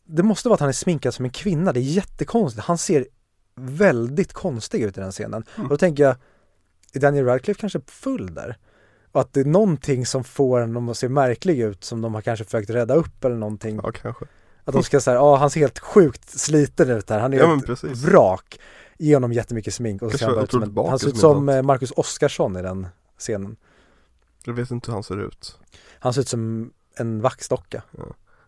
det 0.05 0.23
måste 0.23 0.49
vara 0.49 0.53
att 0.53 0.59
han 0.59 0.69
är 0.69 0.73
sminkad 0.73 1.13
som 1.13 1.25
en 1.25 1.31
kvinna, 1.31 1.73
det 1.73 1.79
är 1.79 1.81
jättekonstigt. 1.81 2.67
Han 2.67 2.77
ser 2.77 3.05
väldigt 3.55 4.33
konstig 4.33 4.81
ut 4.81 4.97
i 4.97 5.01
den 5.01 5.11
scenen. 5.11 5.43
Mm. 5.55 5.65
Och 5.65 5.69
då 5.69 5.77
tänker 5.77 6.03
jag, 6.03 6.15
är 6.93 6.99
Daniel 6.99 7.25
Radcliffe 7.25 7.59
kanske 7.59 7.81
full 7.87 8.33
där? 8.33 8.57
Och 9.11 9.21
att 9.21 9.33
det 9.33 9.39
är 9.39 9.45
någonting 9.45 10.05
som 10.05 10.23
får 10.23 10.61
honom 10.61 10.89
att 10.89 10.97
se 10.97 11.09
märklig 11.09 11.59
ut 11.59 11.83
som 11.83 12.01
de 12.01 12.13
har 12.13 12.21
kanske 12.21 12.45
försökt 12.45 12.69
rädda 12.69 12.93
upp 12.93 13.25
eller 13.25 13.35
någonting. 13.35 13.79
Ja, 13.83 13.91
kanske 13.91 14.25
Att 14.63 14.73
de 14.73 14.83
ska 14.83 14.99
säga, 14.99 15.15
ja 15.15 15.35
han 15.35 15.49
ser 15.49 15.59
helt 15.59 15.79
sjukt 15.79 16.39
sliten 16.39 16.89
ut 16.89 17.09
här, 17.09 17.19
han 17.19 17.33
är 17.33 17.37
Ja, 17.37 17.59
ett 17.73 17.83
vrak. 17.83 18.59
Ge 18.97 19.15
honom 19.15 19.33
jättemycket 19.33 19.73
smink 19.73 20.01
och 20.01 20.11
så 20.11 20.17
ser 20.17 20.25
han, 20.25 20.43
ut 20.43 20.51
som 20.51 20.63
en, 20.63 20.77
han 20.77 20.99
ser 20.99 21.07
ut 21.07 21.17
som 21.17 21.49
eh, 21.49 21.61
Marcus 21.61 21.91
Oskarsson 21.91 22.57
i 22.57 22.61
den 22.61 22.87
scenen. 23.17 23.55
Jag 24.45 24.53
vet 24.53 24.71
inte 24.71 24.91
hur 24.91 24.93
han 24.93 25.03
ser 25.03 25.17
ut. 25.27 25.57
Han 25.99 26.13
ser 26.13 26.21
ut 26.21 26.27
som 26.27 26.71
en 26.95 27.21
vaxdocka. 27.21 27.81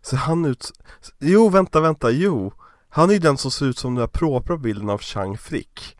Ser 0.01 0.17
han 0.17 0.45
ut 0.45 0.71
Jo, 1.19 1.49
vänta, 1.49 1.81
vänta, 1.81 2.11
jo. 2.11 2.53
Han 2.89 3.09
är 3.09 3.13
ju 3.13 3.19
den 3.19 3.37
som 3.37 3.51
ser 3.51 3.65
ut 3.65 3.77
som 3.77 3.95
den 3.95 3.99
där 4.01 4.07
propra 4.07 4.57
bilden 4.57 4.89
av 4.89 5.01
Chang 5.01 5.37
Frick. 5.37 5.97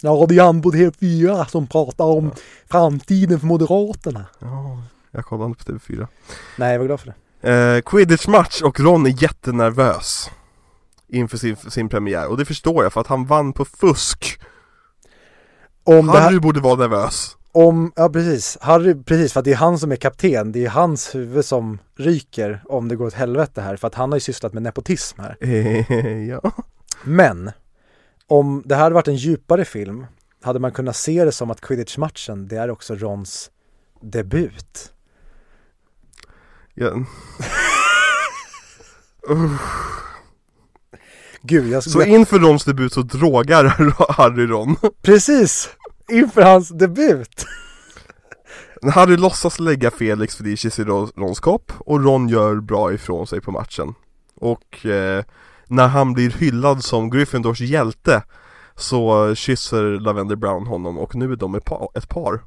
Ja, 0.00 0.26
det 0.28 0.36
är 0.38 0.42
han 0.42 0.62
på 0.62 0.70
TV4 0.72 1.44
som 1.44 1.66
pratar 1.66 2.04
om 2.04 2.30
framtiden 2.66 3.40
för 3.40 3.46
Moderaterna. 3.46 4.26
Ja, 4.38 4.82
jag 5.10 5.24
kollar 5.24 5.46
inte 5.46 5.64
på 5.64 5.72
TV4 5.72 6.06
Nej, 6.58 6.72
jag 6.72 6.78
var 6.78 6.86
glad 6.86 7.00
för 7.00 7.14
det. 7.40 7.74
eh, 7.76 7.80
Quidditch 7.82 8.26
match 8.26 8.62
och 8.62 8.80
Ron 8.80 9.06
är 9.06 9.22
jättenervös 9.22 10.30
Inför 11.08 11.36
sin, 11.38 11.56
sin 11.56 11.88
premiär. 11.88 12.28
Och 12.28 12.36
det 12.36 12.44
förstår 12.44 12.82
jag 12.82 12.92
för 12.92 13.00
att 13.00 13.06
han 13.06 13.26
vann 13.26 13.52
på 13.52 13.64
fusk. 13.64 14.40
Om 15.84 16.06
det 16.06 16.12
Harry 16.12 16.34
här, 16.34 16.40
borde 16.40 16.60
vara 16.60 16.76
nervös 16.76 17.36
om, 17.52 17.92
ja 17.96 18.08
precis, 18.08 18.58
Harry, 18.60 18.94
precis 19.04 19.32
för 19.32 19.40
att 19.40 19.44
det 19.44 19.52
är 19.52 19.56
han 19.56 19.78
som 19.78 19.92
är 19.92 19.96
kapten, 19.96 20.52
det 20.52 20.64
är 20.64 20.68
hans 20.68 21.14
huvud 21.14 21.44
som 21.44 21.78
ryker 21.96 22.62
om 22.64 22.88
det 22.88 22.96
går 22.96 23.06
åt 23.06 23.14
helvete 23.14 23.60
här, 23.60 23.76
för 23.76 23.88
att 23.88 23.94
han 23.94 24.10
har 24.10 24.16
ju 24.16 24.20
sysslat 24.20 24.52
med 24.52 24.62
nepotism 24.62 25.20
här. 25.20 25.36
ja 26.28 26.52
Men, 27.04 27.50
om 28.26 28.62
det 28.64 28.74
här 28.74 28.82
hade 28.82 28.94
varit 28.94 29.08
en 29.08 29.16
djupare 29.16 29.64
film, 29.64 30.06
hade 30.42 30.58
man 30.58 30.72
kunnat 30.72 30.96
se 30.96 31.24
det 31.24 31.32
som 31.32 31.50
att 31.50 31.60
quidditch-matchen, 31.60 32.48
det 32.48 32.56
är 32.56 32.70
också 32.70 32.94
Rons 32.94 33.50
debut. 34.00 34.92
Ja. 36.74 37.04
Usch. 39.30 39.60
Gud, 41.42 41.68
jag 41.68 41.84
Så 41.84 42.02
inför 42.02 42.38
Rons 42.38 42.64
debut 42.64 42.92
så 42.92 43.02
drogar 43.02 43.64
Harry 44.12 44.46
Ron 44.46 44.76
Precis! 45.02 45.68
Inför 46.08 46.42
hans 46.42 46.68
debut! 46.68 47.46
Harry 48.82 49.16
låtsas 49.16 49.60
lägga 49.60 49.90
Felix 49.90 50.36
Felicis 50.36 50.78
i 50.78 50.84
Rons 50.84 51.40
kopp 51.40 51.72
och 51.78 52.04
Ron 52.04 52.28
gör 52.28 52.60
bra 52.60 52.92
ifrån 52.92 53.26
sig 53.26 53.40
på 53.40 53.50
matchen 53.50 53.94
Och 54.34 54.86
eh, 54.86 55.24
när 55.66 55.88
han 55.88 56.12
blir 56.12 56.30
hyllad 56.30 56.84
som 56.84 57.10
Gryffindors 57.10 57.60
hjälte 57.60 58.22
så 58.76 59.34
kysser 59.34 59.82
Lavender 59.82 60.36
Brown 60.36 60.66
honom 60.66 60.98
och 60.98 61.14
nu 61.14 61.32
är 61.32 61.36
de 61.36 61.54
ett 61.94 62.08
par. 62.08 62.44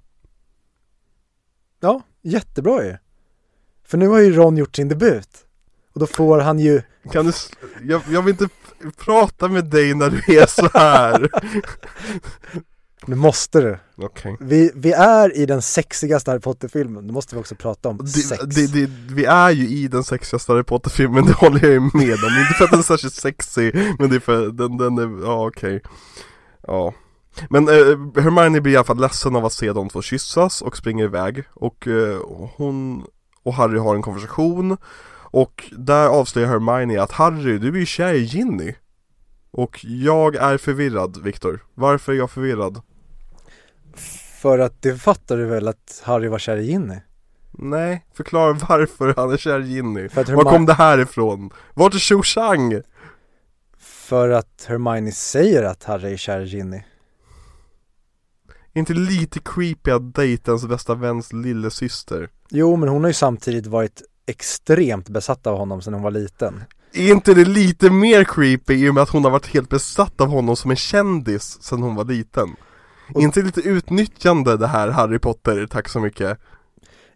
Ja, 1.79 2.01
jättebra 2.21 2.85
ju 2.85 2.97
För 3.85 3.97
nu 3.97 4.07
har 4.07 4.19
ju 4.19 4.33
Ron 4.33 4.57
gjort 4.57 4.75
sin 4.75 4.87
debut 4.87 5.45
Och 5.93 5.99
då 5.99 6.07
får 6.07 6.39
han 6.39 6.59
ju 6.59 6.81
Kan 7.11 7.25
du, 7.25 7.31
jag, 7.83 8.01
jag 8.09 8.21
vill 8.21 8.31
inte 8.31 8.49
prata 8.97 9.47
med 9.47 9.65
dig 9.65 9.93
när 9.93 10.09
du 10.09 10.37
är 10.37 10.45
så 10.45 10.69
här. 10.73 11.29
Nu 13.07 13.15
måste 13.15 13.61
du. 13.61 13.77
Okej. 13.95 14.37
Vi, 14.39 14.71
vi 14.75 14.91
är 14.91 15.37
i 15.37 15.45
den 15.45 15.61
sexigaste 15.61 16.31
Harry 16.31 16.41
Potter-filmen, 16.41 17.07
då 17.07 17.13
måste 17.13 17.35
vi 17.35 17.41
också 17.41 17.55
prata 17.55 17.89
om. 17.89 18.07
Sex. 18.07 18.43
det, 18.43 18.73
det, 18.73 18.85
det, 18.85 18.91
Vi 19.13 19.25
är 19.25 19.51
ju 19.51 19.67
i 19.67 19.87
den 19.87 20.03
sexigaste 20.03 20.51
Harry 20.51 20.63
Potter-filmen, 20.63 21.25
det 21.25 21.33
håller 21.33 21.63
jag 21.63 21.71
ju 21.71 21.79
med 21.79 21.93
om. 21.93 22.39
Inte 22.39 22.53
för 22.57 22.65
att 22.65 22.71
den 22.71 22.79
är 22.79 22.83
särskilt 22.83 23.13
sexig, 23.13 23.75
men 23.99 24.09
det 24.09 24.15
är 24.15 24.19
för 24.19 24.47
den, 24.47 24.77
den 24.77 24.97
är, 24.97 25.25
ja 25.25 25.47
okej. 25.47 25.81
Ja. 26.67 26.93
Men 27.49 27.67
eh, 27.67 28.23
Hermione 28.23 28.61
blir 28.61 28.73
i 28.73 28.75
alla 28.75 28.83
fall 28.83 29.01
ledsen 29.01 29.35
av 29.35 29.45
att 29.45 29.53
se 29.53 29.73
de 29.73 29.89
två 29.89 30.01
kyssas 30.01 30.61
och 30.61 30.77
springer 30.77 31.03
iväg. 31.03 31.43
Och 31.53 31.87
eh, 31.87 32.19
hon 32.57 33.05
och 33.43 33.53
Harry 33.53 33.77
har 33.77 33.95
en 33.95 34.01
konversation. 34.01 34.77
Och 35.31 35.69
där 35.71 36.07
avslöjar 36.07 36.47
Hermione 36.47 37.01
att 37.01 37.11
Harry, 37.11 37.57
du 37.57 37.67
är 37.67 37.79
ju 37.79 37.85
kär 37.85 38.13
i 38.13 38.23
Ginny. 38.23 38.73
Och 39.51 39.85
jag 39.85 40.35
är 40.35 40.57
förvirrad, 40.57 41.23
Viktor. 41.23 41.63
Varför 41.73 42.11
är 42.11 42.17
jag 42.17 42.31
förvirrad? 42.31 42.81
För 44.45 44.59
att 44.59 44.81
det 44.81 44.95
fattar 44.95 45.37
du 45.37 45.45
väl 45.45 45.67
att 45.67 46.01
Harry 46.03 46.27
var 46.27 46.39
kär 46.39 46.57
i 46.57 46.65
Ginny? 46.65 46.95
Nej, 47.51 48.05
förklara 48.13 48.53
varför 48.53 49.13
han 49.17 49.31
är 49.31 49.37
kär 49.37 49.59
i 49.59 49.67
Ginny. 49.67 50.07
Var 50.15 50.43
kom 50.43 50.65
det 50.65 50.73
här 50.73 50.99
ifrån? 50.99 51.49
Vart 51.73 51.93
är 51.93 51.99
Cho 51.99 52.23
Chang? 52.23 52.81
För 53.79 54.29
att 54.29 54.65
Hermione 54.67 55.11
säger 55.11 55.63
att 55.63 55.83
Harry 55.83 56.13
är 56.13 56.17
kär 56.17 56.41
i 56.41 56.45
Ginny 56.45 56.83
Inte 58.73 58.93
lite 58.93 59.39
creepy 59.39 59.91
att 59.91 60.15
dejta 60.15 60.51
ens 60.51 60.65
bästa 60.65 60.95
väns 60.95 61.33
lillasyster? 61.33 62.29
Jo, 62.49 62.75
men 62.75 62.89
hon 62.89 63.03
har 63.03 63.09
ju 63.09 63.13
samtidigt 63.13 63.67
varit 63.67 64.01
extremt 64.25 65.09
besatt 65.09 65.47
av 65.47 65.57
honom 65.57 65.81
sedan 65.81 65.93
hon 65.93 66.03
var 66.03 66.11
liten 66.11 66.63
Är 66.93 67.11
inte 67.11 67.33
det 67.33 67.45
lite 67.45 67.89
mer 67.89 68.23
creepy 68.23 68.73
i 68.73 68.89
och 68.89 68.93
med 68.93 69.03
att 69.03 69.09
hon 69.09 69.23
har 69.23 69.31
varit 69.31 69.47
helt 69.47 69.69
besatt 69.69 70.21
av 70.21 70.27
honom 70.27 70.55
som 70.55 70.71
en 70.71 70.77
kändis 70.77 71.61
sedan 71.61 71.83
hon 71.83 71.95
var 71.95 72.05
liten? 72.05 72.55
Och- 73.13 73.21
inte 73.21 73.41
lite 73.41 73.61
utnyttjande 73.61 74.57
det 74.57 74.67
här 74.67 74.87
Harry 74.89 75.19
Potter, 75.19 75.67
tack 75.67 75.89
så 75.89 75.99
mycket. 75.99 76.37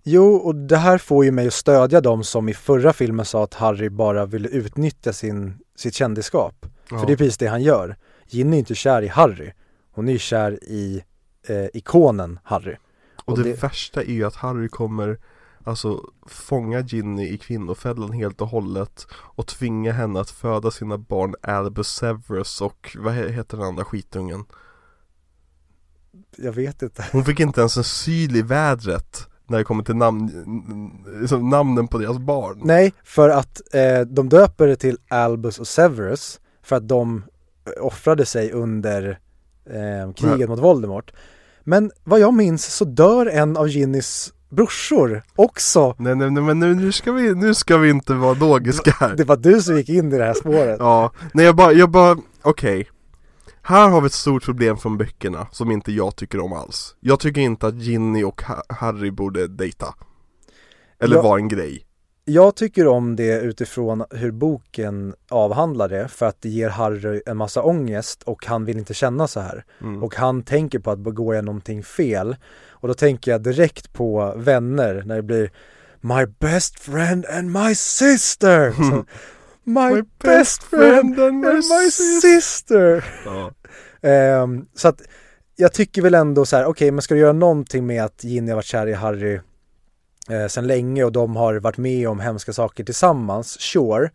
Jo, 0.04 0.36
och 0.36 0.56
det 0.56 0.78
här 0.78 0.98
får 0.98 1.26
ju 1.26 1.32
mig 1.32 1.48
att 1.48 1.54
stödja 1.54 2.02
dem 2.02 2.24
som 2.24 2.50
i 2.50 2.54
förra 2.54 2.94
filmen 2.94 3.26
sa 3.26 3.44
att 3.44 3.54
Harry 3.54 3.90
bara 3.90 4.26
ville 4.26 4.48
utnyttja 4.50 5.14
sin, 5.14 5.58
sitt 5.76 5.94
kändisskap 5.96 6.66
Ja. 6.92 7.00
För 7.00 7.08
det 7.08 7.14
är 7.14 7.18
precis 7.18 7.38
det 7.38 7.48
han 7.48 7.62
gör. 7.64 7.96
Ginny 8.28 8.56
är 8.56 8.60
inte 8.60 8.76
kär 8.76 9.02
i 9.02 9.08
Harry. 9.08 9.52
Hon 9.92 10.08
är 10.08 10.12
ju 10.14 10.20
kär 10.20 10.64
i 10.64 11.04
eh, 11.48 11.66
ikonen 11.74 12.40
Harry. 12.44 12.76
Och, 13.16 13.30
och 13.30 13.38
det, 13.38 13.44
det- 13.44 13.64
värsta 13.64 14.02
är 14.04 14.12
ju 14.14 14.24
att 14.26 14.36
Harry 14.36 14.68
kommer 14.70 15.18
Alltså 15.64 16.02
fånga 16.28 16.80
Ginny 16.80 17.28
i 17.28 17.38
kvinnofällan 17.38 18.12
helt 18.12 18.42
och 18.42 18.48
hållet 18.48 19.08
Och 19.14 19.48
tvinga 19.48 19.92
henne 19.92 20.20
att 20.20 20.30
föda 20.30 20.72
sina 20.72 20.98
barn 20.98 21.36
Albus 21.42 21.88
Severus 21.88 22.62
och 22.62 22.96
vad 23.00 23.14
he- 23.14 23.30
heter 23.30 23.58
den 23.58 23.66
andra 23.66 23.86
skitungen? 23.86 24.46
Jag 26.38 26.52
vet 26.52 26.82
inte 26.82 27.06
Hon 27.12 27.26
fick 27.26 27.40
inte 27.40 27.60
ens 27.60 27.78
en 27.78 27.84
syl 27.84 28.36
i 28.36 28.42
vädret 28.42 29.28
När 29.48 29.58
det 29.58 29.64
kommer 29.64 29.84
till 29.84 29.96
namn, 29.96 30.32
liksom 31.22 31.50
namnen 31.50 31.88
på 31.88 31.98
deras 31.98 32.18
barn 32.18 32.60
Nej, 32.64 32.94
för 33.04 33.30
att 33.30 33.62
eh, 33.74 34.02
de 34.02 34.30
döper 34.30 34.68
det 34.68 34.76
till 34.76 34.98
Albus 35.08 35.60
och 35.60 35.68
Severus 35.68 36.40
för 36.64 36.76
att 36.76 36.88
de 36.88 37.24
eh, 37.66 37.86
offrade 37.86 38.26
sig 38.26 38.52
under 38.52 39.20
eh, 39.66 40.14
kriget 40.14 40.40
Men- 40.40 40.50
mot 40.50 40.60
Voldemort. 40.60 41.12
Men 41.64 41.92
vad 42.04 42.20
jag 42.20 42.34
minns 42.34 42.66
så 42.76 42.86
dör 42.86 43.26
en 43.26 43.58
av 43.58 43.68
Ginnys 43.68 44.34
brorsor 44.50 45.24
också. 45.36 45.96
Nej 45.98 46.16
nej 46.16 46.32
nej 46.32 46.44
men 46.44 46.60
nu, 46.60 46.76
nu, 46.76 46.92
ska 46.92 47.12
vi, 47.12 47.36
nu 47.36 47.54
ska 47.54 47.78
vi 47.78 47.90
inte 47.90 48.14
vara 48.14 48.34
logiska 48.34 48.92
här 49.00 49.16
Det 49.16 49.24
var 49.24 49.38
du 49.38 49.62
som 49.62 49.78
gick 49.78 49.90
in 49.90 50.14
i 50.14 50.18
det 50.18 50.24
här 50.26 50.34
spåret. 50.34 50.76
Ja, 50.80 51.12
nej 51.34 51.46
jag 51.46 51.56
bara, 51.56 51.72
jag 51.72 51.90
bara, 51.90 52.18
okej 52.42 52.88
Här 53.70 53.90
har 53.90 54.02
vi 54.02 54.08
ett 54.08 54.14
stort 54.14 54.44
problem 54.44 54.78
från 54.78 54.98
böckerna 54.98 55.48
som 55.52 55.72
inte 55.72 55.92
jag 55.92 56.16
tycker 56.16 56.40
om 56.40 56.54
alls. 56.54 56.96
Jag 57.00 57.20
tycker 57.20 57.42
inte 57.42 57.68
att 57.68 57.76
Ginny 57.76 58.24
och 58.24 58.42
Ha- 58.42 58.64
Harry 58.70 59.12
borde 59.12 59.48
dejta. 59.48 59.96
Eller 61.00 61.22
vara 61.22 61.40
en 61.40 61.48
grej. 61.48 61.86
Jag 62.26 62.56
tycker 62.56 62.88
om 62.88 63.16
det 63.16 63.42
utifrån 63.42 64.04
hur 64.10 64.32
boken 64.32 65.16
avhandlar 65.30 65.90
det 65.90 66.08
för 66.08 66.26
att 66.26 66.42
det 66.42 66.50
ger 66.50 66.70
Harry 66.70 67.22
en 67.26 67.38
massa 67.38 67.64
ångest 67.64 68.24
och 68.24 68.46
han 68.46 68.66
vill 68.66 68.78
inte 68.78 68.94
känna 68.94 69.28
så 69.28 69.40
här. 69.40 69.66
mm. 69.82 70.04
och 70.04 70.16
han 70.16 70.44
tänker 70.44 70.80
på 70.80 70.92
att 70.92 71.00
begår 71.00 71.36
jag 71.36 71.46
någonting 71.46 71.84
fel. 71.84 72.36
Och 72.70 72.88
då 72.88 72.94
tänker 72.94 73.32
jag 73.32 73.44
direkt 73.44 73.94
på 73.94 74.34
vänner 74.38 75.04
när 75.06 75.16
det 75.16 75.24
blir 75.24 75.52
My 76.02 76.26
best 76.40 76.80
friend 76.80 77.26
and 77.26 77.52
my 77.52 77.76
sister! 77.76 78.72
Så, 78.90 79.06
My, 79.64 80.04
best 80.24 80.64
friend 80.64 81.20
and 81.20 81.44
my 81.44 81.92
sister! 82.22 83.06
Ja. 83.26 83.52
Ehm, 84.02 84.66
Så 84.76 84.88
att 84.88 85.02
jag 85.56 85.74
tycker 85.74 86.02
väl 86.02 86.14
ändå 86.14 86.46
så 86.46 86.56
här, 86.56 86.66
okej 86.66 86.92
men 86.92 87.02
ska 87.02 87.14
du 87.14 87.20
göra 87.20 87.34
någonting 87.34 87.86
med 87.86 88.04
att 88.04 88.24
Ginny 88.24 88.52
har 88.52 88.56
varit 88.56 88.66
kär 88.66 88.88
i 88.88 88.94
Harry 88.94 89.40
eh, 90.30 90.48
sen 90.48 90.68
länge 90.68 91.04
och 91.04 91.12
de 91.12 91.36
har 91.36 91.56
varit 91.56 91.78
med 91.78 92.10
om 92.10 92.20
hemska 92.20 92.54
saker 92.54 92.84
tillsammans, 92.84 93.62
sure 93.62 94.10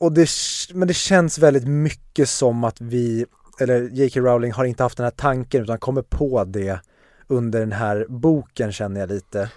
och 0.00 0.12
det, 0.12 0.28
men 0.74 0.88
det 0.88 0.94
känns 0.94 1.38
väldigt 1.38 1.68
mycket 1.68 2.28
som 2.28 2.64
att 2.64 2.80
vi, 2.80 3.26
eller 3.60 3.88
J.K. 3.92 4.20
Rowling 4.20 4.52
har 4.52 4.64
inte 4.64 4.82
haft 4.82 4.96
den 4.96 5.04
här 5.04 5.10
tanken 5.10 5.62
utan 5.62 5.78
kommer 5.78 6.02
på 6.02 6.44
det 6.44 6.80
under 7.26 7.60
den 7.60 7.72
här 7.72 8.06
boken 8.08 8.72
känner 8.72 9.00
jag 9.00 9.08
lite 9.08 9.50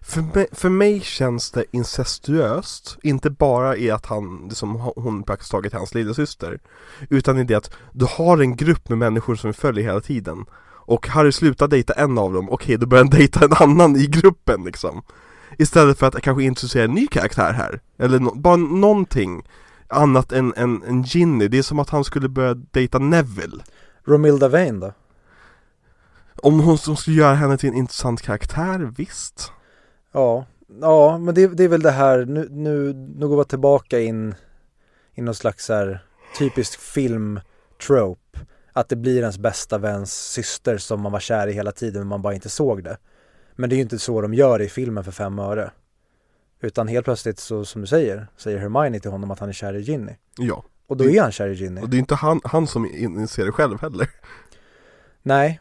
för, 0.00 0.22
mig, 0.22 0.46
för 0.52 0.68
mig 0.68 1.00
känns 1.00 1.50
det 1.50 1.64
incestuöst 1.70 2.98
Inte 3.02 3.30
bara 3.30 3.76
i 3.76 3.90
att 3.90 4.06
han, 4.06 4.46
liksom, 4.48 4.92
hon 4.96 5.22
praktiskt 5.22 5.50
taget 5.50 5.72
är 5.72 5.78
hans 5.78 5.94
lillasyster 5.94 6.58
Utan 7.08 7.38
i 7.38 7.44
det 7.44 7.54
att 7.54 7.70
du 7.92 8.06
har 8.10 8.38
en 8.38 8.56
grupp 8.56 8.88
med 8.88 8.98
människor 8.98 9.36
som 9.36 9.54
följer 9.54 9.84
hela 9.84 10.00
tiden. 10.00 10.46
Och 10.90 11.08
Harry 11.08 11.32
slutar 11.32 11.68
dejta 11.68 11.92
en 11.92 12.18
av 12.18 12.32
dem, 12.32 12.50
okej 12.50 12.76
då 12.76 12.86
börjar 12.86 13.04
han 13.04 13.10
dejta 13.10 13.44
en 13.44 13.52
annan 13.52 13.96
i 13.96 14.06
gruppen 14.06 14.64
liksom. 14.64 15.02
Istället 15.58 15.98
för 15.98 16.06
att 16.06 16.22
kanske 16.22 16.44
introducera 16.44 16.84
en 16.84 16.94
ny 16.94 17.06
karaktär 17.06 17.52
här 17.52 17.80
Eller 17.98 18.18
no, 18.18 18.34
bara 18.34 18.56
någonting 18.56 19.42
annat 19.88 20.32
än, 20.32 20.54
än, 20.56 20.82
än 20.82 21.02
Ginny, 21.02 21.48
det 21.48 21.58
är 21.58 21.62
som 21.62 21.78
att 21.78 21.90
han 21.90 22.04
skulle 22.04 22.28
börja 22.28 22.54
dejta 22.54 22.98
Neville. 22.98 23.62
Romilda 24.04 24.48
Vane 24.48 24.72
då? 24.72 24.92
Om 26.42 26.60
hon 26.60 26.78
som 26.78 26.96
skulle 26.96 27.16
göra 27.16 27.34
henne 27.34 27.58
till 27.58 27.68
en 27.68 27.74
intressant 27.74 28.22
karaktär, 28.22 28.92
visst 28.96 29.52
Ja, 30.12 30.46
ja 30.80 31.18
men 31.18 31.34
det, 31.34 31.46
det 31.46 31.64
är 31.64 31.68
väl 31.68 31.82
det 31.82 31.90
här, 31.90 32.24
nu, 32.24 32.48
nu, 32.50 32.92
nu 32.92 33.28
går 33.28 33.38
vi 33.38 33.44
tillbaka 33.44 34.00
in 34.00 34.34
i 35.14 35.22
någon 35.22 35.34
slags 35.34 35.68
här 35.68 36.04
typisk 36.38 36.80
film-trope. 36.80 38.38
Att 38.72 38.88
det 38.88 38.96
blir 38.96 39.20
ens 39.20 39.38
bästa 39.38 39.78
väns 39.78 40.12
syster 40.14 40.78
som 40.78 41.00
man 41.00 41.12
var 41.12 41.20
kär 41.20 41.46
i 41.46 41.52
hela 41.52 41.72
tiden 41.72 42.00
men 42.00 42.08
man 42.08 42.22
bara 42.22 42.34
inte 42.34 42.48
såg 42.48 42.84
det. 42.84 42.98
Men 43.56 43.70
det 43.70 43.74
är 43.74 43.76
ju 43.76 43.82
inte 43.82 43.98
så 43.98 44.20
de 44.20 44.34
gör 44.34 44.62
i 44.62 44.68
filmen 44.68 45.04
för 45.04 45.12
fem 45.12 45.38
öre. 45.38 45.70
Utan 46.60 46.88
helt 46.88 47.04
plötsligt 47.04 47.38
så, 47.38 47.64
som 47.64 47.80
du 47.80 47.86
säger, 47.86 48.26
säger 48.36 48.58
Hermione 48.58 49.00
till 49.00 49.10
honom 49.10 49.30
att 49.30 49.38
han 49.38 49.48
är 49.48 49.52
kär 49.52 49.74
i 49.74 49.80
Ginny. 49.80 50.12
Ja, 50.38 50.64
Och 50.86 50.96
då 50.96 51.10
är 51.10 51.20
han 51.22 51.32
kär 51.32 51.48
i 51.48 51.54
Ginny. 51.54 51.80
och 51.80 51.88
det 51.88 51.96
är 51.96 51.98
inte 51.98 52.14
han, 52.14 52.40
han 52.44 52.66
som 52.66 52.86
inser 52.86 53.44
det 53.44 53.52
själv 53.52 53.80
heller 53.80 54.08
Nej. 55.22 55.60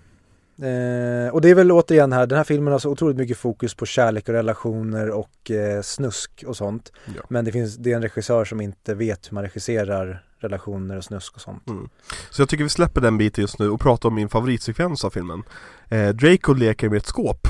Eh, 0.62 1.34
och 1.34 1.42
det 1.42 1.50
är 1.50 1.56
väl 1.56 1.72
återigen 1.72 2.14
här, 2.14 2.28
den 2.28 2.38
här 2.38 2.44
filmen 2.44 2.72
har 2.72 2.80
så 2.80 2.90
otroligt 2.90 3.18
mycket 3.18 3.38
fokus 3.38 3.76
på 3.76 3.86
kärlek 3.86 4.30
och 4.30 4.34
relationer 4.34 5.10
och 5.10 5.52
eh, 5.52 5.82
snusk 5.82 6.44
och 6.48 6.58
sånt. 6.58 6.92
Ja. 7.16 7.22
Men 7.30 7.46
det 7.46 7.52
finns, 7.52 7.76
det 7.76 7.92
är 7.92 7.96
en 7.96 8.02
regissör 8.02 8.46
som 8.46 8.62
inte 8.62 8.94
vet 8.96 9.32
hur 9.32 9.36
man 9.36 9.44
regisserar 9.44 10.26
relationer 10.40 10.98
och 10.98 11.04
snusk 11.04 11.36
och 11.36 11.42
sånt. 11.42 11.70
Mm. 11.70 11.90
Så 12.30 12.42
jag 12.42 12.50
tycker 12.50 12.64
vi 12.64 12.70
släpper 12.70 13.02
den 13.02 13.18
biten 13.18 13.42
just 13.42 13.60
nu 13.60 13.70
och 13.70 13.82
pratar 13.82 14.10
om 14.10 14.16
min 14.16 14.30
favoritsekvens 14.30 15.06
av 15.06 15.10
filmen 15.10 15.44
eh, 15.90 16.10
Draco 16.10 16.54
leker 16.54 16.90
med 16.90 16.98
ett 16.98 17.06
skåp 17.06 17.48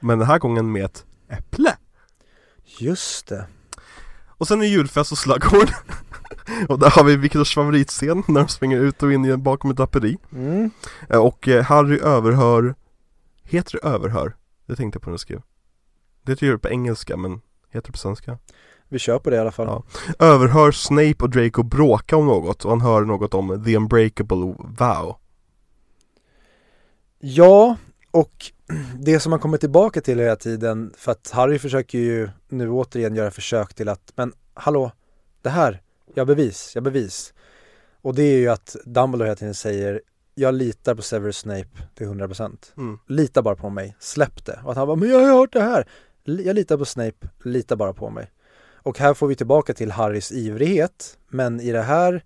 Men 0.00 0.18
den 0.18 0.28
här 0.28 0.38
gången 0.38 0.72
med 0.72 0.84
ett 0.84 1.04
äpple 1.28 1.76
Just 2.78 3.26
det. 3.26 3.46
Och 4.42 4.48
sen 4.48 4.62
är 4.62 4.66
julfest 4.66 5.12
och 5.12 5.18
slaggård 5.18 5.68
Och 6.68 6.78
där 6.78 6.90
har 6.90 7.04
vi 7.04 7.16
Viktors 7.16 7.54
favoritscen 7.54 8.22
när 8.28 8.40
de 8.40 8.48
springer 8.48 8.80
ut 8.80 9.02
och 9.02 9.12
in 9.12 9.42
bakom 9.42 9.70
ett 9.70 9.76
draperi 9.76 10.18
Mm. 10.32 10.70
eh, 11.10 11.18
Och 11.18 11.48
eh, 11.48 11.64
Harry 11.64 11.98
överhör 11.98 12.74
Heter 13.42 13.78
det 13.82 13.88
överhör? 13.88 14.36
Det 14.66 14.76
tänkte 14.76 14.96
jag 14.96 15.02
på 15.02 15.10
när 15.10 15.12
jag 15.12 15.20
skrev 15.20 15.42
Det 16.22 16.42
gör 16.42 16.52
det 16.52 16.58
på 16.58 16.68
engelska 16.68 17.16
men 17.16 17.40
Heter 17.70 17.86
det 17.88 17.92
på 17.92 17.98
svenska? 17.98 18.38
Vi 18.88 18.98
kör 18.98 19.18
på 19.18 19.30
det 19.30 19.36
i 19.36 19.38
alla 19.38 19.52
fall. 19.52 19.66
Ja. 19.66 19.82
Överhör 20.26 20.72
Snape 20.72 21.16
och 21.20 21.30
Draco 21.30 21.62
bråka 21.62 22.16
om 22.16 22.26
något 22.26 22.64
och 22.64 22.70
han 22.70 22.80
hör 22.80 23.04
något 23.04 23.34
om 23.34 23.64
the 23.64 23.76
unbreakable 23.76 24.54
vow. 24.78 25.16
Ja, 27.20 27.76
och 28.12 28.52
det 28.98 29.20
som 29.20 29.30
man 29.30 29.40
kommer 29.40 29.58
tillbaka 29.58 30.00
till 30.00 30.18
hela 30.18 30.36
tiden, 30.36 30.94
för 30.96 31.12
att 31.12 31.30
Harry 31.30 31.58
försöker 31.58 31.98
ju 31.98 32.28
nu 32.48 32.70
återigen 32.70 33.14
göra 33.14 33.30
försök 33.30 33.74
till 33.74 33.88
att, 33.88 34.12
men 34.16 34.32
hallå, 34.54 34.92
det 35.42 35.50
här, 35.50 35.82
jag 36.14 36.26
bevis, 36.26 36.72
jag 36.74 36.84
bevis. 36.84 37.34
Och 38.02 38.14
det 38.14 38.22
är 38.22 38.38
ju 38.38 38.48
att 38.48 38.76
Dumbledore 38.84 39.26
hela 39.26 39.36
tiden 39.36 39.54
säger, 39.54 40.02
jag 40.34 40.54
litar 40.54 40.94
på 40.94 41.02
Severus 41.02 41.38
Snape 41.38 41.68
till 41.94 42.06
100%. 42.06 42.56
Mm. 42.76 42.98
Lita 43.06 43.42
bara 43.42 43.56
på 43.56 43.70
mig, 43.70 43.96
släpp 43.98 44.44
det. 44.44 44.60
Och 44.64 44.70
att 44.70 44.76
han 44.76 44.86
bara, 44.86 44.96
men 44.96 45.08
jag 45.08 45.20
har 45.20 45.38
hört 45.38 45.52
det 45.52 45.62
här. 45.62 45.88
Jag 46.24 46.54
litar 46.54 46.76
på 46.76 46.84
Snape, 46.84 47.28
lita 47.44 47.76
bara 47.76 47.92
på 47.92 48.10
mig. 48.10 48.30
Och 48.74 48.98
här 48.98 49.14
får 49.14 49.26
vi 49.26 49.34
tillbaka 49.34 49.74
till 49.74 49.90
Harrys 49.90 50.32
ivrighet, 50.32 51.18
men 51.28 51.60
i 51.60 51.72
det 51.72 51.82
här, 51.82 52.24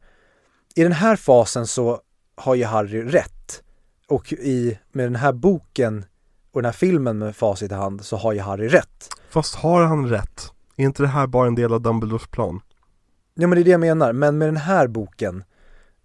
i 0.74 0.82
den 0.82 0.92
här 0.92 1.16
fasen 1.16 1.66
så 1.66 2.00
har 2.34 2.54
ju 2.54 2.64
Harry 2.64 3.02
rätt. 3.02 3.62
Och 4.08 4.32
i, 4.32 4.78
med 4.92 5.06
den 5.06 5.16
här 5.16 5.32
boken 5.32 6.04
och 6.52 6.62
den 6.62 6.64
här 6.68 6.72
filmen 6.76 7.18
med 7.18 7.36
facit 7.36 7.72
i 7.72 7.74
hand 7.74 8.04
så 8.04 8.16
har 8.16 8.32
ju 8.32 8.40
Harry 8.40 8.68
rätt. 8.68 9.08
Fast 9.30 9.54
har 9.54 9.82
han 9.84 10.08
rätt? 10.08 10.52
Är 10.76 10.84
inte 10.84 11.02
det 11.02 11.08
här 11.08 11.26
bara 11.26 11.46
en 11.46 11.54
del 11.54 11.72
av 11.72 11.80
Dumbledores 11.82 12.26
plan? 12.26 12.60
Ja 13.34 13.46
men 13.46 13.56
det 13.56 13.62
är 13.62 13.64
det 13.64 13.70
jag 13.70 13.80
menar, 13.80 14.12
men 14.12 14.38
med 14.38 14.48
den 14.48 14.56
här 14.56 14.86
boken 14.86 15.44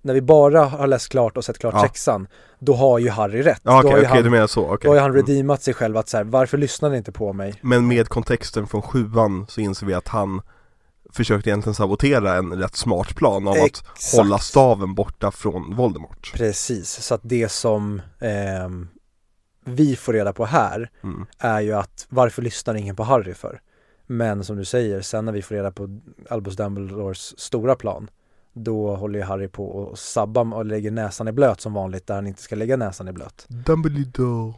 när 0.02 0.14
vi 0.14 0.22
bara 0.22 0.64
har 0.66 0.88
läst 0.88 1.10
klart 1.10 1.38
och 1.38 1.46
sett 1.46 1.60
klart 1.60 1.74
Ja. 1.74 1.82
sexan, 1.82 2.28
då 2.60 2.74
har 2.74 3.00
ju 3.00 3.10
Harry 3.10 3.42
rätt. 3.42 3.62
Ja 3.64 3.72
då 3.72 3.78
okej, 3.78 3.92
har 3.92 3.98
okej 3.98 4.08
han, 4.08 4.24
du 4.24 4.30
menar 4.30 4.48
så, 4.48 4.66
okej 4.66 4.78
då 4.84 4.90
har 4.90 4.96
ju 4.96 5.02
han 5.02 5.12
Mm. 5.12 5.22
redeemat 5.26 5.62
sig 5.64 5.74
själv 5.74 5.98
att 5.98 6.10
så 6.10 6.18
här, 6.18 6.24
varför 6.24 6.58
lyssnade 6.58 6.92
ni 6.92 6.98
inte 6.98 7.12
på 7.12 7.34
mig? 7.34 7.54
Men 7.62 7.88
med 7.88 8.08
kontexten 8.10 8.68
från 8.68 8.82
sjuan 8.82 9.46
så 9.50 9.62
inser 9.62 9.86
vi 9.86 9.94
att 9.94 10.08
han 10.08 10.42
försökte 11.14 11.50
egentligen 11.50 11.76
sabotera 11.76 12.36
en 12.36 12.54
rätt 12.54 12.76
smart 12.76 13.16
plan 13.16 13.48
av 13.48 13.56
Exakt. 13.56 13.88
att 13.88 14.20
hålla 14.20 14.38
staven 14.38 14.96
borta 14.96 15.32
från 15.32 15.76
Voldemort 15.76 16.32
Precis, 16.36 16.90
så 16.90 17.16
att 17.16 17.22
det 17.24 17.52
som 17.52 18.02
ehm, 18.20 18.88
vi 19.66 19.96
får 19.96 20.14
reda 20.14 20.34
på 20.34 20.46
här 20.46 20.90
mm. 21.04 21.26
är 21.38 21.62
ju 21.62 21.74
att 21.74 22.06
varför 22.10 22.42
lyssnar 22.42 22.76
ingen 22.76 22.96
på 22.96 23.04
Harry 23.04 23.34
för? 23.34 23.62
Men 24.08 24.44
som 24.44 24.58
du 24.58 24.66
säger, 24.66 25.02
sen 25.02 25.26
när 25.26 25.32
vi 25.32 25.42
får 25.42 25.56
reda 25.56 25.72
på 25.72 26.00
Albus 26.30 26.56
Dumbledores 26.56 27.40
stora 27.40 27.76
plan 27.76 28.10
då 28.54 28.96
håller 28.96 29.20
ju 29.20 29.26
Harry 29.26 29.48
på 29.48 29.68
och 29.68 30.00
sabba 30.00 30.42
och 30.42 30.66
lägger 30.66 30.92
näsan 30.92 31.28
i 31.28 31.32
blöt 31.32 31.62
som 31.62 31.74
vanligt 31.74 32.08
där 32.08 32.16
han 32.16 32.28
inte 32.28 32.42
ska 32.42 32.56
lägga 32.56 32.78
näsan 32.78 33.08
i 33.08 33.12
blöt. 33.12 33.46
Dumbledore 33.48 34.54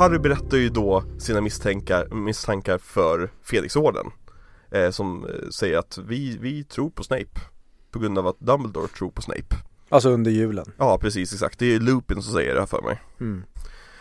Harry 0.00 0.18
berättar 0.18 0.56
ju 0.56 0.68
då 0.68 1.04
sina 1.18 1.40
misstankar, 1.40 2.14
misstankar 2.14 2.78
för 2.78 3.30
Felixorden 3.42 4.06
eh, 4.70 4.90
Som 4.90 5.24
eh, 5.24 5.48
säger 5.50 5.78
att 5.78 5.98
vi, 5.98 6.38
vi 6.40 6.64
tror 6.64 6.90
på 6.90 7.04
Snape 7.04 7.40
På 7.90 7.98
grund 7.98 8.18
av 8.18 8.26
att 8.26 8.40
Dumbledore 8.40 8.88
tror 8.88 9.10
på 9.10 9.22
Snape 9.22 9.56
Alltså 9.88 10.10
under 10.10 10.30
julen. 10.30 10.72
Ja 10.78 10.98
precis 10.98 11.32
exakt, 11.32 11.58
det 11.58 11.74
är 11.74 11.80
Lupin 11.80 12.22
som 12.22 12.34
säger 12.34 12.54
det 12.54 12.60
här 12.60 12.66
för 12.66 12.82
mig 12.82 13.02
Mm. 13.20 13.44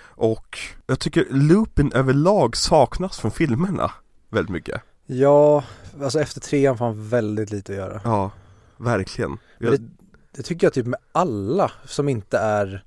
Och 0.01 0.59
jag 0.87 0.99
tycker 0.99 1.25
Lupin 1.29 1.91
överlag 1.93 2.57
saknas 2.57 3.19
från 3.19 3.31
filmerna 3.31 3.91
väldigt 4.29 4.51
mycket 4.51 4.81
Ja, 5.05 5.63
alltså 6.01 6.21
efter 6.21 6.41
trean 6.41 6.77
får 6.77 6.85
han 6.85 7.09
väldigt 7.09 7.51
lite 7.51 7.71
att 7.71 7.77
göra. 7.77 8.01
Ja, 8.03 8.31
verkligen 8.77 9.37
jag, 9.57 9.71
det, 9.71 9.81
det 10.35 10.43
tycker 10.43 10.67
jag 10.67 10.73
typ 10.73 10.85
med 10.85 10.99
alla 11.11 11.71
som 11.85 12.09
inte 12.09 12.37
är 12.37 12.83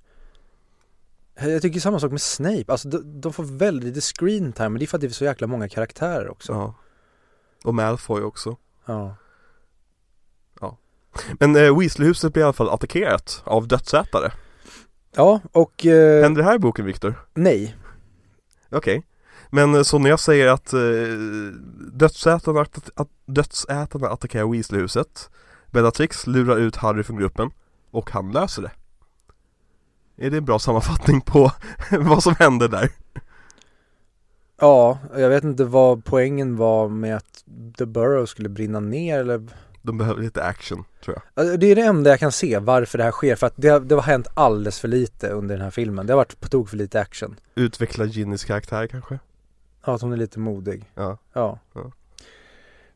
jag 1.34 1.62
tycker 1.62 1.80
samma 1.80 2.00
sak 2.00 2.10
med 2.10 2.20
Snape, 2.20 2.64
alltså 2.68 2.88
de, 2.88 3.20
de 3.20 3.32
får 3.32 3.44
väldigt 3.44 3.84
lite 3.84 4.00
screen 4.00 4.52
time, 4.52 4.68
men 4.68 4.78
det 4.78 4.84
är 4.84 4.86
för 4.86 4.96
att 4.96 5.00
det 5.00 5.06
är 5.06 5.10
så 5.10 5.24
jäkla 5.24 5.46
många 5.46 5.68
karaktärer 5.68 6.30
också. 6.30 6.52
ja. 6.52 6.74
Och 7.64 7.74
Malfoy 7.74 8.22
också 8.22 8.56
Ja. 8.86 9.16
Men 11.40 11.56
eh, 11.56 11.78
Weasleyhuset 11.78 12.32
blir 12.32 12.40
i 12.40 12.44
alla 12.44 12.52
fall 12.52 12.68
attackerat 12.70 13.42
av 13.44 13.68
dödsätare 13.68 14.32
Ja, 15.14 15.40
och 15.52 15.86
eh, 15.86 16.22
Händer 16.22 16.42
det 16.42 16.48
här 16.48 16.54
i 16.54 16.58
boken 16.58 16.84
Viktor? 16.84 17.14
nej. 17.34 17.76
Okej 18.70 19.02
Men 19.50 19.74
eh, 19.74 19.82
så 19.82 19.98
när 19.98 20.10
jag 20.10 20.20
säger 20.20 20.46
att 20.48 20.72
eh, 20.72 20.80
dödsätarna, 21.92 22.60
att, 22.60 22.90
att 22.94 23.08
dödsätarna 23.26 24.08
attackerar 24.08 24.52
Weasleyhuset 24.52 25.30
Bellatrix 25.70 26.26
lurar 26.26 26.56
ut 26.56 26.76
Harry 26.76 27.02
från 27.02 27.16
gruppen 27.16 27.50
och 27.90 28.10
han 28.10 28.32
löser 28.32 28.62
det 28.62 28.70
Är 30.16 30.30
det 30.30 30.36
en 30.36 30.44
bra 30.44 30.58
sammanfattning 30.58 31.20
på 31.20 31.52
vad 31.90 32.22
som 32.22 32.34
händer 32.38 32.68
där? 32.68 32.90
Ja, 34.60 34.98
jag 35.16 35.28
vet 35.28 35.44
inte 35.44 35.64
vad 35.64 36.04
poängen 36.04 36.56
var 36.56 36.88
med 36.88 37.16
att 37.16 37.44
The 37.78 37.86
Burrow 37.86 38.26
skulle 38.26 38.48
brinna 38.48 38.80
ner 38.80 39.18
eller 39.18 39.42
De 39.82 39.98
behöver 39.98 40.22
lite 40.22 40.42
action 40.44 40.84
tror 41.04 41.16
jag 41.16 41.44
Alltså, 41.44 41.56
Det 41.56 41.66
är 41.66 41.76
det 41.76 41.82
enda 41.82 42.10
jag 42.10 42.18
kan 42.20 42.32
se 42.32 42.58
varför 42.58 42.98
det 42.98 43.04
här 43.04 43.10
sker, 43.10 43.36
för 43.36 43.46
att 43.46 43.54
det, 43.56 43.78
det 43.78 43.94
har 43.94 44.02
hänt 44.02 44.26
alldeles 44.34 44.80
för 44.80 44.88
lite 44.88 45.28
under 45.28 45.54
den 45.54 45.64
här 45.64 45.70
filmen. 45.70 46.06
Det 46.06 46.12
har 46.12 46.16
varit 46.18 46.40
på 46.40 46.48
tok 46.48 46.68
för 46.68 46.76
lite 46.76 47.00
action. 47.00 47.36
Utveckla 47.54 48.04
Ginnys 48.04 48.44
karaktär 48.44 48.86
kanske? 48.86 49.18
Ja, 49.86 49.94
att 49.94 50.02
hon 50.02 50.12
är 50.12 50.16
lite 50.16 50.38
modig. 50.38 50.90
Ja 50.94 51.18
Ja. 51.32 51.58
Ja. 51.74 51.92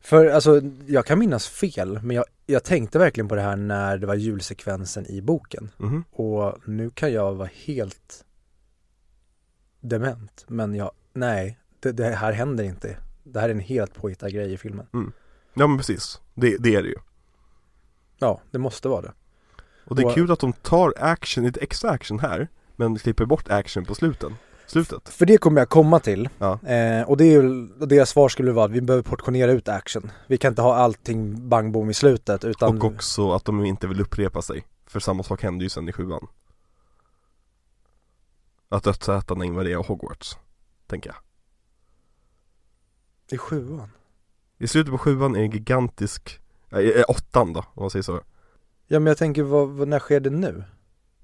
För 0.07 0.25
alltså, 0.25 0.61
jag 0.85 1.05
kan 1.05 1.19
minnas 1.19 1.47
fel, 1.47 1.99
men 2.03 2.15
jag, 2.15 2.25
jag 2.45 2.63
tänkte 2.63 2.99
verkligen 2.99 3.27
på 3.27 3.35
det 3.35 3.41
här 3.41 3.55
när 3.55 3.97
det 3.97 4.07
var 4.07 4.15
julsekvensen 4.15 5.05
i 5.11 5.21
boken. 5.21 5.69
Mhm. 5.77 6.03
Och 6.11 6.67
nu 6.67 6.89
kan 6.89 7.13
jag 7.13 7.33
vara 7.33 7.49
helt 7.65 8.25
dement, 9.81 10.45
men 10.47 10.75
jag, 10.75 10.91
nej, 11.13 11.59
det, 11.79 11.91
det 11.91 12.03
här 12.09 12.31
händer 12.31 12.63
inte. 12.63 12.97
Det 13.23 13.39
här 13.39 13.49
är 13.49 13.53
en 13.53 13.59
helt 13.59 13.93
påhittad 13.93 14.29
grej 14.29 14.53
i 14.53 14.57
filmen. 14.57 14.87
Ja 15.53 15.67
men 15.67 15.77
precis, 15.77 16.21
det, 16.33 16.57
det 16.57 16.75
är 16.75 16.83
det 16.83 16.89
ju 16.89 16.97
Ja, 18.19 18.41
det 18.51 18.57
måste 18.59 18.87
vara 18.87 19.01
det. 19.01 19.13
Och 19.85 19.95
det 19.95 20.01
är 20.01 20.05
Och- 20.05 20.13
kul 20.13 20.31
att 20.31 20.39
de 20.39 20.53
tar 20.53 20.93
action, 20.97 21.43
lite 21.43 21.59
extra 21.59 21.89
action 21.91 22.19
här 22.19 22.47
Men 22.75 22.97
klipper 22.97 23.25
bort 23.25 23.49
action 23.49 23.85
på 23.85 23.95
sluten 23.95 24.35
Slutet 24.67 25.09
För 25.09 25.25
det 25.25 25.37
kommer 25.37 25.61
jag 25.61 25.69
komma 25.69 25.99
till. 25.99 26.29
Ja. 26.39 26.59
Eh, 26.63 27.09
och 27.09 27.17
det 27.17 27.25
är 27.25 27.31
ju, 27.31 27.67
deras 27.67 28.09
svar 28.09 28.29
skulle 28.29 28.51
vara 28.51 28.65
att 28.65 28.71
vi 28.71 28.81
behöver 28.81 29.03
portionera 29.03 29.51
ut 29.51 29.67
action. 29.67 30.11
Vi 30.27 30.37
kan 30.37 30.51
inte 30.51 30.61
ha 30.61 30.75
allting 30.75 31.49
bang 31.49 31.71
boom 31.71 31.89
i 31.89 31.93
slutet 31.93 32.43
utan 32.43 32.77
Och 32.77 32.83
också 32.83 33.31
att 33.31 33.45
de 33.45 33.65
inte 33.65 33.87
vill 33.87 34.01
upprepa 34.01 34.41
sig 34.41 34.65
För 34.85 34.99
samma 34.99 35.23
sak 35.23 35.43
hände 35.43 35.63
ju 35.63 35.69
sen 35.69 35.89
i 35.89 35.93
sjuan 35.93 36.27
Att 38.69 38.83
dödsätarna 38.83 39.45
invaderar 39.45 39.83
Hogwarts 39.83 40.37
Tänker 40.87 41.09
jag 41.09 41.17
i 43.31 43.37
sjuan. 43.37 43.89
I 44.57 44.67
slutet 44.67 44.91
på 44.91 44.97
sjuan 44.97 45.35
är 45.35 45.39
en 45.39 45.51
gigantisk 45.51 46.39
äh, 46.69 47.03
Åttan 47.07 47.53
då, 47.53 47.59
om 47.59 47.83
man 47.83 47.89
säger 47.89 48.03
så 48.03 48.21
Ja 48.87 48.99
men 48.99 49.07
jag 49.07 49.17
tänker, 49.17 49.43
vad, 49.43 49.87
när 49.87 49.99
sker 49.99 50.19
det 50.19 50.29
nu? 50.29 50.63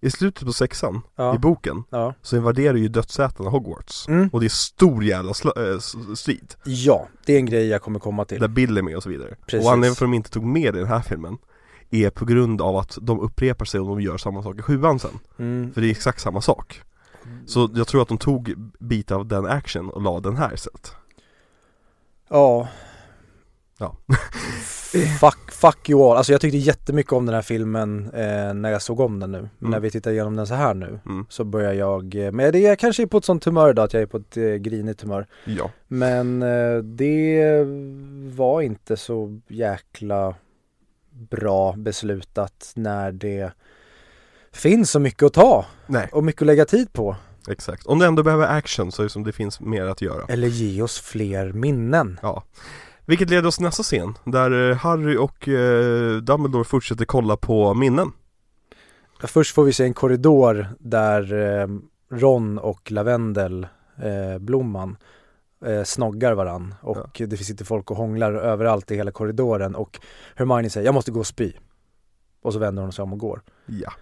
I 0.03 0.11
slutet 0.11 0.45
på 0.45 0.53
sexan, 0.53 1.01
Ja. 1.15 1.35
i 1.35 1.37
boken 1.37 1.83
Ja. 1.89 2.13
Så 2.21 2.35
invaderar 2.35 2.75
ju 2.77 2.87
dödsätarna 2.87 3.49
Hogwarts 3.49 4.07
Mm. 4.07 4.29
Och 4.33 4.39
det 4.39 4.45
är 4.47 4.49
stor 4.49 5.03
jävla 5.03 5.29
äh, 5.29 5.79
strid 6.15 6.53
Ja, 6.65 7.07
det 7.25 7.33
är 7.33 7.37
en 7.37 7.45
grej 7.45 7.67
jag 7.67 7.81
kommer 7.81 7.99
komma 7.99 8.25
till. 8.25 8.39
Där 8.39 8.47
Bill 8.47 8.77
är 8.77 8.81
med 8.81 8.95
och 8.97 9.03
så 9.03 9.09
vidare 9.09 9.35
Precis. 9.45 9.65
Och 9.65 9.71
anledningen 9.73 9.95
för 9.95 10.05
att 10.05 10.11
de 10.11 10.13
inte 10.13 10.29
tog 10.29 10.43
med 10.43 10.73
det 10.73 10.77
i 10.77 10.81
den 10.81 10.89
här 10.89 11.01
filmen 11.01 11.37
Är 11.89 12.09
på 12.09 12.25
grund 12.25 12.61
av 12.61 12.77
att 12.77 12.97
de 13.01 13.19
upprepar 13.19 13.65
sig 13.65 13.79
och 13.79 13.87
de 13.87 14.01
gör 14.01 14.17
samma 14.17 14.43
sak 14.43 14.59
i 14.59 14.61
sjuan 14.61 14.99
sen 14.99 15.19
Mm. 15.39 15.73
För 15.73 15.81
det 15.81 15.87
är 15.87 15.91
exakt 15.91 16.21
samma 16.21 16.41
sak 16.41 16.81
Så 17.45 17.69
jag 17.73 17.87
tror 17.87 18.01
att 18.01 18.07
de 18.07 18.17
tog 18.17 18.53
bitar 18.79 19.15
av 19.15 19.27
den 19.27 19.45
action 19.45 19.89
och 19.89 20.01
la 20.01 20.19
den 20.19 20.37
här 20.37 20.53
istället 20.53 20.95
Ja. 22.29 22.67
Ja. 23.77 23.97
fuck, 25.19 25.51
fuck 25.51 25.89
you 25.89 26.03
all. 26.03 26.17
Alltså 26.17 26.31
jag 26.31 26.41
tyckte 26.41 26.57
jättemycket 26.57 27.13
om 27.13 27.25
den 27.25 27.35
här 27.35 27.41
filmen 27.41 28.11
eh, 28.13 28.53
när 28.53 28.69
jag 28.69 28.81
såg 28.81 28.99
om 28.99 29.19
den 29.19 29.31
nu. 29.31 29.37
Men 29.37 29.49
Mm. 29.61 29.71
när 29.71 29.79
vi 29.79 29.91
tittar 29.91 30.11
igenom 30.11 30.35
den 30.35 30.47
så 30.47 30.53
här 30.53 30.73
nu 30.73 30.99
mm. 31.05 31.25
så 31.29 31.43
börjar 31.43 31.73
jag, 31.73 32.15
eh, 32.15 32.31
men 32.31 32.51
det 32.51 32.59
är 32.59 32.69
jag 32.69 32.79
kanske 32.79 33.03
är 33.03 33.07
på 33.07 33.17
ett 33.17 33.25
sånt 33.25 33.45
humör 33.45 33.69
idag 33.69 33.85
att 33.85 33.93
jag 33.93 34.01
är 34.01 34.07
på 34.07 34.17
ett 34.17 34.37
eh, 34.37 34.43
grinigt 34.43 35.01
humör. 35.01 35.27
Ja, 35.45 35.71
Men 35.87 36.41
eh, 36.43 36.77
det 36.77 37.65
var 38.35 38.61
inte 38.61 38.97
så 38.97 39.39
jäkla 39.47 40.35
bra 41.09 41.73
beslutat 41.77 42.71
när 42.75 43.11
det 43.11 43.51
finns 44.51 44.91
så 44.91 44.99
mycket 44.99 45.23
att 45.23 45.33
ta 45.33 45.65
nej 45.87 46.09
och 46.11 46.23
mycket 46.23 46.41
att 46.41 46.45
lägga 46.45 46.65
tid 46.65 46.93
på. 46.93 47.15
exakt 47.49 47.85
Om 47.85 47.99
du 47.99 48.05
ändå 48.05 48.23
behöver 48.23 48.47
action 48.47 48.91
så 48.91 49.01
är 49.01 49.03
det 49.03 49.09
som 49.09 49.23
det 49.23 49.31
finns 49.31 49.59
mer 49.59 49.85
att 49.85 50.01
göra 50.01 50.25
Eller 50.27 50.47
ge 50.47 50.81
oss 50.81 50.99
fler 50.99 51.51
minnen. 51.51 52.19
Ja 52.21 52.43
Vilket 53.05 53.29
leder 53.29 53.47
oss 53.47 53.55
till 53.55 53.65
nästa 53.65 53.83
scen 53.83 54.17
Där 54.23 54.71
eh, 54.71 54.77
Harry 54.77 55.17
och 55.17 55.47
eh, 55.47 56.17
Dumbledore 56.17 56.63
fortsätter 56.63 57.05
kolla 57.05 57.37
på 57.37 57.73
minnen 57.73 58.11
Först 59.23 59.55
får 59.55 59.63
vi 59.63 59.73
se 59.73 59.83
en 59.83 59.93
korridor 59.93 60.67
där 60.79 61.33
eh, 61.33 61.67
Ron 62.11 62.57
och 62.57 62.91
Lavendel, 62.91 63.67
eh, 63.97 64.39
Blomman, 64.39 64.97
eh, 65.65 65.83
snoggar 65.83 66.33
varann 66.33 66.75
och 66.81 67.21
det 67.27 67.37
sitter 67.37 67.65
folk 67.65 67.91
och 67.91 67.97
hånglar 67.97 68.33
överallt 68.33 68.91
i 68.91 68.95
hela 68.95 69.11
korridoren 69.11 69.75
och 69.75 69.99
Hermione 70.35 70.69
säger 70.69 70.85
jag 70.85 70.95
måste 70.95 71.11
gå 71.11 71.19
och 71.19 71.27
spy. 71.27 71.53
Och 72.41 72.53
så 72.53 72.59
vänder 72.59 72.83
hon 72.83 72.91
sig 72.91 73.03
om 73.03 73.13
och 73.13 73.19
går. 73.19 73.41
Ja 73.65 73.93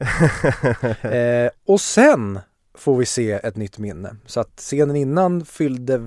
Eh, 1.10 1.50
och 1.66 1.80
sen 1.80 2.38
får 2.74 2.96
vi 2.96 3.06
se 3.06 3.32
ett 3.32 3.56
nytt 3.56 3.78
minne. 3.78 4.16
Så 4.26 4.40
att 4.40 4.56
scenen 4.56 4.96
innan 4.96 5.44
fyllde 5.44 6.00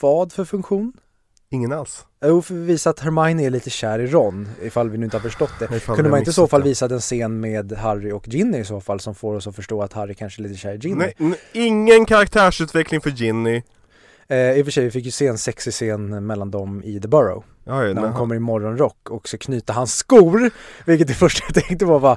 vad 0.00 0.32
för 0.32 0.44
funktion? 0.44 0.92
Ingen 1.52 1.72
alls. 1.72 2.06
Jo, 2.24 2.42
för 2.42 2.54
att 2.54 2.60
visa 2.60 2.90
att 2.90 3.00
Hermione 3.00 3.44
är 3.44 3.50
lite 3.50 3.70
kär 3.70 3.98
i 3.98 4.06
Ron, 4.06 4.48
ifall 4.62 4.90
vi 4.90 4.98
nu 4.98 5.04
inte 5.04 5.16
har 5.16 5.22
förstått 5.22 5.50
det. 5.58 5.66
Kunde 5.66 6.02
vi 6.02 6.08
man 6.08 6.18
inte 6.18 6.30
i 6.30 6.34
så 6.34 6.46
fall 6.48 6.60
det. 6.60 6.68
visa 6.68 6.86
en 6.86 7.00
scen 7.00 7.40
med 7.40 7.72
Harry 7.72 8.12
och 8.12 8.28
Ginny 8.28 8.58
i 8.58 8.64
så 8.64 8.80
fall 8.80 9.00
som 9.00 9.14
får 9.14 9.34
oss 9.34 9.46
att 9.46 9.56
förstå 9.56 9.82
att 9.82 9.92
Harry 9.92 10.14
kanske 10.14 10.42
är 10.42 10.42
lite 10.42 10.54
kär 10.56 10.74
i 10.74 10.78
Ginny? 10.78 11.12
Nej, 11.18 11.34
ingen 11.52 12.06
karaktärsutveckling 12.06 13.00
för 13.00 13.10
Ginny. 13.10 13.62
Eh, 14.28 14.52
I 14.52 14.62
och 14.62 14.66
för 14.66 14.72
sig, 14.72 14.84
vi 14.84 14.90
fick 14.90 15.04
ju 15.04 15.10
se 15.10 15.26
en 15.26 15.38
sexig 15.38 15.72
scen 15.72 16.26
mellan 16.26 16.50
dem 16.50 16.82
i 16.84 17.00
The. 17.00 17.08
Ja, 17.12 17.42
ja, 17.64 17.74
När 17.80 17.94
nej, 17.94 18.04
hon 18.04 18.14
kommer 18.14 18.34
i 18.34 18.38
morgonrock 18.38 19.10
och 19.10 19.28
ska 19.28 19.38
knyta 19.38 19.72
hans 19.72 19.94
skor. 19.94 20.50
Vilket 20.86 21.08
det 21.08 21.14
första 21.24 21.44
jag 21.54 21.64
tänkte 21.64 21.84
var 21.84 22.00
bara 22.00 22.16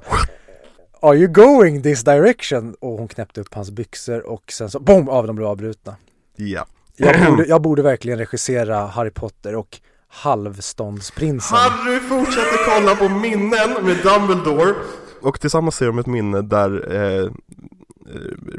Are 1.01 1.15
you 1.15 1.27
going 1.27 1.83
this 1.83 2.03
direction? 2.03 2.75
Och 2.79 2.97
hon 2.97 3.07
knäppte 3.07 3.41
upp 3.41 3.53
hans 3.53 3.71
byxor 3.71 4.25
och 4.25 4.51
sen 4.51 4.69
så 4.69 4.79
BOOM! 4.79 5.09
Av 5.09 5.27
de 5.27 5.35
blev 5.35 5.47
avbrutna. 5.47 5.95
Ja. 6.35 6.65
Jag 6.97 7.29
borde, 7.29 7.45
jag 7.47 7.61
borde 7.61 7.81
verkligen 7.81 8.19
regissera 8.19 8.87
Harry 8.87 9.11
Potter 9.11 9.55
och 9.55 9.79
Halvståndsprinsen. 10.07 11.57
Harry 11.57 11.99
fortsätter 11.99 12.57
kolla 12.65 12.95
på 12.95 13.09
minnen 13.09 13.85
med 13.85 13.97
Dumbledore. 14.03 14.75
Och 15.21 15.39
tillsammans 15.39 15.75
ser 15.75 15.85
de 15.85 15.99
ett 15.99 16.05
minne 16.05 16.41
där 16.41 16.93
eh, 16.95 17.23
eh, 17.23 17.31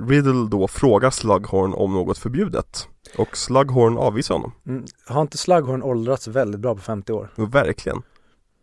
Riddle 0.09 0.49
då 0.51 0.69
frågar 0.69 1.11
Slughorn 1.11 1.75
om 1.75 1.93
något 1.93 2.19
förbjudet. 2.19 2.89
Och 3.19 3.37
Slughorn 3.37 3.99
avvisar 3.99 4.35
honom. 4.35 4.53
Mm, 4.67 4.85
har 5.07 5.23
inte 5.23 5.39
Slughorn 5.39 5.83
åldrats 5.83 6.29
väldigt 6.29 6.61
bra 6.61 6.75
på 6.75 6.81
50 6.81 7.13
år? 7.13 7.29
Verkligen. 7.37 8.03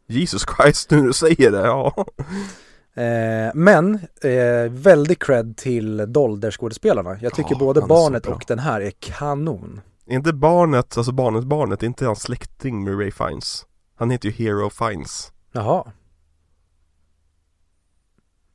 Jesus 0.07 0.45
Christ, 0.57 0.91
nu 0.91 1.01
du 1.01 1.13
säger 1.13 1.51
det, 1.51 1.59
ja 1.59 2.05
Eh, 2.95 3.51
men 3.53 3.95
eh, 4.21 4.71
väldigt 4.71 5.23
cred 5.23 5.57
till 5.57 5.97
Dolder-skådespelarna. 6.13 7.17
Jag 7.21 7.33
tycker 7.33 7.51
Ja, 7.55 7.59
både 7.59 7.81
barnet 7.81 8.25
och 8.25 8.43
den 8.47 8.59
här 8.59 8.81
är 8.81 8.91
kanon. 8.99 9.81
Inte 10.05 10.33
barnet, 10.33 10.97
alltså 10.97 11.11
barnet 11.11 11.43
barnet, 11.43 11.83
inte 11.83 12.05
han 12.05 12.15
släkting 12.15 12.83
med 12.83 12.99
Ray 12.99 13.11
Fiennes? 13.11 13.65
Han 13.95 14.09
heter 14.09 14.29
ju 14.29 14.33
Hero 14.45 14.69
Fiennes 14.69 15.31
Jaha. 15.51 15.91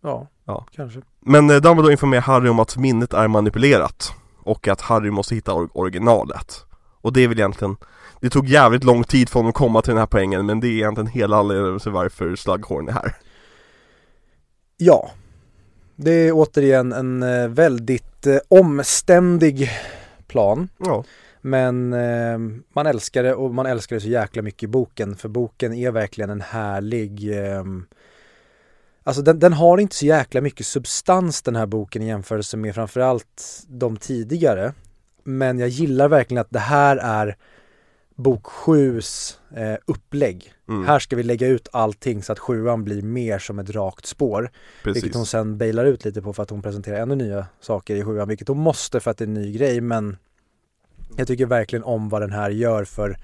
Ja, 0.03 0.29
Ja. 0.45 0.67
kanske. 0.73 1.01
Men 1.21 1.51
eh, 1.51 1.57
Dumbledore 1.57 1.93
informerar 1.93 2.21
Harry 2.23 2.49
om 2.49 2.61
att 2.61 2.77
minnet 2.77 3.13
är 3.15 3.29
manipulerat 3.29 4.13
Och 4.43 4.69
att 4.69 4.81
Harry 4.81 5.11
måste 5.11 5.35
hitta 5.35 5.53
or- 5.53 5.71
originalet 5.75 6.65
Och 7.01 7.13
det 7.13 7.21
är 7.25 7.29
väl 7.29 7.39
egentligen 7.39 7.77
Det 8.21 8.31
tog 8.31 8.49
jävligt 8.49 8.85
lång 8.85 9.05
tid 9.05 9.29
för 9.29 9.39
honom 9.39 9.49
att 9.51 9.55
komma 9.57 9.83
till 9.83 9.91
den 9.91 9.99
här 9.99 10.07
poängen 10.07 10.47
Men 10.47 10.61
det 10.61 10.69
är 10.69 10.73
egentligen 10.73 11.07
hela 11.07 11.37
anledningen 11.37 11.79
till 11.79 11.93
varför 11.93 12.37
Slughorn 12.37 12.89
är 12.89 12.93
här 12.93 13.17
Ja. 14.81 15.11
Det 15.97 16.11
är 16.11 16.33
återigen 16.33 16.93
en 16.93 17.23
eh, 17.23 17.49
väldigt 17.49 18.27
eh, 18.27 18.39
omständig 18.49 19.71
plan. 20.27 20.69
Ja, 20.79 21.05
Men 21.41 21.93
eh, 21.93 22.39
man 22.73 22.87
älskar 22.87 23.23
det 23.23 23.35
och 23.35 23.55
man 23.55 23.67
älskar 23.67 23.97
det 23.97 24.01
så 24.01 24.09
jäkla 24.09 24.43
mycket 24.43 24.63
i 24.63 24.67
boken. 24.67 25.17
För 25.17 25.29
boken 25.29 25.75
är 25.75 25.91
verkligen 25.91 26.31
en 26.31 26.41
härlig 26.41 27.39
eh, 27.47 27.65
Alltså 29.03 29.23
den, 29.23 29.39
den 29.39 29.53
har 29.53 29.79
inte 29.79 29.97
så 29.97 30.07
jäkla 30.07 30.41
mycket 30.41 30.67
substans 30.67 31.43
den 31.43 31.57
här 31.57 31.67
boken 31.67 32.03
i 32.03 32.07
jämförelse 32.07 32.57
med 32.57 32.75
framförallt 32.75 33.63
de 33.69 33.97
tidigare. 33.97 34.73
Men 35.25 35.59
jag 35.59 35.69
gillar 35.69 36.09
verkligen 36.09 36.41
att 36.41 36.51
det 36.51 36.59
här 36.59 36.97
är 36.97 37.37
bok 38.19 38.45
7s 38.47 39.35
eh, 39.57 39.77
upplägg. 39.87 40.53
mm, 40.69 40.87
Här 40.87 40.99
ska 40.99 41.17
vi 41.17 41.23
lägga 41.23 41.47
ut 41.49 41.69
allting 41.73 42.23
så 42.23 42.33
att 42.33 42.39
sjuan 42.39 42.85
blir 42.85 43.03
mer 43.03 43.39
som 43.39 43.59
ett 43.59 43.71
rakt 43.71 44.07
spår. 44.07 44.51
precis 44.83 45.05
Vilket 45.05 45.17
hon 45.17 45.27
sen 45.27 45.59
bailar 45.59 45.85
ut 45.85 46.05
lite 46.05 46.23
på 46.23 46.33
för 46.33 46.43
att 46.43 46.51
hon 46.51 46.63
presenterar 46.63 46.97
ännu 47.01 47.15
nya 47.15 47.47
saker 47.61 47.97
i 47.97 48.05
sjuan, 48.05 48.29
vilket 48.29 48.49
hon 48.49 48.59
måste 48.59 49.01
för 49.01 49.11
att 49.11 49.19
det 49.19 49.25
är 49.25 49.27
en 49.27 49.35
ny 49.35 49.53
grej, 49.53 49.81
men 49.81 50.17
jag 51.17 51.27
tycker 51.27 51.47
verkligen 51.47 51.83
om 51.85 52.09
vad 52.09 52.23
den 52.23 52.33
här 52.33 52.51
gör 52.51 52.85
för 52.85 53.17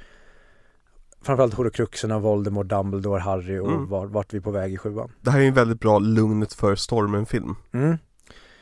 framförallt 1.23 1.55
horokruxerna, 1.55 2.19
Voldemort, 2.19 2.67
Dumbledore, 2.67 3.21
Harry 3.21 3.59
och 3.59 3.69
Mm. 3.73 3.89
var, 3.89 4.07
vart 4.07 4.33
vi 4.35 4.39
är 4.39 4.43
på 4.43 4.51
väg 4.51 4.73
i 4.75 4.77
sjuan. 4.79 5.13
Det 5.21 5.31
här 5.31 5.41
är 5.41 5.45
en 5.45 5.55
väldigt 5.55 5.81
bra 5.81 5.99
lugnet 5.99 6.53
för 6.53 6.75
stormen-film 6.77 7.55
Mm. 7.73 7.97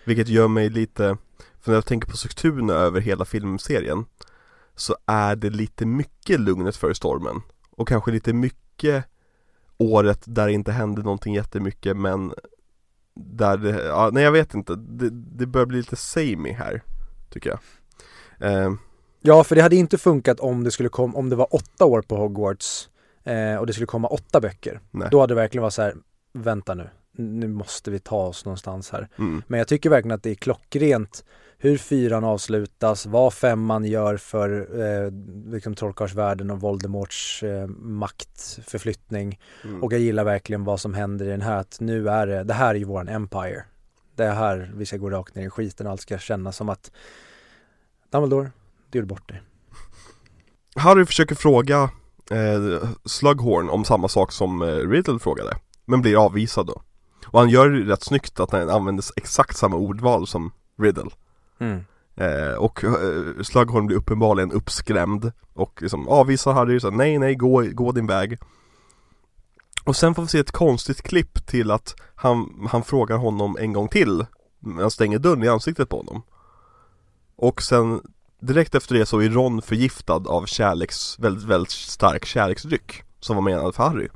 Vilket 0.04 0.28
gör 0.28 0.48
mig 0.48 0.68
lite 0.70 1.16
För 1.60 1.70
när 1.70 1.74
jag 1.76 1.86
tänker 1.86 2.10
på 2.10 2.16
strukturen 2.16 2.70
över 2.70 3.00
hela 3.00 3.24
filmserien 3.24 4.04
Så 4.76 4.96
är 5.06 5.36
det 5.36 5.50
lite 5.50 5.86
mycket 5.86 6.40
lugnet 6.40 6.76
för 6.76 6.92
stormen 6.92 7.42
Och 7.70 7.88
kanske 7.88 8.10
lite 8.10 8.32
mycket 8.32 9.04
Året 9.78 10.22
där 10.24 10.46
det 10.46 10.52
inte 10.52 10.72
händer 10.72 11.02
någonting 11.02 11.34
jättemycket 11.34 11.96
men 11.96 12.32
Där 13.14 13.56
det, 13.56 13.84
ja, 13.84 14.10
nej 14.12 14.24
jag 14.24 14.32
vet 14.32 14.54
inte 14.54 14.74
Det, 14.76 15.10
det 15.10 15.46
börjar 15.46 15.66
bli 15.66 15.78
lite 15.78 15.96
samey 15.96 16.52
här 16.52 16.82
Tycker 17.30 17.50
jag 17.50 17.58
eh, 18.52 18.72
Ja, 19.24 19.44
för 19.44 19.54
det 19.54 19.62
hade 19.62 19.76
inte 19.76 19.98
funkat 19.98 20.40
om 20.40 20.64
det 20.64 20.70
skulle 20.70 20.88
komma, 20.88 21.18
om 21.18 21.28
det 21.28 21.36
var 21.36 21.54
åtta 21.54 21.84
år 21.84 22.02
på 22.02 22.16
Hogwarts 22.16 22.88
eh, 23.24 23.56
och 23.56 23.66
det 23.66 23.72
skulle 23.72 23.86
komma 23.86 24.08
åtta 24.08 24.40
böcker. 24.40 24.80
Nej. 24.90 25.08
Då 25.10 25.20
hade 25.20 25.34
det 25.34 25.40
verkligen 25.40 25.62
varit 25.62 25.74
så 25.74 25.82
här, 25.82 25.94
vänta 26.32 26.74
nu, 26.74 26.88
nu 27.16 27.48
måste 27.48 27.90
vi 27.90 27.98
ta 27.98 28.26
oss 28.26 28.44
någonstans 28.44 28.90
här. 28.90 29.08
mm, 29.18 29.42
Men 29.46 29.58
jag 29.58 29.68
tycker 29.68 29.90
verkligen 29.90 30.14
att 30.14 30.22
det 30.22 30.30
är 30.30 30.34
klockrent 30.34 31.24
hur 31.62 31.76
fyran 31.76 32.24
avslutas, 32.24 33.06
vad 33.06 33.34
femman 33.34 33.84
gör 33.84 34.16
för 34.16 34.50
eh, 34.80 35.12
liksom 35.52 35.74
trollkarlsvärlden 35.74 36.50
och 36.50 36.60
Voldemorts 36.60 37.42
eh, 37.42 37.66
maktförflyttning. 37.78 39.40
mm. 39.64 39.82
Och 39.82 39.92
jag 39.92 40.00
gillar 40.00 40.24
verkligen 40.24 40.64
vad 40.64 40.80
som 40.80 40.94
händer 40.94 41.26
i 41.26 41.28
den 41.28 41.42
här, 41.42 41.56
att 41.56 41.76
nu 41.80 42.08
är 42.08 42.26
det, 42.26 42.44
det 42.44 42.54
här 42.54 42.70
är 42.70 42.78
ju 42.78 42.84
våran 42.84 43.08
Empire. 43.08 43.64
Det 44.16 44.24
är 44.24 44.34
här 44.34 44.72
vi 44.76 44.86
ska 44.86 44.96
gå 44.96 45.10
rakt 45.10 45.34
ner 45.34 45.46
i 45.46 45.50
skiten, 45.50 45.86
allt 45.86 46.00
ska 46.00 46.18
kännas 46.18 46.56
som 46.56 46.68
att 46.68 46.90
Dumbledore, 48.10 48.50
du 48.90 48.98
gjorde 48.98 49.08
bort 49.08 49.28
dig. 49.28 49.42
Harry 50.76 51.06
försöker 51.06 51.34
fråga 51.34 51.82
eh, 52.30 52.88
Slughorn 53.04 53.70
om 53.70 53.84
samma 53.84 54.08
sak 54.08 54.32
som 54.32 54.62
eh, 54.62 54.66
Riddle 54.66 55.18
frågade 55.18 55.56
Men 55.84 56.02
blir 56.02 56.24
avvisad 56.24 56.66
då 56.66 56.82
Och 57.26 57.38
han 57.40 57.48
gör 57.48 57.70
det 57.70 57.92
rätt 57.92 58.02
snyggt 58.02 58.40
att 58.40 58.52
han 58.52 58.70
använder 58.70 59.04
exakt 59.16 59.56
samma 59.56 59.76
ordval 59.76 60.26
som 60.26 60.52
Riddle 60.78 61.10
Mm. 61.62 61.84
eh, 62.16 62.54
Och 62.54 62.84
eh, 62.84 63.42
Slughorn 63.42 63.86
blir 63.86 63.96
uppenbarligen 63.96 64.52
uppskrämd 64.52 65.32
Och 65.54 65.82
liksom 65.82 66.08
avvisar 66.08 66.52
Harry 66.52 66.80
så 66.80 66.90
nej 66.90 67.18
nej 67.18 67.34
gå, 67.34 67.62
gå 67.72 67.92
din 67.92 68.06
väg 68.06 68.38
Och 69.84 69.96
sen 69.96 70.14
får 70.14 70.22
vi 70.22 70.28
se 70.28 70.38
ett 70.38 70.50
konstigt 70.52 71.02
klipp 71.02 71.46
till 71.46 71.70
att 71.70 71.94
han, 72.14 72.66
han 72.70 72.82
frågar 72.82 73.16
honom 73.16 73.56
en 73.60 73.72
gång 73.72 73.88
till 73.88 74.26
Han 74.78 74.90
stänger 74.90 75.18
dörren 75.18 75.42
i 75.42 75.48
ansiktet 75.48 75.88
på 75.88 75.96
honom 75.96 76.22
Och 77.36 77.62
sen 77.62 78.00
direkt 78.40 78.74
efter 78.74 78.94
det 78.94 79.06
så 79.06 79.18
är 79.22 79.30
Ron 79.30 79.62
förgiftad 79.62 80.22
av 80.28 80.46
kärleks, 80.46 81.18
väldigt, 81.18 81.44
väldigt 81.44 81.70
stark 81.72 82.24
kärleksdryck 82.24 83.02
Som 83.20 83.36
var 83.36 83.42
menad 83.42 83.74
för 83.74 83.82
Harry 83.88 84.08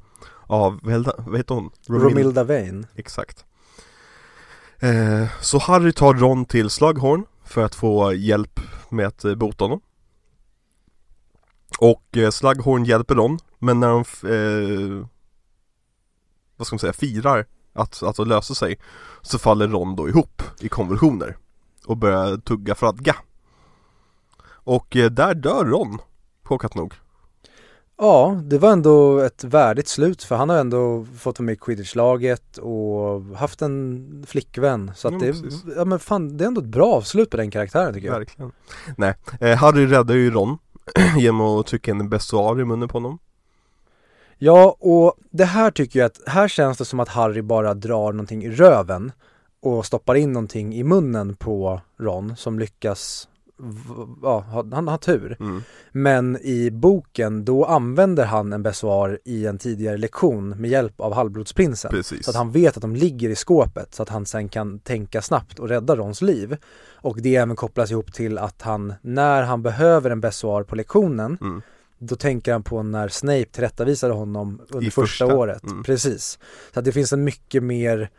Av, 0.46 0.80
vad 0.82 1.36
heter- 1.38 1.54
hon? 1.54 1.70
Romilda 1.88 2.44
Vane. 2.44 2.84
Exakt 2.94 3.44
eh, 4.78 5.26
Så 5.40 5.58
Harry 5.58 5.92
tar 5.92 6.14
Ron 6.14 6.44
till 6.44 6.70
Slughorn 6.70 7.24
för 7.46 7.64
att 7.64 7.74
få 7.74 8.12
hjälp 8.12 8.60
med 8.88 9.06
att 9.06 9.24
eh, 9.24 9.34
bota 9.34 9.64
honom. 9.64 9.80
Och 11.78 12.16
eh, 12.16 12.30
Slughorn 12.30 12.84
hjälper 12.84 13.14
Ron 13.14 13.38
Men 13.58 13.80
när 13.80 13.88
de 13.88 13.98
eh, 14.32 15.06
Vad 16.56 16.66
ska 16.66 16.74
man 16.74 16.78
säga, 16.78 16.92
firar 16.92 17.46
att, 17.72 18.02
att 18.02 18.16
det 18.16 18.24
löser 18.24 18.54
sig 18.54 18.78
Så 19.22 19.38
faller 19.38 19.68
Ron 19.68 19.96
då 19.96 20.08
ihop 20.08 20.42
i 20.60 20.68
konvulsioner 20.68 21.36
Och 21.86 21.96
börjar 21.96 22.36
tugga 22.36 22.74
fradga 22.74 23.16
Och 24.48 24.96
eh, 24.96 25.10
där 25.10 25.34
dör 25.34 25.64
Ron 25.64 25.98
Chockat 26.44 26.74
nog. 26.74 26.94
Ja, 27.98 28.40
det 28.44 28.58
var 28.58 28.72
ändå 28.72 29.18
ett 29.18 29.44
värdigt 29.44 29.88
slut 29.88 30.22
för 30.22 30.36
han 30.36 30.48
har 30.48 30.56
ändå 30.56 31.06
fått 31.18 31.38
vara 31.38 31.46
med 31.46 31.52
i 31.52 31.56
quidditch-laget 31.56 32.58
och 32.58 33.22
haft 33.36 33.62
en 33.62 34.24
flickvän. 34.26 34.92
Så 34.96 35.08
att 35.08 35.14
Ja, 35.14 35.20
det, 35.20 35.32
precis. 35.32 35.64
ja, 35.76 35.84
men 35.84 35.98
fan, 35.98 36.36
det 36.36 36.44
är 36.44 36.48
ändå 36.48 36.60
ett 36.60 36.66
bra 36.66 36.86
avslut 36.92 37.30
på 37.30 37.36
den 37.36 37.50
karaktären 37.50 37.94
tycker 37.94 38.08
jag. 38.08 38.18
Verkligen 38.18 38.52
Nej, 38.96 39.14
eh, 39.40 39.56
Harry 39.56 39.86
räddar 39.86 40.14
ju 40.14 40.30
Ron 40.30 40.58
Genom 41.18 41.40
att 41.40 41.66
trycka 41.66 41.90
en 41.90 42.08
besoar 42.08 42.60
i 42.60 42.64
munnen 42.64 42.88
på 42.88 42.96
honom 42.96 43.18
Ja, 44.38 44.76
och 44.80 45.14
det 45.30 45.44
här 45.44 45.70
tycker 45.70 45.98
jag 45.98 46.06
att, 46.06 46.20
här 46.26 46.48
känns 46.48 46.78
det 46.78 46.84
som 46.84 47.00
att 47.00 47.08
Harry 47.08 47.42
bara 47.42 47.74
drar 47.74 48.12
någonting 48.12 48.44
i 48.44 48.50
röven 48.50 49.12
och 49.62 49.86
stoppar 49.86 50.14
in 50.14 50.32
någonting 50.32 50.74
i 50.74 50.82
munnen 50.82 51.36
på 51.36 51.80
Ron 52.00 52.36
som 52.36 52.58
lyckas, 52.58 53.28
ja, 54.22 54.40
ha- 54.40 54.66
han 54.72 54.88
har 54.88 54.98
tur. 54.98 55.36
mm. 55.40 55.62
Men 55.92 56.38
i 56.42 56.70
boken, 56.70 57.44
då 57.44 57.64
använder 57.64 58.24
han 58.24 58.52
en 58.52 58.62
besoar 58.62 59.18
i 59.24 59.46
en 59.46 59.58
tidigare 59.58 59.96
lektion 59.96 60.48
med 60.48 60.70
hjälp 60.70 61.00
av 61.00 61.14
halvblodsprinsen. 61.14 61.90
Precis 61.90 62.24
Så 62.24 62.30
att 62.30 62.36
han 62.36 62.52
vet 62.52 62.76
att 62.76 62.80
de 62.82 62.96
ligger 62.96 63.30
i 63.30 63.34
skåpet 63.36 63.94
så 63.94 64.02
att 64.02 64.08
han 64.08 64.26
sen 64.26 64.48
kan 64.48 64.78
tänka 64.78 65.22
snabbt 65.22 65.58
och 65.58 65.68
rädda 65.68 65.96
Rons 65.96 66.22
liv. 66.22 66.56
Och 66.90 67.20
det 67.22 67.36
även 67.36 67.56
kopplas 67.56 67.90
ihop 67.90 68.12
till 68.12 68.38
att 68.38 68.62
han, 68.62 68.94
när 69.02 69.42
han 69.42 69.62
behöver 69.62 70.10
en 70.10 70.20
besoar 70.20 70.62
på 70.62 70.76
lektionen, 70.76 71.38
mm. 71.40 71.62
då 71.98 72.16
tänker 72.16 72.52
han 72.52 72.62
på 72.62 72.82
när 72.82 73.08
Snape 73.08 73.44
tillrättavisade 73.44 74.14
honom 74.14 74.60
under 74.68 74.88
I 74.88 74.90
första, 74.90 75.02
första, 75.26 75.36
året. 75.36 75.62
mm. 75.64 75.82
Precis. 75.82 76.38
Så 76.74 76.78
att 76.78 76.84
det 76.84 76.92
finns 76.92 77.12
en 77.12 77.24
mycket 77.24 77.62
mer 77.62 78.10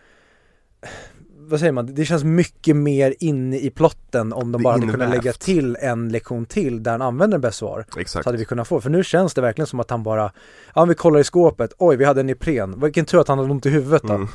vad 1.48 1.60
säger 1.60 1.72
man, 1.72 1.94
det 1.96 2.06
känns 2.06 2.24
mycket 2.24 2.76
mer 2.76 3.16
inne 3.20 3.60
i 3.60 3.70
plotten 3.70 4.34
om 4.34 4.52
de 4.52 4.58
Det 4.60 4.64
bara 4.64 4.74
hade 4.74 4.88
kunnat 4.92 5.10
lägga 5.10 5.34
till 5.34 5.78
en 5.82 6.10
lektion 6.10 6.46
till 6.46 6.84
där 6.84 6.92
han 6.92 7.02
använder 7.02 7.36
en 7.38 7.42
besvar. 7.42 7.86
Exakt. 7.98 8.24
Så 8.24 8.28
hade 8.30 8.38
vi 8.38 8.46
kunnat 8.46 8.68
få, 8.68 8.82
för 8.82 8.90
nu 8.90 9.04
känns 9.04 9.34
det 9.34 9.42
verkligen 9.42 9.68
som 9.68 9.80
att 9.80 9.90
han 9.90 10.04
bara, 10.04 10.32
ja 10.76 10.86
vi 10.86 10.96
kollar 10.96 11.20
i 11.20 11.24
skåpet, 11.24 11.74
oj 11.78 11.96
vi 11.98 12.06
hade 12.06 12.20
en 12.22 12.30
Ipren, 12.30 12.80
vilken 12.82 13.06
tur 13.06 13.20
att 13.20 13.28
han 13.28 13.38
hade 13.40 13.52
ont 13.52 13.66
i 13.66 13.70
huvudet 13.70 14.02
då. 14.04 14.14
Mm. 14.14 14.28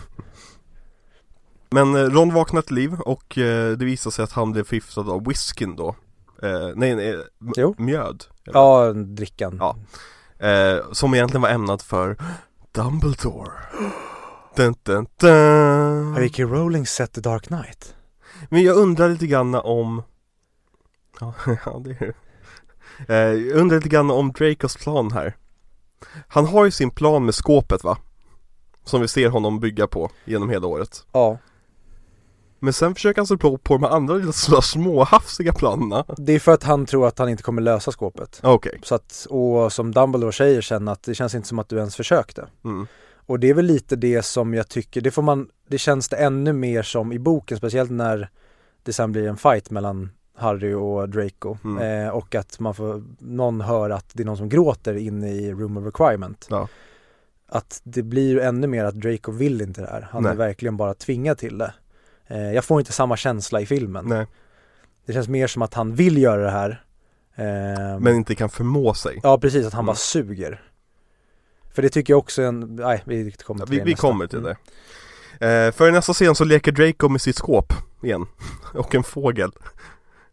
Men 1.71 1.95
eh, 1.95 2.01
Ron 2.11 2.35
vaknar 2.35 2.63
till 2.63 2.75
liv 2.75 2.95
och 3.01 3.39
eh, 3.39 3.71
det 3.77 3.85
visar 3.85 4.11
sig 4.11 4.23
att 4.23 4.33
han 4.33 4.53
blev 4.53 4.65
förgiftad 4.65 5.01
av 5.01 5.25
whiskyn 5.27 5.77
då 5.77 5.89
eh, 6.43 6.69
Nej, 6.75 6.95
nej, 6.95 7.17
Jo. 7.57 7.75
mjöd 7.79 8.25
eller? 8.47 8.59
Ja, 8.59 8.93
drickan. 8.93 9.57
Ja. 9.61 9.77
eh, 10.49 10.79
Som 10.93 11.15
egentligen 11.15 11.43
var 11.43 11.49
ämnad 11.49 11.83
för 11.83 12.17
Dumbledore 12.73 13.51
dun, 14.57 14.75
dun, 14.83 15.07
dun. 15.17 16.13
Har 16.13 16.21
J.K. 16.21 16.43
Rowling 16.43 16.87
sett 16.87 17.13
The 17.13 17.21
Dark 17.21 17.47
Knight? 17.47 17.95
Men 18.51 18.63
jag 18.63 18.77
undrar 18.77 19.09
lite 19.09 19.27
grann 19.27 19.55
om 19.55 20.03
Ja, 21.21 21.35
ja 21.65 21.83
det 21.85 21.91
är 21.91 22.15
det 23.07 23.15
eh, 23.15 23.47
Jag 23.49 23.57
undrar 23.61 23.77
lite 23.77 23.89
grann 23.89 24.11
om 24.11 24.33
Dracos 24.33 24.77
plan 24.77 25.13
här 25.13 25.37
Han 26.29 26.47
har 26.47 26.65
ju 26.65 26.71
sin 26.71 26.91
plan 26.91 27.25
med 27.25 27.35
skåpet 27.35 27.85
va? 27.85 27.99
Som 28.85 29.01
vi 29.01 29.09
ser 29.09 29.29
honom 29.29 29.61
bygga 29.61 29.87
på 29.87 30.11
genom 30.25 30.51
hela 30.51 30.67
året 30.67 31.07
Ja. 31.13 31.39
Men 32.59 32.73
sen 32.73 32.95
försöker 32.95 33.21
han 33.21 33.27
sig 33.27 33.39
på, 33.39 33.59
på 33.59 33.75
de 33.75 33.85
andra 33.85 34.33
sådär 34.33 34.61
småhafsiga 34.61 35.53
planerna 35.53 36.05
Det 36.17 36.33
är 36.33 36.39
för 36.39 36.53
att 36.53 36.63
han 36.63 36.87
tror 36.87 37.07
att 37.07 37.19
han 37.19 37.29
inte 37.29 37.43
kommer 37.43 37.63
lösa 37.63 37.93
skåpet. 37.93 38.41
Okej, 38.43 38.81
Så 38.83 38.95
att, 38.95 39.27
och 39.31 39.73
som 39.73 39.95
Dumbledore 39.95 40.33
säger 40.33 40.61
sen 40.61 40.89
att 40.89 41.03
det 41.03 41.15
känns 41.15 41.35
inte 41.35 41.49
som 41.49 41.59
att 41.59 41.69
du 41.69 41.77
ens 41.77 41.97
försökte. 41.97 42.49
mm. 42.65 42.87
Och 43.27 43.41
det 43.41 43.51
är 43.51 43.55
väl 43.55 43.65
lite 43.65 43.97
det 43.97 44.23
som 44.23 44.55
jag 44.55 44.69
tycker, 44.69 45.01
det 45.01 45.11
får 45.11 45.23
man, 45.23 45.49
det 45.69 45.79
känns 45.79 46.09
det 46.09 46.17
ännu 46.17 46.53
mer 46.53 46.83
som 46.83 47.13
i 47.13 47.19
boken, 47.19 47.57
speciellt 47.59 47.91
när 47.91 48.29
det 48.83 48.93
sen 48.93 49.13
blir 49.13 49.29
en 49.29 49.37
fight 49.37 49.71
mellan 49.71 50.11
Harry 50.37 50.75
och 50.75 51.09
Draco. 51.09 51.57
Mm. 51.65 52.07
Eh, 52.07 52.13
och 52.13 52.35
att 52.35 52.59
man 52.61 52.75
får, 52.75 53.03
någon 53.19 53.61
hör 53.61 53.91
att 53.91 54.11
det 54.13 54.23
är 54.23 54.25
någon 54.25 54.37
som 54.37 54.49
gråter 54.49 54.95
inne 54.95 55.31
i 55.33 55.53
Room 55.53 55.77
of 55.77 55.85
Requirement. 55.85 56.47
Ja. 56.51 56.69
Att 57.49 57.81
det 57.85 58.03
blir 58.03 58.39
ännu 58.41 58.67
mer 58.67 58.85
att 58.85 58.95
Draco 59.01 59.33
vill 59.33 59.61
inte 59.61 59.81
det 59.81 59.87
här. 59.91 60.09
Han 60.11 60.23
Nej. 60.23 60.33
är 60.33 60.37
verkligen 60.37 60.77
bara 60.77 60.95
tvingad 60.95 61.39
till 61.39 61.59
det. 61.59 61.75
Eh, 62.27 62.53
jag 62.53 62.65
får 62.65 62.81
inte 62.81 62.93
samma 62.93 63.17
känsla 63.17 63.61
i 63.61 63.67
filmen. 63.67 64.05
Nej, 64.09 64.27
Det 65.07 65.13
känns 65.13 65.29
mer 65.29 65.47
som 65.47 65.63
att 65.63 65.75
han 65.75 65.95
vill 65.95 66.19
göra 66.19 66.43
det 66.43 66.51
här. 66.51 66.85
Eh, 67.35 68.01
men 68.01 68.15
inte 68.17 68.35
kan 68.35 68.49
förmå 68.51 68.95
sig 68.95 69.21
Ja 69.23 69.39
precis, 69.39 69.67
att 69.67 69.73
han 69.73 69.81
Mm. 69.81 69.87
bara 69.87 69.97
suger. 69.97 70.63
För 71.75 71.83
det 71.83 71.89
tycker 71.89 72.13
jag 72.13 72.19
också 72.19 72.43
är 72.43 72.47
en, 72.47 72.61
nej 72.77 73.03
vi 73.07 73.33
kommer 73.33 73.61
Ja, 73.61 73.67
till 73.67 73.73
vi, 73.73 73.79
det 73.79 73.85
vi 73.85 73.91
nästa. 73.91 74.07
kommer 74.09 74.27
till 74.27 74.39
Mm. 74.39 74.55
det 75.39 75.67
eh, 75.67 75.73
För 75.73 75.89
i 75.89 75.93
nästa 75.93 76.13
scen 76.13 76.35
så 76.35 76.45
leker 76.45 76.73
Draco 76.73 77.09
med 77.09 77.21
sitt 77.21 77.37
skåp 77.37 77.73
igen 78.03 78.27
Och 78.75 78.95
en 78.95 79.03
fågel 79.05 79.51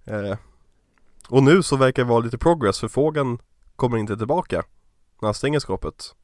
eh, 0.06 0.38
Och 1.30 1.44
nu 1.44 1.64
så 1.64 1.76
verkar 1.76 2.04
det 2.04 2.10
vara 2.10 2.20
lite 2.20 2.38
progress 2.38 2.80
för 2.80 2.88
fågeln 2.88 3.38
kommer 3.76 3.98
inte 3.98 4.18
tillbaka 4.18 4.64
När 5.22 5.28
han 5.28 5.34
stänger 5.34 5.60
skåpet 5.60 6.16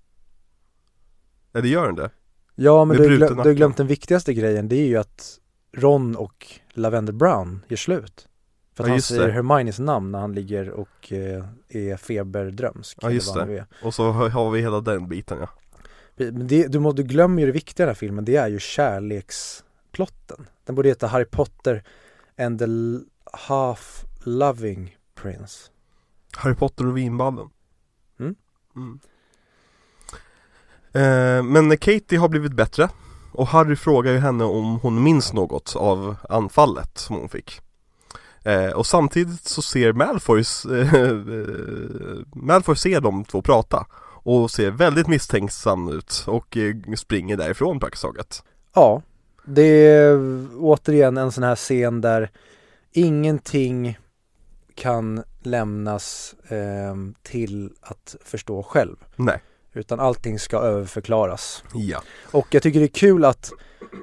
Eller 1.54 1.68
gör 1.68 1.86
den 1.86 1.96
det? 1.96 2.10
Ja 2.56 2.86
men 2.86 2.98
du, 2.98 3.18
glöm, 3.18 3.36
du 3.36 3.42
har 3.50 3.54
glömt 3.54 3.78
den 3.78 3.88
viktigaste 3.88 4.34
grejen, 4.34 4.68
det 4.70 4.76
är 4.76 4.88
ju 4.88 4.98
att 4.98 5.40
Ron 5.78 6.16
och 6.16 6.48
Lavender 6.74 7.14
Brown 7.14 7.66
gör 7.68 7.78
slut. 7.78 8.28
För 8.76 8.84
att 8.84 8.88
Ja, 8.88 8.94
han 8.94 9.02
säger 9.02 9.28
det. 9.28 9.34
Hermiones 9.34 9.80
namn 9.80 10.12
när 10.12 10.20
han 10.20 10.34
ligger 10.34 10.70
och 10.70 11.12
eh, 11.12 11.46
är 11.70 11.98
feberdrömsk. 11.98 12.98
Ja, 13.02 13.12
just 13.12 13.34
det. 13.34 13.66
Och 13.84 13.94
så 13.94 14.12
har 14.12 14.52
vi 14.52 14.62
hela 14.62 14.82
den 14.82 15.08
biten 15.08 15.38
ja 15.42 15.50
Men 16.16 16.48
det, 16.48 16.68
du, 16.68 16.80
må, 16.80 16.92
du 16.92 17.04
glömmer 17.04 17.42
ju 17.42 17.46
det 17.46 17.52
viktiga 17.52 17.84
i 17.84 17.86
den 17.86 17.90
här 17.90 17.96
filmen, 18.00 18.26
det 18.26 18.36
är 18.36 18.48
ju 18.48 18.60
kärleksplotten. 18.60 20.48
Den 20.66 20.76
borde 20.76 20.90
heta 20.90 21.08
Harry 21.08 21.26
Potter 21.26 21.84
and 22.38 22.60
the 22.60 22.66
Half 23.34 24.06
Loving 24.24 24.98
Prince. 25.16 25.70
Harry 26.38 26.56
Potter 26.56 26.88
och 26.88 26.98
vinballen 26.98 27.50
Mm. 28.20 28.36
Mm. 28.76 29.00
Eh, 30.94 31.44
Men 31.44 31.78
Katie 31.78 32.20
har 32.20 32.30
blivit 32.30 32.54
bättre 32.54 32.90
Och 33.32 33.48
Harry 33.48 33.76
frågar 33.76 34.12
ju 34.12 34.18
henne 34.18 34.44
om 34.44 34.80
hon 34.80 35.04
minns 35.04 35.34
något 35.34 35.76
av 35.76 36.16
anfallet 36.30 36.98
som 36.98 37.16
hon 37.16 37.30
fick 37.30 37.62
eh, 38.46 38.70
Och 38.70 38.86
samtidigt 38.86 39.48
så 39.48 39.62
ser 39.62 39.94
Malfoys 39.94 40.66
eh, 40.66 40.94
eh, 41.02 41.16
Malfoy 42.36 42.76
ser 42.76 43.02
de 43.02 43.26
två 43.26 43.42
prata 43.42 43.86
Och 44.24 44.52
ser 44.52 44.72
väldigt 44.72 45.08
misstänksam 45.08 45.90
ut 45.90 46.24
och 46.28 46.58
eh, 46.58 46.76
springer 46.98 47.38
därifrån 47.38 47.80
praktiskt 47.80 48.02
taget 48.02 48.44
Ja, 48.74 49.02
det 49.46 49.88
är 49.88 50.20
återigen 50.58 51.18
en 51.18 51.32
sån 51.32 51.44
här 51.44 51.56
scen 51.56 52.02
där 52.02 52.32
ingenting 52.92 53.98
kan 54.76 55.24
lämnas 55.44 56.36
ehm, 56.48 57.16
till 57.24 57.72
att 57.82 58.16
förstå 58.24 58.64
själv. 58.64 58.96
Nej, 59.16 59.42
Utan 59.74 60.00
allting 60.00 60.40
ska 60.40 60.58
överförklaras. 60.58 61.64
ja 61.74 62.02
Och 62.32 62.48
jag 62.52 62.64
tycker 62.64 62.80
det 62.80 62.86
är 62.86 62.88
kul 62.88 63.26
att 63.26 63.52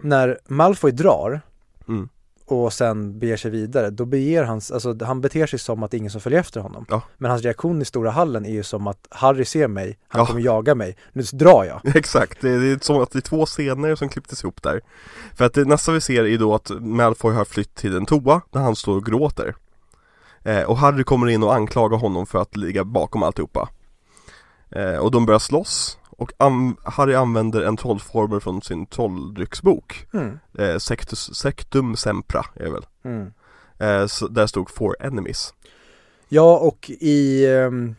när 0.03 0.39
Malfoy 0.47 0.91
drar 0.93 1.41
Mm. 1.89 2.09
Och 2.53 2.73
sen 2.73 3.19
beger 3.19 3.37
sig 3.37 3.51
vidare, 3.51 3.91
då 3.91 4.05
beger 4.05 4.45
han, 4.45 4.61
alltså 4.73 5.05
han 5.05 5.21
beter 5.21 5.47
sig 5.47 5.59
som 5.59 5.83
att 5.83 5.91
det 5.91 5.97
är 5.97 5.99
ingen 5.99 6.11
som 6.11 6.21
följer 6.21 6.41
efter 6.41 6.61
honom. 6.61 6.87
Ja. 6.89 7.03
Men 7.19 7.31
hans 7.31 7.43
reaktion 7.43 7.83
i 7.83 7.85
stora 7.85 8.11
hallen 8.11 8.47
är 8.47 8.51
ju 8.51 8.63
som 8.63 8.87
att 8.87 9.07
Harry 9.11 9.45
ser 9.45 9.69
mig, 9.69 9.99
han 10.09 10.21
Ja. 10.21 10.27
kommer 10.27 10.41
jaga 10.41 10.75
mig, 10.75 10.97
nu 11.13 11.23
drar 11.23 11.65
jag. 11.65 11.81
Exakt, 11.97 12.41
det 12.41 12.49
är, 12.51 12.79
som 12.85 13.03
att 13.03 13.11
det 13.11 13.19
är 13.19 13.21
två 13.21 13.47
scener 13.47 13.95
som 13.95 14.09
klipptes 14.09 14.43
ihop 14.45 14.63
där 14.63 14.81
För 15.35 15.45
att 15.45 15.55
det 15.55 15.65
nästa 15.65 15.93
vi 15.93 16.01
ser 16.01 16.25
är 16.25 16.39
då 16.39 16.55
att 16.55 16.71
Malfoy 16.81 17.35
har 17.35 17.45
flytt 17.45 17.75
till 17.75 17.97
en 17.97 18.07
toa 18.07 18.41
där 18.51 18.61
han 18.61 18.77
står 18.77 18.97
och 18.97 19.05
gråter 19.07 19.55
eh, 20.43 20.63
Och 20.63 20.77
Harry 20.79 21.05
kommer 21.05 21.27
in 21.29 21.43
och 21.43 21.55
anklagar 21.55 21.99
honom 21.99 22.27
för 22.27 22.39
att 22.43 22.57
ligga 22.57 22.85
bakom 22.85 23.23
alltihopa 23.23 23.69
eh, 24.71 24.97
Och 24.97 25.11
de 25.11 25.27
börjar 25.27 25.39
slåss 25.39 25.99
och 26.23 26.33
an- 26.37 26.77
Harry 26.85 27.15
använder 27.15 27.63
en 27.63 27.77
trollformel 27.77 28.41
från 28.41 28.63
sin 28.63 28.87
trolldrycksbok 28.87 30.07
Mm. 30.15 30.39
eh, 30.59 30.77
Sectus, 30.79 31.35
Sectum 31.35 31.97
Sempra 31.97 32.45
är 32.55 32.65
det 32.65 32.71
väl 32.71 32.87
Mm. 33.05 33.27
eh, 33.79 34.07
Där 34.31 34.47
stod 34.47 34.71
Four 34.71 34.97
Enemies 35.01 35.55
Ja, 36.29 36.59
och 36.59 36.91
i, 37.01 37.47
ehm, 37.55 37.95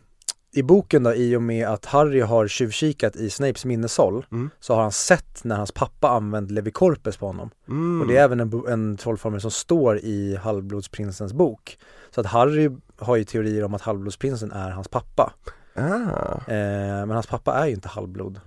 i 0.55 0.63
boken 0.63 1.03
då, 1.03 1.13
i 1.15 1.35
och 1.35 1.41
med 1.41 1.67
att 1.67 1.85
Harry 1.85 2.21
har 2.21 2.47
tjuvkikat 2.47 3.15
i 3.15 3.29
Snapes 3.29 3.65
minneshåll 3.65 4.25
Mm. 4.31 4.49
så 4.59 4.75
har 4.75 4.81
han 4.81 4.91
sett 4.91 5.43
när 5.43 5.55
hans 5.55 5.71
pappa 5.71 6.09
använde 6.09 6.53
Levikorpes 6.53 7.17
på 7.17 7.27
honom. 7.27 7.49
mm. 7.67 8.01
Och 8.01 8.07
det 8.07 8.17
är 8.17 8.23
även 8.23 8.39
en, 8.39 8.63
en 8.67 8.97
trollformel 8.97 9.41
som 9.41 9.51
står 9.51 9.97
i 9.97 10.35
Halvblodsprinsens 10.35 11.33
bok. 11.33 11.77
Så 12.11 12.21
att 12.21 12.27
Harry 12.27 12.69
har 12.97 13.15
ju 13.15 13.23
teorier 13.23 13.63
om 13.63 13.73
att 13.73 13.81
Halvblodsprinsen 13.81 14.51
är 14.51 14.69
hans 14.71 14.87
pappa. 14.87 15.33
Ah. 15.75 16.51
Eh, 16.51 17.05
men 17.05 17.09
hans 17.09 17.27
pappa 17.27 17.53
är 17.53 17.65
ju 17.65 17.73
inte 17.73 17.87
halvblod. 17.87 18.41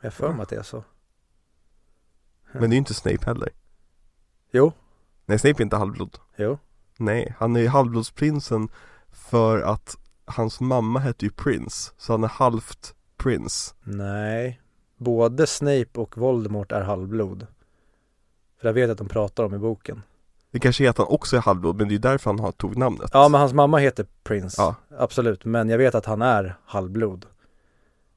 Jag 0.00 0.06
har 0.06 0.10
för 0.10 0.32
mig 0.32 0.42
att 0.42 0.48
det 0.48 0.56
är 0.56 0.62
så. 0.62 0.84
Men 2.52 2.62
det 2.62 2.66
är 2.66 2.76
ju 2.76 2.78
inte 2.78 2.94
Snape 2.94 3.26
heller 3.26 3.48
Jo, 4.50 4.72
Nej 5.26 5.38
Snape 5.38 5.62
är 5.62 5.64
inte 5.64 5.76
halvblod 5.76 6.18
jo. 6.36 6.58
Nej, 6.98 7.34
han 7.38 7.56
är 7.56 7.60
ju 7.60 7.68
halvblodsprinsen 7.68 8.68
för 9.12 9.60
att 9.60 9.96
hans 10.24 10.60
mamma 10.60 10.98
hette 10.98 11.24
ju 11.24 11.30
Prince, 11.30 11.92
så 11.96 12.12
han 12.12 12.24
är 12.24 12.28
halvt 12.28 12.94
prins. 13.16 13.74
Nej. 13.82 14.60
Både 14.96 15.46
Snape 15.46 16.00
och 16.00 16.18
Voldemort 16.18 16.72
är 16.72 16.82
halvblod. 16.82 17.46
För 18.60 18.68
jag 18.68 18.74
vet 18.74 18.90
att 18.90 18.98
de 18.98 19.08
pratar 19.08 19.44
om 19.44 19.54
i 19.54 19.58
boken. 19.58 20.02
Det 20.54 20.60
kanske 20.60 20.84
är 20.84 20.90
att 20.90 20.98
han 20.98 21.06
också 21.06 21.36
är 21.36 21.40
halvblod, 21.40 21.76
men 21.76 21.88
det 21.88 21.94
är 21.94 21.98
därför 21.98 22.30
han 22.30 22.40
har, 22.40 22.52
tog 22.52 22.76
namnet. 22.76 23.10
Ja 23.12 23.28
men 23.28 23.40
hans 23.40 23.52
mamma 23.52 23.78
heter 23.78 24.06
Prince, 24.24 24.62
Ja. 24.62 24.74
absolut, 24.98 25.44
men 25.44 25.68
jag 25.68 25.78
vet 25.78 25.94
att 25.94 26.06
han 26.06 26.22
är 26.22 26.56
halvblod. 26.66 27.26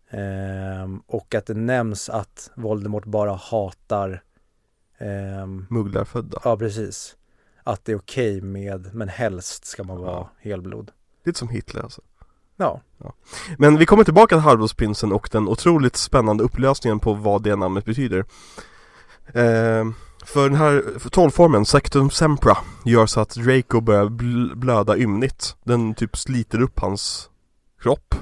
Ehm, 0.10 1.02
och 1.08 1.36
att 1.36 1.46
det 1.46 1.54
nämns 1.54 2.10
att 2.10 2.52
Voldemort 2.56 3.06
bara 3.06 3.34
hatar, 3.36 4.24
ehm, 4.98 5.66
Mugglarfödda. 5.70 6.42
ja 6.44 6.58
precis, 6.58 7.16
att 7.64 7.86
det 7.86 7.92
är 7.92 7.96
okej 7.98 8.42
med, 8.42 8.90
men 8.94 9.10
helst 9.10 9.66
ska 9.66 9.84
man 9.84 9.98
vara 9.98 10.12
Ja. 10.12 10.30
helblod. 10.40 10.92
Lite 11.26 11.40
som 11.40 11.50
Hitler 11.50 11.82
alltså. 11.84 12.02
Ja, 12.60 12.82
Men 13.58 13.78
vi 13.78 13.86
kommer 13.86 14.04
tillbaka 14.04 14.36
till 14.36 14.42
halvblodsprinsen 14.42 15.12
och 15.12 15.30
den 15.32 15.48
otroligt 15.48 15.96
spännande 15.96 16.44
upplösningen 16.44 17.00
på 17.00 17.14
vad 17.14 17.44
det 17.44 17.56
namnet 17.56 17.86
betyder. 17.86 18.26
Ehm, 19.34 19.94
för 20.28 20.50
den 20.50 20.58
här 20.58 20.84
trollformen, 21.10 21.66
Sectum 21.66 22.10
Sempra, 22.10 22.58
gör 22.86 23.06
så 23.06 23.20
att 23.20 23.30
Draco 23.30 23.82
börjar 23.82 24.06
bl- 24.06 24.56
blöda 24.56 24.98
ymnigt. 24.98 25.56
Den 25.64 25.94
typ 25.94 26.18
sliter 26.18 26.62
upp 26.62 26.80
hans 26.80 27.30
kropp. 27.82 28.16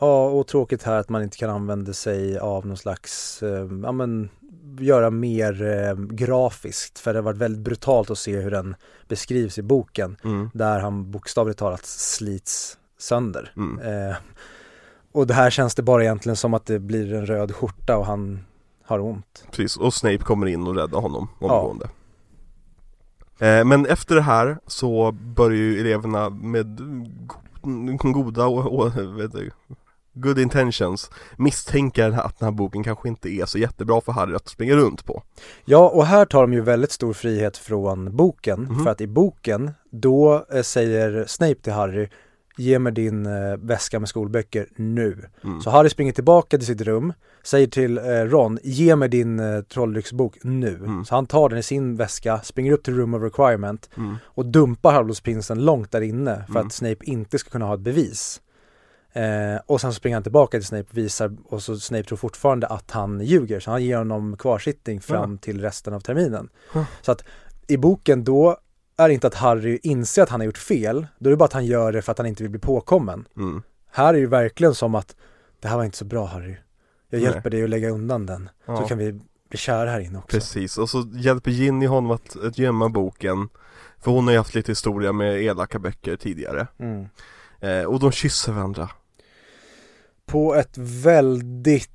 ja 0.00 0.26
och 0.26 0.46
tråkigt 0.46 0.82
här 0.82 0.96
att 0.96 1.08
man 1.08 1.22
inte 1.22 1.36
kan 1.36 1.50
använda 1.50 1.92
sig 1.92 2.38
av 2.38 2.66
någon 2.66 2.76
slags, 2.76 3.42
eh, 3.42 3.68
ja 3.82 3.92
men 3.92 4.30
göra 4.78 5.10
mer 5.10 5.62
eh, 5.62 5.94
grafiskt 5.96 6.98
för 6.98 7.12
det 7.12 7.18
har 7.18 7.24
varit 7.24 7.36
väldigt 7.38 7.64
brutalt 7.64 8.10
att 8.10 8.18
se 8.18 8.36
hur 8.36 8.50
den 8.50 8.74
beskrivs 9.08 9.58
i 9.58 9.62
boken 9.62 10.16
Mm. 10.24 10.50
där 10.54 10.80
han 10.80 11.10
bokstavligt 11.10 11.58
talat 11.58 11.86
slits 11.86 12.78
sönder. 12.98 13.52
Mm. 13.56 14.08
Eh, 14.10 14.16
och 15.12 15.26
det 15.26 15.34
här 15.34 15.50
känns 15.50 15.74
det 15.74 15.82
bara 15.82 16.02
egentligen 16.02 16.36
som 16.36 16.54
att 16.54 16.66
det 16.66 16.78
blir 16.78 17.14
en 17.14 17.26
röd 17.26 17.54
skjorta 17.54 17.96
och 17.96 18.06
han 18.06 18.44
har 18.90 18.98
ont. 19.00 19.44
Precis, 19.50 19.76
och 19.76 19.94
Snape 19.94 20.18
kommer 20.18 20.46
in 20.46 20.66
och 20.66 20.74
räddar 20.74 21.00
honom 21.00 21.28
omgående. 21.40 21.88
Eh, 23.38 23.64
men 23.64 23.86
efter 23.86 24.14
det 24.14 24.22
här 24.22 24.58
så 24.66 25.12
börjar 25.12 25.56
ju 25.58 25.80
eleverna 25.80 26.30
med 26.30 26.80
go- 27.62 28.12
goda 28.12 28.46
och, 28.46 28.78
och 28.78 28.90
du, 29.32 29.50
good 30.12 30.38
intentions 30.38 31.10
misstänka 31.36 32.06
att 32.06 32.38
den 32.38 32.46
här 32.46 32.52
boken 32.52 32.84
kanske 32.84 33.08
inte 33.08 33.28
är 33.28 33.46
så 33.46 33.58
jättebra 33.58 34.00
för 34.00 34.12
Harry 34.12 34.34
att 34.34 34.48
springa 34.48 34.74
runt 34.74 35.04
på. 35.04 35.22
Ja, 35.64 35.88
och 35.88 36.06
här 36.06 36.24
tar 36.24 36.40
de 36.42 36.52
ju 36.52 36.60
väldigt 36.60 36.92
stor 36.92 37.12
frihet 37.12 37.56
från 37.56 38.16
boken. 38.16 38.60
Mhm. 38.60 38.84
För 38.84 38.90
att 38.90 39.00
i 39.00 39.06
boken, 39.06 39.70
då 39.90 40.46
eh, 40.52 40.62
säger 40.62 41.24
Snape 41.26 41.54
till 41.54 41.72
Harry 41.72 42.08
Ge 42.60 42.78
mig 42.78 42.92
din 42.92 43.26
eh, 43.26 43.56
väska 43.56 44.00
med 44.00 44.08
skolböcker 44.08 44.66
nu. 44.76 45.28
Mm. 45.44 45.60
Så 45.60 45.70
Harry 45.70 45.88
springer 45.88 46.12
tillbaka 46.12 46.58
till 46.58 46.66
sitt 46.66 46.80
rum, 46.80 47.12
säger 47.42 47.66
till 47.66 47.98
eh, 47.98 48.02
Ron, 48.04 48.58
ge 48.62 48.96
mig 48.96 49.08
din 49.08 49.40
eh, 49.40 49.60
trolldrycksbok 49.62 50.36
nu. 50.42 50.74
Mm. 50.76 51.04
Så 51.04 51.14
han 51.14 51.26
tar 51.26 51.48
den 51.48 51.58
i 51.58 51.62
sin 51.62 51.96
väska, 51.96 52.40
springer 52.40 52.72
upp 52.72 52.82
till 52.84 52.96
Room 52.96 53.14
of 53.14 53.22
Requirement 53.22 53.90
Mm. 53.96 54.16
och 54.24 54.46
dumpar 54.46 54.92
Halvblodsprinsen 54.92 55.64
långt 55.64 55.90
där 55.92 56.00
inne 56.00 56.44
för 56.46 56.52
Mm. 56.54 56.66
att 56.66 56.72
Snape 56.72 57.04
inte 57.04 57.38
ska 57.38 57.50
kunna 57.50 57.64
ha 57.66 57.74
ett 57.74 57.80
bevis. 57.80 58.40
Eh, 59.12 59.60
och 59.66 59.80
sen 59.80 59.92
springer 59.92 60.16
han 60.16 60.22
tillbaka 60.22 60.58
till 60.58 60.66
Snape 60.66 60.86
och 60.90 60.98
visar 60.98 61.36
och 61.44 61.62
så 61.62 61.76
Snape 61.78 62.04
tror 62.04 62.16
fortfarande 62.18 62.66
att 62.66 62.90
han 62.90 63.20
ljuger 63.20 63.60
så 63.60 63.70
han 63.70 63.84
ger 63.84 63.96
honom 63.96 64.36
kvarsittning 64.36 65.00
fram 65.00 65.38
till 65.38 65.60
resten 65.60 65.94
av 65.94 66.00
terminen. 66.00 66.48
Så 67.02 67.12
att 67.12 67.24
i 67.66 67.76
boken 67.76 68.24
då 68.24 68.56
är 69.04 69.08
inte 69.08 69.26
att 69.26 69.34
Harry 69.34 69.78
inser 69.82 70.22
att 70.22 70.28
han 70.28 70.40
har 70.40 70.44
gjort 70.46 70.58
fel, 70.58 71.06
då 71.18 71.28
är 71.28 71.30
det 71.30 71.36
bara 71.36 71.44
att 71.44 71.52
han 71.52 71.66
gör 71.66 71.92
det 71.92 72.02
för 72.02 72.12
att 72.12 72.18
han 72.18 72.26
inte 72.26 72.42
vill 72.42 72.50
bli 72.50 72.60
påkommen. 72.60 73.28
Mm. 73.36 73.62
Här 73.90 74.14
är 74.14 74.20
det 74.20 74.26
verkligen 74.26 74.74
som 74.74 74.94
att 74.94 75.16
det 75.60 75.68
här 75.68 75.76
var 75.76 75.84
inte 75.84 75.96
så 75.96 76.04
bra 76.04 76.26
Harry. 76.26 76.56
Jag 77.10 77.22
Nej. 77.22 77.30
hjälper 77.32 77.50
dig 77.50 77.64
att 77.64 77.70
lägga 77.70 77.90
undan 77.90 78.26
den 78.26 78.48
så 78.66 78.72
Ja. 78.72 78.86
kan 78.88 78.98
vi 78.98 79.12
bli 79.48 79.58
kära 79.58 79.90
här 79.90 80.00
inne 80.00 80.18
också. 80.18 80.36
Precis, 80.36 80.78
och 80.78 80.90
så 80.90 81.08
hjälper 81.14 81.50
Ginny 81.50 81.86
honom 81.86 82.10
att, 82.10 82.36
att 82.44 82.58
gömma 82.58 82.88
boken 82.88 83.48
För 83.98 84.10
hon 84.10 84.24
har 84.24 84.32
ju 84.32 84.38
haft 84.38 84.54
lite 84.54 84.70
historia 84.72 85.12
med 85.12 85.42
elaka 85.42 85.78
böcker 85.78 86.16
tidigare 86.16 86.66
Mm. 86.78 87.06
eh, 87.60 87.84
Och 87.84 88.00
de 88.00 88.12
kysser 88.12 88.52
varandra 88.52 88.90
På 90.26 90.54
ett 90.54 90.78
väldigt 90.78 91.90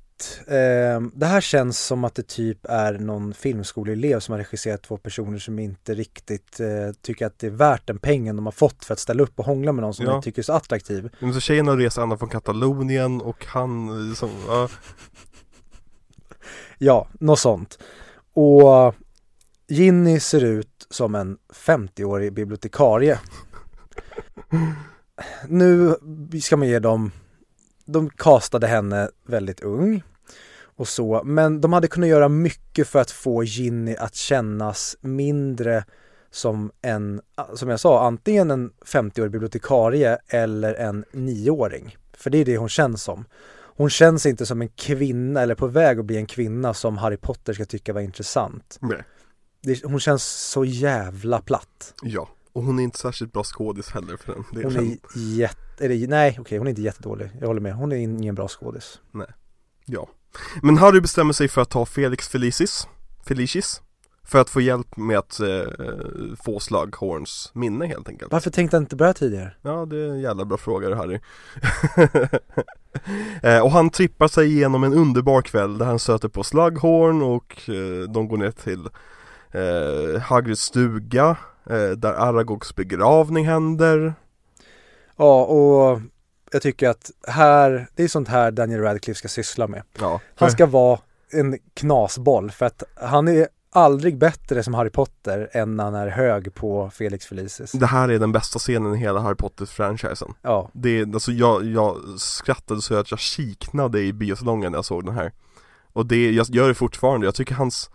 eh, 0.46 1.00
det 1.14 1.26
här 1.26 1.40
känns 1.40 1.78
som 1.78 2.04
att 2.04 2.14
det 2.14 2.28
typ 2.28 2.58
är 2.68 2.92
någon 2.98 3.34
filmskoleelev 3.34 4.20
som 4.20 4.32
har 4.32 4.38
regisserat 4.38 4.82
två 4.82 4.96
personer 4.96 5.38
som 5.38 5.58
inte 5.58 5.94
riktigt 5.94 6.60
eh, 6.60 6.66
tycker 7.02 7.26
att 7.26 7.38
det 7.38 7.46
är 7.46 7.50
värt 7.50 7.86
den 7.86 7.98
pengen 7.98 8.36
de 8.36 8.46
har 8.46 8.52
fått 8.52 8.84
för 8.84 8.92
att 8.92 8.98
ställa 9.00 9.22
upp 9.22 9.38
och 9.38 9.44
hångla 9.44 9.72
med 9.72 9.82
någon 9.82 9.94
som 9.94 10.04
Ja. 10.04 10.10
de 10.12 10.22
tycker 10.22 10.42
är 10.42 10.44
så 10.44 10.52
attraktiv. 10.52 11.10
Men 11.18 11.34
så 11.34 11.40
tjejerna 11.40 11.76
reser 11.76 12.02
Anna 12.02 12.16
från 12.18 12.28
Katalonien 12.28 13.20
och 13.20 13.46
han 13.46 13.88
eh, 14.10 14.14
som, 14.14 14.30
ja, 14.48 14.68
Ja, 16.78 17.08
något 17.20 17.38
sånt. 17.38 17.78
Och 18.32 18.94
Ginny 19.68 20.20
ser 20.20 20.44
ut 20.44 20.86
som 20.90 21.14
en 21.14 21.38
50-årig 21.54 22.32
bibliotekarie. 22.32 23.18
Nu 25.48 25.96
ska 26.42 26.56
man 26.56 26.68
ge 26.68 26.78
dem, 26.78 27.12
de 27.86 28.10
castade 28.10 28.66
henne 28.66 29.10
väldigt 29.26 29.60
ung 29.60 30.02
och 30.76 30.88
så, 30.88 31.22
men 31.24 31.60
de 31.60 31.72
hade 31.72 31.88
kunnat 31.88 32.08
göra 32.08 32.28
mycket 32.28 32.88
för 32.88 32.98
att 32.98 33.10
få 33.10 33.44
Ginny 33.44 33.96
att 33.96 34.14
kännas 34.14 34.96
mindre 35.00 35.84
som 36.30 36.70
en, 36.82 37.20
som 37.54 37.68
jag 37.68 37.80
sa, 37.80 38.06
antingen 38.06 38.50
en 38.50 38.70
50-årig 38.84 39.30
bibliotekarie 39.30 40.18
eller 40.28 40.74
en 40.74 41.04
9-åring. 41.12 41.96
För 42.12 42.30
det 42.30 42.38
är 42.38 42.44
det 42.44 42.56
hon 42.56 42.68
känns 42.68 43.02
som. 43.02 43.24
Hon 43.76 43.90
känns 43.90 44.26
inte 44.26 44.46
som 44.46 44.62
en 44.62 44.68
kvinna 44.68 45.42
eller 45.42 45.54
på 45.54 45.66
väg 45.66 45.98
att 45.98 46.04
bli 46.04 46.16
en 46.16 46.26
kvinna 46.26 46.74
som 46.74 46.98
Harry 46.98 47.16
Potter 47.16 47.52
ska 47.52 47.64
tycka 47.64 47.92
var 47.92 48.00
intressant. 48.00 48.78
nej. 48.80 49.02
Hon 49.84 50.00
känns 50.00 50.24
så 50.24 50.64
jävla 50.64 51.40
platt. 51.40 51.94
ja 52.02 52.28
Och 52.56 52.62
hon 52.62 52.78
är 52.78 52.82
inte 52.82 52.98
särskilt 52.98 53.32
bra 53.32 53.44
skådis 53.44 53.90
heller 53.90 54.16
för 54.16 54.32
den 54.34 54.44
Hon 54.50 54.62
delen. 54.72 54.90
är 54.92 55.18
jätte, 55.18 55.84
eller, 55.84 56.08
nej 56.08 56.36
okej 56.40 56.58
hon 56.58 56.66
är 56.66 56.70
inte 56.70 56.82
jättedålig, 56.82 57.30
jag 57.40 57.46
håller 57.46 57.60
med. 57.60 57.74
Hon 57.74 57.92
är 57.92 57.96
ingen 57.96 58.34
bra 58.34 58.48
skådis. 58.48 59.00
Ja. 59.84 60.08
Men 60.62 60.76
Harry 60.78 61.00
bestämmer 61.00 61.32
sig 61.32 61.48
för 61.48 61.60
att 61.60 61.70
ta 61.70 61.86
Felix 61.86 62.28
Felicis 62.28 62.88
Felicis 63.26 63.82
För 64.24 64.38
att 64.40 64.50
få 64.50 64.60
hjälp 64.60 64.96
med 64.96 65.18
att 65.18 65.40
eh, 65.40 65.62
få 66.44 66.60
Slughorns 66.60 67.50
minne 67.54 67.86
helt 67.86 68.08
enkelt. 68.08 68.32
Varför 68.32 68.50
tänkte 68.50 68.76
han 68.76 68.82
inte 68.84 68.96
börja 68.96 69.12
tidigare? 69.12 69.52
Ja 69.62 69.86
det 69.86 69.96
är 69.96 70.08
en 70.08 70.20
jävla 70.20 70.44
bra 70.44 70.56
fråga 70.58 70.88
det 70.88 70.96
Harry. 70.96 71.20
Eh, 73.42 73.60
Och 73.60 73.70
han 73.70 73.90
trippar 73.90 74.28
sig 74.28 74.46
igenom 74.46 74.84
en 74.84 74.94
underbar 74.94 75.42
kväll 75.42 75.78
där 75.78 75.86
han 75.86 75.98
stöter 75.98 76.28
på 76.28 76.44
Slughorn 76.44 77.22
och 77.22 77.68
eh, 77.70 78.08
de 78.10 78.28
går 78.28 78.36
ner 78.36 78.50
till 78.50 78.88
eh, 79.50 80.20
Hagrids 80.20 80.60
stuga 80.60 81.36
Där 81.96 82.12
Aragogs 82.12 82.74
begravning 82.76 83.46
händer. 83.46 84.14
Ja 85.16 85.44
och 85.44 86.00
jag 86.52 86.62
tycker 86.62 86.88
att 86.88 87.10
här, 87.28 87.88
det 87.94 88.02
är 88.02 88.08
sånt 88.08 88.28
här 88.28 88.50
Daniel 88.50 88.80
Radcliffe 88.80 89.18
ska 89.18 89.28
syssla 89.28 89.66
med. 89.66 89.82
Ja, 90.00 90.20
Han 90.36 90.50
ska 90.50 90.66
vara 90.66 90.98
en 91.32 91.58
knasboll 91.74 92.50
för 92.50 92.66
att 92.66 92.82
han 92.94 93.28
är 93.28 93.48
aldrig 93.70 94.18
bättre 94.18 94.62
som 94.62 94.74
Harry 94.74 94.90
Potter 94.90 95.48
än 95.52 95.76
när 95.76 95.84
han 95.84 95.94
är 95.94 96.08
hög 96.08 96.54
på 96.54 96.90
Felix 96.90 97.26
Felicis. 97.26 97.72
Det 97.72 97.86
här 97.86 98.08
är 98.08 98.18
den 98.18 98.32
bästa 98.32 98.58
scenen 98.58 98.94
i 98.94 98.98
hela 98.98 99.20
Harry 99.20 99.34
Potter-franchisen. 99.34 100.34
Ja, 100.42 100.70
Det 100.72 101.00
är, 101.00 101.14
alltså 101.14 101.32
jag, 101.32 101.64
jag 101.64 101.96
skrattade 102.18 102.82
så 102.82 102.94
att 102.94 103.10
jag 103.10 103.20
kiknade 103.20 104.00
i 104.00 104.12
biosalongen 104.12 104.72
när 104.72 104.78
jag 104.78 104.84
såg 104.84 105.04
den 105.04 105.14
här. 105.14 105.32
Och 105.92 106.06
det, 106.06 106.30
jag 106.30 106.46
gör 106.50 106.68
det 106.68 106.74
fortfarande, 106.74 107.26
jag 107.26 107.34
tycker 107.34 107.54
hans 107.54 107.90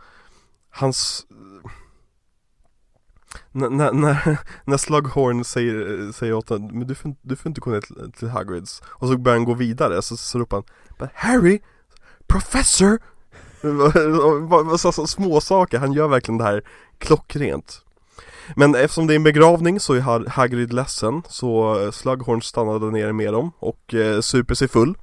Hans 0.73 1.26
när, 3.52 3.91
när, 3.91 4.40
när 4.65 4.78
Slughorn 4.78 5.44
säger, 5.44 6.11
säger 6.11 6.34
åt 6.34 6.49
honom, 6.49 6.78
men 6.78 6.88
du 6.88 6.95
får, 6.95 7.15
du 7.22 7.36
får 7.36 7.49
inte 7.49 7.61
gå 7.61 7.72
ner 7.72 7.82
till, 7.82 8.11
till 8.11 8.30
Hagrids 8.30 8.82
Och 8.86 9.07
så 9.07 9.18
börjar 9.18 9.38
han 9.38 9.45
gå 9.45 9.53
vidare, 9.53 10.02
så, 10.02 10.18
så 10.18 10.40
ropar 10.40 10.57
han 10.57 10.64
But 10.99 11.10
Harry, 11.14 11.60
Professor! 12.28 12.99
så, 14.78 14.91
så, 14.91 15.07
små 15.07 15.41
saker. 15.41 15.80
han 15.80 15.94
gör 15.94 16.07
verkligen 16.07 16.38
det 16.38 16.44
här 16.44 16.64
klockrent 16.98 17.82
men 18.56 18.76
eftersom 18.76 19.07
det 19.07 19.14
är 19.14 19.15
en 19.15 19.23
begravning 19.23 19.80
så 19.80 19.94
är 19.94 20.30
Hagrid 20.30 20.73
ledsen 20.73 21.22
så 21.28 21.82
eh, 21.84 21.91
Slughorn 21.91 22.41
stannade 22.41 22.91
ner 22.91 23.11
med 23.11 23.34
dem 23.34 23.52
och 23.60 23.94
eh, 23.94 24.22
super 24.22 24.56
sig 24.56 24.68
full 24.68 24.98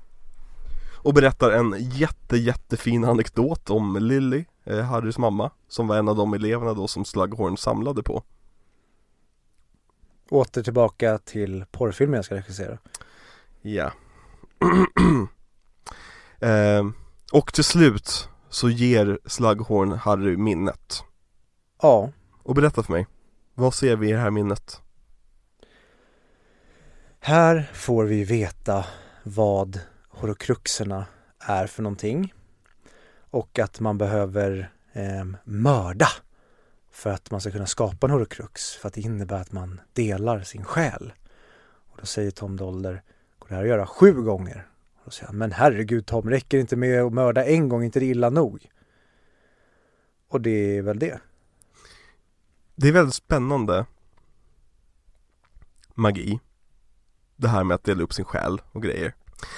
Och 0.96 1.14
berättar 1.14 1.50
en 1.50 1.74
jätte 1.78 2.36
jättefin 2.36 3.04
anekdot 3.04 3.70
om 3.70 3.96
Lily, 3.96 4.44
eh, 4.64 4.80
Harrys 4.80 5.18
mamma 5.18 5.50
Som 5.68 5.88
var 5.88 5.96
en 5.96 6.08
av 6.08 6.16
de 6.16 6.34
eleverna 6.34 6.74
då 6.74 6.88
som 6.88 7.04
Slughorn 7.04 7.56
samlade 7.56 8.02
på 8.02 8.22
åter 10.30 10.62
tillbaka 10.62 11.18
till 11.18 11.64
porrfilmen 11.70 12.16
jag 12.16 12.24
ska 12.24 12.34
regissera. 12.34 12.78
Ja 13.62 13.92
eh, 16.40 16.84
Och 17.32 17.52
till 17.52 17.64
slut 17.64 18.28
så 18.48 18.70
ger 18.70 19.18
Slughorn 19.24 19.92
Harry 19.92 20.36
minnet 20.36 21.02
Ja, 21.82 22.12
Och 22.42 22.54
berätta 22.54 22.82
för 22.82 22.92
mig 22.92 23.06
Vad 23.54 23.74
ser 23.74 23.96
vi 23.96 24.08
i 24.08 24.12
det 24.12 24.18
här 24.18 24.30
minnet? 24.30 24.82
här 27.20 27.70
får 27.74 28.04
vi 28.04 28.24
veta 28.24 28.84
vad 29.22 29.80
horokruxerna 30.08 31.06
är 31.38 31.66
för 31.66 31.82
någonting. 31.82 32.34
Och 33.30 33.58
att 33.58 33.80
man 33.80 33.98
behöver 33.98 34.70
eh, 34.92 35.24
mörda 35.44 36.08
för 36.98 37.10
att 37.10 37.30
man 37.30 37.40
ska 37.40 37.50
kunna 37.50 37.66
skapa 37.66 38.06
en 38.06 38.10
horokrux. 38.10 38.70
För 38.72 38.88
att 38.88 38.94
det 38.94 39.00
innebär 39.00 39.40
att 39.40 39.52
man 39.52 39.80
delar 39.92 40.40
sin 40.42 40.64
själ. 40.64 41.12
Och 41.90 41.96
då 42.00 42.06
säger 42.06 42.30
Tom 42.30 42.56
Dolder, 42.56 43.02
går 43.38 43.48
det 43.48 43.54
här 43.54 43.62
att 43.62 43.68
göra 43.68 43.86
sju 43.86 44.12
gånger? 44.12 44.66
Och 44.96 45.02
då 45.04 45.10
säger 45.10 45.26
han, 45.26 45.38
men 45.38 45.52
herregud 45.52 46.06
Tom, 46.06 46.30
räcker 46.30 46.56
det 46.56 46.60
inte 46.60 46.76
med 46.76 47.02
att 47.02 47.12
mörda 47.12 47.44
en 47.44 47.68
gång, 47.68 47.84
inte 47.84 48.00
det 48.00 48.06
illa 48.06 48.30
nog? 48.30 48.70
Och 50.28 50.40
det 50.40 50.76
är 50.78 50.82
väl 50.82 50.98
det. 50.98 51.20
Det 52.74 52.88
är 52.88 52.92
väldigt 52.92 53.14
spännande 53.14 53.86
Magi 55.94 56.40
Det 57.36 57.48
här 57.48 57.64
med 57.64 57.74
att 57.74 57.84
dela 57.84 58.02
upp 58.02 58.14
sin 58.14 58.24
själ 58.24 58.60
och 58.72 58.82
grejer 58.82 59.14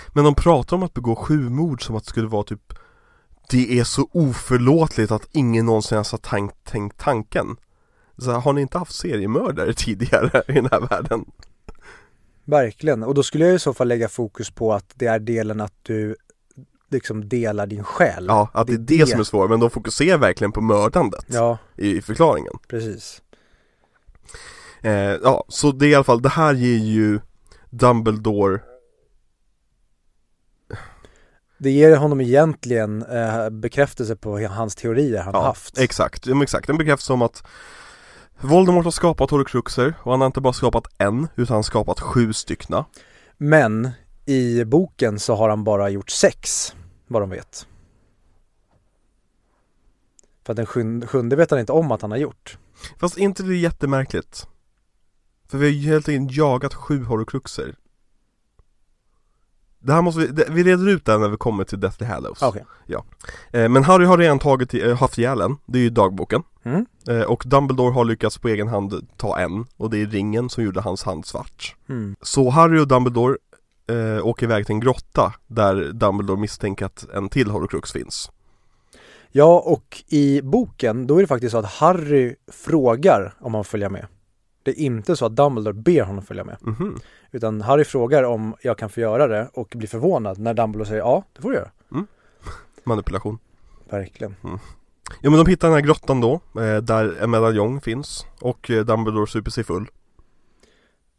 Men 0.09 0.25
de 0.25 0.35
pratar 0.35 0.77
om 0.77 0.83
att 0.83 0.95
begå 0.95 1.17
sju 1.17 1.49
mord 1.49 1.87
som 1.87 1.97
att 1.97 2.05
det 2.05 2.11
skulle 2.11 2.29
vara 2.29 2.45
typ 2.45 2.73
det 3.51 3.79
är 3.79 3.85
så 3.85 4.09
oförlåtligt 4.13 5.11
att 5.11 5.29
ingen 5.33 5.67
någonsin 5.67 5.97
ens 5.97 6.11
har 6.13 6.19
tank, 6.19 6.53
tänkt 6.65 6.99
tanken 6.99 7.57
så 8.19 8.31
här, 8.31 8.39
Har 8.41 8.53
ni 8.53 8.61
inte 8.61 8.79
haft 8.79 8.95
seriemördare 8.95 9.73
tidigare 9.75 10.43
i 10.49 10.53
den 10.53 10.69
här 10.73 10.81
världen? 10.81 11.25
Verkligen, 12.45 13.03
och 13.03 13.15
då 13.15 13.23
skulle 13.23 13.47
jag 13.47 13.55
i 13.55 13.59
så 13.59 13.75
fall 13.75 13.89
lägga 13.89 14.09
fokus 14.09 14.51
på 14.51 14.73
att 14.73 14.93
det 14.95 15.07
är 15.07 15.19
delen 15.19 15.61
att 15.61 15.75
du 15.83 16.17
liksom 16.91 17.29
delar 17.29 17.67
din 17.67 17.85
själ. 17.85 18.25
Ja, 18.29 18.49
att 18.53 18.67
det 18.67 18.73
är 18.73 18.79
det, 18.79 19.09
som 19.09 19.21
är 19.21 19.25
svårt, 19.25 19.51
men 19.51 19.61
de 19.61 19.71
fokuserar 19.71 20.19
verkligen 20.19 20.53
på 20.53 20.61
mördandet 20.61 21.25
Ja, 21.29 21.59
i, 21.77 21.97
i 21.97 22.03
förklaringen 22.03 22.53
precis. 22.69 23.23
eh, 24.81 24.93
Ja, 24.93 25.45
så 25.49 25.73
det 25.73 25.87
är 25.87 25.91
i 25.91 25.95
alla 25.95 26.05
fall, 26.05 26.23
det 26.23 26.29
här 26.29 26.55
ger 26.55 26.77
ju 26.79 27.21
Dumbledore 27.71 28.61
Det 31.63 31.71
ger 31.71 31.97
honom 31.97 32.21
egentligen 32.21 33.03
eh, 33.03 33.51
bekräftelse 33.51 34.17
på 34.17 34.39
hans 34.39 34.75
teorier 34.75 35.23
han 35.23 35.35
har 35.35 35.43
haft. 35.43 35.79
Exakt, 35.79 36.27
ja, 36.27 36.43
exakt. 36.43 36.69
En 36.69 36.79
bekräftelse 36.79 37.13
om 37.13 37.23
att 37.23 37.43
Voldemort 38.41 38.85
har 38.85 38.91
skapat 38.91 39.31
horcruxer 39.31 39.95
och 40.03 40.11
han 40.11 40.21
har 40.21 40.27
inte 40.27 40.41
bara 40.41 40.53
skapat 40.53 40.85
en 40.99 41.29
utan 41.37 41.47
han 41.47 41.57
har 41.57 41.63
skapat 41.63 42.01
sju 42.01 42.33
styckna. 42.33 42.85
Men 43.37 43.91
i 44.27 44.65
boken 44.65 45.19
så 45.19 45.35
har 45.35 45.49
han 45.49 45.65
bara 45.65 45.89
gjort 45.89 46.11
sex, 46.11 46.75
vad 47.07 47.23
de 47.23 47.31
vet. 47.31 47.67
För 50.47 50.53
att 50.53 50.57
den 50.57 50.67
sjunde 51.07 51.37
vet 51.37 51.51
han 51.51 51.61
inte 51.61 51.73
om 51.73 51.93
att 51.93 52.03
han 52.03 52.11
har 52.11 52.19
gjort. 52.19 52.59
Fast 53.01 53.19
inte 53.19 53.43
det 53.43 53.55
är 53.55 53.59
jättemärkligt. 53.59 54.47
För 55.49 55.59
vi 55.59 55.67
har 55.67 55.73
ju 55.73 55.89
helt 55.89 56.09
enkelt 56.09 56.37
jagat 56.37 56.75
sju 56.75 57.05
horcruxer. 57.05 57.75
Det 59.81 59.93
här 59.93 60.03
måste 60.03 60.21
vi, 60.21 60.27
det, 60.27 60.45
vi 60.51 60.63
reder 60.63 60.89
ut 60.89 61.05
det 61.05 61.19
när 61.19 61.29
vi 61.29 61.37
kommer 61.37 61.65
till 61.65 61.81
Deathly 61.81 62.07
Hallows. 62.07 62.43
Okej. 62.43 62.65
Eh, 63.53 63.69
men 63.69 63.85
Harry 63.85 64.05
har 64.05 64.19
redan 64.19 64.39
tagit, 64.39 64.75
eh, 64.75 64.97
haft 64.97 65.19
ihjäl 65.19 65.41
en, 65.41 65.57
det 65.67 65.79
är 65.79 65.83
ju 65.83 65.91
dagboken. 65.91 66.43
Mm. 66.63 66.87
Eh, 67.09 67.23
och 67.23 67.43
Dumbledore 67.47 67.93
har 67.93 68.05
lyckats 68.05 68.39
på 68.39 68.49
egen 68.49 68.69
hand 68.69 69.09
ta 69.17 69.39
en, 69.39 69.67
och 69.77 69.91
det 69.91 70.03
är 70.03 70.07
ringen 70.07 70.49
som 70.49 70.65
gjorde 70.65 70.81
hans 70.81 71.03
hand 71.03 71.27
svart. 71.27 71.77
Mm. 71.89 72.17
Så 72.23 72.51
Harry 72.51 72.79
och 72.79 72.89
Dumbledore 72.89 73.37
eh, 73.91 74.27
åker 74.27 74.47
iväg 74.47 74.67
till 74.67 74.75
en 74.75 74.81
grotta 74.81 75.35
där 75.47 75.93
Dumbledore 75.93 76.41
misstänker 76.41 76.87
att 76.87 77.07
en 77.15 77.29
till 77.29 77.51
horcrux 77.51 77.93
finns. 77.93 78.31
Ja, 79.33 79.63
och 79.67 80.03
i 80.09 80.43
boken 80.43 81.07
då 81.07 81.17
är 81.17 81.21
det 81.21 81.27
faktiskt 81.27 81.53
så 81.53 81.59
att 81.59 81.73
Harry 81.73 82.35
frågar 82.53 83.35
om 83.41 83.55
han 83.55 83.65
följa 83.65 83.89
med. 83.89 84.07
Det 84.63 84.71
är 84.71 84.85
inte 84.85 85.17
så 85.17 85.27
att 85.27 85.37
Dumbledore 85.37 85.75
ber 85.75 86.03
honom 86.03 86.25
följa 86.25 86.45
med. 86.45 86.57
Mhm. 86.61 86.99
Utan 87.31 87.61
Harry 87.61 87.85
frågar 87.85 88.23
om 88.23 88.55
jag 88.63 88.79
kan 88.79 88.91
få 88.91 89.01
göra 89.01 89.27
det 89.27 89.51
och 89.53 89.73
blir 89.77 89.89
förvånad 89.89 90.39
när 90.39 90.55
Dumbledore 90.55 90.89
säger 90.89 91.01
ja, 91.01 91.25
det 91.33 91.43
får 91.43 91.51
du 91.51 91.57
göra. 91.57 91.71
Manipulation. 92.85 93.39
Verkligen. 93.91 94.37
Ja 95.21 95.31
men 95.31 95.39
de 95.45 95.47
hittar 95.47 95.69
den 95.69 95.75
här 95.75 95.83
grottan 95.83 96.21
då, 96.21 96.41
eh, 96.61 96.77
där 96.77 97.17
en 97.23 97.31
medaljong 97.31 97.81
finns 97.81 98.27
och 98.41 98.71
eh, 98.71 98.85
Dumbledore 98.85 99.27
super 99.27 99.51
sig 99.51 99.65
full. 99.65 99.87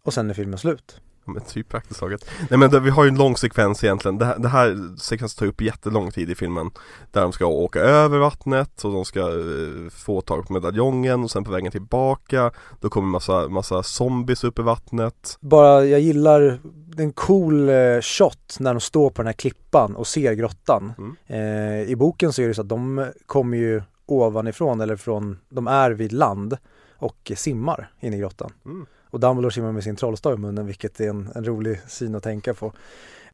Och 0.03 0.13
sen 0.13 0.29
är 0.29 0.33
filmen 0.33 0.59
slut. 0.59 1.01
Ja, 1.25 1.31
men 1.31 1.41
typ 1.41 1.69
praktiskt 1.69 1.99
taget. 1.99 2.25
Nej 2.49 2.59
men 2.59 2.71
det, 2.71 2.79
vi 2.79 2.89
har 2.89 3.03
ju 3.03 3.07
en 3.07 3.17
lång 3.17 3.37
sekvens 3.37 3.83
egentligen. 3.83 4.17
Det 4.17 4.25
här, 4.25 4.39
det 4.39 4.47
här 4.47 4.97
sekvensen 4.97 5.39
tar 5.39 5.45
upp 5.45 5.61
jättelång 5.61 6.11
tid 6.11 6.29
i 6.29 6.35
filmen. 6.35 6.71
Där 7.11 7.21
de 7.21 7.31
ska 7.31 7.45
åka 7.45 7.79
över 7.79 8.17
vattnet 8.17 8.83
och 8.83 8.91
de 8.91 9.05
ska 9.05 9.19
eh, 9.19 9.89
få 9.91 10.21
tag 10.21 10.47
på 10.47 10.53
medaljongen 10.53 11.23
och 11.23 11.31
sen 11.31 11.43
på 11.43 11.51
vägen 11.51 11.71
tillbaka 11.71 12.51
Då 12.79 12.89
kommer 12.89 13.07
massa, 13.07 13.47
massa 13.47 13.83
zombies 13.83 14.43
upp 14.43 14.59
i 14.59 14.61
vattnet. 14.61 15.37
Bara, 15.39 15.85
jag 15.85 15.99
gillar 15.99 16.59
en 16.97 17.11
cool 17.11 17.69
eh, 17.69 18.01
shot 18.01 18.57
när 18.59 18.73
de 18.73 18.79
står 18.79 19.09
på 19.09 19.21
den 19.21 19.27
här 19.27 19.33
klippan 19.33 19.95
och 19.95 20.07
ser 20.07 20.33
grottan. 20.33 20.93
Mm. 20.97 21.15
Eh, 21.27 21.89
I 21.89 21.95
boken 21.95 22.33
så 22.33 22.41
är 22.41 22.47
det 22.47 22.53
så 22.53 22.61
att 22.61 22.69
de 22.69 23.11
kommer 23.25 23.57
ju 23.57 23.81
ovanifrån 24.05 24.81
eller 24.81 24.95
från, 24.95 25.37
de 25.49 25.67
är 25.67 25.91
vid 25.91 26.13
land 26.13 26.57
och 26.97 27.31
simmar 27.35 27.91
in 27.99 28.13
i 28.13 28.17
grottan. 28.17 28.51
Mm. 28.65 28.85
Och 29.11 29.19
Dumbledore 29.19 29.53
simmar 29.53 29.71
med 29.71 29.83
sin 29.83 29.95
trollstav 29.95 30.33
i 30.33 30.37
munnen 30.37 30.65
vilket 30.65 30.99
är 30.99 31.09
en, 31.09 31.29
en 31.35 31.45
rolig 31.45 31.81
syn 31.87 32.15
att 32.15 32.23
tänka 32.23 32.53
på. 32.53 32.73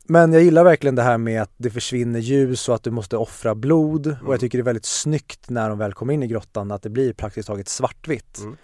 Men 0.09 0.33
jag 0.33 0.43
gillar 0.43 0.63
verkligen 0.63 0.95
det 0.95 1.01
här 1.01 1.17
med 1.17 1.41
att 1.41 1.51
det 1.57 1.69
försvinner 1.69 2.19
ljus 2.19 2.69
och 2.69 2.75
att 2.75 2.83
du 2.83 2.91
måste 2.91 3.17
offra 3.17 3.55
blod 3.55 4.07
och 4.07 4.13
Mm. 4.13 4.31
jag 4.31 4.39
tycker 4.39 4.57
det 4.57 4.61
är 4.61 4.65
väldigt 4.65 4.85
snyggt 4.85 5.49
när 5.49 5.69
de 5.69 5.77
väl 5.77 5.93
kommer 5.93 6.13
in 6.13 6.23
i 6.23 6.27
grottan 6.27 6.71
att 6.71 6.81
det 6.81 6.89
blir 6.89 7.13
praktiskt 7.13 7.47
taget 7.47 7.67
svartvitt. 7.69 8.39
Mm. 8.39 8.57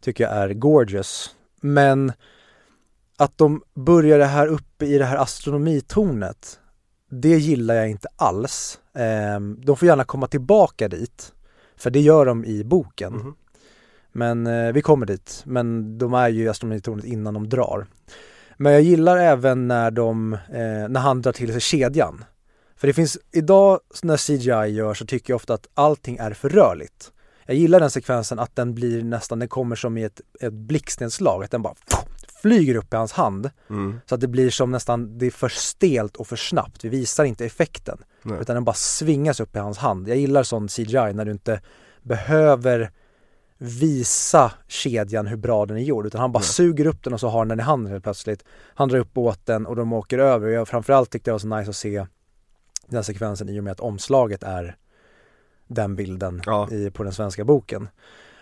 Tycker 0.00 0.24
jag 0.24 0.32
är 0.32 0.54
gorgeous. 0.54 1.34
Men 1.60 2.12
att 3.18 3.38
de 3.38 3.62
börjar 3.74 4.18
det 4.18 4.24
här 4.24 4.46
uppe 4.46 4.86
i 4.86 4.98
det 4.98 5.04
här 5.04 5.16
astronomitornet 5.16 6.60
det 7.10 7.38
gillar 7.38 7.74
jag 7.74 7.90
inte 7.90 8.08
alls. 8.16 8.80
Ehm, 8.94 9.60
de 9.64 9.76
får 9.76 9.88
gärna 9.88 10.04
komma 10.04 10.26
tillbaka 10.26 10.88
dit. 10.88 11.32
För 11.76 11.90
det 11.90 12.00
gör 12.00 12.26
de 12.26 12.44
i 12.44 12.64
boken. 12.64 13.12
Mhm. 13.12 13.34
Men 14.16 14.46
eh, 14.46 14.72
vi 14.72 14.82
kommer 14.82 15.06
dit. 15.06 15.42
Men 15.46 15.98
de 15.98 16.14
är 16.14 16.28
ju 16.28 16.44
i 16.44 16.48
astronomitornet 16.48 17.04
innan 17.04 17.34
de 17.34 17.48
drar. 17.48 17.86
Men 18.56 18.72
jag 18.72 18.82
gillar 18.82 19.16
även 19.16 19.68
när 19.68 19.90
de, 19.90 20.32
eh, 20.32 20.88
när 20.88 21.00
han 21.00 21.22
drar 21.22 21.32
till 21.32 21.52
sig 21.52 21.60
kedjan. 21.60 22.24
För 22.76 22.86
det 22.86 22.92
finns, 22.92 23.18
idag 23.32 23.80
när 24.02 24.16
CGI 24.16 24.76
gör 24.76 24.94
så 24.94 25.06
tycker 25.06 25.32
jag 25.32 25.36
ofta 25.36 25.54
att 25.54 25.66
allting 25.74 26.16
är 26.16 26.30
för 26.30 26.48
rörligt. 26.48 27.12
Jag 27.46 27.56
gillar 27.56 27.80
den 27.80 27.90
sekvensen 27.90 28.38
att 28.38 28.56
den 28.56 28.74
blir 28.74 29.02
nästan, 29.02 29.38
den 29.38 29.48
kommer 29.48 29.76
som 29.76 29.98
i 29.98 30.04
ett, 30.04 30.20
ett 30.40 30.52
blixtnedslag, 30.52 31.44
att 31.44 31.50
den 31.50 31.62
bara 31.62 31.74
flyger 32.42 32.74
upp 32.74 32.94
i 32.94 32.96
hans 32.96 33.12
hand. 33.12 33.50
Mm. 33.70 34.00
Så 34.06 34.14
att 34.14 34.20
det 34.20 34.28
blir 34.28 34.50
som 34.50 34.70
nästan, 34.70 35.18
det 35.18 35.26
är 35.26 35.30
för 35.30 35.48
stelt 35.48 36.16
och 36.16 36.26
för 36.26 36.36
snabbt. 36.36 36.84
Vi 36.84 36.88
visar 36.88 37.24
inte 37.24 37.46
effekten. 37.46 37.98
Nej. 38.22 38.38
Utan 38.40 38.54
den 38.54 38.64
bara 38.64 38.74
svingas 38.74 39.40
upp 39.40 39.56
i 39.56 39.58
hans 39.58 39.78
hand. 39.78 40.08
Jag 40.08 40.16
gillar 40.16 40.42
sån 40.42 40.68
CGI 40.68 41.12
när 41.14 41.24
du 41.24 41.30
inte 41.30 41.60
behöver 42.02 42.90
visa 43.58 44.52
kedjan 44.66 45.26
hur 45.26 45.36
bra 45.36 45.66
den 45.66 45.76
är 45.76 45.80
gjord. 45.80 46.06
Utan 46.06 46.20
han 46.20 46.32
bara 46.32 46.38
Nej. 46.38 46.48
suger 46.48 46.86
upp 46.86 47.02
den 47.04 47.12
och 47.12 47.20
så 47.20 47.28
har 47.28 47.38
han 47.38 47.48
den 47.48 47.60
i 47.60 47.62
handen 47.62 47.92
helt 47.92 48.04
plötsligt. 48.04 48.44
Han 48.74 48.88
drar 48.88 48.98
upp 48.98 49.12
båten 49.12 49.66
och 49.66 49.76
de 49.76 49.92
åker 49.92 50.18
över. 50.18 50.46
Och 50.46 50.52
jag, 50.52 50.68
framförallt 50.68 51.10
tyckte 51.10 51.30
det 51.30 51.32
var 51.32 51.38
så 51.38 51.48
nice 51.48 51.70
att 51.70 51.76
se 51.76 52.06
den 52.86 53.04
sekvensen 53.04 53.48
i 53.48 53.60
och 53.60 53.64
med 53.64 53.70
att 53.70 53.80
omslaget 53.80 54.42
är 54.42 54.76
den 55.66 55.96
bilden 55.96 56.42
Ja. 56.46 56.70
i, 56.70 56.90
på 56.90 57.02
den 57.02 57.12
svenska 57.12 57.44
boken. 57.44 57.88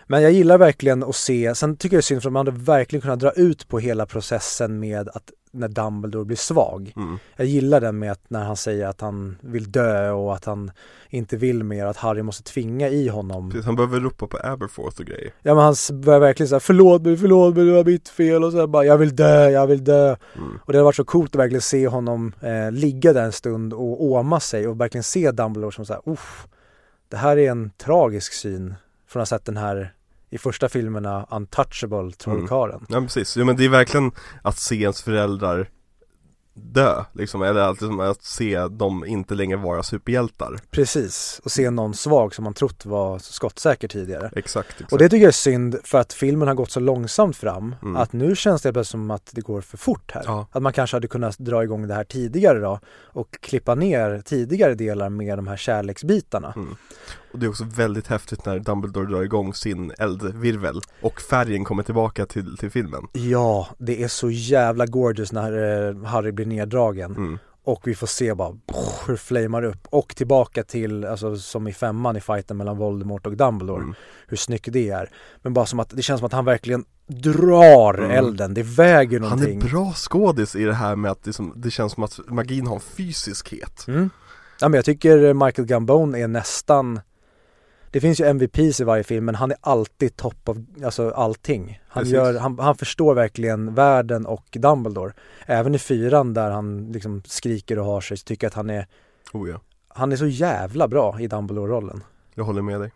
Men 0.07 0.21
jag 0.21 0.31
gillar 0.31 0.57
verkligen 0.57 1.03
att 1.03 1.15
se, 1.15 1.55
sen 1.55 1.77
tycker 1.77 1.95
jag 1.95 1.99
det 1.99 2.01
är 2.01 2.05
synd 2.05 2.23
för 2.23 2.29
man 2.29 2.47
hade 2.47 2.59
verkligen 2.59 3.01
kunnat 3.01 3.19
dra 3.19 3.31
ut 3.31 3.67
på 3.67 3.79
hela 3.79 4.05
processen 4.05 4.79
med 4.79 5.09
att 5.09 5.31
när 5.55 5.67
Dumbledore 5.67 6.25
blir 6.25 6.37
svag. 6.37 6.93
Mm. 6.95 7.17
Jag 7.35 7.47
gillar 7.47 7.81
den 7.81 7.99
med 7.99 8.11
att 8.11 8.29
när 8.29 8.43
han 8.43 8.57
säger 8.57 8.87
att 8.87 9.01
han 9.01 9.37
vill 9.41 9.71
dö 9.71 10.11
och 10.11 10.35
att 10.35 10.45
han 10.45 10.71
inte 11.09 11.37
vill 11.37 11.63
mer, 11.63 11.85
att 11.85 11.97
Harry 11.97 12.21
måste 12.21 12.43
tvinga 12.43 12.89
i 12.89 13.07
honom. 13.07 13.49
Precis, 13.49 13.65
han 13.65 13.75
behöver 13.75 13.99
ropa 13.99 14.27
på 14.27 14.37
Aberforth 14.43 14.99
och 14.99 15.05
grejer. 15.05 15.33
Ja 15.41 15.55
men 15.55 15.63
han 15.63 15.75
börjar 16.01 16.19
verkligen 16.19 16.47
säga 16.47 16.59
förlåt 16.59 17.01
mig, 17.01 17.17
förlåt 17.17 17.55
mig, 17.55 17.65
det 17.65 17.71
var 17.71 17.83
mitt 17.83 18.09
fel 18.09 18.43
och 18.43 18.51
så 18.51 18.59
här 18.59 18.67
bara 18.67 18.85
jag 18.85 18.97
vill 18.97 19.15
dö, 19.15 19.49
jag 19.49 19.67
vill 19.67 19.83
dö. 19.83 20.15
Mm. 20.35 20.59
Och 20.65 20.73
det 20.73 20.79
har 20.79 20.85
varit 20.85 20.95
så 20.95 21.03
coolt 21.03 21.35
att 21.35 21.39
verkligen 21.39 21.61
se 21.61 21.87
honom 21.87 22.33
eh, 22.41 22.71
ligga 22.71 23.13
där 23.13 23.23
en 23.23 23.31
stund 23.31 23.73
och 23.73 24.03
åma 24.03 24.39
sig 24.39 24.67
och 24.67 24.81
verkligen 24.81 25.03
se 25.03 25.31
Dumbledore 25.31 25.71
som 25.71 25.85
såhär, 25.85 26.01
uff, 26.05 26.47
det 27.09 27.17
här 27.17 27.37
är 27.37 27.51
en 27.51 27.69
tragisk 27.77 28.33
syn 28.33 28.75
från 29.15 29.21
att 29.21 29.29
ha 29.29 29.37
sett 29.37 29.45
den 29.45 29.57
här 29.57 29.93
i 30.29 30.37
första 30.37 30.69
filmerna 30.69 31.27
Untouchable 31.31 32.11
trollkarlen. 32.11 32.85
Ja 32.89 33.01
precis, 33.01 33.37
jo 33.37 33.45
men 33.45 33.55
det 33.55 33.65
är 33.65 33.69
verkligen 33.69 34.11
att 34.41 34.57
se 34.57 34.75
ens 34.75 35.01
föräldrar 35.01 35.69
dö 36.53 37.03
liksom, 37.13 37.41
eller 37.41 37.61
att, 37.61 37.81
liksom, 37.81 37.99
att 37.99 38.23
se 38.23 38.67
dem 38.67 39.05
inte 39.05 39.35
längre 39.35 39.57
vara 39.57 39.83
superhjältar 39.83 40.59
Precis, 40.71 41.41
och 41.43 41.51
se 41.51 41.69
någon 41.69 41.93
svag 41.93 42.35
som 42.35 42.43
man 42.43 42.53
trott 42.53 42.85
var 42.85 43.19
skottsäker 43.19 43.87
tidigare. 43.87 44.31
Exakt, 44.35 44.71
exakt. 44.71 44.91
Och 44.91 44.97
det 44.97 45.09
tycker 45.09 45.23
jag 45.23 45.27
är 45.27 45.31
synd 45.31 45.75
för 45.83 45.97
att 45.97 46.13
filmen 46.13 46.47
har 46.47 46.55
gått 46.55 46.71
så 46.71 46.79
långsamt 46.79 47.37
fram 47.37 47.75
Mm. 47.81 47.95
att 47.95 48.13
nu 48.13 48.35
känns 48.35 48.61
det 48.61 48.73
plötsligt 48.73 48.91
som 48.91 49.11
att 49.11 49.29
det 49.31 49.41
går 49.41 49.61
för 49.61 49.77
fort 49.77 50.11
här. 50.11 50.23
Ja. 50.25 50.47
Att 50.51 50.61
man 50.61 50.73
kanske 50.73 50.95
hade 50.95 51.07
kunnat 51.07 51.37
dra 51.37 51.63
igång 51.63 51.87
det 51.87 51.93
här 51.93 52.03
tidigare 52.03 52.59
då 52.59 52.79
och 53.03 53.37
klippa 53.41 53.75
ner 53.75 54.21
tidigare 54.25 54.73
delar 54.75 55.09
med 55.09 55.37
de 55.37 55.47
här 55.47 55.57
kärleksbitarna. 55.57 56.53
Mm. 56.55 56.75
Och 57.35 57.39
det 57.39 57.45
är 57.45 57.49
också 57.49 57.63
väldigt 57.75 58.07
häftigt 58.07 58.45
när 58.45 58.59
Dumbledore 58.59 59.05
drar 59.05 59.21
igång 59.23 59.53
sin 59.53 59.91
eldvirvel 59.99 60.81
och 61.01 61.21
färgen 61.21 61.63
kommer 61.63 61.83
tillbaka 61.83 62.25
till, 62.25 62.57
till 62.57 62.71
filmen 62.71 63.07
Ja, 63.13 63.67
det 63.77 64.03
är 64.03 64.07
så 64.07 64.29
jävla 64.31 64.85
gorgeous 64.85 65.31
när 65.31 65.51
eh, 65.89 66.03
Harry 66.05 66.31
blir 66.31 66.45
neddragen 66.45 67.11
mm. 67.15 67.39
och 67.63 67.81
vi 67.87 67.95
får 67.95 68.07
se 68.07 68.33
bara 68.33 68.49
hur 69.05 69.13
det 69.13 69.17
flamar 69.17 69.63
upp 69.63 69.87
och 69.89 70.15
tillbaka 70.15 70.63
till, 70.63 71.05
alltså 71.05 71.37
som 71.37 71.67
i 71.67 71.73
femman 71.73 72.17
i 72.17 72.21
fighten 72.21 72.57
mellan 72.57 72.77
Voldemort 72.77 73.25
och 73.27 73.37
Dumbledore, 73.37 73.81
Mm. 73.83 73.95
hur 74.27 74.37
snyggt 74.37 74.67
det 74.71 74.89
är. 74.89 75.09
Men 75.41 75.53
bara 75.53 75.65
som 75.65 75.79
att, 75.79 75.89
det 75.89 76.01
känns 76.01 76.19
som 76.19 76.25
att 76.25 76.33
han 76.33 76.45
verkligen 76.45 76.85
drar 77.07 77.93
Mm. 77.97 78.11
elden, 78.11 78.53
det 78.53 78.63
väger 78.63 79.19
Han 79.19 79.29
någonting. 79.29 79.61
är 79.61 79.69
bra 79.69 79.93
skådis 79.95 80.55
i 80.55 80.63
det 80.63 80.73
här 80.73 80.95
med 80.95 81.11
att 81.11 81.23
det, 81.23 81.33
som, 81.33 81.53
det 81.55 81.71
känns 81.71 81.93
som 81.93 82.03
att 82.03 82.19
magin 82.27 82.67
har 82.67 82.75
en 82.75 82.81
fysiskhet 82.81 83.85
Mm. 83.87 84.09
Ja 84.61 84.69
men 84.69 84.75
jag 84.77 84.85
tycker 84.85 85.33
Michael 85.33 85.65
Gambone 85.67 86.19
är 86.19 86.27
nästan 86.27 86.99
Det 87.95 88.01
finns 88.01 88.19
ju 88.19 88.25
MVPs 88.25 88.79
i 88.79 88.83
varje 88.83 89.03
film 89.03 89.25
men 89.25 89.35
han 89.35 89.51
är 89.51 89.57
alltid 89.61 90.15
topp 90.15 90.49
av 90.49 90.65
alltså 90.83 91.09
allting. 91.09 91.81
Han, 91.87 92.03
Precis. 92.03 92.13
gör, 92.13 92.39
han, 92.39 92.59
han 92.59 92.75
förstår 92.75 93.15
verkligen 93.15 93.73
världen 93.73 94.25
och 94.25 94.45
Dumbledore. 94.51 95.13
Även 95.45 95.75
i 95.75 95.79
fyran 95.79 96.33
där 96.33 96.51
han 96.51 96.91
liksom 96.91 97.21
skriker 97.25 97.79
och 97.79 97.85
har 97.85 98.01
sig 98.01 98.17
så 98.17 98.23
tycker 98.23 98.45
jag 98.45 98.49
att 98.49 98.55
han 98.55 98.69
är 98.69 98.87
Oh 99.33 99.49
ja, 99.49 99.61
Han 99.87 100.11
är 100.11 100.15
så 100.15 100.27
jävla 100.27 100.87
bra 100.87 101.19
i 101.19 101.27
Dumbledore-rollen. 101.27 102.03
jag 102.33 102.43
håller 102.43 102.61
med 102.61 102.81
dig 102.81 102.91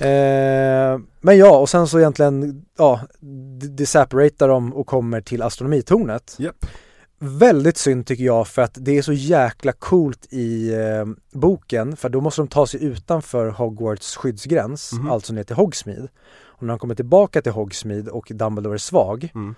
Eh, 0.00 1.00
men 1.20 1.38
ja, 1.38 1.58
och 1.58 1.68
sen 1.68 1.86
så 1.88 1.98
egentligen, 1.98 2.64
ja, 2.78 3.00
det, 3.70 3.86
separatar 3.86 4.48
dem 4.48 4.74
och 4.74 4.86
kommer 4.86 5.20
till 5.20 5.42
astronomitornet. 5.42 6.36
Japp, 6.38 6.66
Väldigt 7.18 7.76
synd 7.76 8.06
tycker 8.06 8.24
jag 8.24 8.48
för 8.48 8.62
att 8.62 8.78
det 8.80 8.98
är 8.98 9.02
så 9.02 9.12
jäkla 9.12 9.72
coolt 9.72 10.26
i 10.32 10.74
eh, 10.74 11.04
boken 11.32 11.96
för 11.96 12.08
då 12.08 12.20
måste 12.20 12.40
de 12.40 12.48
ta 12.48 12.66
sig 12.66 12.84
utanför 12.84 13.48
Hogwarts 13.48 14.16
skyddsgräns, 14.16 14.92
Mhm. 14.92 15.10
alltså 15.10 15.32
ner 15.32 15.42
till 15.44 15.56
Hogsmeade. 15.56 16.08
Och 16.38 16.62
när 16.62 16.68
de 16.68 16.78
kommer 16.78 16.94
tillbaka 16.94 17.42
till 17.42 17.52
Hogsmeade 17.52 18.10
och 18.10 18.26
Dumbledore 18.34 18.74
är 18.74 18.78
svag, 18.78 19.30
mm. 19.34 19.54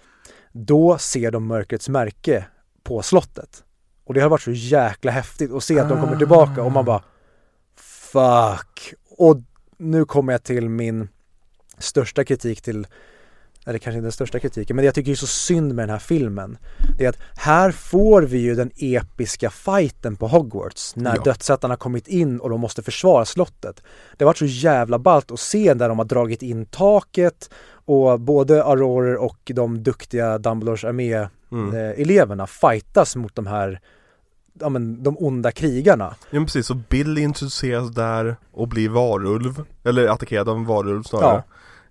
då 0.53 0.99
ser 0.99 1.31
de 1.31 1.47
mörkrets 1.47 1.89
märke 1.89 2.45
på 2.83 3.03
slottet. 3.03 3.65
Och 4.05 4.15
det 4.15 4.21
har 4.21 4.29
varit 4.29 4.43
så 4.43 4.51
jäkla 4.51 5.11
häftigt 5.11 5.53
att 5.53 5.65
se 5.65 5.79
att 5.79 5.89
de 5.89 6.01
kommer 6.01 6.17
tillbaka 6.17 6.63
och 6.63 6.73
man 6.73 6.85
bara 6.85 7.03
Fuck! 8.13 8.95
Och 9.11 9.37
nu 9.79 10.05
kommer 10.05 10.33
jag 10.33 10.43
till 10.43 10.69
min 10.69 11.09
största 11.79 12.25
kritik 12.25 12.63
till 12.63 12.87
eller 13.69 13.79
kanske 13.79 13.97
inte 13.99 14.05
den 14.05 14.13
största 14.13 14.39
kritiken, 14.39 14.77
men 14.77 14.83
det 14.83 14.87
jag 14.87 14.95
tycker 14.95 15.11
är 15.13 15.17
så 15.17 15.27
synd 15.27 15.75
med 15.75 15.83
den 15.83 15.91
här 15.91 15.99
filmen 15.99 16.59
Det 16.99 17.05
är 17.05 17.09
att 17.09 17.19
här 17.37 17.71
får 17.71 18.23
vi 18.23 18.39
ju 18.39 18.55
den 18.55 18.71
episka 18.77 19.51
fighten 19.51 20.17
på 20.17 20.29
Hogwarts 20.29 20.97
när 20.97 21.17
Ja. 21.17 21.23
dödsätarna 21.23 21.77
kommit 21.77 22.09
in 22.09 22.41
och 22.41 22.51
de 22.51 22.61
måste 22.61 22.83
försvara 22.83 23.25
slottet 23.25 23.83
Det 24.17 24.25
har 24.25 24.29
varit 24.29 24.39
så 24.39 24.45
jävla 24.45 24.99
ballt 24.99 25.31
att 25.31 25.41
se 25.41 25.75
där 25.75 25.89
de 25.89 25.99
har 25.99 26.05
dragit 26.05 26.43
in 26.43 26.67
taket 26.67 27.51
och 27.71 28.21
både 28.21 28.65
Auroror 28.65 29.17
och 29.17 29.39
de 29.55 29.83
duktiga 29.83 30.39
Dumbledores 30.39 30.85
armé 30.85 31.29
Mm. 31.53 31.75
eh, 32.39 32.47
fightas 32.47 33.17
mot 33.17 33.35
de 33.35 33.47
här 33.47 33.81
ja, 34.61 34.69
men, 34.69 35.03
de 35.03 35.17
onda 35.19 35.51
krigarna. 35.51 36.15
Ja 36.21 36.27
men 36.39 36.45
precis, 36.45 36.67
så 36.67 36.75
Bill 36.75 37.19
introduceras 37.19 37.91
där 37.91 38.37
och 38.53 38.69
blir 38.69 38.89
varulv, 38.89 39.65
eller 39.85 40.09
attackerad 40.09 40.49
av 40.49 40.57
en 40.57 40.65
varulv 40.67 41.03
snarare 41.03 41.43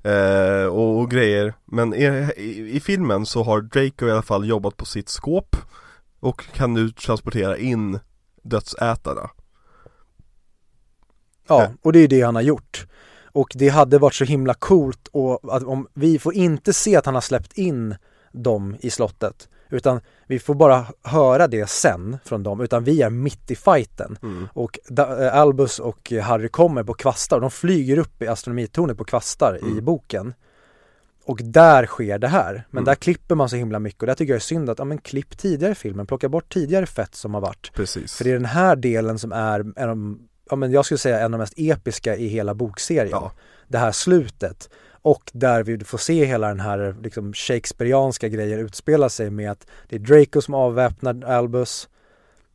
eh, 0.03 0.65
och, 0.65 0.99
och 0.99 1.11
grejer 1.11 1.53
Men 1.65 1.93
i, 1.93 2.03
i, 2.37 2.75
i 2.75 2.79
filmen 2.79 3.25
så 3.25 3.43
har 3.43 3.61
Draco 3.61 4.07
i 4.07 4.11
alla 4.11 4.21
fall 4.21 4.47
jobbat 4.47 4.77
på 4.77 4.85
sitt 4.85 5.09
skåp 5.09 5.55
Och 6.19 6.45
kan 6.53 6.73
nu 6.73 6.89
transportera 6.89 7.57
in 7.57 7.99
dödsätarna 8.43 9.29
Ja, 11.47 11.61
Ja. 11.63 11.71
och 11.81 11.93
det 11.93 11.99
är 11.99 12.07
det 12.07 12.21
han 12.21 12.35
har 12.35 12.41
gjort. 12.41 12.87
Och 13.31 13.51
det 13.55 13.69
hade 13.69 13.97
varit 13.99 14.13
så 14.13 14.23
himla 14.25 14.53
coolt 14.53 15.07
och 15.11 15.55
att 15.55 15.63
om 15.63 15.87
vi 15.93 16.19
får 16.19 16.33
inte 16.33 16.73
se 16.73 16.95
att 16.95 17.05
han 17.05 17.13
har 17.15 17.21
släppt 17.21 17.57
in 17.57 17.95
dem 18.31 18.75
i 18.79 18.89
slottet. 18.89 19.49
Utan 19.69 20.01
vi 20.27 20.39
får 20.39 20.55
bara 20.55 20.85
höra 21.03 21.47
det 21.47 21.69
sen 21.69 22.17
från 22.25 22.43
dem 22.43 22.61
utan 22.61 22.83
vi 22.83 23.01
är 23.01 23.09
mitt 23.09 23.51
i 23.51 23.55
fighten. 23.55 24.17
Mm. 24.23 24.47
och 24.53 24.79
da, 24.89 25.25
eh, 25.25 25.35
Albus 25.35 25.79
och 25.79 26.11
Harry 26.23 26.49
kommer 26.49 26.83
på 26.83 26.93
kvastar. 26.93 27.39
De 27.39 27.51
flyger 27.51 27.97
upp 27.97 28.21
i 28.21 28.27
astronomitornet 28.27 28.97
på 28.97 29.03
kvastar 29.03 29.59
i 29.63 29.71
Mm. 29.71 29.85
boken. 29.85 30.33
Och 31.25 31.39
där 31.43 31.85
sker 31.85 32.19
det 32.19 32.27
här. 32.27 32.53
Men 32.53 32.77
Mm. 32.77 32.85
där 32.85 32.95
klipper 32.95 33.35
man 33.35 33.49
så 33.49 33.55
himla 33.55 33.79
mycket. 33.79 34.01
Och 34.01 34.07
där 34.07 34.15
tycker 34.15 34.33
jag 34.33 34.35
är 34.35 34.39
synd 34.41 34.69
att, 34.69 34.79
ja 34.79 34.85
men 34.85 34.97
klipp 34.97 35.37
tidigare 35.37 35.71
i 35.71 35.75
filmen, 35.75 36.07
plocka 36.07 36.29
bort 36.29 36.53
tidigare 36.53 36.85
fett 36.85 37.15
som 37.15 37.33
har 37.33 37.41
varit. 37.41 37.71
Precis. 37.73 38.15
För 38.15 38.23
det 38.23 38.29
är 38.29 38.33
den 38.33 38.45
här 38.45 38.75
delen 38.75 39.19
som 39.19 39.31
är 39.31 39.59
en 39.59 39.73
av, 39.77 39.87
de- 39.87 40.19
ja 40.49 40.55
men 40.55 40.71
jag 40.71 40.85
skulle 40.85 40.97
säga 40.97 41.17
en 41.19 41.25
av 41.25 41.31
de 41.31 41.37
mest 41.37 41.53
episka 41.57 42.15
i 42.15 42.27
hela 42.27 42.53
bokserien. 42.53 43.09
Ja. 43.11 43.31
Det 43.67 43.77
här 43.77 43.91
slutet. 43.91 44.69
Och 45.01 45.31
där 45.33 45.63
vi 45.63 45.79
får 45.79 45.97
se 45.97 46.25
hela 46.25 46.47
den 46.47 46.59
här 46.59 46.95
liksom 47.03 47.33
Shakespeareanska 47.33 48.27
grejen 48.27 48.59
utspela 48.59 49.09
sig 49.09 49.29
med 49.29 49.51
att 49.51 49.67
det 49.89 49.95
är 49.95 49.99
Draco 49.99 50.41
som 50.41 50.53
avväpnar 50.53 51.23
Albus 51.25 51.89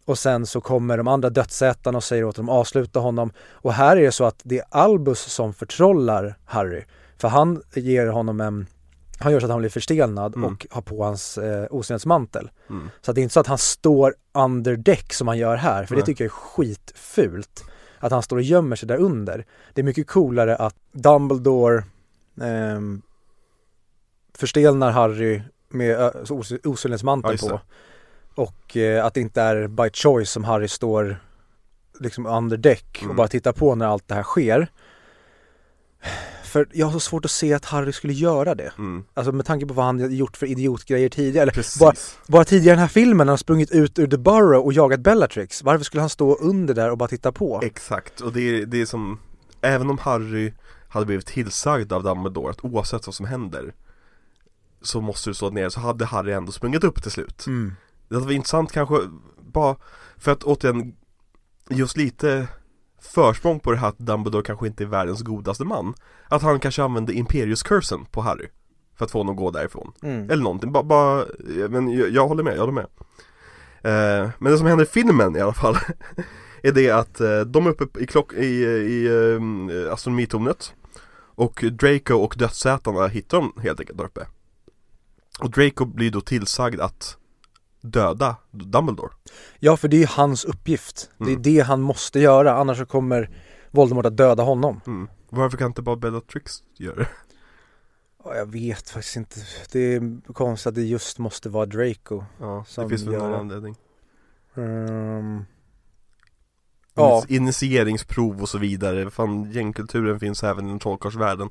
och 0.04 0.18
sen 0.18 0.46
så 0.46 0.60
kommer 0.60 0.96
de 0.96 1.08
andra 1.08 1.30
dödsätarna 1.30 1.98
och 1.98 2.04
säger 2.04 2.24
åt 2.24 2.36
dem 2.36 2.48
att 2.48 2.54
avsluta 2.54 3.00
honom. 3.00 3.32
Och 3.50 3.72
här 3.72 3.96
är 3.96 4.02
det 4.02 4.12
så 4.12 4.24
att 4.24 4.40
det 4.42 4.58
är 4.58 4.64
Albus 4.70 5.20
som 5.20 5.54
förtrollar 5.54 6.38
Harry. 6.44 6.84
För 7.18 7.28
han 7.28 7.62
ger 7.74 8.06
honom 8.06 8.40
en, 8.40 8.66
han 9.18 9.32
gör 9.32 9.40
så 9.40 9.46
att 9.46 9.50
han 9.52 9.60
blir 9.60 9.70
förstelnad 9.70 10.36
Mm. 10.36 10.52
och 10.52 10.66
har 10.70 10.82
på 10.82 11.04
hans 11.04 11.38
eh, 11.38 11.66
osynlighetsmantel. 11.70 12.50
mm. 12.70 12.90
Så 13.00 13.10
att 13.10 13.14
det 13.14 13.20
är 13.20 13.22
inte 13.22 13.32
så 13.32 13.40
att 13.40 13.46
han 13.46 13.58
står 13.58 14.14
under 14.34 14.76
däck 14.76 15.12
som 15.12 15.28
han 15.28 15.38
gör 15.38 15.56
här, 15.56 15.84
för 15.86 15.94
det 15.94 16.00
Nej. 16.00 16.06
tycker 16.06 16.24
jag 16.24 16.30
är 16.32 16.34
skitfult. 16.36 17.64
Att 18.02 18.12
han 18.12 18.22
står 18.22 18.36
och 18.36 18.42
gömmer 18.42 18.76
sig 18.76 18.88
där 18.88 18.96
under. 18.96 19.44
Det 19.74 19.80
är 19.80 19.84
mycket 19.84 20.06
coolare 20.06 20.56
att 20.56 20.76
Dumbledore 20.92 21.84
ehm, 22.40 23.02
förstelnar 24.34 24.90
Harry 24.90 25.42
med 25.68 25.96
os- 26.30 26.52
osynlighetsmanteln 26.64 27.38
på. 27.38 27.60
Och 28.42 28.76
eh, 28.76 29.04
att 29.06 29.14
det 29.14 29.20
inte 29.20 29.42
är 29.42 29.66
by 29.68 29.90
choice 29.92 30.30
som 30.30 30.44
Harry 30.44 30.68
står 30.68 31.16
liksom 32.00 32.26
under 32.26 32.56
däck 32.56 32.96
och 32.98 33.04
Mm. 33.04 33.16
bara 33.16 33.28
tittar 33.28 33.52
på 33.52 33.74
när 33.74 33.86
allt 33.86 34.08
det 34.08 34.14
här 34.14 34.22
sker. 34.22 34.68
För 36.52 36.68
jag 36.72 36.86
har 36.86 36.92
så 36.92 37.00
svårt 37.00 37.24
att 37.24 37.30
se 37.30 37.54
att 37.54 37.64
Harry 37.64 37.92
skulle 37.92 38.12
göra 38.12 38.54
det. 38.54 38.72
Mm. 38.78 39.04
Alltså 39.14 39.32
med 39.32 39.46
tanke 39.46 39.66
på 39.66 39.74
vad 39.74 39.84
han 39.84 40.14
gjort 40.14 40.36
för 40.36 40.46
idiotgrejer 40.46 41.08
tidigare. 41.08 41.50
Precis 41.50 41.80
bara, 41.80 41.94
bara 42.26 42.44
tidigare 42.44 42.72
i 42.72 42.76
den 42.76 42.78
här 42.78 42.88
filmen 42.88 43.26
när 43.26 43.30
han 43.32 43.38
sprungit 43.38 43.70
ut 43.70 43.98
ur 43.98 44.06
The 44.06 44.18
Burrow 44.18 44.64
och 44.64 44.72
jagat 44.72 45.00
Bellatrix. 45.00 45.62
Varför 45.62 45.84
skulle 45.84 46.00
han 46.00 46.10
stå 46.10 46.34
under 46.34 46.74
där 46.74 46.90
och 46.90 46.98
bara 46.98 47.08
titta 47.08 47.32
på? 47.32 47.60
Exakt, 47.62 48.20
och 48.20 48.32
det 48.32 48.40
är, 48.40 48.66
det 48.66 48.80
är 48.80 48.86
som 48.86 49.18
Även 49.60 49.90
om 49.90 49.98
Harry 49.98 50.52
hade 50.88 51.06
blivit 51.06 51.26
tillsagd 51.26 51.92
av 51.92 52.02
Dumbledore 52.02 52.50
att 52.50 52.64
oavsett 52.64 53.06
vad 53.06 53.14
som 53.14 53.26
händer 53.26 53.74
Så 54.82 55.00
måste 55.00 55.30
du 55.30 55.34
stå 55.34 55.50
ner, 55.50 55.68
så 55.68 55.80
hade 55.80 56.04
Harry 56.04 56.32
ändå 56.32 56.52
sprungit 56.52 56.84
upp 56.84 57.02
till 57.02 57.10
slut 57.10 57.46
Mm. 57.46 57.74
Det 58.08 58.14
hade 58.14 58.26
varit 58.26 58.36
intressant 58.36 58.72
kanske 58.72 58.96
bara 59.52 59.76
för 60.16 60.32
att 60.32 60.42
återigen 60.42 60.94
ge 61.68 61.82
oss 61.82 61.96
lite 61.96 62.48
försprång 63.02 63.60
på 63.60 63.70
det 63.70 63.76
här 63.76 63.88
att 63.88 63.98
Dumbledore 63.98 64.42
kanske 64.42 64.66
inte 64.66 64.84
är 64.84 64.86
världens 64.86 65.22
godaste 65.22 65.64
man 65.64 65.94
Att 66.28 66.42
han 66.42 66.60
kanske 66.60 66.82
använde 66.82 67.12
Imperius-cursen 67.12 68.04
på 68.10 68.20
Harry 68.20 68.48
För 68.96 69.04
att 69.04 69.10
få 69.10 69.18
honom 69.18 69.34
att 69.34 69.38
gå 69.38 69.50
därifrån. 69.50 69.92
Mm. 70.02 70.30
Eller 70.30 70.42
någonting, 70.42 70.72
bara, 70.72 70.82
bara 70.82 71.24
men 71.68 71.88
jag, 71.88 72.10
jag 72.10 72.28
håller 72.28 72.42
med, 72.42 72.54
jag 72.56 72.60
håller 72.60 72.72
med. 72.72 72.86
Eh, 73.84 74.30
Men 74.38 74.52
det 74.52 74.58
som 74.58 74.66
händer 74.66 74.84
i 74.84 74.88
filmen 74.88 75.36
i 75.36 75.40
alla 75.40 75.52
fall 75.54 75.76
Är 76.62 76.72
det 76.72 76.90
att 76.90 77.20
eh, 77.20 77.40
de 77.40 77.66
är 77.66 77.70
uppe 77.70 78.02
i, 78.02 78.06
klock, 78.06 78.32
i, 78.32 78.46
i 78.46 79.06
eh, 79.06 79.92
astronomitornet 79.92 80.74
Och 81.34 81.64
Draco 81.72 82.14
och 82.14 82.34
dödsätarna 82.38 83.06
hittar 83.06 83.38
dem 83.38 83.52
helt 83.62 83.80
enkelt 83.80 83.98
där 83.98 84.04
uppe. 84.04 84.26
Och 85.40 85.50
Draco 85.50 85.84
blir 85.84 86.10
då 86.10 86.20
tillsagd 86.20 86.80
att 86.80 87.16
döda 87.82 88.36
Dumbledore 88.50 89.10
Ja, 89.58 89.76
för 89.76 89.88
det 89.88 90.02
är 90.02 90.06
hans 90.06 90.44
uppgift. 90.44 91.10
Det 91.18 91.24
är 91.24 91.28
Mm. 91.28 91.42
det 91.42 91.60
han 91.60 91.80
måste 91.80 92.20
göra, 92.20 92.52
annars 92.56 92.78
så 92.78 92.86
kommer 92.86 93.30
Voldemort 93.70 94.06
att 94.06 94.16
döda 94.16 94.42
honom. 94.42 94.80
mm. 94.86 95.08
Varför 95.28 95.58
kan 95.58 95.66
inte 95.66 95.82
bara 95.82 95.96
Bellatrix 95.96 96.62
göra 96.78 96.96
det? 96.96 97.08
Ja, 98.24 98.34
Jag 98.36 98.52
vet 98.52 98.90
faktiskt 98.90 99.16
inte. 99.16 99.36
Det 99.72 99.94
är 99.94 100.32
konstigt 100.32 100.66
att 100.66 100.74
det 100.74 100.82
just 100.82 101.18
måste 101.18 101.48
vara 101.48 101.66
Draco. 101.66 102.24
Ja, 102.40 102.64
det 102.76 102.88
finns 102.88 103.02
väl 103.02 103.12
gör 103.12 103.20
någon 103.28 103.40
anledning 103.40 103.76
Ehm, 104.54 105.44
Ja. 106.94 107.24
Initieringsprov 107.28 108.42
och 108.42 108.48
så 108.48 108.58
vidare, 108.58 109.10
fan 109.10 109.50
gängkulturen 109.52 110.20
finns 110.20 110.42
även 110.42 110.66
inom 110.66 110.78
trollkarlsvärlden 110.78 111.50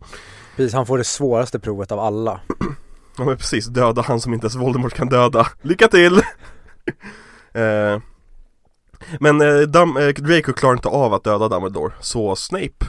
precis, 0.56 0.74
han 0.74 0.86
får 0.86 0.98
det 0.98 1.03
svåraste 1.03 1.60
provet 1.60 1.91
av 1.91 1.99
alla. 1.99 2.41
Ja 3.18 3.26
men 3.26 3.38
precis, 3.38 3.66
döda 3.66 4.02
han 4.02 4.22
som 4.22 4.34
inte 4.34 4.46
ens 4.46 4.56
Voldemort 4.56 4.94
kan 4.94 5.10
döda 5.10 5.48
Lycka 5.62 5.88
till! 5.88 6.18
eh, 7.54 8.00
men 9.20 9.42
eh, 9.42 9.46
Dum- 9.68 10.00
eh, 10.08 10.14
Draco 10.24 10.54
klarar 10.54 10.74
inte 10.74 10.90
av 10.90 11.14
att 11.14 11.24
döda 11.24 11.48
Dumbledore, 11.50 11.94
så 12.00 12.36
Snape 12.36 12.86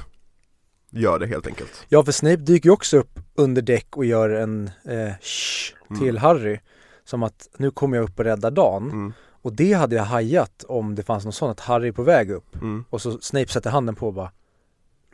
gör 0.91 1.19
det 1.19 1.27
helt 1.27 1.47
enkelt 1.47 1.87
Ja, 1.89 2.05
för 2.05 2.13
Snape 2.13 2.37
dyker 2.37 2.69
ju 2.69 2.73
också 2.73 2.97
upp 2.97 3.19
under 3.35 3.63
däck 3.63 3.97
och 3.97 4.05
gör 4.05 4.31
en 4.31 4.71
eh, 4.85 5.13
shh 5.21 5.75
till 5.99 6.09
Mm. 6.09 6.23
Harry. 6.23 6.59
Som 7.05 7.23
att 7.23 7.49
nu 7.59 7.71
kommer 7.71 7.97
jag 7.97 8.05
upp 8.05 8.19
och 8.19 8.25
räddar 8.25 8.51
dagen. 8.51 8.83
mm, 8.91 9.13
Och 9.43 9.53
det 9.53 9.73
hade 9.73 9.97
jag 9.97 10.05
hajat 10.05 10.65
om 10.69 10.95
det 10.95 11.03
fanns 11.03 11.25
något 11.25 11.35
sånt, 11.35 11.51
att 11.61 11.61
Harry 11.67 11.89
är 11.89 11.93
på 11.93 12.03
väg 12.03 12.31
upp. 12.31 12.55
mm, 12.55 12.85
Och 12.91 13.03
så 13.03 13.19
Snape 13.21 13.49
sätter 13.53 13.71
handen 13.71 13.95
på 13.95 14.07
och 14.07 14.15
bara 14.15 14.31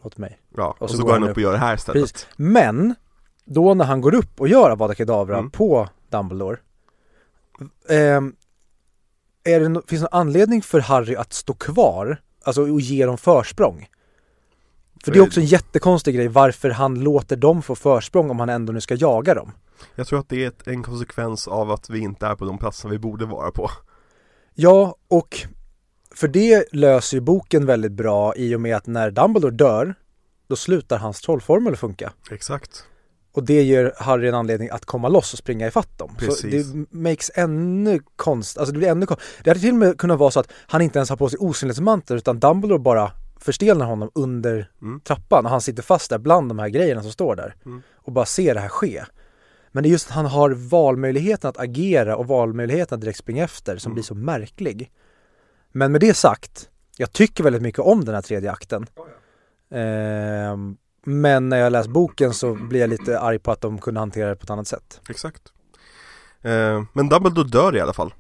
Låt 0.03 0.19
mig. 0.19 0.39
Ja, 0.57 0.77
och, 0.79 0.91
så, 0.91 1.03
går 1.03 1.13
han 1.13 1.23
upp 1.29 1.37
och 1.37 1.43
gör 1.43 1.53
det 1.53 1.59
här 1.59 1.75
istället 1.75 2.27
Men, 2.37 2.95
då 3.49 3.75
när 3.75 3.85
han 3.85 4.01
går 4.01 4.15
upp 4.15 4.41
och 4.41 4.49
gör 4.49 4.71
Avada 4.71 4.95
Kedavra 4.95 5.39
Mm. 5.39 5.51
på 5.51 5.89
Dumbledore 6.11 6.57
ehm, 7.89 8.35
är 9.45 9.61
det 9.61 9.67
no- 9.67 9.83
Finns 9.89 10.03
det 10.03 10.09
någon 10.13 10.21
anledning 10.21 10.63
för 10.63 10.81
Harry 10.81 11.15
att 11.17 11.33
stå 11.33 11.55
kvar? 11.55 12.21
Alltså 12.45 12.63
och 12.73 12.81
ge 12.81 13.07
dem 13.07 13.19
försprång? 13.19 13.87
För 15.05 15.13
det 15.13 15.19
är 15.19 15.23
också 15.23 15.41
en 15.41 15.47
jättekonstig 15.47 16.15
grej 16.15 16.29
varför 16.29 16.71
han 16.71 17.01
låter 17.01 17.37
dem 17.37 17.63
få 17.63 17.75
försprång 17.75 18.31
om 18.31 18.41
han 18.41 18.49
ändå 18.49 18.73
nu 18.73 18.81
ska 18.81 18.95
jaga 18.95 19.35
dem. 19.35 19.53
Jag 19.95 20.07
tror 20.07 20.19
att 20.21 20.29
det 20.29 20.45
är 20.45 20.49
ett, 20.49 20.67
en 20.67 20.83
konsekvens 20.83 21.49
av 21.49 21.71
att 21.71 21.91
vi 21.91 21.99
inte 21.99 22.27
är 22.27 22.35
på 22.35 22.45
de 22.45 22.59
platser 22.59 22.89
vi 22.89 22.99
borde 22.99 23.27
vara 23.27 23.51
på 23.51 23.71
Ja, 24.55 24.95
och 25.09 25.39
för 26.15 26.29
det 26.29 26.65
löser 26.73 27.17
ju 27.17 27.21
boken 27.21 27.67
väldigt 27.67 27.93
bra 27.93 28.37
i 28.37 28.55
och 28.55 28.61
med 28.61 28.77
att 28.77 28.87
när 28.87 29.11
Dumbledore 29.11 29.55
dör, 29.55 29.95
då 30.47 30.57
slutar 30.57 30.99
hans 30.99 31.21
trollformel 31.21 31.77
funka. 31.77 32.13
Exakt 32.31 32.85
Och 33.39 33.45
det 33.45 33.63
ger 33.63 33.93
Harry 33.97 34.29
en 34.29 34.35
anledning 34.35 34.69
att 34.71 34.85
komma 34.85 35.09
loss 35.09 35.33
och 35.33 35.39
springa 35.39 35.67
ifatt 35.67 35.99
dem. 35.99 36.11
Så 36.19 36.25
Precis. 36.27 36.67
det 36.73 36.87
makes 36.91 37.31
ännu 37.35 38.01
konst, 38.17 38.59
alltså 38.59 38.73
det 38.73 38.79
blir 38.79 38.89
ännu 38.89 39.07
kon- 39.07 39.17
Det 39.45 39.51
hade 39.51 39.61
till 39.61 39.71
och 39.71 39.75
med 39.77 39.99
kunnat 39.99 40.19
vara 40.19 40.31
så 40.31 40.41
att 40.41 40.53
han 40.67 40.83
inte 40.83 40.99
ens 40.99 41.11
har 41.11 41.17
på 41.17 41.29
sig 41.29 41.39
osynlighetsmantel 41.39 42.17
utan 42.17 42.39
Dumbledore 42.41 42.79
bara 42.79 43.13
förstelnar 43.41 43.87
honom 43.87 44.11
under 44.15 44.71
Mm. 44.83 45.01
trappan 45.01 45.45
och 45.45 45.51
han 45.51 45.61
sitter 45.61 45.83
fast 45.83 46.11
där 46.11 46.19
bland 46.19 46.51
de 46.51 46.59
här 46.59 46.69
grejerna 46.69 47.03
som 47.03 47.11
står 47.13 47.37
där. 47.37 47.55
Mm. 47.67 47.83
Och 47.95 48.13
bara 48.13 48.27
ser 48.27 48.55
det 48.55 48.61
här 48.61 48.69
ske. 48.69 49.05
Men 49.73 49.83
det 49.83 49.89
är 49.89 49.91
just 49.91 50.07
att 50.09 50.15
han 50.15 50.27
har 50.27 50.51
valmöjligheten 50.51 51.49
att 51.51 51.59
agera 51.59 52.17
och 52.17 52.27
valmöjligheten 52.27 52.95
att 52.97 53.01
direkt 53.01 53.19
springa 53.19 53.45
efter 53.45 53.77
som 53.77 53.91
Mm. 53.91 53.95
blir 53.95 54.05
så 54.05 54.15
märklig. 54.15 54.91
Men 55.73 55.93
med 55.93 56.01
det 56.01 56.15
sagt, 56.15 56.69
jag 56.97 57.13
tycker 57.13 57.45
väldigt 57.45 57.63
mycket 57.63 57.81
om 57.81 58.05
den 58.05 58.15
här 58.15 58.23
tredje 58.23 58.51
akten. 58.53 58.87
Ehm, 59.71 60.77
men 61.09 61.49
när 61.49 61.57
jag 61.59 61.73
läst 61.73 61.89
boken 61.89 62.35
så 62.35 62.55
blir 62.55 62.81
jag 62.81 62.91
lite 62.91 63.21
arg 63.21 63.39
på 63.39 63.51
att 63.51 63.61
de 63.61 63.79
kunde 63.79 64.01
hantera 64.01 64.29
det 64.29 64.37
på 64.37 64.45
ett 64.45 64.51
annat 64.51 64.69
sätt. 64.69 65.01
Exakt 65.09 65.43
eh, 66.43 66.83
Men 66.93 67.09
Dumbledore 67.09 67.49
dör 67.49 67.77
i 67.77 67.81
alla 67.81 67.93
fall 67.93 68.15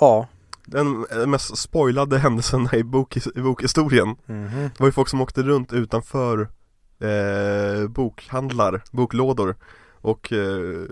Ja. 0.00 0.28
Den 0.66 1.06
mest 1.26 1.58
spoilade 1.58 2.18
händelsen 2.18 2.68
i, 2.72 2.82
bok, 2.82 3.16
i 3.16 3.40
bokhistorien 3.40 4.16
Mhm. 4.26 4.62
Det 4.62 4.80
var 4.80 4.86
ju 4.86 4.92
folk 4.92 5.08
som 5.08 5.20
åkte 5.20 5.42
runt 5.42 5.72
utanför 5.72 6.48
eh, 7.00 7.88
bokhandlar, 7.88 8.82
boklådor 8.90 9.56
och 10.00 10.32
eh, 10.32 10.84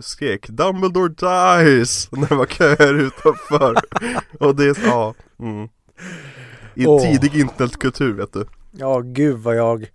skrek 0.00 0.48
'Dumbledore 0.48 1.08
dies' 1.08 2.08
när 2.16 2.28
det 2.28 2.34
var 2.34 2.46
köer 2.46 2.94
utanför 2.94 3.76
Och 4.40 4.56
det 4.56 4.64
är, 4.64 4.76
ja, 4.86 5.14
mm. 5.38 5.68
I 6.74 6.86
Åh. 6.86 7.02
tidig 7.02 7.40
internetkultur 7.40 8.12
vet 8.12 8.32
du 8.32 8.46
Ja, 8.70 9.00
gud 9.00 9.38
vad 9.38 9.56
jag 9.56 9.90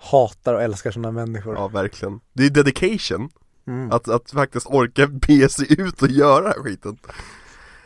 hatar 0.00 0.54
och 0.54 0.62
älskar 0.62 0.90
sådana 0.90 1.10
människor. 1.10 1.54
Ja 1.54 1.68
verkligen. 1.68 2.20
Det 2.32 2.46
är 2.46 2.50
dedication. 2.50 3.30
Mm. 3.66 3.90
Att, 3.92 4.08
att 4.08 4.30
faktiskt 4.30 4.66
orka 4.66 5.06
bege 5.26 5.48
sig 5.48 5.80
ut 5.80 6.02
och 6.02 6.08
göra 6.08 6.42
den 6.42 6.52
här 6.52 6.62
skiten. 6.62 6.98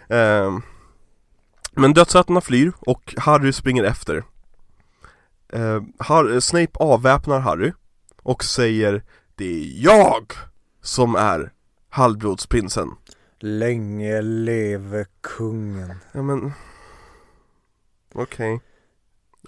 Ehm, 0.09 0.62
Men 1.73 1.93
dödsätarna 1.95 2.41
flyr 2.41 2.73
och 2.81 3.15
Harry 3.19 3.53
springer 3.53 3.85
efter. 3.85 4.24
Ehm, 5.53 5.93
Har- 5.99 6.41
Snape 6.41 6.70
avväpnar 6.74 7.41
Harry 7.41 7.73
och 8.23 8.45
säger 8.45 9.03
Det 9.35 9.45
är 9.45 9.85
jag 9.85 10.32
som 10.82 11.15
är 11.15 11.53
halvblodsprinsen. 11.89 12.91
Länge 13.41 14.23
leve 14.23 15.07
kungen. 15.20 15.95
Ja 16.12 16.23
men 16.23 16.53
Okej. 18.15 18.61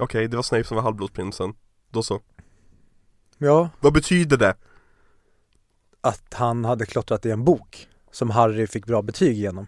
Okej, 0.01 0.29
det 0.29 0.37
var 0.37 0.43
Snape 0.43 0.65
som 0.65 0.75
var 0.75 0.83
halvblodsprinsen. 0.83 1.55
Då 1.91 2.03
så 2.03 2.21
Ja, 3.39 3.69
Vad 3.81 3.93
betyder 3.93 4.37
det? 4.37 4.55
att 6.01 6.35
han 6.35 6.65
hade 6.65 6.87
klottrat 6.87 7.27
i 7.27 7.31
en 7.31 7.45
bok 7.45 7.89
som 8.11 8.31
Harry 8.31 8.67
fick 8.67 8.87
bra 8.87 9.03
betyg 9.03 9.37
genom. 9.37 9.67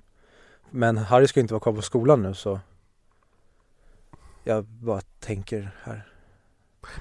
Men 0.70 0.96
Harry 0.96 1.26
ska 1.28 1.40
inte 1.40 1.54
vara 1.54 1.60
kvar 1.60 1.72
på 1.72 1.82
skolan 1.82 2.22
nu 2.22 2.34
så 2.34 2.60
jag 4.44 4.64
bara 4.64 5.00
tänker 5.00 5.70
här. 5.82 6.12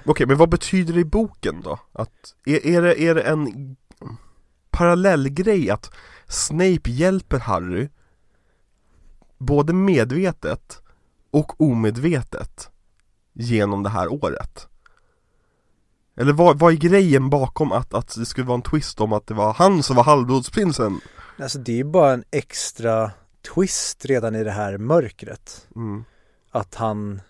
Okej, 0.06 0.26
men 0.26 0.36
vad 0.36 0.48
betyder 0.48 0.94
det 0.94 1.00
i 1.00 1.04
boken 1.04 1.60
då? 1.60 1.78
Att, 1.92 2.34
är, 2.44 2.66
är, 2.66 2.82
det, 2.82 3.02
är 3.02 3.14
det 3.14 3.22
en 3.22 3.76
parallellgrej 4.70 5.70
att 5.70 5.90
Snape 6.26 6.90
hjälper 6.90 7.38
Harry 7.38 7.88
både 9.38 9.72
medvetet 9.72 10.82
och 11.30 11.60
omedvetet 11.60 12.70
genom 13.32 13.82
det 13.82 13.90
här 13.90 14.12
året? 14.24 14.68
Eller 16.18 16.32
vad, 16.32 16.58
vad 16.58 16.72
är 16.72 16.76
grejen 16.76 17.30
bakom 17.30 17.72
att, 17.72 17.94
att 17.94 18.14
det 18.14 18.26
skulle 18.26 18.46
vara 18.46 18.54
en 18.54 18.62
twist 18.62 19.00
om 19.00 19.12
att 19.12 19.26
det 19.26 19.34
var 19.34 19.52
han 19.52 19.82
som 19.82 19.96
var 19.96 20.04
halvblodsprinsen? 20.04 21.00
Alltså 21.38 21.58
det 21.58 21.80
är 21.80 21.84
bara 21.84 22.12
en 22.12 22.24
extra 22.30 23.10
twist 23.54 24.04
redan 24.04 24.34
i 24.34 24.44
det 24.44 24.50
här 24.50 24.78
mörkret. 24.78 25.66
Mm. 25.76 26.04
Att 26.50 26.74
han 26.74 27.20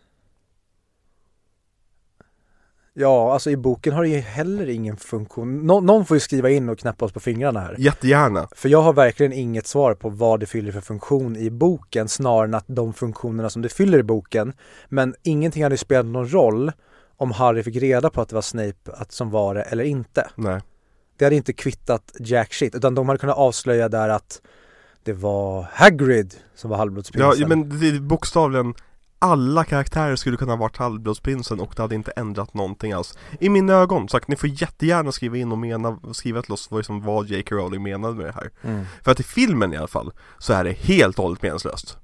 Ja, 3.01 3.32
alltså 3.32 3.51
i 3.51 3.56
boken 3.56 3.93
har 3.93 4.02
det 4.02 4.09
ju 4.09 4.19
heller 4.19 4.69
ingen 4.69 4.97
funktion. 4.97 5.66
Nå- 5.66 5.81
någon 5.81 6.06
får 6.06 6.16
ju 6.16 6.20
skriva 6.20 6.51
in 6.51 6.69
och 6.69 6.78
knäppa 6.78 7.05
oss 7.05 7.12
på 7.12 7.20
fingrarna 7.20 7.60
här. 7.60 7.74
Jättegärna 7.78 8.48
För 8.56 8.69
jag 8.69 8.82
har 8.82 8.93
verkligen 8.93 9.32
inget 9.32 9.66
svar 9.66 9.94
på 9.94 10.09
vad 10.09 10.40
det 10.40 10.47
fyller 10.47 10.73
för 10.73 10.81
funktion 10.81 11.36
i 11.36 11.51
boken 11.51 12.09
snarare 12.09 12.44
än 12.44 12.55
att 12.55 12.65
de 12.66 12.93
funktionerna 12.93 13.51
som 13.51 13.62
det 13.62 13.69
fyller 13.69 13.98
i 13.98 14.02
boken. 14.02 14.52
Men 14.89 15.15
ingenting 15.23 15.62
hade 15.62 15.73
ju 15.73 15.78
spelat 15.78 16.06
någon 16.06 16.32
roll 16.32 16.73
om 17.20 17.32
Harry 17.32 17.62
fick 17.62 17.77
reda 17.77 18.11
på 18.11 18.20
att 18.20 18.28
det 18.28 18.35
var 18.35 18.43
Snape 18.43 18.93
att, 18.93 19.12
som 19.12 19.31
var 19.31 19.55
det 19.55 19.62
eller 19.62 19.85
inte. 19.85 20.31
Nej 20.35 20.61
Det 21.16 21.24
hade 21.24 21.36
inte 21.36 21.53
kvittat 21.53 22.12
jack 22.20 22.53
shit 22.55 22.74
utan 22.74 22.95
de 22.95 23.09
hade 23.09 23.19
kunnat 23.19 23.36
avslöja 23.36 23.89
där 23.89 24.09
att 24.09 24.40
det 25.03 25.12
var 25.12 25.66
Hagrid 25.73 26.35
som 26.55 26.70
var 26.70 26.77
Ja, 26.77 26.78
halvblodsprinsen. 26.81 27.49
men 27.49 27.81
det 27.81 27.89
är 27.89 28.01
bokstavligen 28.01 28.74
alla 29.20 29.65
karaktärer 29.65 30.16
skulle 30.16 30.36
kunna 30.36 30.53
ha 30.53 30.57
varit 30.57 30.77
halvblodsprinsen 30.77 31.61
och 31.61 31.73
det 31.77 31.82
hade 31.82 31.95
inte 31.95 32.11
ändrat 32.11 32.55
någonting 32.55 32.93
alls 32.93 33.19
I 33.40 33.49
mina 33.49 33.73
ögon, 33.73 34.09
sagt 34.09 34.28
ni 34.28 34.36
får 34.36 34.49
jättegärna 34.49 35.12
skriva 35.12 35.36
in 35.36 35.53
och 35.53 35.59
mena, 35.59 35.99
skriva 36.12 36.43
till 36.43 36.53
oss 36.53 36.70
vad, 36.70 36.78
liksom, 36.78 37.03
vad 37.03 37.27
J.K. 37.27 37.55
Rowling 37.57 37.82
menade 37.82 38.15
med 38.15 38.27
det 38.27 38.32
här 38.32 38.51
Mm. 38.62 38.85
För 39.03 39.11
att 39.12 39.20
i 39.20 39.23
filmen 39.23 39.73
i 39.73 39.77
alla 39.77 39.86
fall, 39.89 40.12
så 40.39 40.53
är 40.53 40.65
det 40.65 40.73
helt 40.73 41.19
och 41.19 41.24
hållet 41.24 41.43
meningslöst 41.43 41.99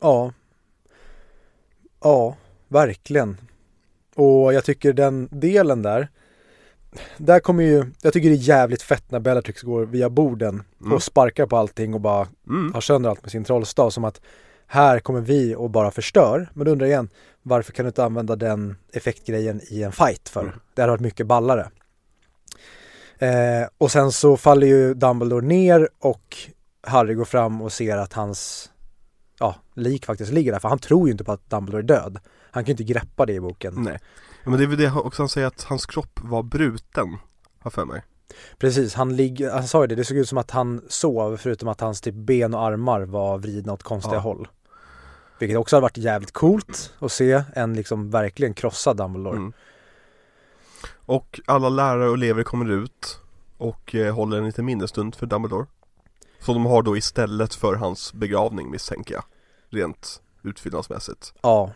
Ja. 0.00 0.32
Ja, 2.00 2.36
verkligen. 2.68 3.36
Och 4.18 4.54
jag 4.54 4.64
tycker 4.64 4.92
den 4.92 5.28
delen 5.30 5.82
där, 5.82 6.08
där 7.16 7.40
kommer 7.40 7.62
ju, 7.64 7.84
jag 8.02 8.12
tycker 8.12 8.28
det 8.28 8.34
är 8.34 8.36
jävligt 8.36 8.82
fett 8.82 9.10
när 9.10 9.20
Bellatrix 9.20 9.62
går 9.62 9.86
via 9.86 10.10
borden 10.10 10.62
Mm. 10.80 10.92
och 10.92 11.02
sparkar 11.02 11.46
på 11.46 11.56
allting 11.56 11.94
och 11.94 12.00
bara 12.00 12.26
mm. 12.48 12.74
har 12.74 12.80
sönder 12.80 13.10
allt 13.10 13.22
med 13.22 13.30
sin 13.30 13.44
trollstav 13.44 13.90
som 13.90 14.04
att 14.04 14.20
här 14.66 15.00
kommer 15.00 15.20
vi 15.20 15.54
och 15.54 15.70
bara 15.70 15.90
förstör. 15.90 16.50
Men 16.54 16.64
då 16.64 16.72
undrar 16.72 16.86
jag 16.86 16.92
igen, 16.92 17.08
varför 17.42 17.72
kan 17.72 17.84
du 17.84 17.88
inte 17.88 18.04
använda 18.04 18.36
den 18.36 18.76
effektgrejen 18.92 19.60
i 19.70 19.82
en 19.82 19.92
fight 19.92 20.28
för? 20.28 20.40
Mm. 20.40 20.54
Det 20.74 20.82
hade 20.82 20.92
varit 20.92 21.00
mycket 21.00 21.26
ballare. 21.26 21.70
Eh, 23.18 23.68
och 23.78 23.90
sen 23.90 24.12
så 24.12 24.36
faller 24.36 24.66
ju 24.66 24.94
Dumbledore 24.94 25.46
ner 25.46 25.88
och 25.98 26.36
Harry 26.82 27.14
går 27.14 27.24
fram 27.24 27.62
och 27.62 27.72
ser 27.72 27.96
att 27.96 28.12
hans 28.12 28.70
ja, 29.38 29.56
lik 29.74 30.06
faktiskt 30.06 30.32
ligger 30.32 30.52
där. 30.52 30.58
För 30.58 30.68
han 30.68 30.78
tror 30.78 31.08
ju 31.08 31.12
inte 31.12 31.24
på 31.24 31.32
att 31.32 31.50
Dumbledore 31.50 31.82
är 31.82 31.86
död. 31.86 32.18
Han 32.58 32.64
kan 32.64 32.74
ju 32.74 32.82
inte 32.82 32.92
greppa 32.92 33.26
det 33.26 33.32
i 33.32 33.40
boken. 33.40 33.74
Nej 33.76 33.98
ja, 34.44 34.50
Men 34.50 34.58
det 34.58 34.64
är 34.64 34.68
väl 34.68 34.78
det 34.78 34.90
också 34.92 35.22
han 35.22 35.28
säger 35.28 35.46
att 35.46 35.62
hans 35.62 35.86
kropp 35.86 36.20
var 36.22 36.42
bruten 36.42 37.16
Har 37.60 37.70
för 37.70 37.84
mig 37.84 38.02
Precis, 38.58 38.94
han, 38.94 39.16
ligger, 39.16 39.50
han 39.50 39.68
sa 39.68 39.80
ju 39.82 39.86
det, 39.86 39.94
det 39.94 40.04
såg 40.04 40.16
ut 40.16 40.28
som 40.28 40.38
att 40.38 40.50
han 40.50 40.82
sov 40.88 41.36
förutom 41.36 41.68
att 41.68 41.80
hans 41.80 42.00
typ 42.00 42.14
ben 42.14 42.54
och 42.54 42.62
armar 42.62 43.00
var 43.00 43.38
vridna 43.38 43.72
åt 43.72 43.82
konstiga 43.82 44.14
Ja. 44.14 44.20
håll. 44.20 44.48
Vilket 45.38 45.58
också 45.58 45.76
har 45.76 45.80
varit 45.80 45.96
jävligt 45.96 46.32
coolt 46.32 46.92
att 46.98 47.12
se 47.12 47.42
en 47.54 47.74
liksom 47.74 48.10
verkligen 48.10 48.54
krossad 48.54 48.96
Dumbledore. 48.96 49.36
mm. 49.36 49.52
Och 51.06 51.40
alla 51.46 51.68
lärare 51.68 52.08
och 52.08 52.14
elever 52.14 52.42
kommer 52.42 52.70
ut 52.70 53.20
och 53.58 53.94
eh, 53.94 54.14
håller 54.14 54.38
en 54.38 54.46
liten 54.46 54.64
minnesstund 54.64 55.14
för 55.14 55.26
Dumbledore 55.26 55.66
Som 56.40 56.54
de 56.54 56.66
har 56.66 56.82
då 56.82 56.96
istället 56.96 57.54
för 57.54 57.74
hans 57.74 58.12
begravning 58.12 58.70
misstänker 58.70 59.14
jag 59.14 59.24
Rent 59.70 60.22
utfyllnadsmässigt 60.42 61.34
Ja, 61.42 61.72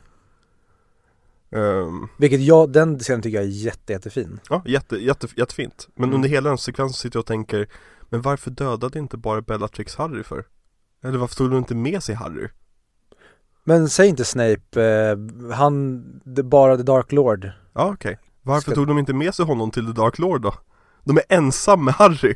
Ehm, 1.53 2.09
vilket 2.19 2.41
jag, 2.41 2.73
den 2.73 2.99
scenen 2.99 3.23
tycker 3.23 3.37
jag 3.39 3.45
är 3.45 3.51
jätte, 3.51 3.93
jättefin. 3.93 4.41
Ja, 4.51 4.63
jätte, 4.67 4.97
jätte, 4.97 5.27
jättefint 5.37 5.89
Men 5.95 6.05
Mm. 6.05 6.15
under 6.17 6.29
hela 6.29 6.49
den 6.49 6.59
sekvensen 6.59 6.95
sitter 6.95 7.17
jag 7.17 7.21
och 7.21 7.27
tänker 7.27 7.69
Men 8.09 8.23
varför 8.23 8.51
dödade 8.51 8.99
inte 8.99 9.17
bara 9.17 9.41
Bellatrix 9.41 9.97
Harry 9.97 10.23
för? 10.23 10.45
Eller 11.05 11.19
varför 11.19 11.35
tog 11.37 11.51
de 11.51 11.59
inte 11.59 11.75
med 11.75 12.03
sig 12.03 12.15
Harry? 12.15 12.49
Men 13.65 13.89
säg 13.89 14.09
inte 14.09 14.25
Snape, 14.25 14.83
eh, 14.83 15.17
han, 15.55 16.05
det, 16.25 16.43
bara 16.43 16.77
The 16.77 16.83
Dark 16.83 17.13
Lord. 17.13 17.51
Ja 17.73 17.91
okej 17.95 18.19
Varför 18.43 18.61
Ska- 18.63 18.75
tog 18.75 18.87
de 18.87 18.99
inte 18.99 19.13
med 19.15 19.35
sig 19.35 19.45
honom 19.45 19.71
till 19.71 19.87
The 19.87 19.93
Dark 19.93 20.19
Lord 20.19 20.43
då? 20.43 20.55
De 21.05 21.17
är 21.17 21.23
ensam 21.29 21.85
med 21.85 21.95
Harry 21.95 22.35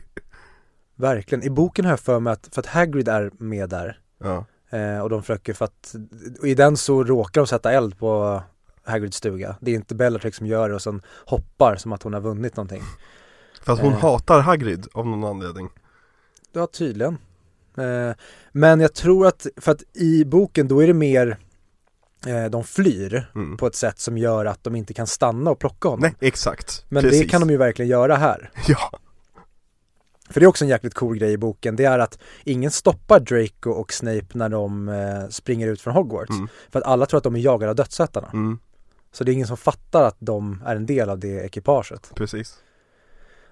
Verkligen. 0.96 1.44
I 1.44 1.50
boken 1.50 1.84
har 1.84 1.92
jag 1.92 2.00
för 2.00 2.20
mig 2.20 2.32
att, 2.32 2.48
för 2.52 2.60
att 2.60 2.66
Hagrid 2.66 3.08
är 3.08 3.30
med 3.38 3.68
där. 3.68 4.00
Ja, 4.18 4.44
Eh, 4.70 5.00
och 5.00 5.10
de 5.10 5.22
försöker 5.22 5.54
för 5.54 5.64
att, 5.64 5.94
i 6.42 6.54
den 6.54 6.76
så 6.76 7.04
råkar 7.04 7.40
de 7.40 7.46
sätta 7.46 7.72
eld 7.72 7.98
på 7.98 8.42
Hagrids 8.86 9.16
stuga. 9.16 9.56
Det 9.60 9.70
är 9.70 9.74
inte 9.74 9.94
Bellatrix 9.94 10.36
som 10.36 10.46
gör 10.46 10.68
det 10.68 10.74
och 10.74 10.82
sen 10.82 11.02
hoppar 11.26 11.76
som 11.76 11.92
att 11.92 12.02
hon 12.02 12.12
har 12.14 12.20
vunnit 12.20 12.56
någonting. 12.56 12.82
för 13.62 13.72
att 13.72 13.80
hon 13.80 13.92
Eh. 13.92 13.98
hatar 13.98 14.40
Hagrid 14.40 14.86
av 14.92 15.06
någon 15.06 15.24
anledning 15.24 15.68
Ja, 16.52 16.66
tydligen. 16.66 17.18
Eh, 17.78 18.16
men 18.52 18.80
jag 18.80 18.94
tror 18.94 19.26
att, 19.26 19.46
för 19.56 19.72
att 19.72 19.82
i 19.92 20.24
boken 20.24 20.68
då 20.68 20.82
är 20.82 20.86
det 20.86 20.94
mer 20.94 21.38
eh, 22.26 22.44
de 22.44 22.64
flyr 22.64 23.30
mm. 23.34 23.56
på 23.56 23.66
ett 23.66 23.74
sätt 23.74 23.98
som 23.98 24.18
gör 24.18 24.44
att 24.44 24.64
de 24.64 24.76
inte 24.76 24.94
kan 24.94 25.06
stanna 25.06 25.50
och 25.50 25.58
plocka 25.58 25.88
honom. 25.88 26.00
Nej, 26.02 26.14
exakt 26.28 26.84
Men 26.88 27.02
Precis. 27.02 27.20
det 27.20 27.28
kan 27.28 27.40
de 27.40 27.50
ju 27.50 27.56
verkligen 27.56 27.88
göra 27.88 28.16
här. 28.16 28.50
Ja, 28.68 28.90
För 30.30 30.40
det 30.40 30.44
är 30.46 30.48
också 30.48 30.64
en 30.64 30.68
jäkligt 30.68 30.94
cool 30.94 31.18
grej 31.18 31.32
i 31.32 31.36
boken. 31.38 31.76
Det 31.76 31.84
är 31.84 31.98
att 31.98 32.18
ingen 32.44 32.70
stoppar 32.70 33.20
Draco 33.20 33.70
och 33.70 33.92
Snape 33.92 34.26
när 34.32 34.48
de 34.48 34.88
eh, 34.88 35.28
springer 35.28 35.68
ut 35.68 35.80
från 35.80 35.94
Hogwarts. 35.94 36.30
Mm. 36.30 36.48
För 36.70 36.78
att 36.78 36.84
alla 36.86 37.06
tror 37.06 37.18
att 37.18 37.24
de 37.24 37.36
är 37.36 37.40
jagade 37.40 37.70
av 37.70 37.76
dödsätarna. 37.76 38.28
mm, 38.32 38.58
Så 39.16 39.24
det 39.24 39.30
är 39.30 39.34
ingen 39.34 39.46
som 39.46 39.56
fattar 39.56 40.04
att 40.04 40.16
de 40.18 40.62
är 40.66 40.76
en 40.76 40.86
del 40.86 41.10
av 41.10 41.18
det 41.18 41.44
ekipaget. 41.44 42.12
precis 42.14 42.62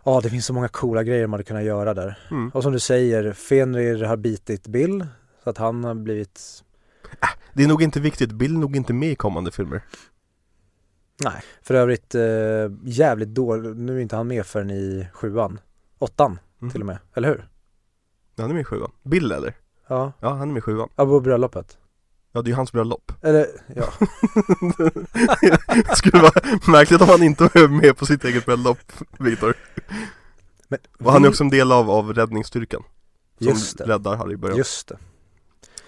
Ja, 0.05 0.21
det 0.21 0.31
finns 0.31 0.47
så 0.47 0.53
många 0.53 0.69
coola 0.69 1.03
grejer 1.03 1.27
man 1.27 1.33
hade 1.33 1.45
kunnat 1.45 1.65
göra 1.65 1.95
där. 1.95 2.19
mm. 2.31 2.51
Och 2.55 2.63
som 2.63 2.73
du 2.73 2.81
säger, 2.81 3.33
Fenrir 3.33 4.05
har 4.05 4.17
bitit 4.17 4.67
Bill. 4.67 5.07
Så 5.45 5.51
att 5.51 5.59
han 5.59 5.85
har 5.85 5.95
blivit 5.95 6.65
Det 7.53 7.65
är 7.65 7.69
nog 7.69 7.83
inte 7.83 8.01
viktigt, 8.01 8.33
Bill 8.33 8.55
är 8.55 8.59
nog 8.59 8.77
inte 8.77 8.93
med 8.93 9.11
i 9.11 9.15
kommande 9.15 9.51
filmer 9.51 9.83
Nej. 11.25 11.43
För 11.63 11.75
övrigt 11.75 12.15
eh, 12.15 12.23
jävligt 12.85 13.29
dålig, 13.29 13.77
nu 13.77 13.97
är 13.97 14.01
inte 14.01 14.17
han 14.17 14.27
med 14.27 14.47
förrän 14.47 14.71
i 14.71 15.07
sjuan. 15.13 15.61
Åttan 15.99 16.39
mm. 16.61 16.71
till 16.71 16.81
och 16.81 16.87
med, 16.87 16.99
eller 17.15 17.29
hur? 17.29 17.49
Ja, 18.37 18.43
han 18.43 18.51
är 18.51 18.55
med 18.55 18.61
i 18.61 18.65
sjuan 18.65 18.91
Bill 19.03 19.33
eller? 19.33 19.55
Ja, 19.89 20.13
Ja, 20.21 20.29
han 20.29 20.49
är 20.49 20.53
med 20.53 20.59
i 20.59 20.63
sjuan 20.63 20.89
ja 20.97 21.05
på 21.05 21.21
bröllopet. 21.21 21.79
Ja, 22.37 22.43
det 22.43 22.49
är 22.49 22.51
ju 22.51 22.57
hans 22.57 22.73
bröllop 22.73 23.13
Eller, 23.23 23.47
ja. 23.75 23.85
Det 25.89 25.97
skulle 25.97 26.23
vara 26.23 26.33
märkligt 26.69 27.01
om 27.01 27.09
han 27.09 27.23
inte 27.23 27.43
var 27.43 27.69
med 27.69 27.97
på 27.97 28.07
sitt 28.07 28.25
eget 28.25 28.47
bröllop, 28.47 28.93
Viktor 29.19 29.55
Men 30.69 30.79
Och 30.99 31.13
han 31.13 31.25
är 31.25 31.29
också 31.29 31.45
en 31.45 31.51
del 31.51 31.73
av, 31.73 31.91
av 31.91 32.15
räddningsstyrkan 32.15 32.83
Som 33.39 33.47
Just 33.47 33.79
det. 33.79 33.85
räddar 33.85 34.17
Harry 34.17 34.35
i 34.35 34.37
början 34.37 34.59
Just 34.59 34.89
det. 34.89 34.97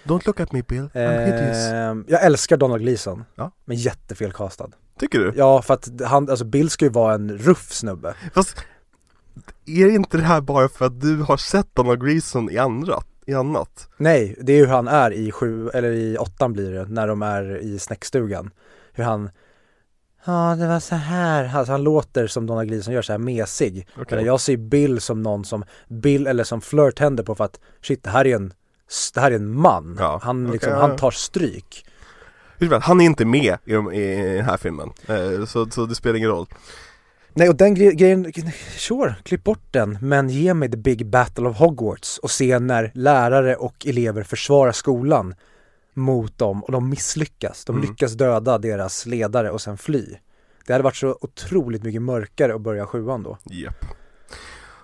Don't 0.05 0.27
look 0.27 0.41
at 0.41 0.53
me 0.53 0.63
Bill, 0.63 0.89
I'm 0.95 1.99
Eh, 1.99 2.05
jag 2.09 2.25
älskar 2.25 2.57
Donald 2.57 2.83
Gleason. 2.83 3.25
Ja. 3.35 3.51
Men 3.65 3.77
jättefel 3.77 4.33
castad. 4.33 4.71
Tycker 4.99 5.19
du? 5.19 5.33
Ja, 5.37 5.63
för 5.63 5.75
att 5.75 5.89
han, 6.05 6.31
alltså 6.31 6.45
Bill 6.45 6.71
ska 6.71 6.85
ju 6.85 6.91
vara 6.91 7.15
en 7.15 7.39
ruff 7.39 7.73
snubbe. 7.73 8.15
Fast 8.35 8.57
är 9.67 9.91
inte 9.91 10.17
det 10.17 10.23
här 10.23 10.41
bara 10.41 10.69
för 10.69 10.87
att 10.87 11.01
du 11.01 11.17
har 11.23 11.37
sett 11.37 11.75
Donald 11.75 12.05
Greason 12.05 12.51
i 12.51 12.59
andra, 12.59 13.03
i 13.27 13.35
annat? 13.35 13.89
Nej, 13.97 14.37
det 14.41 14.53
är 14.53 14.57
ju 14.57 14.67
hur 14.67 14.73
han 14.73 14.89
är 14.89 15.11
i 15.11 15.33
sju, 15.33 15.69
eller 15.69 15.91
i 15.91 16.19
åttan 16.19 16.53
blir 16.53 16.73
det, 16.73 16.85
när 16.85 17.09
de 17.09 17.23
är 17.23 17.59
i 17.59 17.79
snäckstugan. 17.79 18.51
Hur 18.93 19.05
han 19.05 19.31
Ja, 20.27 20.57
det 20.59 20.67
var 20.67 20.81
så 20.81 20.95
här. 20.95 21.57
Alltså 21.57 21.73
han 21.73 21.83
låter 21.83 22.27
som 22.27 22.47
Donald 22.47 22.69
Gleeson 22.69 22.95
gör, 22.95 23.03
så 23.03 23.13
här 23.13 23.19
mesig. 23.19 23.89
Eller 24.09 24.23
Jag 24.23 24.41
ser 24.41 24.57
Bill 24.57 25.01
som 25.01 25.23
någon 25.23 25.45
som, 25.45 25.65
Bill 25.89 26.27
eller 26.27 26.45
som 26.45 26.61
Fleur 26.61 26.91
tänder 26.91 27.25
på 27.25 27.35
för 27.35 27.45
att 27.45 27.61
shit, 27.83 28.03
det 28.03 28.11
här 28.11 28.27
är 28.27 28.37
en, 28.37 28.53
det 29.15 29.21
här 29.21 29.31
är 29.31 29.35
en 29.35 29.61
man. 29.61 29.97
Ja, 29.99 30.21
Han 30.23 30.45
okej, 30.47 30.53
liksom, 30.53 30.73
han 30.73 30.97
tar 30.97 31.11
stryk. 31.11 31.87
Han 32.81 33.01
är 33.01 33.05
inte 33.05 33.25
med 33.25 33.57
i, 33.65 33.73
i 33.73 34.37
den 34.37 34.45
här 34.45 34.57
filmen, 34.57 34.93
eh, 35.07 35.45
så, 35.45 35.71
så 35.71 35.87
det 35.87 35.95
spelar 35.95 36.17
ingen 36.17 36.31
roll. 36.31 36.47
Nej 37.39 37.49
och 37.49 37.57
den 37.57 37.77
gre- 37.77 37.93
grejen, 37.93 38.33
sure, 38.79 39.17
klipp 39.23 39.45
bort 39.45 39.73
den, 39.73 39.99
men 40.01 40.29
ge 40.29 40.55
mig 40.55 40.71
the 40.71 40.77
big 40.77 41.07
battle 41.07 41.49
of 41.49 41.57
Hogwarts 41.57 42.19
och 42.19 42.31
se 42.31 42.59
när 42.59 42.91
lärare 42.95 43.57
och 43.57 43.87
elever 43.87 44.23
försvarar 44.23 44.73
skolan 44.73 45.35
mot 45.95 46.39
dem 46.39 46.65
och 46.65 46.73
de 46.73 46.89
misslyckas. 46.89 47.65
De 47.65 47.77
Mm. 47.77 47.89
lyckas 47.89 48.13
döda 48.13 48.59
deras 48.59 49.07
ledare 49.07 49.51
och 49.51 49.61
sen 49.61 49.79
fly. 49.79 50.07
Det 50.67 50.73
hade 50.73 50.85
varit 50.85 50.97
så 50.97 51.19
otroligt 51.21 51.83
mycket 51.83 52.03
mörkare 52.03 52.55
att 52.55 52.61
börja 52.61 52.87
sjuan 52.87 53.23
då. 53.23 53.39
Japp. 53.45 53.85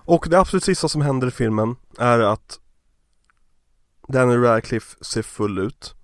Och 0.05 0.27
det 0.31 0.39
absolut 0.39 0.65
sista 0.65 0.89
som 0.89 1.03
händer 1.03 1.29
i 1.29 1.31
filmen 1.31 1.77
är 1.99 2.19
att 2.19 2.59
Daniel 4.09 4.41
Radcliffe 4.43 5.05
ser 5.05 5.23
full 5.23 5.59
ut. 5.59 5.95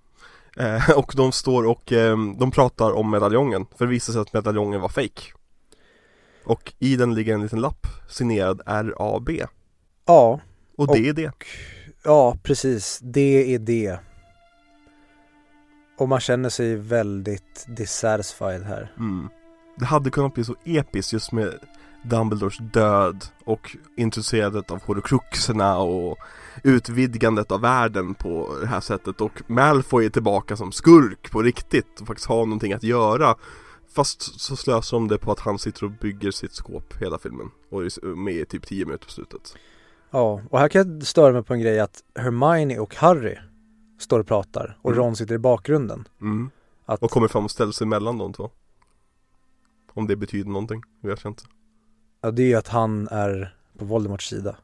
Eh, 0.57 0.91
och 0.99 1.13
de 1.17 1.33
står 1.33 1.67
och 1.67 1.93
eh, 1.93 2.17
de 2.39 2.51
pratar 2.51 2.93
om 2.93 3.11
medaljongen, 3.11 3.67
för 3.79 3.85
det 3.85 3.91
visar 3.91 4.13
sig 4.13 4.23
att 4.23 4.33
medaljongen 4.33 4.81
var 4.81 4.89
fake. 4.89 5.23
Och 6.49 6.73
i 6.79 6.97
den 6.97 7.15
ligger 7.15 7.35
en 7.35 7.43
liten 7.43 7.61
lapp 7.61 7.87
signerad 8.09 8.61
RAB. 8.67 9.31
Ja, 10.07 10.41
Och 10.77 10.97
det 10.97 11.09
är 11.09 11.13
det. 11.13 11.33
ja 12.05 12.37
precis. 12.43 12.99
Det 13.03 13.55
är 13.55 13.59
det. 13.59 13.99
Och 15.99 16.09
man 16.09 16.21
känner 16.21 16.49
sig 16.49 16.77
väldigt 16.77 17.67
dissatisfied 17.69 18.63
här. 18.63 18.93
Mm. 18.99 19.29
Det 19.77 19.85
hade 19.85 20.11
kunnat 20.11 20.35
bli 20.35 20.45
så 20.45 20.55
episkt 20.65 21.13
just 21.13 21.33
med 21.33 21.55
Dumbledores 22.03 22.59
död 22.59 23.25
och 23.45 23.77
introducerandet 23.97 24.71
av 24.71 24.83
horocruxerna 24.83 25.79
och 25.79 26.19
utvidgandet 26.63 27.53
av 27.53 27.61
världen 27.61 28.15
på 28.15 28.57
det 28.61 28.67
här 28.67 28.81
sättet 28.81 29.21
och 29.21 29.43
Malfoy 29.47 30.07
är 30.07 30.11
tillbaka 30.11 30.57
som 30.57 30.73
skurk 30.73 31.31
på 31.31 31.43
riktigt 31.43 32.01
och 32.01 32.07
faktiskt 32.07 32.29
har 32.29 32.47
någonting 32.47 32.73
att 32.73 32.83
göra 32.83 33.35
Fast 33.89 34.41
så 34.41 34.57
slösar 34.57 34.97
de 34.97 35.09
det 35.09 35.19
på 35.19 35.33
att 35.33 35.41
han 35.41 35.59
sitter 35.59 35.85
och 35.85 35.91
bygger 35.91 36.31
sitt 36.31 36.53
skåp 36.53 36.95
hela 37.03 37.19
filmen 37.19 37.51
och 37.71 37.83
är 37.85 38.15
med 38.15 38.35
i 38.35 38.45
typ 38.47 38.67
10 38.67 38.85
minuter 38.85 39.05
på 39.07 39.13
slutet 39.13 39.55
Ja, 40.11 40.43
och 40.51 40.59
här 40.59 40.69
kan 40.69 40.91
jag 40.99 41.07
störa 41.07 41.33
mig 41.33 41.43
på 41.43 41.55
en 41.55 41.61
grej 41.61 41.81
att 41.81 42.03
Hermione 42.15 42.79
och 42.79 42.95
Harry 42.97 43.37
står 43.99 44.21
och 44.21 44.27
pratar 44.27 44.79
och 44.83 44.91
Mm. 44.91 45.05
Ron 45.05 45.17
sitter 45.17 45.35
i 45.35 45.39
bakgrunden. 45.39 46.09
mm. 46.21 46.51
Att, 46.85 47.03
Och 47.03 47.11
kommer 47.11 47.29
fram 47.29 47.45
och 47.45 47.51
ställer 47.51 47.73
sig 47.73 47.87
mellan 47.87 48.19
de 48.19 48.33
två 48.33 48.51
Om 49.93 50.07
det 50.07 50.17
betyder 50.17 50.51
någonting, 50.51 50.83
vet 51.03 51.25
jag 51.25 51.31
inte 51.31 51.43
ja, 52.21 52.31
det 52.31 52.43
är 52.43 52.47
ju 52.47 52.55
att 52.55 52.69
han 52.69 53.09
är 53.09 53.57
på 53.79 53.85
Voldemorts 53.85 54.29
sida. 54.29 54.57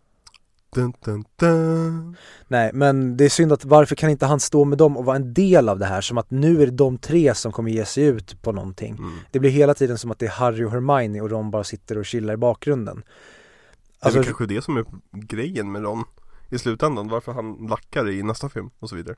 Dun, 0.75 0.93
dun, 1.05 1.25
dun. 1.37 2.17
Nej, 2.49 2.71
men 2.75 3.17
det 3.17 3.25
är 3.25 3.29
synd 3.29 3.53
att 3.53 3.65
varför 3.65 3.95
kan 3.95 4.11
inte 4.11 4.27
han 4.27 4.41
stå 4.41 4.65
med 4.65 4.79
dem 4.79 4.97
och 4.97 5.05
vara 5.05 5.17
en 5.17 5.35
del 5.35 5.69
av 5.69 5.79
det 5.79 5.87
här? 5.87 6.01
Som 6.01 6.19
att 6.19 6.31
nu 6.31 6.63
är 6.63 6.67
det 6.67 6.73
de 6.73 6.99
tre 6.99 7.35
som 7.35 7.53
kommer 7.53 7.71
ge 7.71 7.85
sig 7.85 8.05
ut 8.05 8.43
på 8.43 8.53
någonting. 8.53 8.95
Mm. 8.99 9.13
Det 9.31 9.39
blir 9.41 9.51
hela 9.51 9.75
tiden 9.75 9.99
som 9.99 10.11
att 10.11 10.19
det 10.19 10.27
är 10.27 10.31
Harry 10.31 10.65
och 10.65 10.71
Hermione 10.71 11.21
och 11.21 11.31
Ron 11.31 11.51
bara 11.51 11.65
sitter 11.65 11.99
och 11.99 12.07
chillar 12.07 12.35
i 12.35 12.37
bakgrunden. 12.37 12.97
Det 12.97 13.03
är 14.01 14.07
Alltså, 14.07 14.23
kanske 14.23 14.47
det 14.47 14.65
som 14.65 14.77
är 14.77 14.85
grejen 15.13 15.73
med 15.73 15.83
Ron 15.83 16.05
i 16.51 16.59
slutändan, 16.59 17.09
varför 17.09 17.33
han 17.33 17.67
lackar 17.71 18.11
i 18.11 18.23
nästa 18.23 18.49
film 18.49 18.71
och 18.79 18.89
så 18.89 18.97
vidare. 18.97 19.17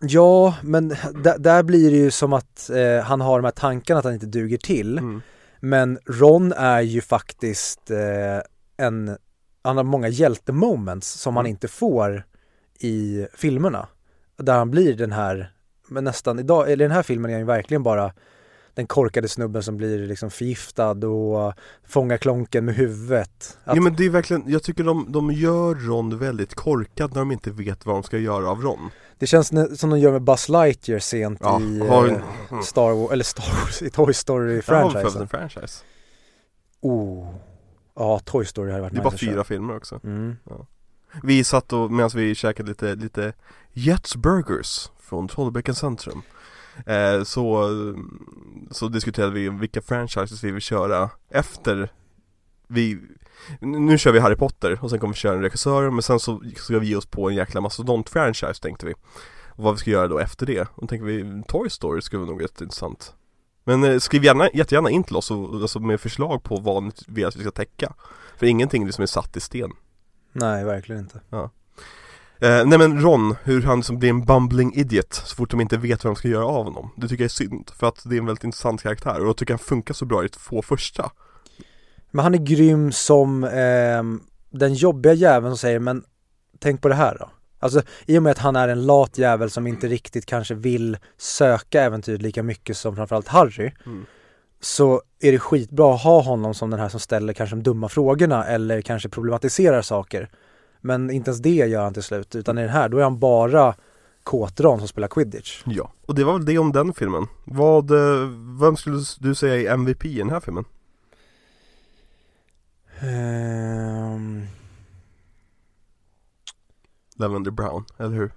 ja, 0.00 0.54
men 0.62 0.88
där, 1.14 1.38
där 1.38 1.62
blir 1.62 1.90
det 1.90 1.96
ju 1.96 2.10
som 2.10 2.32
att 2.32 2.70
eh, 2.70 3.04
han 3.04 3.20
har 3.20 3.38
de 3.38 3.44
här 3.44 3.50
tankarna 3.52 3.98
att 3.98 4.04
han 4.04 4.14
inte 4.14 4.26
duger 4.26 4.58
till. 4.58 4.98
Mm. 4.98 5.22
Men 5.60 5.98
Ron 6.06 6.52
är 6.52 6.80
ju 6.80 7.00
faktiskt 7.00 7.90
eh, 7.90 8.86
en, 8.86 9.16
han 9.66 9.76
har 9.76 9.84
många 9.84 10.08
hjältemoments 10.08 11.10
som 11.12 11.36
han 11.36 11.42
Mm. 11.46 11.50
inte 11.50 11.68
får 11.68 12.24
i 12.78 13.26
filmerna. 13.34 13.88
Där 14.36 14.58
han 14.58 14.70
blir 14.70 14.94
den 14.94 15.12
här, 15.12 15.52
men 15.88 16.04
nästan 16.04 16.38
idag, 16.38 16.70
eller 16.72 16.84
i 16.84 16.88
den 16.88 16.96
här 16.96 17.02
filmen 17.02 17.30
är 17.30 17.34
han 17.34 17.40
ju 17.40 17.46
verkligen 17.46 17.82
bara 17.82 18.12
den 18.74 18.86
korkade 18.86 19.28
snubben 19.28 19.62
som 19.62 19.76
blir 19.76 20.06
liksom 20.06 20.30
förgiftad 20.30 21.06
och 21.06 21.52
fångar 21.86 22.16
klonken 22.16 22.64
med 22.64 22.74
huvudet. 22.74 23.58
Att, 23.64 23.76
Ja 23.76 23.82
men 23.82 23.96
det 23.96 24.04
är 24.06 24.10
verkligen, 24.10 24.42
jag 24.46 24.62
tycker 24.62 24.84
de, 24.84 25.06
de 25.12 25.30
gör 25.32 25.74
Ron 25.74 26.18
väldigt 26.18 26.54
korkad 26.54 27.10
när 27.14 27.18
de 27.20 27.32
inte 27.32 27.50
vet 27.50 27.86
vad 27.86 27.96
de 27.96 28.02
ska 28.02 28.18
göra 28.18 28.50
av 28.50 28.60
Ron. 28.62 28.90
Det 29.18 29.26
känns 29.26 29.48
som 29.80 29.90
de 29.90 29.98
gör 29.98 30.12
med 30.12 30.22
Buzz 30.22 30.48
Lightyear 30.48 30.98
sent 30.98 31.38
Ja, 31.42 31.60
i 31.60 31.78
har- 31.88 32.08
eh. 32.50 32.60
Star 32.60 32.92
Wars, 32.94 33.12
eller 33.12 33.24
Star 33.24 33.60
Wars, 33.62 33.82
i 33.82 33.90
Toy 33.90 34.06
Ja, 34.06 34.12
Story-franchisen. 34.12 35.20
en 35.22 35.28
franchise. 35.28 35.84
Oh. 36.80 37.34
Ja, 37.96 38.18
Toy 38.18 38.44
Story 38.44 38.70
hade 38.70 38.82
varit 38.82 38.92
Det 38.92 38.98
är 38.98 39.04
nice 39.04 39.10
bara 39.10 39.14
att 39.14 39.20
köra. 39.20 39.32
fyra 39.32 39.44
filmer 39.44 39.76
också. 39.76 40.00
Mm. 40.04 40.36
Vi 41.22 41.44
satt 41.44 41.72
och, 41.72 41.92
medan 41.92 42.10
vi 42.14 42.34
käkade 42.34 42.68
lite, 42.68 42.94
lite 42.94 43.32
Jets 43.72 44.16
Burgers 44.16 44.90
från 45.00 45.28
Trollbäcken 45.28 45.74
centrum. 45.74 46.22
Eh, 46.86 47.22
så, 47.22 47.70
så 48.70 48.88
diskuterade 48.88 49.32
vi 49.32 49.48
vilka 49.48 49.82
franchises 49.82 50.44
vi 50.44 50.50
vill 50.50 50.62
köra 50.62 51.10
efter 51.30 51.92
vi 52.68 53.00
nu 53.60 53.98
kör 53.98 54.12
vi 54.12 54.18
Harry 54.20 54.36
Potter 54.36 54.78
och 54.82 54.90
sen 54.90 54.98
kommer 54.98 55.14
vi 55.14 55.18
köra 55.18 55.34
en 55.34 55.42
regissör 55.42 55.90
men 55.90 56.02
sen 56.02 56.20
så 56.20 56.42
ska 56.56 56.78
vi 56.78 56.86
ge 56.86 56.96
oss 56.96 57.06
på 57.06 57.28
en 57.28 57.34
jäkla 57.34 57.60
mastodont-franchise 57.60 58.62
tänkte 58.62 58.86
vi 58.86 58.94
Och 59.48 59.64
vad 59.64 59.74
vi 59.74 59.78
ska 59.78 59.90
göra 59.90 60.08
då 60.08 60.18
efter 60.18 60.46
det, 60.46 60.60
och 60.60 60.80
då 60.80 60.86
tänker 60.86 61.06
vi 61.06 61.42
Toy 61.48 61.70
Story 61.70 62.02
skulle 62.02 62.20
vara 62.20 62.30
nog 62.30 62.42
jätteintressant 62.42 63.14
Men 63.68 63.84
eh, 63.84 63.98
skriv 63.98 64.24
gärna, 64.24 64.48
jättegärna 64.54 64.90
in 64.90 65.04
till 65.04 65.16
oss 65.16 65.30
och, 65.30 65.54
alltså 65.54 65.80
med 65.80 66.00
förslag 66.00 66.42
på 66.42 66.56
vad 66.56 66.82
ni 66.82 66.90
vill 67.06 67.26
att 67.26 67.36
vi 67.36 67.40
ska 67.40 67.50
täcka. 67.50 67.92
För 68.36 68.46
ingenting 68.46 68.86
liksom 68.86 69.02
är 69.02 69.06
satt 69.06 69.36
i 69.36 69.40
sten. 69.40 69.70
Nej, 70.32 70.64
verkligen 70.64 71.00
inte. 71.00 71.20
Eh, 72.40 72.66
nej 72.66 72.78
men 72.78 73.00
Ron, 73.00 73.34
hur 73.42 73.62
han 73.62 73.82
som 73.82 73.98
blir 73.98 74.10
en 74.10 74.24
bumbling 74.24 74.74
idiot 74.74 75.14
så 75.14 75.36
fort 75.36 75.50
de 75.50 75.60
inte 75.60 75.76
vet 75.76 76.04
vad 76.04 76.14
de 76.14 76.16
ska 76.16 76.28
göra 76.28 76.46
av 76.46 76.64
honom. 76.64 76.90
Det 76.96 77.08
tycker 77.08 77.24
jag 77.24 77.28
är 77.28 77.28
synd, 77.28 77.70
för 77.76 77.86
att 77.86 78.02
det 78.04 78.16
är 78.16 78.18
en 78.18 78.26
väldigt 78.26 78.44
intressant 78.44 78.82
karaktär 78.82 79.20
och 79.20 79.28
jag 79.28 79.36
tycker 79.36 79.54
han 79.54 79.58
funkar 79.58 79.94
så 79.94 80.04
bra 80.04 80.24
i 80.24 80.26
de 80.26 80.28
två 80.28 80.62
första. 80.62 81.10
Men 82.10 82.22
han 82.22 82.34
är 82.34 82.38
grym 82.38 82.92
som 82.92 83.44
ehm, 83.44 84.20
den 84.50 84.74
jobbiga 84.74 85.12
jäveln 85.12 85.52
som 85.52 85.58
säger 85.58 85.78
men 85.78 86.04
tänk 86.58 86.82
på 86.82 86.88
det 86.88 86.94
här 86.94 87.16
då. 87.20 87.30
Alltså 87.66 87.82
i 88.06 88.18
och 88.18 88.22
med 88.22 88.30
att 88.30 88.38
han 88.38 88.56
är 88.56 88.68
en 88.68 88.86
lat 88.86 89.18
jävel 89.18 89.50
som 89.50 89.66
inte 89.66 89.88
riktigt 89.88 90.26
kanske 90.26 90.54
vill 90.54 90.96
söka 91.16 91.82
äventyr 91.82 92.18
lika 92.18 92.42
mycket 92.42 92.76
som 92.76 92.96
framförallt 92.96 93.28
Harry 93.28 93.72
Mm. 93.86 94.06
så 94.60 95.02
är 95.20 95.32
det 95.32 95.38
skitbra 95.38 95.94
att 95.94 96.02
ha 96.02 96.20
honom 96.22 96.54
som 96.54 96.70
den 96.70 96.80
här 96.80 96.88
som 96.88 97.00
ställer 97.00 97.32
kanske 97.32 97.56
de 97.56 97.62
dumma 97.62 97.88
frågorna 97.88 98.44
eller 98.44 98.82
kanske 98.82 99.08
problematiserar 99.08 99.82
saker. 99.82 100.28
Men 100.80 101.10
inte 101.10 101.30
ens 101.30 101.42
det 101.42 101.50
gör 101.54 101.82
han 101.82 101.94
till 101.94 102.02
slut 102.02 102.34
utan 102.34 102.58
i 102.58 102.60
den 102.60 102.70
här 102.70 102.88
då 102.88 102.98
är 102.98 103.02
han 103.02 103.18
bara 103.18 103.74
kåtran 104.22 104.78
som 104.78 104.88
spelar 104.88 105.08
quidditch. 105.08 105.62
Ja, 105.66 105.92
och 106.06 106.14
det 106.14 106.24
var 106.24 106.32
väl 106.32 106.44
det 106.44 106.58
om 106.58 106.72
den 106.72 106.94
filmen 106.94 107.26
Vad, 107.44 107.90
eh, 107.90 108.28
vem 108.60 108.76
skulle 108.76 109.02
du 109.18 109.34
säga 109.34 109.70
är 109.70 109.74
MVP 109.74 110.04
i 110.04 110.18
den 110.18 110.30
här 110.30 110.40
filmen? 110.40 110.64
Ehm, 113.00 114.46
Lavender 117.18 117.50
Brown, 117.50 117.84
eller 117.98 118.16
hur? 118.16 118.30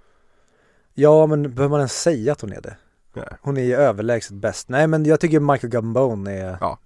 ja 0.94 1.26
men 1.26 1.42
behöver 1.42 1.68
man 1.68 1.80
ens 1.80 2.02
säga 2.02 2.32
att 2.32 2.40
hon 2.40 2.52
är 2.52 2.60
det? 2.60 2.76
Nej. 3.14 3.28
Hon 3.42 3.56
är 3.56 3.62
ju 3.62 3.74
överlägset 3.74 4.32
bäst. 4.36 4.68
Nej 4.68 4.86
men 4.86 5.04
jag 5.04 5.20
tycker 5.20 5.40
Michael 5.40 5.70
Gambone 5.70 6.32
är 6.32 6.56
Ja. 6.60 6.78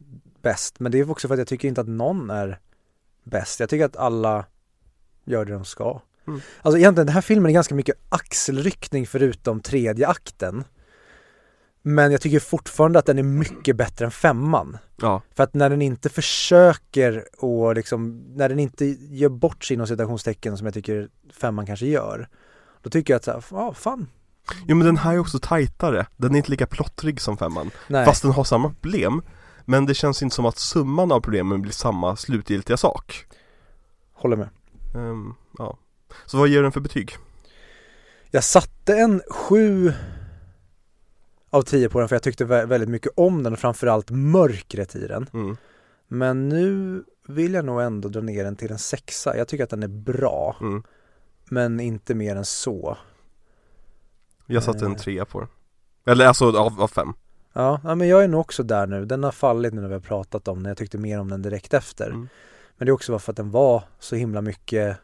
bäst. 0.43 0.81
Men 0.81 0.93
det 0.93 0.99
är 0.99 1.11
också 1.11 1.29
för 1.29 1.35
att 1.35 1.39
jag 1.39 1.49
tycker 1.49 1.69
inte 1.69 1.81
att 1.81 1.89
någon 1.89 2.31
är 2.31 2.59
bäst. 3.25 3.61
Jag 3.61 3.69
tycker 3.69 3.85
att 3.85 3.97
alla 3.97 4.45
gör 5.25 5.45
det 5.45 5.53
de 5.53 5.65
ska. 5.65 6.01
Mm. 6.27 6.41
Alltså 6.63 6.79
egentligen 6.79 7.07
den 7.07 7.15
här 7.15 7.21
filmen 7.23 7.51
är 7.51 7.55
ganska 7.55 7.75
mycket 7.75 7.97
axelryckning 8.09 9.07
förutom 9.07 9.61
tredje 9.61 10.09
akten. 10.09 10.65
Men 11.87 12.13
jag 12.13 12.21
tycker 12.21 12.41
fortfarande 12.41 12.99
att 12.99 13.07
den 13.07 13.19
är 13.19 13.23
mycket 13.23 13.77
bättre 13.77 14.05
än 14.05 14.11
femman. 14.11 14.79
Ja, 14.97 15.23
För 15.35 15.45
att 15.45 15.55
när 15.55 15.71
den 15.71 15.83
inte 15.83 16.09
försöker 16.09 17.25
och 17.45 17.75
liksom, 17.75 18.25
när 18.37 18.49
den 18.49 18.59
inte 18.59 18.85
gör 19.11 19.29
bort 19.29 19.65
sig 19.65 19.75
inom 19.75 19.87
citationstecken 19.87 20.57
som 20.57 20.67
jag 20.67 20.75
tycker 20.75 21.09
femman 21.41 21.67
kanske 21.67 21.87
gör. 21.87 22.29
Då 22.83 22.91
tycker 22.91 23.13
jag 23.13 23.19
att 23.19 23.25
så 23.25 23.31
här, 23.31 23.45
ja 23.51 23.75
fan, 23.75 24.07
jo 24.67 24.77
men 24.77 24.87
den 24.87 24.97
här 24.97 25.15
är 25.15 25.19
också 25.19 25.39
tajtare 25.39 26.07
Den 26.17 26.33
är 26.33 26.37
inte 26.37 26.51
lika 26.51 26.67
plottrig 26.67 27.21
som 27.21 27.37
femman 27.37 27.71
nej. 27.89 28.05
Fast 28.05 28.23
den 28.23 28.33
har 28.33 28.45
samma 28.45 28.69
problem 28.69 29.23
Men 29.65 29.87
det 29.87 29.95
känns 29.95 30.23
inte 30.23 30.37
som 30.37 30.47
att 30.47 30.59
summan 30.59 31.13
av 31.13 31.21
problemen 31.21 31.63
blir 31.63 31.73
samma 31.73 32.17
slutgiltiga 32.17 32.77
sak 32.77 33.27
Håller 34.13 34.37
med. 34.37 34.49
Ehm, 34.95 35.35
Ja 35.59 35.79
Så 36.27 36.39
vad 36.39 36.49
ger 36.49 36.63
den 36.63 36.73
för 36.73 36.81
betyg? 36.81 37.17
Jag 38.31 38.45
satte 38.45 38.97
en 38.97 39.23
sju 39.31 39.93
av 41.55 41.63
10 41.63 41.89
på 41.89 41.99
den 41.99 42.09
för 42.09 42.17
jag 42.17 42.23
tyckte 42.23 42.45
vä- 42.45 42.67
väldigt 42.67 42.89
mycket 42.89 43.13
om 43.17 43.43
den 43.43 43.53
och 43.53 43.59
framförallt 43.59 44.11
mörkret 44.11 44.97
i 44.97 45.07
den. 45.07 45.27
Mm. 45.33 45.57
Men 46.09 46.49
nu 46.49 47.05
vill 47.29 47.55
jag 47.55 47.65
nog 47.65 47.81
ändå 47.83 48.09
dra 48.09 48.21
ner 48.21 48.45
den 48.45 48.57
till 48.57 48.73
en 48.73 48.79
sexa. 48.79 49.37
Jag 49.37 49.49
tycker 49.49 49.65
att 49.65 49.71
den 49.71 49.83
är 49.83 49.89
bra, 49.89 50.57
Mm. 50.61 50.83
men 51.45 51.81
inte 51.81 52.15
mer 52.15 52.37
än 52.37 52.45
så. 52.45 52.97
Jag 54.47 54.63
satte 54.63 54.85
en 54.85 54.93
Eh. 54.93 54.99
trea 54.99 55.25
på 55.25 55.41
den 55.41 55.49
Eller 56.07 56.27
alltså 56.27 56.45
av, 56.57 56.81
av 56.83 56.89
fem 56.89 57.13
Ja, 57.53 57.81
ja, 57.85 57.95
men 57.95 58.09
jag 58.09 58.25
är 58.25 58.29
nog 58.29 58.41
också 58.41 58.63
där 58.63 58.87
nu. 58.87 59.05
Den 59.05 59.25
har 59.25 59.33
fallit 59.33 59.75
nu 59.75 59.81
när 59.81 59.89
vi 59.89 59.95
har 59.95 60.01
pratat 60.01 60.49
om 60.49 60.59
den. 60.63 60.71
Jag 60.71 60.77
tyckte 60.77 60.99
mer 60.99 61.21
om 61.21 61.29
den 61.31 61.43
direkt 61.43 61.75
efter. 61.75 62.07
Mm. 62.07 62.29
Men 62.77 62.87
det 62.87 62.91
är 62.91 62.93
också 62.93 63.13
bara 63.13 63.19
för 63.19 63.33
att 63.33 63.37
den 63.37 63.51
var 63.51 63.83
så 63.99 64.17
himla 64.17 64.41
mycket 64.41 64.97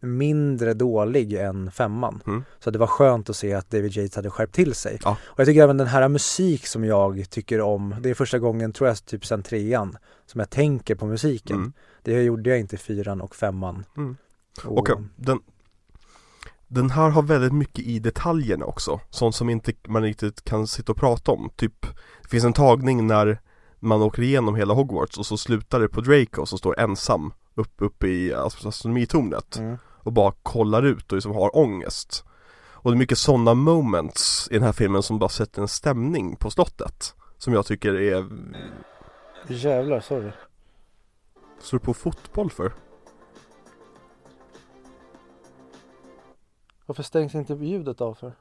mindre 0.00 0.74
dålig 0.74 1.32
än 1.32 1.70
femman. 1.70 2.22
Mm. 2.26 2.44
Så 2.58 2.70
det 2.70 2.78
var 2.78 2.86
skönt 2.86 3.30
att 3.30 3.36
se 3.36 3.54
att 3.54 3.70
David 3.70 3.96
Yates 3.96 4.16
hade 4.16 4.30
skärpt 4.30 4.54
till 4.54 4.74
sig. 4.74 4.98
Ja. 5.04 5.16
Och 5.24 5.40
jag 5.40 5.46
tycker 5.46 5.62
även 5.62 5.76
den 5.76 5.86
här 5.86 6.08
musik 6.08 6.66
som 6.66 6.84
jag 6.84 7.30
tycker 7.30 7.60
om, 7.60 7.94
det 8.00 8.10
är 8.10 8.14
första 8.14 8.38
gången, 8.38 8.72
tror 8.72 8.88
jag, 8.88 9.04
typ 9.04 9.26
sen 9.26 9.42
trean, 9.42 9.96
som 10.26 10.38
jag 10.38 10.50
tänker 10.50 10.94
på 10.94 11.06
musiken. 11.06 11.56
Mm. 11.56 11.72
Det 12.02 12.22
gjorde 12.22 12.50
jag 12.50 12.58
inte 12.58 12.76
i 12.76 12.78
fyran 12.78 13.20
och 13.20 13.34
femman. 13.36 13.84
Mm. 13.96 14.16
Och, 14.64 14.90
eh, 14.90 14.98
den 15.16 15.40
Den 16.68 16.90
här 16.90 17.10
har 17.10 17.22
väldigt 17.22 17.52
mycket 17.52 17.84
i 17.84 17.98
detaljerna 17.98 18.64
också 18.64 19.00
Sånt 19.10 19.34
som 19.34 19.50
inte 19.50 19.72
man 19.88 20.02
riktigt 20.02 20.44
kan 20.44 20.66
sitta 20.66 20.92
och 20.92 20.98
prata 20.98 21.32
om 21.32 21.50
Typ 21.56 21.86
Det 22.22 22.28
finns 22.28 22.44
en 22.44 22.52
tagning 22.52 23.06
när 23.06 23.40
Man 23.78 24.02
åker 24.02 24.22
igenom 24.22 24.54
hela 24.54 24.74
Hogwarts 24.74 25.18
och 25.18 25.26
så 25.26 25.36
slutar 25.36 25.80
det 25.80 25.88
på 25.88 26.00
Draco 26.00 26.46
som 26.46 26.58
står 26.58 26.80
ensam 26.80 27.32
Uppe 27.54 27.84
upp 27.84 28.04
i 28.04 28.34
astronomitornet 28.34 29.56
mm. 29.56 29.78
Och 30.02 30.12
bara 30.12 30.32
kollar 30.42 30.82
ut 30.82 31.12
och 31.12 31.16
liksom 31.16 31.34
har 31.34 31.56
ångest 31.56 32.24
Och 32.72 32.90
det 32.90 32.96
är 32.96 32.98
mycket 32.98 33.18
sådana 33.18 33.54
moments 33.54 34.48
i 34.50 34.54
den 34.54 34.62
här 34.62 34.72
filmen 34.72 35.02
som 35.02 35.18
bara 35.18 35.28
sätter 35.28 35.62
en 35.62 35.68
stämning 35.68 36.36
på 36.36 36.50
slottet 36.50 37.14
Som 37.38 37.52
jag 37.52 37.66
tycker 37.66 37.94
är 37.94 38.26
Jävlar, 39.48 40.00
sorry. 40.00 40.30
Står 41.58 41.78
du 41.78 41.84
på 41.84 41.94
fotboll 41.94 42.50
för? 42.50 42.72
Varför 46.86 47.02
stängs 47.02 47.34
inte 47.34 47.54
ljudet 47.54 48.00
av 48.00 48.14
för? 48.14 48.32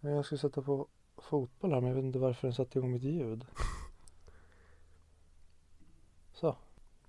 Jag 0.00 0.24
ska 0.24 0.36
sätta 0.36 0.62
på 0.62 0.86
fotboll 1.16 1.72
här 1.72 1.80
men 1.80 1.88
jag 1.88 1.96
vet 1.96 2.04
inte 2.04 2.18
varför 2.18 2.48
den 2.48 2.54
satte 2.54 2.78
igång 2.78 2.92
mitt 2.92 3.02
ljud. 3.02 3.46
Så. 6.32 6.56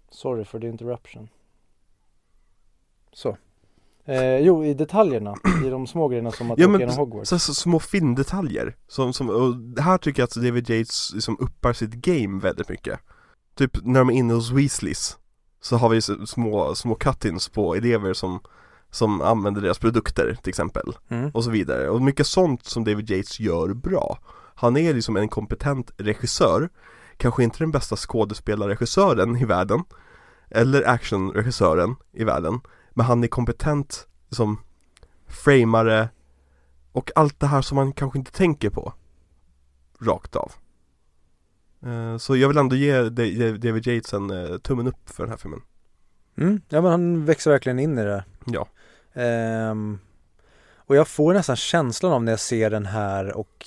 Sorry 0.10 0.46
for 0.46 0.60
the 0.60 0.68
interruption. 0.68 1.30
Så. 3.14 3.38
Eh, 4.06 4.38
jo, 4.40 4.66
i 4.66 4.74
detaljerna, 4.74 5.36
i 5.66 5.70
de 5.70 5.88
små 5.88 6.08
grejerna 6.08 6.32
som 6.32 6.52
att 6.52 6.60
Ja, 6.60 6.68
åka 6.70 6.80
genom 6.80 6.96
Hogwarts. 6.96 7.30
Så, 7.30 7.40
så 7.40 7.54
små 7.54 7.80
findetaljer 7.80 8.76
som, 8.88 9.14
som, 9.14 9.30
och 9.30 9.84
här 9.84 9.98
tycker 9.98 10.22
jag 10.22 10.28
att 10.28 10.36
David 10.36 10.70
Yates 10.70 11.12
liksom 11.14 11.38
uppar 11.40 11.74
sitt 11.74 11.92
game 11.94 12.42
väldigt 12.42 12.70
mycket 12.70 13.00
Typ 13.58 13.78
när 13.84 14.00
de 14.00 14.10
är 14.10 14.14
inne 14.14 14.34
hos 14.34 14.52
Weasleys 14.52 15.18
Så 15.62 15.76
har 15.78 15.90
vi 15.90 16.02
små, 16.28 16.76
små 16.76 16.96
cut-ins 16.96 17.54
på 17.54 17.76
elever 17.76 18.14
som 18.14 18.40
Som 18.92 19.22
använder 19.22 19.62
deras 19.62 19.80
produkter 19.80 20.38
till 20.44 20.50
exempel 20.50 20.94
Mm. 21.10 21.30
och 21.34 21.44
så 21.44 21.50
vidare 21.52 21.90
och 21.90 22.02
mycket 22.02 22.28
sånt 22.28 22.66
som 22.66 22.84
David 22.84 23.10
Yates 23.12 23.40
gör 23.40 23.74
bra 23.74 24.18
Han 24.56 24.78
är 24.78 24.94
liksom 24.94 25.18
en 25.18 25.28
kompetent 25.30 25.92
regissör 25.98 26.70
Kanske 27.18 27.44
inte 27.44 27.60
den 27.60 27.72
bästa 27.72 27.96
skådespelarregissören 27.96 29.38
i 29.38 29.46
världen 29.46 29.84
Eller 30.50 30.90
actionregissören 30.90 31.96
i 32.14 32.24
världen 32.24 32.60
Men 32.94 33.06
han 33.06 33.24
är 33.24 33.28
kompetent 33.28 34.08
som 34.30 34.60
framare 35.28 36.10
och 36.92 37.12
allt 37.16 37.40
det 37.40 37.48
här 37.48 37.62
som 37.62 37.76
man 37.76 37.94
kanske 37.94 38.20
inte 38.20 38.32
tänker 38.32 38.70
på 38.70 38.94
Rakt 40.00 40.36
av 40.36 40.52
Eh, 41.86 42.18
Så 42.18 42.36
jag 42.36 42.48
vill 42.48 42.58
ändå 42.58 42.76
ge 42.76 43.02
Da- 43.10 43.58
David 43.58 43.88
Yates 43.88 44.14
en 44.14 44.30
eh, 44.32 44.58
tummen 44.58 44.88
upp 44.88 45.10
för 45.10 45.24
den 45.24 45.30
här 45.30 45.38
filmen 45.38 45.62
Mm. 46.36 46.62
Ja 46.70 46.82
men 46.82 46.92
han 46.92 47.26
växer 47.26 47.52
verkligen 47.52 47.80
in 47.80 47.98
i 47.98 48.04
det. 48.04 48.26
Ja, 48.46 48.68
Ehm, 49.14 50.00
och 50.76 50.96
jag 50.96 51.08
får 51.08 51.34
nästan 51.34 51.56
känslan 51.56 52.14
av 52.14 52.24
när 52.24 52.32
jag 52.32 52.40
ser 52.40 52.70
den 52.70 52.86
här 52.86 53.38
och 53.38 53.66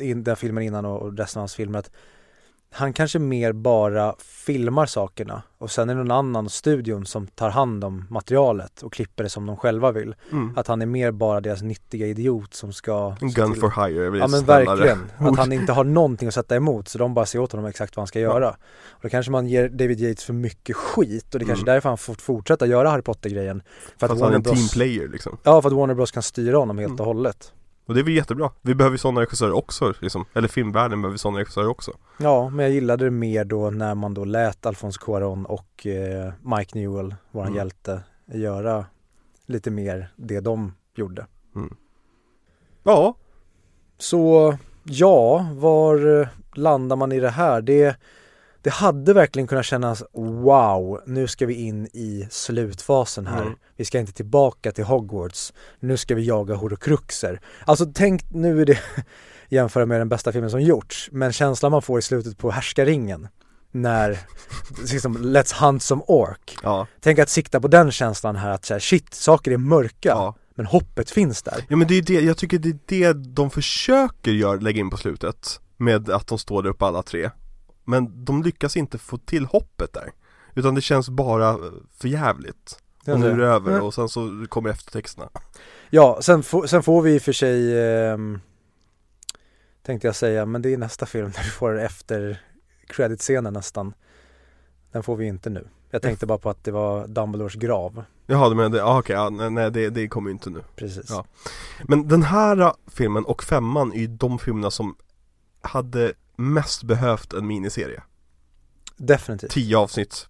in, 0.00 0.24
den 0.24 0.36
filmen 0.36 0.62
innan 0.64 0.84
och 0.84 1.18
resten 1.18 1.40
av 1.40 1.42
hans 1.42 1.54
filmer 1.54 1.78
att 1.78 1.90
han 2.72 2.92
kanske 2.92 3.18
mer 3.18 3.52
bara 3.52 4.14
filmar 4.18 4.86
sakerna 4.86 5.42
och 5.58 5.70
sen 5.70 5.90
är 5.90 5.94
det 5.94 5.98
någon 6.04 6.10
annan 6.10 6.48
studion 6.48 7.06
som 7.06 7.26
tar 7.26 7.50
hand 7.50 7.84
om 7.84 8.04
materialet 8.10 8.82
och 8.82 8.92
klipper 8.92 9.24
det 9.24 9.30
som 9.30 9.46
de 9.46 9.56
själva 9.56 9.92
vill. 9.92 10.14
mm. 10.32 10.52
Att 10.56 10.66
han 10.66 10.82
är 10.82 10.86
mer 10.86 11.10
bara 11.12 11.40
deras 11.40 11.62
nyttiga 11.62 12.06
idiot 12.06 12.54
som 12.54 12.72
ska 12.72 13.16
En 13.20 13.30
gun 13.32 13.52
till- 13.52 13.60
for 13.60 13.86
hire 13.86 14.06
är 14.06 14.10
väl 14.10 14.20
Ja 14.20 14.26
men 14.28 14.44
verkligen, 14.44 14.98
att 15.18 15.38
han 15.38 15.52
inte 15.52 15.72
har 15.72 15.84
någonting 15.84 16.28
att 16.28 16.34
sätta 16.34 16.56
emot 16.56 16.88
så 16.88 16.98
de 16.98 17.14
bara 17.14 17.26
säger 17.26 17.42
åt 17.42 17.52
honom 17.52 17.66
exakt 17.66 17.96
vad 17.96 18.00
han 18.02 18.06
ska 18.06 18.20
göra. 18.20 18.50
Och 18.50 18.98
då 19.02 19.08
kanske 19.08 19.32
man 19.32 19.46
ger 19.48 19.68
David 19.68 20.00
Yates 20.00 20.24
för 20.24 20.32
mycket 20.32 20.76
skit 20.76 21.34
och 21.34 21.38
det 21.40 21.44
är 21.44 21.46
kanske 21.46 21.62
Mm. 21.64 21.74
därför 21.74 21.88
han 21.88 21.98
får 21.98 22.14
fortsätta 22.14 22.66
göra 22.66 22.88
Harry 22.90 23.02
Potter-grejen. 23.02 23.62
För 23.82 23.98
För 23.98 24.06
att, 24.06 24.12
att 24.12 24.20
han 24.20 24.30
är 24.32 24.36
en 24.36 24.42
Bros, 24.42 24.54
teamplayer 24.70 25.08
liksom 25.08 25.38
ja, 25.42 25.62
för 25.62 25.68
att 25.68 25.74
Warner 25.76 25.94
Bros 25.94 26.10
kan 26.10 26.22
styra 26.22 26.56
honom 26.56 26.78
helt 26.78 26.90
Mm. 26.90 27.00
och 27.00 27.06
hållet. 27.06 27.52
Och 27.86 27.94
det 27.94 28.00
är 28.00 28.04
väl 28.04 28.14
jättebra 28.14 28.50
Vi 28.62 28.74
behöver 28.74 28.96
sådana 28.96 29.20
regissörer 29.20 29.52
också 29.52 29.94
liksom 30.00 30.24
Eller 30.34 30.48
filmvärlden 30.48 31.02
behöver 31.02 31.18
sådana 31.18 31.38
regissörer 31.38 31.68
också 31.68 31.92
Ja, 32.18 32.48
men 32.50 32.64
jag 32.64 32.72
gillade 32.74 33.04
det 33.04 33.10
mer 33.10 33.44
då 33.44 33.70
när 33.70 33.94
man 33.94 34.14
då 34.14 34.24
lät 34.24 34.66
Alfonso 34.66 35.00
Cuarón 35.00 35.44
och 35.44 35.86
eh, 35.86 36.32
Mike 36.42 36.78
Newell, 36.78 37.14
våran 37.30 37.46
Mm. 37.46 37.56
hjälte, 37.56 38.00
göra 38.26 38.86
lite 39.46 39.70
mer 39.70 40.08
det 40.16 40.40
de 40.40 40.74
gjorde. 40.94 41.26
Ja, 42.82 43.14
Så 43.98 44.54
ja, 44.84 45.46
var 45.54 46.20
eh, 46.20 46.28
landar 46.54 46.96
man 46.96 47.12
i 47.12 47.20
det 47.20 47.30
här? 47.30 47.62
Det, 47.62 47.96
det 48.62 48.70
hade 48.70 49.12
verkligen 49.12 49.46
kunnat 49.46 49.64
kännas 49.64 50.02
wow, 50.12 51.00
nu 51.06 51.28
ska 51.28 51.46
vi 51.46 51.54
in 51.54 51.86
i 51.86 52.28
slutfasen 52.30 53.26
här. 53.26 53.42
Mm. 53.42 53.54
Vi 53.76 53.84
ska 53.84 53.98
inte 53.98 54.12
tillbaka 54.12 54.72
till 54.72 54.84
Hogwarts. 54.84 55.52
Nu 55.80 55.96
ska 55.96 56.14
vi 56.14 56.22
jaga 56.24 56.54
horocruxer. 56.54 57.40
Alltså 57.66 57.86
tänk, 57.94 58.30
nu 58.30 58.60
är 58.60 58.66
det 58.66 58.78
jämföra 59.48 59.86
med 59.86 60.00
den 60.00 60.08
bästa 60.08 60.32
filmen 60.32 60.50
som 60.50 60.60
gjorts, 60.60 61.08
men 61.12 61.32
känslan 61.32 61.72
man 61.72 61.82
får 61.82 61.98
i 61.98 62.02
slutet 62.02 62.38
på 62.38 62.50
Härskaringen 62.50 63.28
när 63.70 64.18
liksom, 64.92 65.18
Let's 65.18 65.54
hunt 65.64 65.82
some 65.82 66.02
ork. 66.06 66.58
ja, 66.62 66.86
Tänk 67.00 67.18
att 67.18 67.28
sikta 67.28 67.60
på 67.60 67.68
den 67.68 67.90
känslan 67.90 68.36
här 68.36 68.50
att 68.50 68.64
så 68.64 68.74
här, 68.74 68.80
shit, 68.80 69.14
saker 69.14 69.50
är 69.50 69.56
mörka, 69.56 70.08
ja 70.08 70.34
men 70.54 70.66
hoppet 70.66 71.10
finns 71.10 71.42
där. 71.42 71.64
Ja 71.68 71.76
men 71.76 71.88
det 71.88 71.94
är 71.94 72.02
det, 72.02 72.20
jag 72.20 72.36
tycker 72.36 72.58
det 72.58 72.68
är 72.68 72.78
det 72.86 73.12
de 73.12 73.50
försöker 73.50 74.30
göra, 74.30 74.60
lägga 74.60 74.80
in 74.80 74.90
på 74.90 74.96
slutet 74.96 75.60
Med 75.76 76.10
att 76.10 76.26
de 76.26 76.38
står 76.38 76.62
där 76.62 76.70
uppe 76.70 76.84
alla 76.84 77.02
tre 77.02 77.30
Men 77.84 78.24
de 78.24 78.42
lyckas 78.42 78.76
inte 78.76 78.98
få 78.98 79.18
till 79.18 79.46
hoppet 79.46 79.92
där. 79.92 80.12
Utan 80.54 80.74
det 80.74 80.80
känns 80.80 81.08
bara 81.08 81.58
för 81.96 82.08
jävligt. 82.08 82.78
Och 83.06 83.20
nu 83.20 83.30
är 83.30 83.36
det. 83.36 83.46
över 83.46 83.70
Mm. 83.72 83.84
och 83.84 83.94
sen 83.94 84.08
så 84.08 84.46
kommer 84.48 84.70
eftertexterna. 84.70 85.28
Ja, 85.90 86.18
sen, 86.22 86.42
få, 86.42 86.68
sen 86.68 86.82
får 86.82 87.02
vi 87.02 87.14
i 87.14 87.18
och 87.18 87.22
för 87.22 87.32
sig 87.32 87.80
ehm, 87.80 88.40
Tänkte 89.82 90.08
jag 90.08 90.16
säga, 90.16 90.46
men 90.46 90.62
det 90.62 90.72
är 90.72 90.76
nästa 90.76 91.06
film 91.06 91.30
där 91.30 91.42
vi 91.42 91.50
får 91.50 91.80
efter 91.80 92.42
creditscenen 92.86 93.52
nästan. 93.52 93.94
Den 94.92 95.02
får 95.02 95.16
vi 95.16 95.26
inte 95.26 95.50
nu. 95.50 95.68
Jag 95.90 96.02
tänkte 96.02 96.26
bara 96.26 96.38
på 96.38 96.50
att 96.50 96.64
det 96.64 96.70
var 96.70 97.06
Dumbledores 97.06 97.54
grav. 97.54 98.04
Jaha 98.26 98.48
du 98.48 98.54
menar 98.54 98.68
det, 98.68 98.84
ah, 98.84 98.98
okej, 98.98 99.16
ja, 99.16 99.30
nej, 99.30 99.70
det, 99.70 99.90
det 99.90 100.08
kommer 100.08 100.30
ju 100.30 100.32
inte 100.32 100.50
nu. 100.50 100.62
Precis. 100.76 101.10
Ja. 101.10 101.24
Men 101.88 102.08
den 102.08 102.22
här 102.22 102.60
äh, 102.60 102.72
filmen 102.86 103.24
och 103.24 103.42
femman 103.42 103.92
är 103.92 103.98
ju 103.98 104.06
de 104.06 104.38
filmerna 104.38 104.70
som 104.70 104.96
hade 105.60 106.12
mest 106.36 106.82
behövt 106.82 107.32
en 107.32 107.46
miniserie. 107.46 108.02
Definitivt. 108.96 109.50
Tio 109.50 109.78
avsnitt. 109.78 110.28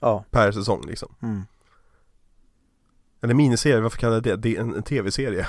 Ja, 0.00 0.24
per 0.30 0.52
säsong 0.52 0.86
liksom. 0.86 1.14
Mm. 1.22 1.42
Eller 3.22 3.34
miniserie, 3.34 3.80
varför 3.80 3.98
kallar 3.98 4.14
jag 4.14 4.22
det? 4.22 4.36
Det 4.36 4.56
är 4.56 4.60
en, 4.60 4.74
en 4.74 4.82
tv-serie. 4.82 5.46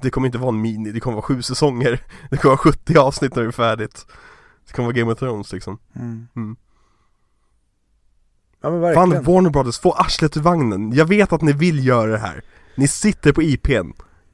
Det 0.00 0.10
kommer 0.10 0.26
inte 0.26 0.38
vara 0.38 0.48
en 0.48 0.60
mini, 0.60 0.92
det 0.92 1.00
kommer 1.00 1.14
vara 1.14 1.22
sju 1.22 1.42
säsonger. 1.42 2.04
Det 2.30 2.36
kommer 2.36 2.50
vara 2.50 2.72
70 2.72 2.98
avsnitt 2.98 3.34
när 3.34 3.42
det 3.42 3.48
är 3.48 3.52
färdigt. 3.52 4.06
Det 4.66 4.72
kommer 4.72 4.86
vara 4.86 4.96
Game 4.96 5.12
of 5.12 5.18
Thrones 5.18 5.52
liksom. 5.52 5.78
Mm. 5.94 6.28
Mm. 6.36 6.56
Ja 8.60 8.70
men 8.70 8.80
verkligen. 8.80 9.12
Fan 9.12 9.24
Warner 9.24 9.50
Brothers, 9.50 9.78
få 9.78 9.92
arslet 9.92 10.36
ur 10.36 10.40
vagnen. 10.40 10.92
Jag 10.92 11.06
vet 11.06 11.32
att 11.32 11.42
ni 11.42 11.52
vill 11.52 11.86
göra 11.86 12.10
det 12.10 12.18
här. 12.18 12.42
Ni 12.74 12.88
sitter 12.88 13.32
på 13.32 13.42
IPn 13.42 13.92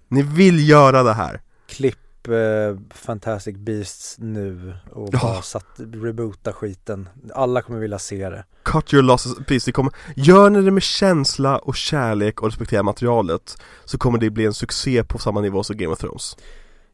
Ni 0.09 0.23
vill 0.23 0.69
göra 0.69 1.03
det 1.03 1.15
här. 1.15 1.41
Klipp 1.69 2.08
eh, 2.33 2.77
Fantastic 2.91 3.57
Beasts 3.57 4.17
nu 4.19 4.75
och 4.91 5.11
bara 5.11 5.43
satt, 5.43 5.67
reboota 5.79 6.53
skiten. 6.53 7.09
Alla 7.35 7.63
kommer 7.63 7.79
vilja 7.79 7.99
se 7.99 8.31
det. 8.31 8.45
Cut 8.63 8.95
your 8.95 9.03
losses, 9.03 9.35
precis, 9.35 9.65
det 9.65 9.73
kommer 9.73 9.93
Gör 10.17 10.51
ni 10.51 10.63
det 10.63 10.71
med 10.71 10.83
känsla 10.83 11.59
och 11.59 11.77
kärlek 11.77 12.43
och 12.43 12.49
respektera 12.49 12.83
materialet 12.83 13.57
Så 13.85 13.99
kommer 13.99 14.19
det 14.19 14.31
bli 14.31 14.47
en 14.47 14.55
succé 14.55 15.05
på 15.05 15.19
samma 15.19 15.41
nivå 15.41 15.63
som 15.63 15.77
Game 15.77 15.93
of 15.93 15.99
Thrones. 15.99 16.37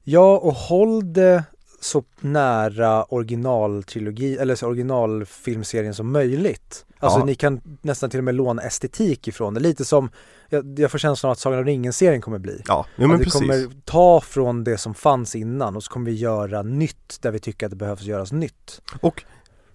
Ja, 0.02 0.38
och 0.38 0.54
håll 0.54 1.12
det 1.12 1.44
så 1.84 2.04
nära 2.20 3.04
originaltrilogi, 3.04 4.36
eller 4.36 4.54
så 4.54 4.66
originalfilmserien 4.66 5.94
som 5.94 6.12
möjligt. 6.12 6.86
Alltså 6.98 7.18
Ja. 7.18 7.24
ni 7.24 7.34
kan 7.34 7.60
nästan 7.82 8.10
till 8.10 8.18
och 8.20 8.24
med 8.24 8.34
låna 8.34 8.62
estetik 8.62 9.28
ifrån 9.28 9.54
det. 9.54 9.60
Lite 9.60 9.84
som, 9.84 10.10
jag, 10.48 10.78
jag 10.78 10.90
får 10.90 10.98
känslan 10.98 11.28
av 11.28 11.32
att 11.32 11.38
Sagan 11.38 11.58
om 11.58 11.64
ringen-serien 11.64 12.20
kommer 12.20 12.38
bli. 12.38 12.62
Ja, 12.66 12.86
ja 12.96 13.06
men 13.06 13.14
att 13.14 13.20
vi 13.20 13.24
precis. 13.24 13.40
kommer 13.40 13.82
ta 13.84 14.20
från 14.20 14.64
det 14.64 14.78
som 14.78 14.94
fanns 14.94 15.34
innan 15.36 15.76
och 15.76 15.84
så 15.84 15.92
kommer 15.92 16.06
vi 16.10 16.16
göra 16.16 16.62
nytt 16.62 17.18
där 17.22 17.30
vi 17.30 17.38
tycker 17.38 17.66
att 17.66 17.70
det 17.70 17.76
behövs 17.76 18.02
göras 18.02 18.32
nytt. 18.32 18.80
Och 19.00 19.24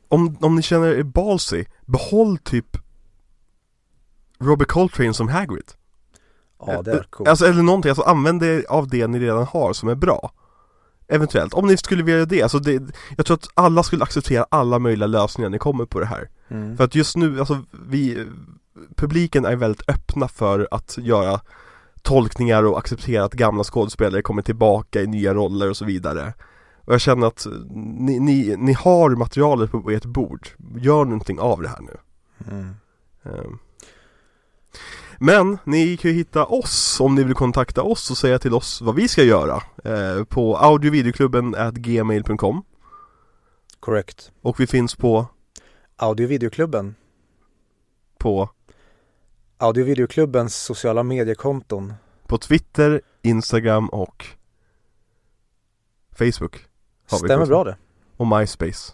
om, 0.08 0.38
om 0.42 0.56
ni 0.56 0.62
känner 0.62 0.88
er 0.88 1.04
ballsy, 1.04 1.66
behåll 1.86 2.38
typ 2.38 2.78
Robert 4.40 4.68
Coltrane 4.68 5.14
som 5.14 5.28
Hagrid. 5.28 5.72
Ja, 6.66 6.82
det 6.82 6.92
är 6.92 7.04
coolt. 7.04 7.30
Alltså 7.30 7.46
eller 7.46 7.64
någonting, 7.64 7.90
alltså 7.90 8.04
använd 8.04 8.44
er 8.44 8.66
av 8.70 8.88
det 8.88 9.08
ni 9.08 9.20
redan 9.20 9.46
har 9.46 9.74
som 9.74 9.90
är 9.90 9.96
bra. 9.96 10.32
Eventuellt, 11.10 11.54
om 11.54 11.68
ni 11.68 11.78
skulle 11.78 12.04
vilja 12.04 12.26
det, 12.26 12.42
alltså 12.42 12.60
det, 12.60 12.84
jag 13.18 13.26
tror 13.26 13.38
att 13.38 13.48
alla 13.54 13.84
skulle 13.84 14.04
acceptera 14.04 14.46
alla 14.50 14.80
möjliga 14.80 15.08
lösningar 15.08 15.50
ni 15.50 15.58
kommer 15.58 15.86
på 15.86 16.00
det 16.00 16.06
här. 16.06 16.30
Mm. 16.48 16.78
För 16.78 16.84
att 16.84 16.96
just 16.96 17.18
nu, 17.18 17.40
alltså 17.40 17.64
vi, 17.88 18.26
publiken 18.96 19.46
är 19.46 19.56
väldigt 19.56 19.90
öppna 19.90 20.28
för 20.28 20.68
att 20.72 20.98
göra 20.98 21.42
tolkningar 22.02 22.64
och 22.64 22.78
acceptera 22.78 23.24
att 23.24 23.34
gamla 23.34 23.64
skådespelare 23.64 24.22
kommer 24.22 24.42
tillbaka 24.42 25.02
i 25.02 25.08
nya 25.08 25.34
roller 25.34 25.70
och 25.70 25.78
så 25.78 25.86
vidare. 25.86 26.34
Och 26.86 26.94
jag 26.94 27.02
känner 27.02 27.28
att 27.28 27.48
ni, 27.74 28.20
ni, 28.20 28.56
ni 28.58 28.74
har 28.74 29.10
materialet 29.10 29.72
på 29.72 29.92
ert 29.92 30.06
bord, 30.06 30.48
gör 30.76 31.06
någonting 31.06 31.40
av 31.40 31.62
det 31.62 31.70
här 31.70 31.82
nu. 31.82 31.98
Mm. 32.52 32.76
Ehm. 33.24 33.60
Men 35.22 35.58
ni 35.64 35.98
kan 35.98 36.12
ju 36.12 36.18
hitta 36.18 36.46
oss 36.46 37.00
om 37.00 37.16
ni 37.16 37.24
vill 37.24 37.34
kontakta 37.34 37.84
oss 37.84 38.12
och 38.12 38.18
säga 38.18 38.40
till 38.40 38.54
oss 38.54 38.82
vad 38.82 38.96
vi 38.96 39.08
ska 39.08 39.24
göra 39.24 39.64
eh, 39.84 40.24
på 40.24 40.58
audiovideoklubben 40.58 41.56
at 41.56 41.74
gmail.com 41.74 42.64
Correct. 43.80 44.32
och 44.42 44.60
vi 44.60 44.68
finns 44.68 44.96
på, 44.96 45.28
Audio 45.96 46.28
videoklubben. 46.28 46.96
på, 48.18 48.50
Audio 49.58 49.84
videoklubbens 49.84 50.56
sociala 50.56 51.04
mediekonton. 51.04 51.94
på 52.28 52.38
Twitter, 52.38 53.02
Instagram 53.22 53.90
och 53.90 54.26
Facebook 56.12 56.66
Stämmer 57.08 57.46
bra 57.46 57.64
det. 57.64 57.78
och 58.18 58.28
MySpace 58.28 58.94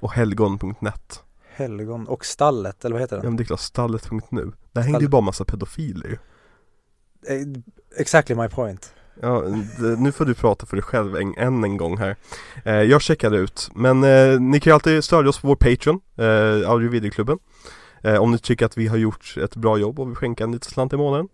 och 0.00 0.12
helgon.net 0.12 1.22
Helgon 1.58 2.06
och 2.06 2.24
Stallet, 2.24 2.84
eller 2.84 2.92
vad 2.92 3.00
heter 3.00 3.16
Ja 3.16 3.22
den? 3.22 3.30
men 3.30 3.36
det 3.36 3.42
är 3.42 3.44
klart, 3.44 3.60
stallet.nu 3.60 4.52
Där 4.72 4.82
hängde 4.82 5.00
ju 5.00 5.08
bara 5.08 5.20
massa 5.20 5.44
pedofiler 5.44 6.08
ju 6.08 6.18
Eh, 7.28 7.46
Exactly 7.96 8.34
my 8.34 8.48
point. 8.48 8.94
Ja, 9.22 9.44
nu 9.98 10.12
får 10.12 10.24
du 10.24 10.34
prata 10.34 10.66
för 10.66 10.76
dig 10.76 10.82
själv 10.82 11.16
en, 11.16 11.34
än 11.38 11.64
en 11.64 11.76
gång 11.76 11.98
här 11.98 12.16
eh, 12.64 12.74
Jag 12.74 13.02
checkade 13.02 13.36
ut, 13.36 13.70
men 13.74 14.04
eh, 14.04 14.40
ni 14.40 14.60
kan 14.60 14.70
ju 14.70 14.74
alltid 14.74 15.04
stödja 15.04 15.28
oss 15.28 15.38
på 15.40 15.48
vår 15.48 15.56
Patreon, 15.56 16.00
eh, 16.16 16.70
Audio 16.70 16.90
Videoklubben 16.90 17.38
eh, 18.02 18.14
Om 18.22 18.32
ni 18.32 18.38
tycker 18.38 18.66
att 18.66 18.78
vi 18.78 18.86
har 18.86 18.96
gjort 18.96 19.34
ett 19.36 19.56
bra 19.56 19.78
jobb 19.78 20.00
och 20.00 20.08
vill 20.08 20.16
skänka 20.16 20.44
en 20.44 20.52
liten 20.52 20.70
slant 20.70 20.92
i 20.92 20.96
månaden 20.96 21.28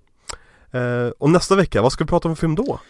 eh, 0.70 1.08
Och 1.18 1.30
nästa 1.30 1.56
vecka, 1.56 1.82
vad 1.82 1.92
ska 1.92 2.04
vi 2.04 2.08
prata 2.08 2.28
om 2.28 2.36
för 2.36 2.40
film 2.40 2.54
då? 2.54 2.80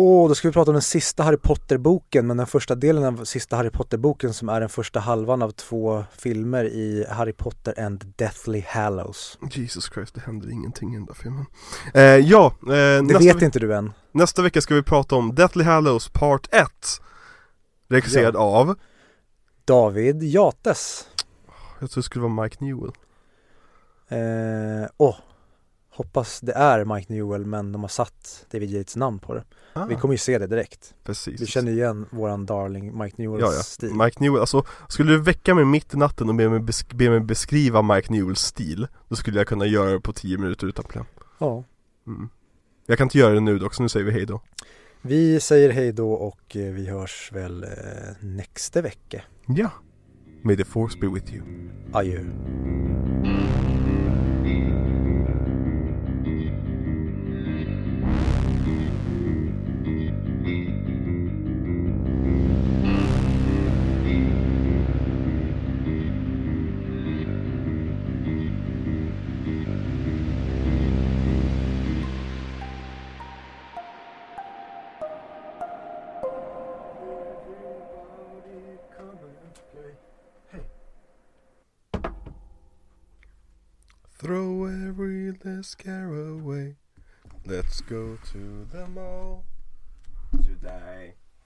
Och 0.00 0.28
då 0.28 0.34
ska 0.34 0.48
vi 0.48 0.52
prata 0.52 0.70
om 0.70 0.74
den 0.74 0.82
sista 0.82 1.22
Harry 1.22 1.36
Potter-boken, 1.36 2.26
men 2.26 2.36
den 2.36 2.46
första 2.46 2.74
delen 2.74 3.04
av 3.04 3.24
sista 3.24 3.56
Harry 3.56 3.70
Potter-boken 3.70 4.34
som 4.34 4.48
är 4.48 4.60
den 4.60 4.68
första 4.68 5.00
halvan 5.00 5.42
av 5.42 5.50
två 5.50 6.04
filmer 6.12 6.64
i 6.64 7.06
Harry 7.10 7.32
Potter 7.32 7.80
and 7.84 8.12
Deathly 8.16 8.60
Hallows. 8.68 9.38
Jesus 9.52 9.90
Christ, 9.94 10.14
det 10.14 10.20
händer 10.20 10.50
ingenting 10.50 10.92
i 10.92 10.96
den 10.96 11.06
där 11.06 11.14
filmen 11.14 11.46
eh, 11.94 12.02
Ja, 12.02 12.46
eh, 12.62 12.68
Det 12.68 13.18
vet 13.18 13.42
ve- 13.42 13.44
inte 13.44 13.58
du 13.58 13.74
än. 13.74 13.92
nästa 14.12 14.42
vecka 14.42 14.60
ska 14.60 14.74
vi 14.74 14.82
prata 14.82 15.16
om 15.16 15.34
Deathly 15.34 15.64
Hallows 15.64 16.08
Part 16.08 16.48
1 16.54 16.68
Regisserad 17.88 18.36
av, 18.36 18.74
David 19.64 20.22
Jates. 20.22 21.08
jag 21.80 21.90
tror 21.90 22.00
det 22.00 22.04
skulle 22.06 22.22
vara 22.28 22.42
Mike 22.42 22.64
Newell 22.64 22.92
Eh, 24.10 24.88
åh, 24.96 25.16
hoppas 25.94 26.40
det 26.40 26.52
är 26.52 26.84
Mike 26.84 27.12
Newell 27.12 27.46
men 27.46 27.72
de 27.72 27.80
har 27.82 27.88
satt 27.88 28.46
David 28.50 28.70
Yates 28.70 28.96
namn 28.96 29.18
på 29.18 29.34
det. 29.34 29.44
Ah, 29.72 29.86
Vi 29.86 29.94
kommer 29.96 30.14
ju 30.14 30.18
se 30.18 30.38
det 30.38 30.46
direkt. 30.46 30.94
precis 31.04 31.40
Vi 31.40 31.46
känner 31.46 31.72
igen 31.72 32.06
våran 32.10 32.46
darling 32.46 32.98
Mike 32.98 33.22
Newells 33.22 33.40
Ja, 33.42 33.52
ja. 33.54 33.62
stil. 33.62 33.94
Mike 33.94 34.16
Newell, 34.20 34.40
alltså 34.40 34.64
skulle 34.88 35.12
du 35.12 35.18
väcka 35.22 35.54
mig 35.54 35.64
mitt 35.64 35.94
i 35.94 35.96
natten 35.96 36.28
och 36.28 36.34
be 36.34 36.48
mig, 36.48 36.58
besk- 36.60 36.94
be 36.96 37.10
mig 37.10 37.20
beskriva 37.20 37.82
Mike 37.82 38.12
Newells 38.12 38.40
stil 38.40 38.86
Då 39.08 39.16
skulle 39.16 39.38
jag 39.38 39.46
kunna 39.46 39.66
göra 39.66 39.90
det 39.90 40.00
på 40.00 40.12
10 40.12 40.38
minuter 40.38 40.66
utan 40.66 40.84
problem 40.84 41.04
Ja. 41.38 41.64
mm. 42.06 42.28
Jag 42.86 42.98
kan 42.98 43.04
inte 43.06 43.18
göra 43.18 43.34
det 43.34 43.40
nu 43.40 43.58
dock, 43.58 43.74
så 43.74 43.82
nu 43.82 43.88
säger 43.88 44.06
vi 44.06 44.12
hej 44.12 44.26
då 44.26 44.40
Vi 45.02 45.40
säger 45.40 45.70
hej 45.70 45.92
då 45.92 46.12
och 46.12 46.56
eh, 46.56 46.72
vi 46.72 46.86
hörs 46.88 47.30
väl 47.32 47.62
eh, 47.64 47.68
nästa 48.20 48.82
vecka. 48.82 49.22
Ja 49.46 49.70
May 50.42 50.56
the 50.56 50.64
force 50.64 50.98
be 51.00 51.06
with 51.06 51.34
you 51.34 51.42
Adjö. 51.92 52.24
Scare 85.70 86.14
away. 86.14 86.76
Let's 87.44 87.82
go 87.82 88.16
to 88.32 88.66
the 88.72 88.86
mall 88.86 89.44
today. 90.42 91.12